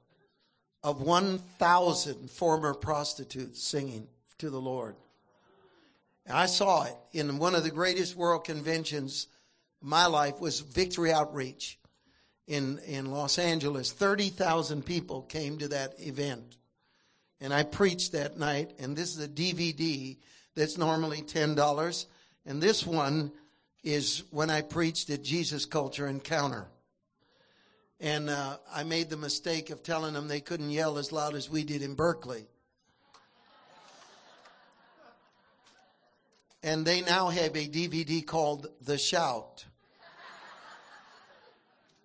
of 0.84 1.01
1,000 1.01 2.30
former 2.30 2.72
prostitutes 2.72 3.60
singing 3.60 4.06
to 4.39 4.48
the 4.48 4.60
Lord. 4.60 4.94
I 6.30 6.47
saw 6.47 6.84
it 6.84 6.97
in 7.12 7.39
one 7.39 7.56
of 7.56 7.64
the 7.64 7.70
greatest 7.72 8.14
world 8.14 8.44
conventions 8.44 9.26
of 9.82 9.89
my 9.89 10.06
life 10.06 10.39
was 10.39 10.60
Victory 10.60 11.10
Outreach 11.10 11.80
in, 12.47 12.78
in 12.86 13.10
Los 13.10 13.40
Angeles. 13.40 13.90
30,000 13.90 14.86
people 14.86 15.22
came 15.22 15.59
to 15.59 15.66
that 15.66 15.94
event. 15.98 16.59
And 17.43 17.52
I 17.52 17.64
preached 17.64 18.12
that 18.12 18.39
night, 18.39 18.70
and 18.78 18.97
this 18.97 19.16
is 19.16 19.24
a 19.24 19.27
DVD 19.27 20.16
that's 20.55 20.78
normally 20.78 21.23
$10. 21.23 22.06
And 22.47 22.62
this 22.62 22.86
one 22.86 23.32
is 23.82 24.23
when 24.31 24.48
I 24.48 24.62
preached 24.62 25.10
at 25.10 25.24
Jesus 25.24 25.64
Culture 25.64 26.06
Encounter. 26.06 26.69
And 27.98 28.31
uh, 28.31 28.59
I 28.73 28.85
made 28.85 29.10
the 29.10 29.16
mistake 29.16 29.70
of 29.70 29.82
telling 29.82 30.14
them 30.14 30.28
they 30.28 30.39
couldn't 30.40 30.70
yell 30.70 30.98
as 30.98 31.10
loud 31.10 31.35
as 31.35 31.51
we 31.51 31.64
did 31.64 31.82
in 31.82 31.94
Berkeley. 31.94 32.47
And 36.62 36.85
they 36.85 37.01
now 37.01 37.27
have 37.28 37.56
a 37.56 37.66
DVD 37.66 38.24
called 38.24 38.69
The 38.82 38.98
Shout. 38.98 39.64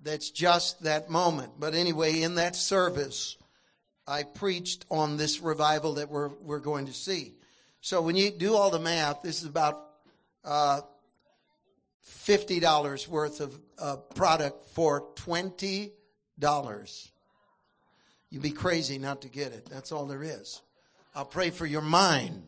That's 0.03 0.31
just 0.31 0.81
that 0.81 1.11
moment. 1.11 1.59
But 1.59 1.75
anyway, 1.75 2.23
in 2.23 2.35
that 2.35 2.55
service, 2.55 3.37
I 4.07 4.23
preached 4.23 4.85
on 4.89 5.17
this 5.17 5.41
revival 5.41 5.95
that 5.95 6.09
we're, 6.09 6.29
we're 6.41 6.59
going 6.59 6.85
to 6.85 6.93
see. 6.93 7.33
So 7.81 8.01
when 8.01 8.15
you 8.15 8.31
do 8.31 8.55
all 8.55 8.69
the 8.69 8.79
math, 8.79 9.21
this 9.21 9.41
is 9.41 9.49
about 9.49 9.83
uh, 10.45 10.81
$50 12.25 13.07
worth 13.07 13.41
of 13.41 13.59
uh, 13.77 13.97
product 14.15 14.69
for 14.69 15.13
$20. 15.15 15.91
You'd 18.29 18.41
be 18.41 18.51
crazy 18.51 18.97
not 18.97 19.21
to 19.23 19.29
get 19.29 19.51
it. 19.51 19.65
That's 19.69 19.91
all 19.91 20.05
there 20.05 20.23
is. 20.23 20.61
I'll 21.13 21.25
pray 21.25 21.49
for 21.49 21.65
your 21.65 21.81
mind. 21.81 22.43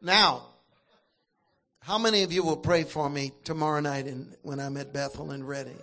Now, 0.00 0.46
how 1.80 1.98
many 1.98 2.22
of 2.22 2.32
you 2.32 2.44
will 2.44 2.56
pray 2.56 2.84
for 2.84 3.10
me 3.10 3.32
tomorrow 3.42 3.80
night 3.80 4.06
in, 4.06 4.32
when 4.42 4.60
I'm 4.60 4.76
at 4.76 4.92
Bethel 4.92 5.32
and 5.32 5.46
Redding? 5.46 5.78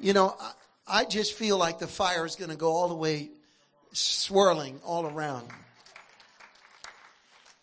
You 0.00 0.12
know, 0.12 0.36
I, 0.40 0.52
I 0.86 1.04
just 1.04 1.34
feel 1.34 1.56
like 1.56 1.78
the 1.78 1.86
fire 1.86 2.26
is 2.26 2.36
going 2.36 2.50
to 2.50 2.56
go 2.56 2.72
all 2.72 2.88
the 2.88 2.94
way 2.94 3.30
swirling 3.92 4.80
all 4.84 5.06
around. 5.06 5.48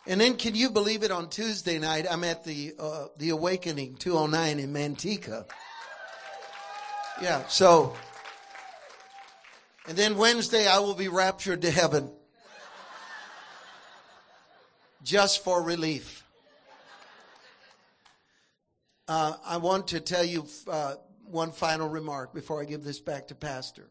And 0.06 0.20
then, 0.20 0.36
can 0.36 0.56
you 0.56 0.70
believe 0.70 1.04
it? 1.04 1.12
On 1.12 1.28
Tuesday 1.28 1.78
night, 1.78 2.06
I'm 2.10 2.24
at 2.24 2.44
the 2.44 2.72
uh, 2.76 3.06
the 3.18 3.30
Awakening 3.30 3.94
209 3.96 4.58
in 4.58 4.72
Manteca. 4.72 5.46
Yeah. 7.20 7.46
So, 7.46 7.94
and 9.86 9.96
then 9.96 10.16
Wednesday, 10.16 10.66
I 10.66 10.80
will 10.80 10.94
be 10.94 11.06
raptured 11.06 11.62
to 11.62 11.70
heaven, 11.70 12.10
just 15.04 15.44
for 15.44 15.62
relief. 15.62 16.24
Uh, 19.06 19.34
I 19.44 19.58
want 19.58 19.88
to 19.88 20.00
tell 20.00 20.24
you 20.24 20.46
uh, 20.68 20.94
one 21.32 21.50
final 21.50 21.88
remark 21.88 22.34
before 22.34 22.60
I 22.60 22.66
give 22.66 22.84
this 22.84 23.00
back 23.00 23.28
to 23.28 23.34
Pastor. 23.34 23.88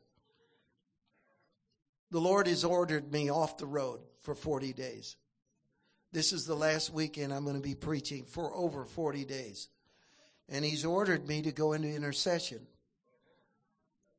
The 2.12 2.22
Lord 2.22 2.48
has 2.48 2.64
ordered 2.64 3.12
me 3.12 3.30
off 3.30 3.58
the 3.58 3.66
road 3.66 4.02
for 4.22 4.36
40 4.36 4.74
days. 4.74 5.16
This 6.12 6.34
is 6.34 6.46
the 6.46 6.56
last 6.56 6.94
weekend 6.94 7.34
I'm 7.34 7.46
going 7.46 7.56
to 7.56 7.62
be 7.62 7.76
preaching 7.76 8.26
for 8.26 8.54
over 8.54 8.84
40 8.84 9.26
days. 9.26 9.70
And 10.50 10.66
He's 10.66 10.86
ordered 10.86 11.28
me 11.28 11.42
to 11.44 11.52
go 11.52 11.74
into 11.74 11.88
intercession 11.88 12.68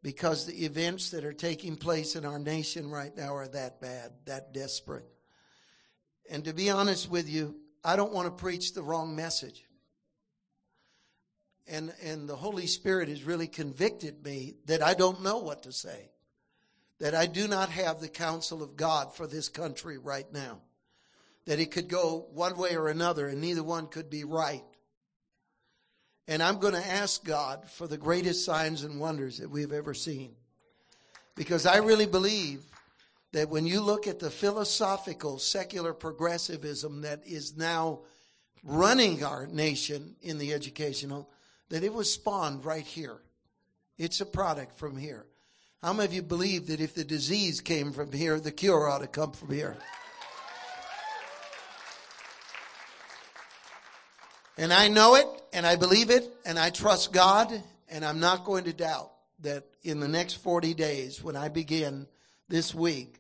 because 0.02 0.46
the 0.46 0.64
events 0.64 1.10
that 1.10 1.24
are 1.24 1.34
taking 1.34 1.76
place 1.76 2.16
in 2.16 2.24
our 2.24 2.38
nation 2.38 2.90
right 2.90 3.14
now 3.16 3.34
are 3.34 3.48
that 3.48 3.80
bad, 3.80 4.10
that 4.24 4.52
desperate. 4.52 5.06
And 6.30 6.44
to 6.44 6.54
be 6.54 6.70
honest 6.70 7.10
with 7.10 7.28
you, 7.28 7.56
I 7.84 7.96
don't 7.96 8.12
want 8.12 8.26
to 8.26 8.42
preach 8.42 8.72
the 8.72 8.82
wrong 8.82 9.14
message. 9.14 9.64
And, 11.72 11.90
and 12.02 12.28
the 12.28 12.36
Holy 12.36 12.66
Spirit 12.66 13.08
has 13.08 13.24
really 13.24 13.48
convicted 13.48 14.22
me 14.22 14.56
that 14.66 14.82
I 14.82 14.92
don't 14.92 15.22
know 15.22 15.38
what 15.38 15.62
to 15.62 15.72
say. 15.72 16.10
That 17.00 17.14
I 17.14 17.24
do 17.24 17.48
not 17.48 17.70
have 17.70 17.98
the 17.98 18.08
counsel 18.08 18.62
of 18.62 18.76
God 18.76 19.14
for 19.14 19.26
this 19.26 19.48
country 19.48 19.96
right 19.96 20.30
now 20.30 20.60
that 21.46 21.58
it 21.58 21.70
could 21.70 21.88
go 21.88 22.26
one 22.34 22.58
way 22.58 22.76
or 22.76 22.88
another 22.88 23.26
and 23.26 23.40
neither 23.40 23.62
one 23.62 23.86
could 23.86 24.10
be 24.10 24.22
right. 24.22 24.62
And 26.28 26.42
I'm 26.42 26.58
going 26.58 26.74
to 26.74 26.86
ask 26.86 27.24
God 27.24 27.68
for 27.70 27.86
the 27.86 27.96
greatest 27.96 28.44
signs 28.44 28.84
and 28.84 29.00
wonders 29.00 29.38
that 29.38 29.50
we've 29.50 29.72
ever 29.72 29.94
seen. 29.94 30.34
Because 31.34 31.64
I 31.64 31.78
really 31.78 32.06
believe 32.06 32.64
that 33.32 33.48
when 33.48 33.66
you 33.66 33.80
look 33.80 34.06
at 34.06 34.18
the 34.18 34.30
philosophical 34.30 35.38
secular 35.38 35.94
progressivism 35.94 37.00
that 37.00 37.26
is 37.26 37.56
now 37.56 38.00
running 38.62 39.24
our 39.24 39.46
nation 39.46 40.14
in 40.20 40.36
the 40.36 40.52
educational, 40.52 41.30
that 41.72 41.82
it 41.82 41.94
was 41.94 42.12
spawned 42.12 42.66
right 42.66 42.84
here. 42.84 43.16
It's 43.96 44.20
a 44.20 44.26
product 44.26 44.76
from 44.78 44.94
here. 44.94 45.24
How 45.82 45.94
many 45.94 46.04
of 46.04 46.12
you 46.12 46.20
believe 46.20 46.66
that 46.66 46.82
if 46.82 46.94
the 46.94 47.02
disease 47.02 47.62
came 47.62 47.92
from 47.92 48.12
here, 48.12 48.38
the 48.38 48.52
cure 48.52 48.90
ought 48.90 48.98
to 48.98 49.06
come 49.06 49.32
from 49.32 49.50
here? 49.50 49.78
And 54.58 54.70
I 54.70 54.88
know 54.88 55.14
it, 55.14 55.26
and 55.54 55.66
I 55.66 55.76
believe 55.76 56.10
it, 56.10 56.30
and 56.44 56.58
I 56.58 56.68
trust 56.68 57.10
God, 57.10 57.50
and 57.88 58.04
I'm 58.04 58.20
not 58.20 58.44
going 58.44 58.64
to 58.64 58.74
doubt 58.74 59.10
that 59.40 59.64
in 59.82 59.98
the 59.98 60.08
next 60.08 60.34
40 60.34 60.74
days, 60.74 61.24
when 61.24 61.36
I 61.36 61.48
begin 61.48 62.06
this 62.50 62.74
week, 62.74 63.14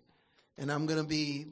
and 0.58 0.70
I'm 0.70 0.84
going 0.84 1.00
to 1.00 1.08
be 1.08 1.46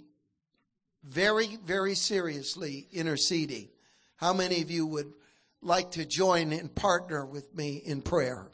very, 1.02 1.56
very 1.64 1.94
seriously 1.94 2.88
interceding, 2.92 3.68
how 4.16 4.34
many 4.34 4.60
of 4.60 4.70
you 4.70 4.84
would 4.84 5.14
like 5.62 5.92
to 5.92 6.04
join 6.04 6.52
and 6.52 6.74
partner 6.74 7.24
with 7.24 7.54
me 7.54 7.76
in 7.76 8.02
prayer 8.02 8.46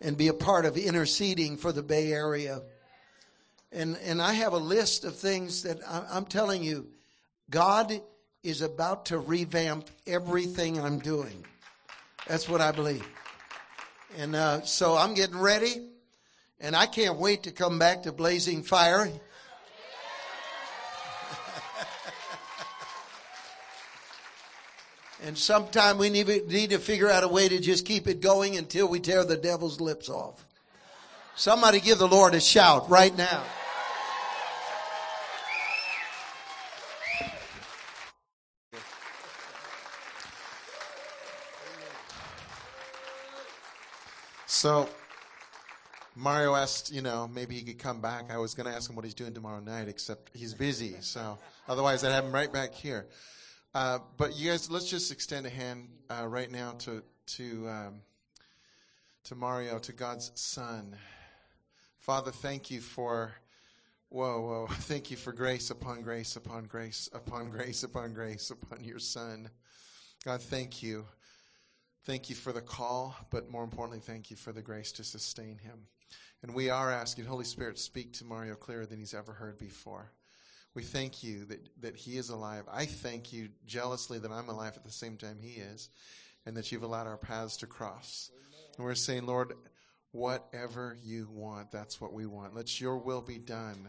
and 0.00 0.16
be 0.16 0.28
a 0.28 0.34
part 0.34 0.64
of 0.64 0.76
interceding 0.76 1.56
for 1.56 1.72
the 1.72 1.82
Bay 1.82 2.12
Area? 2.12 2.62
And, 3.72 3.96
and 4.04 4.20
I 4.20 4.32
have 4.32 4.52
a 4.52 4.58
list 4.58 5.04
of 5.04 5.16
things 5.16 5.62
that 5.62 5.78
I'm 5.88 6.24
telling 6.24 6.64
you, 6.64 6.88
God 7.48 8.00
is 8.42 8.62
about 8.62 9.06
to 9.06 9.18
revamp 9.18 9.88
everything 10.06 10.80
I'm 10.80 10.98
doing. 10.98 11.44
That's 12.26 12.48
what 12.48 12.60
I 12.60 12.72
believe. 12.72 13.06
And 14.18 14.34
uh, 14.34 14.62
so 14.62 14.96
I'm 14.96 15.14
getting 15.14 15.38
ready, 15.38 15.88
and 16.60 16.74
I 16.74 16.86
can't 16.86 17.18
wait 17.18 17.44
to 17.44 17.52
come 17.52 17.78
back 17.78 18.02
to 18.04 18.12
Blazing 18.12 18.62
Fire. 18.62 19.08
And 25.22 25.36
sometime 25.36 25.98
we 25.98 26.10
need, 26.10 26.26
need 26.48 26.70
to 26.70 26.78
figure 26.78 27.10
out 27.10 27.24
a 27.24 27.28
way 27.28 27.48
to 27.48 27.58
just 27.58 27.84
keep 27.84 28.06
it 28.08 28.20
going 28.20 28.56
until 28.56 28.88
we 28.88 29.00
tear 29.00 29.24
the 29.24 29.36
devil's 29.36 29.80
lips 29.80 30.08
off. 30.08 30.46
Somebody 31.36 31.80
give 31.80 31.98
the 31.98 32.08
Lord 32.08 32.34
a 32.34 32.40
shout 32.40 32.88
right 32.90 33.16
now. 33.16 33.42
So 44.46 44.90
Mario 46.14 46.54
asked, 46.54 46.92
you 46.92 47.00
know, 47.00 47.26
maybe 47.26 47.54
he 47.54 47.62
could 47.62 47.78
come 47.78 48.02
back. 48.02 48.30
I 48.30 48.36
was 48.36 48.52
going 48.52 48.66
to 48.66 48.72
ask 48.74 48.90
him 48.90 48.96
what 48.96 49.06
he's 49.06 49.14
doing 49.14 49.32
tomorrow 49.32 49.60
night, 49.60 49.88
except 49.88 50.30
he's 50.34 50.52
busy. 50.52 50.96
So 51.00 51.38
otherwise, 51.66 52.04
I'd 52.04 52.12
have 52.12 52.26
him 52.26 52.32
right 52.32 52.52
back 52.52 52.74
here. 52.74 53.06
Uh, 53.74 53.98
but 54.16 54.36
you 54.36 54.50
guys, 54.50 54.70
let's 54.70 54.88
just 54.88 55.12
extend 55.12 55.46
a 55.46 55.50
hand 55.50 55.88
uh, 56.10 56.26
right 56.26 56.50
now 56.50 56.72
to 56.72 57.02
to 57.26 57.68
um, 57.68 58.00
to 59.24 59.34
Mario, 59.34 59.78
to 59.78 59.92
God's 59.92 60.32
Son. 60.34 60.96
Father, 61.98 62.30
thank 62.30 62.70
you 62.70 62.80
for. 62.80 63.32
Whoa, 64.08 64.40
whoa. 64.40 64.66
Thank 64.70 65.12
you 65.12 65.16
for 65.16 65.32
grace 65.32 65.70
upon 65.70 66.02
grace 66.02 66.34
upon 66.34 66.64
grace 66.64 67.08
upon 67.12 67.48
grace 67.48 67.84
upon 67.84 68.12
grace 68.12 68.50
upon 68.50 68.82
your 68.82 68.98
Son. 68.98 69.48
God, 70.24 70.42
thank 70.42 70.82
you 70.82 71.06
Thank 72.04 72.30
you 72.30 72.34
for 72.34 72.52
the 72.52 72.62
call, 72.62 73.14
but 73.30 73.50
more 73.50 73.62
importantly, 73.62 74.00
thank 74.00 74.30
you 74.30 74.36
for 74.36 74.52
the 74.52 74.62
grace 74.62 74.90
to 74.92 75.04
sustain 75.04 75.58
him. 75.58 75.86
And 76.42 76.54
we 76.54 76.70
are 76.70 76.90
asking, 76.90 77.26
Holy 77.26 77.44
Spirit, 77.44 77.78
speak 77.78 78.14
to 78.14 78.24
Mario 78.24 78.54
clearer 78.54 78.86
than 78.86 78.98
he's 78.98 79.12
ever 79.12 79.32
heard 79.34 79.58
before. 79.58 80.10
We 80.74 80.82
thank 80.82 81.22
you 81.22 81.44
that, 81.46 81.68
that 81.80 81.96
he 81.96 82.16
is 82.16 82.30
alive. 82.30 82.64
I 82.70 82.86
thank 82.86 83.32
you 83.32 83.48
jealously 83.66 84.18
that 84.18 84.30
I'm 84.30 84.48
alive 84.48 84.74
at 84.76 84.84
the 84.84 84.92
same 84.92 85.16
time 85.16 85.38
he 85.40 85.60
is, 85.60 85.88
and 86.46 86.56
that 86.56 86.70
you've 86.70 86.84
allowed 86.84 87.06
our 87.06 87.16
paths 87.16 87.56
to 87.58 87.66
cross. 87.66 88.30
And 88.76 88.84
we're 88.84 88.94
saying, 88.94 89.26
Lord, 89.26 89.54
whatever 90.12 90.96
you 91.02 91.28
want, 91.32 91.70
that's 91.70 92.00
what 92.00 92.12
we 92.12 92.26
want. 92.26 92.54
Let 92.54 92.80
your 92.80 92.98
will 92.98 93.20
be 93.20 93.38
done 93.38 93.88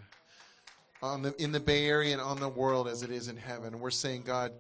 on 1.02 1.22
the, 1.22 1.36
in 1.41 1.52
the 1.52 1.60
Bay 1.60 1.86
Area 1.86 2.14
and 2.14 2.22
on 2.22 2.40
the 2.40 2.49
world 2.49 2.88
as 2.88 3.03
it 3.03 3.12
is 3.12 3.28
in 3.28 3.38
heaven. 3.38 3.80
We're 3.80 3.91
saying, 3.91 4.24
God, 4.24 4.52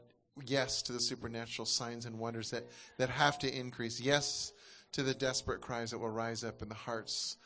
yes 0.45 0.81
to 0.83 0.93
the 0.93 0.99
supernatural 0.99 1.65
signs 1.65 2.05
and 2.05 2.19
wonders 2.19 2.51
that, 2.51 2.65
that 2.97 3.09
have 3.09 3.39
to 3.39 3.53
increase. 3.53 3.99
Yes 3.99 4.53
to 4.93 5.03
the 5.03 5.13
desperate 5.13 5.61
cries 5.61 5.91
that 5.91 5.99
will 5.99 6.09
rise 6.09 6.43
up 6.43 6.61
in 6.61 6.69
the 6.69 6.75
hearts 6.75 7.37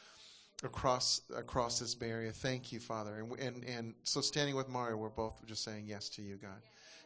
across 0.64 1.22
across 1.36 1.80
this 1.80 1.96
Bay 1.96 2.10
Area. 2.10 2.32
Thank 2.32 2.72
you, 2.72 2.80
Father. 2.80 3.16
And, 3.16 3.40
and, 3.40 3.64
and 3.66 3.94
so 4.04 4.22
standing 4.22 4.56
with 4.56 4.70
Mario, 4.70 4.98
we're 4.98 5.10
both 5.10 5.46
just 5.46 5.64
saying 5.64 5.86
yes 5.88 6.10
to 6.10 6.22
you, 6.22 6.36
God. 6.38 6.62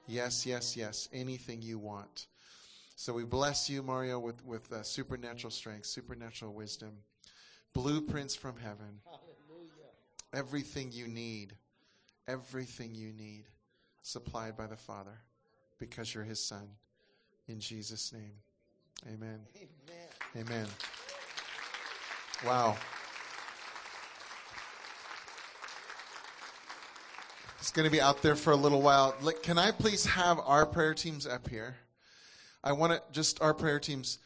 Yes, 0.07 0.45
yes, 0.45 0.75
yes. 0.75 1.09
Anything 1.13 1.61
you 1.61 1.77
want. 1.77 2.27
So 2.95 3.13
we 3.13 3.23
bless 3.23 3.69
you, 3.69 3.81
Mario, 3.81 4.19
with, 4.19 4.43
with 4.45 4.71
uh, 4.73 4.83
supernatural 4.83 5.51
strength, 5.51 5.85
supernatural 5.85 6.53
wisdom, 6.53 6.91
blueprints 7.73 8.35
from 8.35 8.57
heaven. 8.57 8.99
Everything 10.33 10.91
you 10.91 11.07
need, 11.07 11.53
everything 12.27 12.93
you 12.93 13.13
need, 13.13 13.45
supplied 14.01 14.57
by 14.57 14.67
the 14.67 14.75
Father 14.75 15.17
because 15.79 16.13
you're 16.13 16.23
his 16.23 16.43
son. 16.43 16.67
In 17.47 17.59
Jesus' 17.59 18.11
name. 18.11 18.33
Amen. 19.07 19.39
Amen. 20.35 20.47
Amen. 20.47 20.67
Wow. 22.45 22.77
It's 27.69 27.75
going 27.75 27.85
to 27.85 27.91
be 27.91 28.01
out 28.01 28.23
there 28.23 28.35
for 28.35 28.49
a 28.49 28.55
little 28.55 28.81
while. 28.81 29.11
Can 29.43 29.59
I 29.59 29.69
please 29.69 30.03
have 30.03 30.39
our 30.39 30.65
prayer 30.65 30.95
teams 30.95 31.27
up 31.27 31.47
here? 31.47 31.75
I 32.63 32.71
want 32.71 32.93
to 32.93 33.01
just 33.11 33.39
our 33.43 33.53
prayer 33.53 33.79
teams. 33.79 34.17